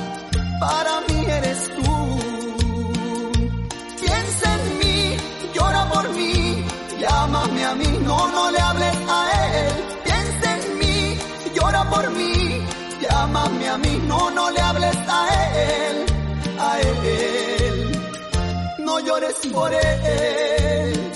Para 0.58 1.00
mí 1.08 1.24
eres 1.24 1.70
tú. 1.76 2.18
Piensa 4.00 4.54
en 4.56 4.78
mí, 4.78 5.16
llora 5.54 5.88
por 5.88 6.08
mí, 6.10 6.64
llámame 6.98 7.64
a 7.64 7.74
mí, 7.76 7.98
no, 8.02 8.28
no 8.32 8.50
le 8.50 8.58
hables 8.58 8.96
a 9.08 9.30
él 9.58 9.83
llámame 13.00 13.68
a 13.68 13.78
mí, 13.78 14.02
no, 14.06 14.30
no 14.30 14.50
le 14.50 14.60
hables 14.60 14.96
a 15.08 15.28
él, 15.62 16.06
a 16.58 16.80
él, 16.80 18.02
no 18.78 19.00
llores 19.00 19.36
por 19.52 19.72
él. 19.72 21.10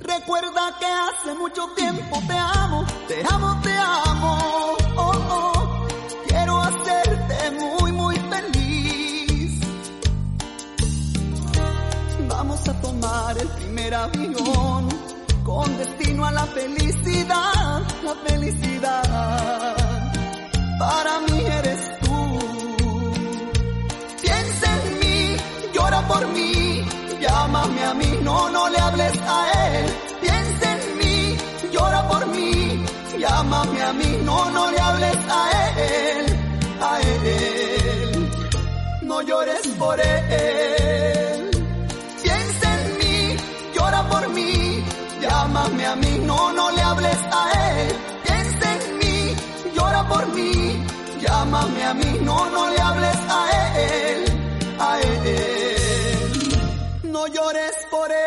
Recuerda 0.00 0.76
que 0.78 0.86
hace 0.86 1.34
mucho 1.38 1.68
tiempo 1.76 2.22
te 2.26 2.38
amo, 2.38 2.84
te 3.08 3.22
amo, 3.28 3.60
te 3.62 3.72
amo. 3.76 4.73
Avión 13.94 14.88
con 15.44 15.78
destino 15.78 16.24
a 16.26 16.32
la 16.32 16.46
felicidad, 16.46 17.82
la 18.02 18.14
felicidad. 18.26 19.76
Para 20.78 21.20
mí 21.20 21.40
eres 21.58 21.80
tú. 22.00 22.38
Piensa 24.22 24.66
en 24.82 24.98
mí, 25.00 25.36
llora 25.72 26.00
por 26.08 26.26
mí, 26.28 26.84
llámame 27.20 27.84
a 27.84 27.94
mí, 27.94 28.18
no, 28.22 28.50
no 28.50 28.68
le 28.68 28.78
hables 28.78 29.18
a 29.26 29.40
él. 29.66 29.86
Piensa 30.20 30.72
en 30.72 30.98
mí, 30.98 31.36
llora 31.72 32.08
por 32.08 32.26
mí, 32.26 32.84
llámame 33.18 33.82
a 33.82 33.92
mí, 33.92 34.18
no, 34.24 34.50
no 34.50 34.70
le 34.70 34.78
hables 34.80 35.16
a 35.28 35.42
él, 35.80 36.26
a 36.80 37.00
él. 37.00 38.28
No 39.02 39.22
llores 39.22 39.66
por 39.78 40.00
él. 40.00 41.33
Por 44.14 44.28
mí, 44.28 44.84
llámame 45.20 45.86
a 45.86 45.96
mí, 45.96 46.18
no, 46.22 46.52
no 46.52 46.70
le 46.70 46.82
hables 46.82 47.18
a 47.40 47.42
él. 47.66 47.88
Piensa 48.24 48.66
en 48.76 48.98
mí, 48.98 49.34
llora 49.74 50.02
por 50.08 50.24
mí, 50.36 50.52
llámame 51.20 51.82
a 51.84 51.94
mí, 51.94 52.18
no, 52.22 52.50
no 52.50 52.70
le 52.70 52.80
hables 52.80 53.18
a 53.40 53.42
él, 53.88 54.24
a 54.78 55.00
él. 55.00 56.32
No 57.02 57.26
llores 57.26 57.74
por 57.90 58.08
él. 58.12 58.24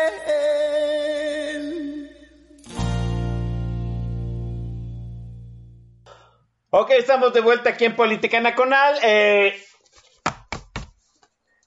Ok, 6.70 6.90
estamos 6.90 7.32
de 7.32 7.40
vuelta 7.40 7.70
aquí 7.70 7.86
en 7.86 7.96
Política 7.96 8.40
Nacional. 8.40 8.98
Eh, 9.02 9.54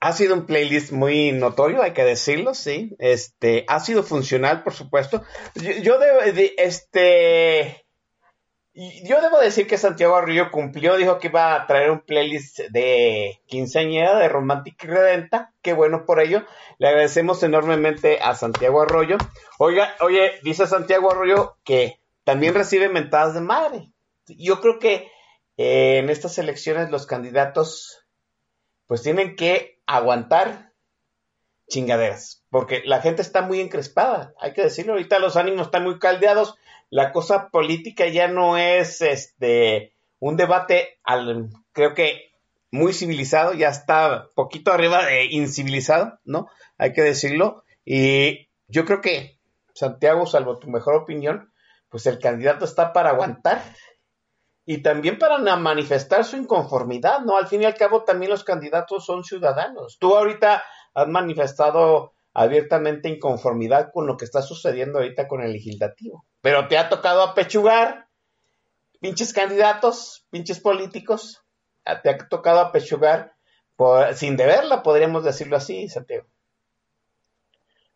ha 0.01 0.13
sido 0.13 0.33
un 0.33 0.47
playlist 0.47 0.91
muy 0.91 1.31
notorio, 1.31 1.83
hay 1.83 1.93
que 1.93 2.03
decirlo, 2.03 2.55
sí. 2.55 2.95
Este, 2.97 3.65
ha 3.67 3.79
sido 3.79 4.01
funcional, 4.01 4.63
por 4.63 4.73
supuesto. 4.73 5.23
Yo, 5.83 5.99
debo, 5.99 6.19
de- 6.33 6.55
este, 6.57 7.85
yo 8.73 9.21
debo 9.21 9.37
decir 9.39 9.67
que 9.67 9.77
Santiago 9.77 10.15
Arroyo 10.15 10.49
cumplió, 10.49 10.97
dijo 10.97 11.19
que 11.19 11.27
iba 11.27 11.53
a 11.53 11.67
traer 11.67 11.91
un 11.91 11.99
playlist 12.01 12.59
de 12.71 13.41
quinceañera, 13.45 14.17
de 14.17 14.27
romántica 14.27 14.87
y 14.87 14.89
redenta. 14.89 15.53
Qué 15.61 15.73
bueno 15.73 16.03
por 16.05 16.19
ello. 16.19 16.43
Le 16.79 16.87
agradecemos 16.87 17.43
enormemente 17.43 18.19
a 18.21 18.33
Santiago 18.33 18.81
Arroyo. 18.81 19.17
Oiga, 19.59 19.95
oye, 19.99 20.39
dice 20.41 20.65
Santiago 20.65 21.11
Arroyo 21.11 21.57
que 21.63 21.99
también 22.23 22.55
recibe 22.55 22.89
mentadas 22.89 23.35
de 23.35 23.41
madre. 23.41 23.91
Yo 24.25 24.61
creo 24.61 24.79
que 24.79 25.11
eh, 25.57 25.97
en 25.99 26.09
estas 26.09 26.39
elecciones 26.39 26.89
los 26.89 27.05
candidatos 27.05 27.99
pues 28.87 29.03
tienen 29.03 29.35
que 29.35 29.80
aguantar 29.95 30.71
chingaderas, 31.69 32.43
porque 32.49 32.81
la 32.85 33.01
gente 33.01 33.21
está 33.21 33.41
muy 33.41 33.61
encrespada, 33.61 34.33
hay 34.39 34.53
que 34.53 34.63
decirlo, 34.63 34.93
ahorita 34.93 35.19
los 35.19 35.37
ánimos 35.37 35.67
están 35.67 35.83
muy 35.83 35.99
caldeados, 35.99 36.55
la 36.89 37.13
cosa 37.13 37.49
política 37.49 38.07
ya 38.07 38.27
no 38.27 38.57
es 38.57 39.01
este 39.01 39.93
un 40.19 40.35
debate 40.35 40.99
al 41.03 41.49
creo 41.71 41.93
que 41.93 42.31
muy 42.71 42.93
civilizado, 42.93 43.53
ya 43.53 43.69
está 43.69 44.27
poquito 44.35 44.71
arriba 44.71 45.05
de 45.05 45.25
incivilizado, 45.25 46.19
¿no? 46.25 46.49
Hay 46.77 46.93
que 46.93 47.01
decirlo 47.01 47.63
y 47.85 48.49
yo 48.67 48.85
creo 48.85 49.01
que 49.01 49.37
Santiago, 49.73 50.25
salvo 50.25 50.59
tu 50.59 50.69
mejor 50.69 50.95
opinión, 50.95 51.51
pues 51.89 52.05
el 52.05 52.19
candidato 52.19 52.65
está 52.65 52.93
para 52.93 53.09
aguantar 53.09 53.61
y 54.71 54.77
también 54.77 55.19
para 55.19 55.37
manifestar 55.57 56.23
su 56.23 56.37
inconformidad, 56.37 57.25
¿no? 57.25 57.35
Al 57.35 57.47
fin 57.47 57.61
y 57.61 57.65
al 57.65 57.75
cabo 57.75 58.05
también 58.05 58.31
los 58.31 58.45
candidatos 58.45 59.05
son 59.05 59.25
ciudadanos. 59.25 59.97
Tú 59.99 60.15
ahorita 60.15 60.63
has 60.93 61.07
manifestado 61.09 62.13
abiertamente 62.33 63.09
inconformidad 63.09 63.91
con 63.93 64.07
lo 64.07 64.15
que 64.15 64.23
está 64.23 64.41
sucediendo 64.41 64.99
ahorita 64.99 65.27
con 65.27 65.41
el 65.41 65.51
legislativo, 65.51 66.25
pero 66.39 66.69
te 66.69 66.77
ha 66.77 66.87
tocado 66.87 67.21
apechugar 67.21 68.07
pinches 69.01 69.33
candidatos, 69.33 70.25
pinches 70.29 70.61
políticos, 70.61 71.43
te 72.01 72.09
ha 72.09 72.17
tocado 72.29 72.61
apechugar 72.61 73.33
sin 74.15 74.37
deberla, 74.37 74.83
podríamos 74.83 75.25
decirlo 75.25 75.57
así, 75.57 75.89
Santiago. 75.89 76.30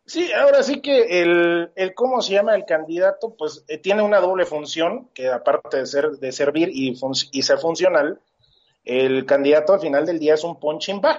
Sí, 0.06 0.32
ahora 0.32 0.62
sí 0.62 0.80
que 0.80 1.20
el, 1.20 1.72
el 1.74 1.92
cómo 1.94 2.22
se 2.22 2.34
llama 2.34 2.54
el 2.54 2.64
candidato, 2.64 3.34
pues 3.36 3.64
eh, 3.66 3.78
tiene 3.78 4.02
una 4.02 4.20
doble 4.20 4.46
función, 4.46 5.08
que 5.12 5.28
aparte 5.28 5.78
de 5.78 5.86
ser 5.86 6.10
de 6.12 6.30
servir 6.30 6.68
y, 6.72 6.96
y 7.32 7.42
ser 7.42 7.58
funcional, 7.58 8.20
el 8.84 9.26
candidato 9.26 9.72
al 9.74 9.80
final 9.80 10.06
del 10.06 10.20
día 10.20 10.34
es 10.34 10.44
un 10.44 10.60
punching 10.60 11.00
bag, 11.00 11.18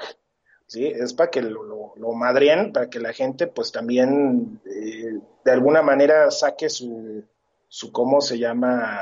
¿sí? 0.68 0.85
Es 0.88 1.14
para 1.14 1.30
que 1.30 1.41
lo, 1.41 1.64
lo, 1.64 1.93
lo 1.97 2.14
madreen, 2.14 2.72
para 2.72 2.89
que 2.89 3.01
la 3.01 3.11
gente 3.11 3.47
pues 3.47 3.73
también 3.73 4.61
eh, 4.65 5.19
de 5.43 5.51
alguna 5.51 5.81
manera 5.81 6.31
saque 6.31 6.69
su, 6.69 7.26
su 7.68 7.91
¿cómo 7.91 8.22
se 8.22 8.39
llama? 8.39 9.01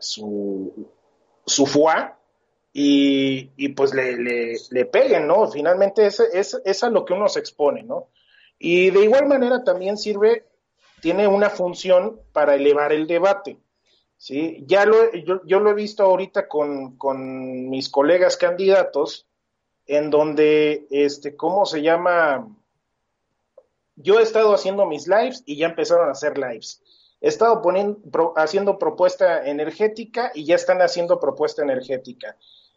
Su, 0.00 0.88
su 1.44 1.66
foie 1.66 2.12
y, 2.72 3.50
y 3.56 3.68
pues 3.70 3.92
le, 3.92 4.16
le, 4.16 4.54
le 4.70 4.84
peguen, 4.86 5.26
¿no? 5.26 5.48
Finalmente 5.48 6.06
es, 6.06 6.20
es, 6.20 6.58
es 6.64 6.82
a 6.82 6.88
lo 6.88 7.04
que 7.04 7.12
uno 7.12 7.28
se 7.28 7.40
expone, 7.40 7.82
¿no? 7.82 8.08
Y 8.58 8.90
de 8.90 9.04
igual 9.04 9.26
manera 9.26 9.62
también 9.62 9.96
sirve, 9.96 10.44
tiene 11.00 11.28
una 11.28 11.50
función 11.50 12.20
para 12.32 12.54
elevar 12.54 12.92
el 12.92 13.06
debate. 13.06 13.58
¿sí? 14.16 14.64
Ya 14.66 14.84
lo, 14.84 15.12
yo, 15.12 15.40
yo 15.44 15.60
lo 15.60 15.70
he 15.70 15.74
visto 15.74 16.02
ahorita 16.02 16.48
con, 16.48 16.96
con 16.96 17.70
mis 17.70 17.88
colegas 17.88 18.36
candidatos, 18.36 19.26
en 19.86 20.10
donde, 20.10 20.86
este, 20.90 21.34
¿cómo 21.34 21.64
se 21.64 21.80
llama? 21.80 22.46
Yo 23.96 24.20
he 24.20 24.22
estado 24.22 24.52
haciendo 24.54 24.86
mis 24.86 25.08
lives 25.08 25.42
y 25.46 25.56
ya 25.56 25.68
empezaron 25.68 26.08
a 26.08 26.12
hacer 26.12 26.36
lives. 26.36 26.82
He 27.20 27.28
estado 27.28 27.62
poniendo, 27.62 28.34
haciendo 28.36 28.78
propuesta 28.78 29.48
energética 29.48 30.30
y 30.34 30.44
ya 30.44 30.54
están 30.54 30.82
haciendo 30.82 31.18
propuesta 31.18 31.62
energética. 31.62 32.36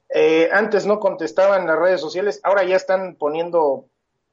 Eh, 0.09 0.49
antes 0.51 0.85
no 0.85 0.99
contestaban 0.99 1.67
las 1.67 1.77
redes 1.77 2.01
sociales, 2.01 2.39
ahora 2.43 2.63
ya 2.63 2.75
están 2.75 3.15
poniendo 3.15 3.85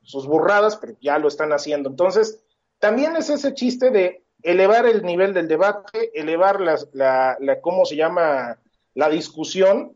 sus 0.09 0.27
burradas, 0.27 0.79
pero 0.79 0.95
ya 1.03 1.19
lo 1.19 1.29
están 1.29 1.53
haciendo. 1.53 1.91
Entonces, 1.91 2.41
también 2.79 3.15
es 3.17 3.29
ese 3.29 3.53
chiste 3.53 3.91
de 3.91 4.25
elevar 4.43 4.87
el 4.87 5.03
nivel 5.03 5.35
del 5.35 5.49
debate, 5.49 6.19
elevar 6.19 6.63
la, 6.63 6.79
la, 6.95 7.37
la 7.41 7.61
¿cómo 7.61 7.85
se 7.85 7.97
llama? 7.97 8.59
La 8.95 9.11
discusión 9.11 9.95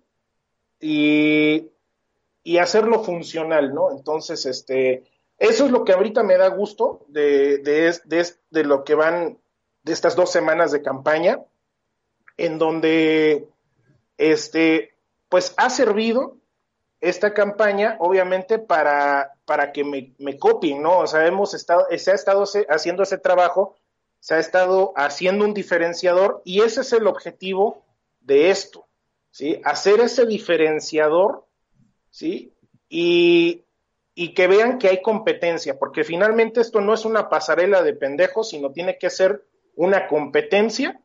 y, 0.79 1.71
y, 2.45 2.59
hacerlo 2.59 3.03
funcional, 3.03 3.73
¿no? 3.73 3.91
Entonces, 3.91 4.45
este, 4.45 5.05
eso 5.39 5.65
es 5.65 5.71
lo 5.71 5.83
que 5.83 5.95
ahorita 5.95 6.23
me 6.23 6.37
da 6.37 6.49
gusto 6.49 7.07
de, 7.09 7.59
de, 7.59 7.99
de, 8.05 8.27
de 8.51 8.65
lo 8.65 8.85
que 8.85 8.95
van 8.95 9.39
de 9.83 9.93
estas 9.95 10.15
dos 10.15 10.31
semanas 10.31 10.73
de 10.73 10.83
campaña, 10.83 11.41
en 12.37 12.59
donde, 12.59 13.49
este, 14.19 14.95
pues 15.31 15.55
ha 15.57 15.71
servido 15.71 16.37
esta 17.03 17.35
campaña, 17.35 17.97
obviamente, 17.99 18.61
para, 18.61 19.35
para 19.45 19.73
que 19.73 19.83
me, 19.83 20.15
me, 20.19 20.39
copien, 20.39 20.81
¿no? 20.81 21.01
O 21.01 21.07
sea, 21.09 21.27
hemos 21.27 21.53
estado, 21.53 21.87
se 21.91 22.13
ha 22.13 22.15
estado 22.15 22.45
haciendo 22.69 23.03
ese 23.03 23.19
trabajo, 23.19 23.77
se 24.21 24.35
ha 24.35 24.39
estado 24.39 24.93
haciendo 24.95 25.45
un 25.45 25.53
diferenciador 25.53 26.43
y 26.45 26.63
ese 26.63 26.83
es 26.83 26.93
el 26.93 27.09
objetivo 27.09 27.85
de 28.21 28.51
esto, 28.51 28.87
¿sí? 29.33 29.61
Hacer 29.65 29.99
ese 29.99 30.27
diferenciador, 30.27 31.45
¿sí? 32.09 32.55
Y, 32.89 33.65
y 34.15 34.33
que 34.33 34.47
vean 34.47 34.79
que 34.79 34.89
hay 34.89 35.03
competencia, 35.03 35.81
porque 35.81 36.05
finalmente 36.05 36.61
esto 36.61 36.81
no 36.81 36.95
es 36.95 37.05
una 37.05 37.29
pasarela 37.29 37.83
de 37.83 37.95
pendejos, 37.95 38.51
sino 38.51 38.71
tiene 38.71 38.97
que 38.97 39.11
ser 39.11 39.45
una 39.75 40.07
competencia, 40.07 41.01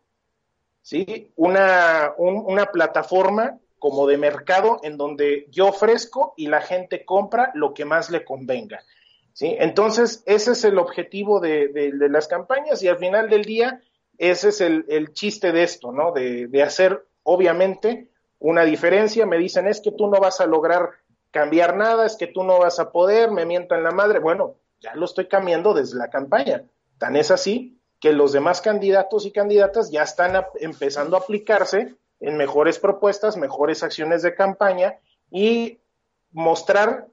¿sí? 0.83 1.31
Una, 1.35 2.13
un, 2.19 2.43
una 2.45 2.67
plataforma 2.67 3.59
como 3.79 4.07
de 4.07 4.17
mercado 4.17 4.79
en 4.83 4.97
donde 4.97 5.47
yo 5.49 5.67
ofrezco 5.67 6.33
y 6.37 6.47
la 6.47 6.61
gente 6.61 7.05
compra 7.05 7.51
lo 7.53 7.73
que 7.73 7.85
más 7.85 8.09
le 8.09 8.23
convenga. 8.23 8.83
¿sí? 9.33 9.55
Entonces, 9.59 10.23
ese 10.25 10.53
es 10.53 10.63
el 10.63 10.79
objetivo 10.79 11.39
de, 11.39 11.91
las 11.93 12.27
campañas 12.27 12.81
y 12.81 12.87
al 12.87 12.97
final 12.97 13.29
del 13.29 13.45
día, 13.45 13.81
ese 14.17 14.49
es 14.49 14.61
el, 14.61 15.13
chiste 15.13 15.51
de 15.51 15.63
esto, 15.63 15.91
¿no? 15.91 16.11
De, 16.11 16.63
hacer, 16.63 17.05
obviamente, 17.23 18.09
una 18.39 18.63
diferencia. 18.65 19.25
Me 19.25 19.37
dicen, 19.37 19.67
es 19.67 19.81
que 19.81 19.91
tú 19.91 20.07
no 20.07 20.19
vas 20.19 20.41
a 20.41 20.47
lograr 20.47 20.89
cambiar 21.31 21.77
nada, 21.77 22.05
es 22.05 22.15
que 22.15 22.27
tú 22.27 22.43
no 22.43 22.59
vas 22.59 22.79
a 22.79 22.91
poder, 22.91 23.31
me 23.31 23.45
mientan 23.45 23.83
la 23.83 23.91
madre. 23.91 24.19
Bueno, 24.19 24.55
ya 24.79 24.95
lo 24.95 25.05
estoy 25.05 25.27
cambiando 25.27 25.73
desde 25.73 25.97
la 25.97 26.09
campaña. 26.09 26.63
Tan 26.97 27.15
es 27.15 27.29
así 27.29 27.79
que 27.99 28.13
los 28.13 28.31
demás 28.31 28.61
candidatos 28.61 29.25
y 29.25 29.31
candidatas 29.31 29.91
ya 29.91 30.03
están 30.03 30.45
empezando 30.59 31.17
a 31.17 31.19
aplicarse 31.19 31.95
en 32.19 32.37
mejores 32.37 32.79
propuestas, 32.79 33.37
mejores 33.37 33.83
acciones 33.83 34.21
de 34.21 34.35
campaña 34.35 34.99
y 35.29 35.79
mostrar 36.31 37.07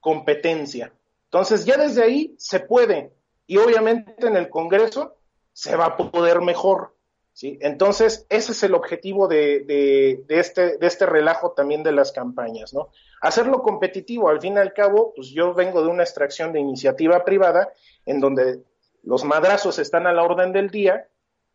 competencia. 0.00 0.92
Entonces, 1.24 1.64
ya 1.64 1.76
desde 1.76 2.02
ahí 2.02 2.34
se 2.38 2.60
puede. 2.60 3.12
Y 3.46 3.56
obviamente 3.56 4.26
en 4.26 4.36
el 4.36 4.48
Congreso, 4.48 5.16
se 5.52 5.76
va 5.76 5.86
a 5.86 5.96
poder 5.96 6.40
mejor. 6.40 6.94
¿sí? 7.32 7.58
Entonces, 7.60 8.26
ese 8.28 8.52
es 8.52 8.62
el 8.62 8.74
objetivo 8.74 9.28
de, 9.28 10.24
este, 10.28 10.78
de 10.78 10.86
este 10.86 11.06
relajo 11.06 11.52
también 11.52 11.82
de 11.82 11.92
las 11.92 12.12
campañas, 12.12 12.72
¿no? 12.74 12.90
Hacerlo 13.20 13.62
competitivo, 13.62 14.28
al 14.28 14.40
fin 14.40 14.54
y 14.54 14.58
al 14.58 14.72
cabo, 14.72 15.12
pues 15.14 15.28
yo 15.28 15.54
vengo 15.54 15.82
de 15.82 15.88
una 15.88 16.02
extracción 16.02 16.52
de 16.52 16.60
iniciativa 16.60 17.24
privada 17.24 17.72
en 18.04 18.20
donde 18.20 18.62
los 19.04 19.24
madrazos 19.24 19.78
están 19.78 20.06
a 20.06 20.12
la 20.12 20.24
orden 20.24 20.52
del 20.52 20.70
día 20.70 21.08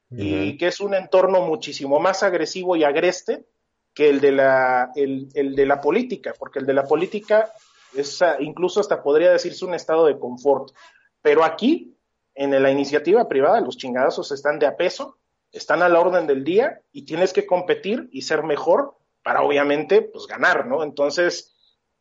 y 0.10 0.58
que 0.58 0.68
es 0.68 0.80
un 0.80 0.94
entorno 0.94 1.42
muchísimo 1.42 2.00
más 2.00 2.24
agresivo 2.24 2.76
y 2.76 2.84
agreste 2.84 3.46
que 3.94 4.10
el 4.10 4.22
de 4.22 4.32
la, 4.32 4.92
el, 4.96 5.28
el 5.34 5.56
de 5.56 5.66
la 5.66 5.82
política, 5.82 6.34
porque 6.38 6.60
el 6.60 6.66
de 6.66 6.74
la 6.74 6.84
política 6.84 7.52
es 7.96 8.22
incluso 8.40 8.80
hasta 8.80 9.02
podría 9.02 9.32
decirse 9.32 9.66
un 9.66 9.74
estado 9.74 10.06
de 10.06 10.20
confort. 10.20 10.74
Pero 11.22 11.44
aquí, 11.44 11.98
en 12.36 12.62
la 12.62 12.72
iniciativa 12.72 13.28
privada, 13.28 13.60
los 13.60 13.78
chingadazos 13.78 14.32
están 14.32 14.60
de 14.60 14.68
a 14.68 14.78
peso, 14.78 15.18
están 15.52 15.82
a 15.82 15.90
la 15.90 16.00
orden 16.00 16.28
del 16.28 16.44
día 16.44 16.82
y 16.92 17.06
tienes 17.06 17.34
que 17.34 17.46
competir 17.46 18.10
y 18.12 18.22
ser 18.22 18.44
mejor 18.44 18.98
para 19.24 19.42
obviamente 19.42 20.02
pues 20.02 20.28
ganar, 20.28 20.68
¿no? 20.68 20.84
Entonces, 20.84 21.56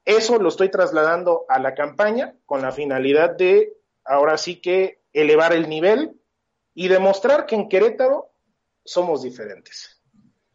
eso 0.04 0.38
lo 0.38 0.48
estoy 0.48 0.70
trasladando 0.70 1.44
a 1.48 1.58
la 1.58 1.74
campaña 1.74 2.34
con 2.44 2.62
la 2.62 2.72
finalidad 2.72 3.36
de 3.36 3.72
ahora 4.04 4.38
sí 4.38 4.60
que 4.60 5.00
elevar 5.12 5.52
el 5.52 5.68
nivel 5.68 6.20
y 6.76 6.88
demostrar 6.88 7.46
que 7.46 7.54
en 7.54 7.70
Querétaro 7.70 8.30
somos 8.84 9.22
diferentes. 9.22 10.00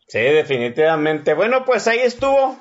Sí, 0.08 0.20
definitivamente. 0.20 1.34
Bueno, 1.34 1.66
pues 1.66 1.88
ahí 1.88 1.98
estuvo. 2.00 2.60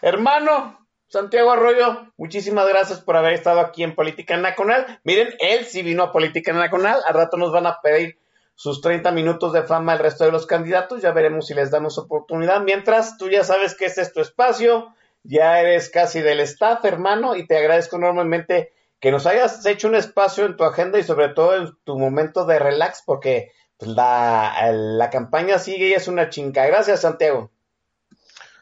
Hermano, 0.00 0.88
Santiago 1.06 1.52
Arroyo, 1.52 2.12
muchísimas 2.16 2.66
gracias 2.66 3.02
por 3.02 3.16
haber 3.16 3.34
estado 3.34 3.60
aquí 3.60 3.82
en 3.82 3.94
Política 3.94 4.38
Nacional. 4.38 5.00
Miren, 5.04 5.34
él 5.38 5.66
sí 5.66 5.82
vino 5.82 6.02
a 6.02 6.12
Política 6.12 6.54
Nacional. 6.54 7.02
Al 7.06 7.14
rato 7.14 7.36
nos 7.36 7.52
van 7.52 7.66
a 7.66 7.82
pedir 7.82 8.18
sus 8.54 8.80
30 8.80 9.12
minutos 9.12 9.52
de 9.52 9.64
fama 9.64 9.92
el 9.92 9.98
resto 9.98 10.24
de 10.24 10.32
los 10.32 10.46
candidatos. 10.46 11.02
Ya 11.02 11.12
veremos 11.12 11.46
si 11.46 11.54
les 11.54 11.70
damos 11.70 11.98
oportunidad. 11.98 12.62
Mientras, 12.62 13.18
tú 13.18 13.28
ya 13.28 13.44
sabes 13.44 13.74
que 13.76 13.84
este 13.84 14.00
es 14.00 14.14
tu 14.14 14.22
espacio. 14.22 14.94
Ya 15.24 15.60
eres 15.60 15.90
casi 15.90 16.22
del 16.22 16.40
staff, 16.40 16.82
hermano, 16.86 17.36
y 17.36 17.46
te 17.46 17.58
agradezco 17.58 17.96
enormemente 17.96 18.72
que 19.04 19.10
nos 19.10 19.26
hayas 19.26 19.66
hecho 19.66 19.88
un 19.88 19.96
espacio 19.96 20.46
en 20.46 20.56
tu 20.56 20.64
agenda 20.64 20.98
y 20.98 21.02
sobre 21.02 21.28
todo 21.28 21.54
en 21.56 21.76
tu 21.84 21.98
momento 21.98 22.46
de 22.46 22.58
relax, 22.58 23.02
porque 23.04 23.52
pues, 23.76 23.90
la, 23.90 24.72
la 24.72 25.10
campaña 25.10 25.58
sigue 25.58 25.88
y 25.88 25.92
es 25.92 26.08
una 26.08 26.30
chinga. 26.30 26.64
Gracias, 26.64 27.02
Santiago. 27.02 27.50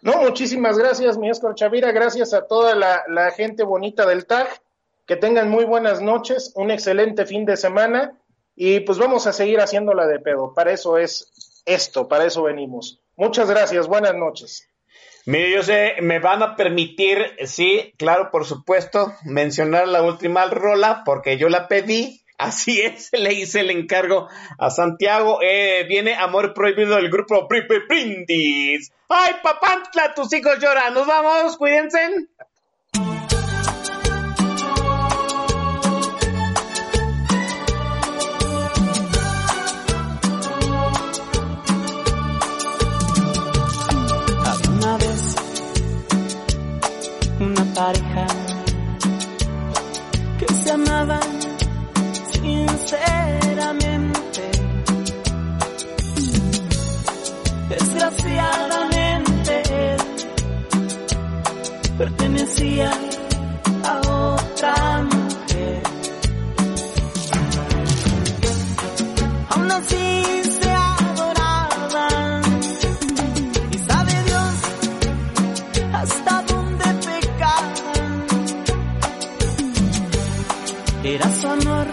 No, 0.01 0.16
muchísimas 0.16 0.77
gracias, 0.77 1.16
mi 1.16 1.31
Oscar 1.31 1.55
Chavira. 1.55 1.93
Gracias 1.93 2.35
a 2.35 2.44
toda 2.48 2.74
la, 2.74 3.05
la, 3.06 3.31
gente 3.31 3.62
bonita 3.62 4.05
del 4.05 4.27
TAG. 4.27 4.48
Que 5.06 5.14
tengan 5.14 5.48
muy 5.48 5.64
buenas 5.64 6.02
noches, 6.02 6.51
un 6.56 6.73
excelente 6.73 7.24
fin 7.24 7.44
de 7.44 7.56
semana 7.56 8.19
y 8.56 8.81
pues 8.81 8.98
vamos 8.98 9.28
a 9.28 9.32
seguir 9.32 9.60
haciéndola 9.60 10.09
de 10.09 10.19
pedo. 10.19 10.55
Para 10.55 10.73
eso 10.73 10.98
es 10.98 11.62
esto, 11.66 12.09
para 12.09 12.24
eso 12.24 12.43
venimos. 12.43 13.01
Muchas 13.14 13.48
gracias, 13.48 13.86
buenas 13.86 14.16
noches. 14.16 14.69
Mire, 15.24 15.53
yo 15.53 15.62
sé, 15.62 15.94
me 16.01 16.19
van 16.19 16.43
a 16.43 16.57
permitir, 16.57 17.36
sí, 17.44 17.94
claro, 17.97 18.31
por 18.32 18.44
supuesto, 18.44 19.12
mencionar 19.24 19.86
la 19.86 20.03
última 20.03 20.47
rola 20.47 21.03
porque 21.05 21.39
yo 21.39 21.49
la 21.49 21.69
pedí. 21.69 22.19
Así 22.39 22.81
es, 22.81 23.11
le 23.12 23.35
hice 23.35 23.61
el 23.61 23.70
encargo 23.70 24.28
a 24.59 24.70
Santiago. 24.70 25.39
Eh, 25.43 25.85
viene 25.89 26.16
Amor 26.16 26.55
Prohibido 26.55 26.97
del 26.97 27.09
grupo 27.09 27.47
Brindis. 27.49 28.90
¡Ay, 29.09 29.35
papantla! 29.43 30.12
Tus 30.15 30.32
hijos 30.32 30.59
lloran. 30.59 30.93
Nos 30.94 31.07
vamos, 31.07 31.57
cuídense. 31.57 32.01
Que 50.39 50.47
se 50.55 50.71
amaban 50.71 51.21
sinceramente. 52.31 54.43
Desgraciadamente 57.69 59.63
pertenecía 61.99 62.93
a 63.85 63.99
otra 63.99 65.03
mujer. 65.03 65.83
Aún 69.51 69.73
así 69.73 70.41
Era 81.05 81.29
su 81.35 81.49
amor 81.49 81.87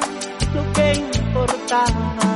lo 0.54 0.74
que 0.74 0.94
importaba. 0.94 2.29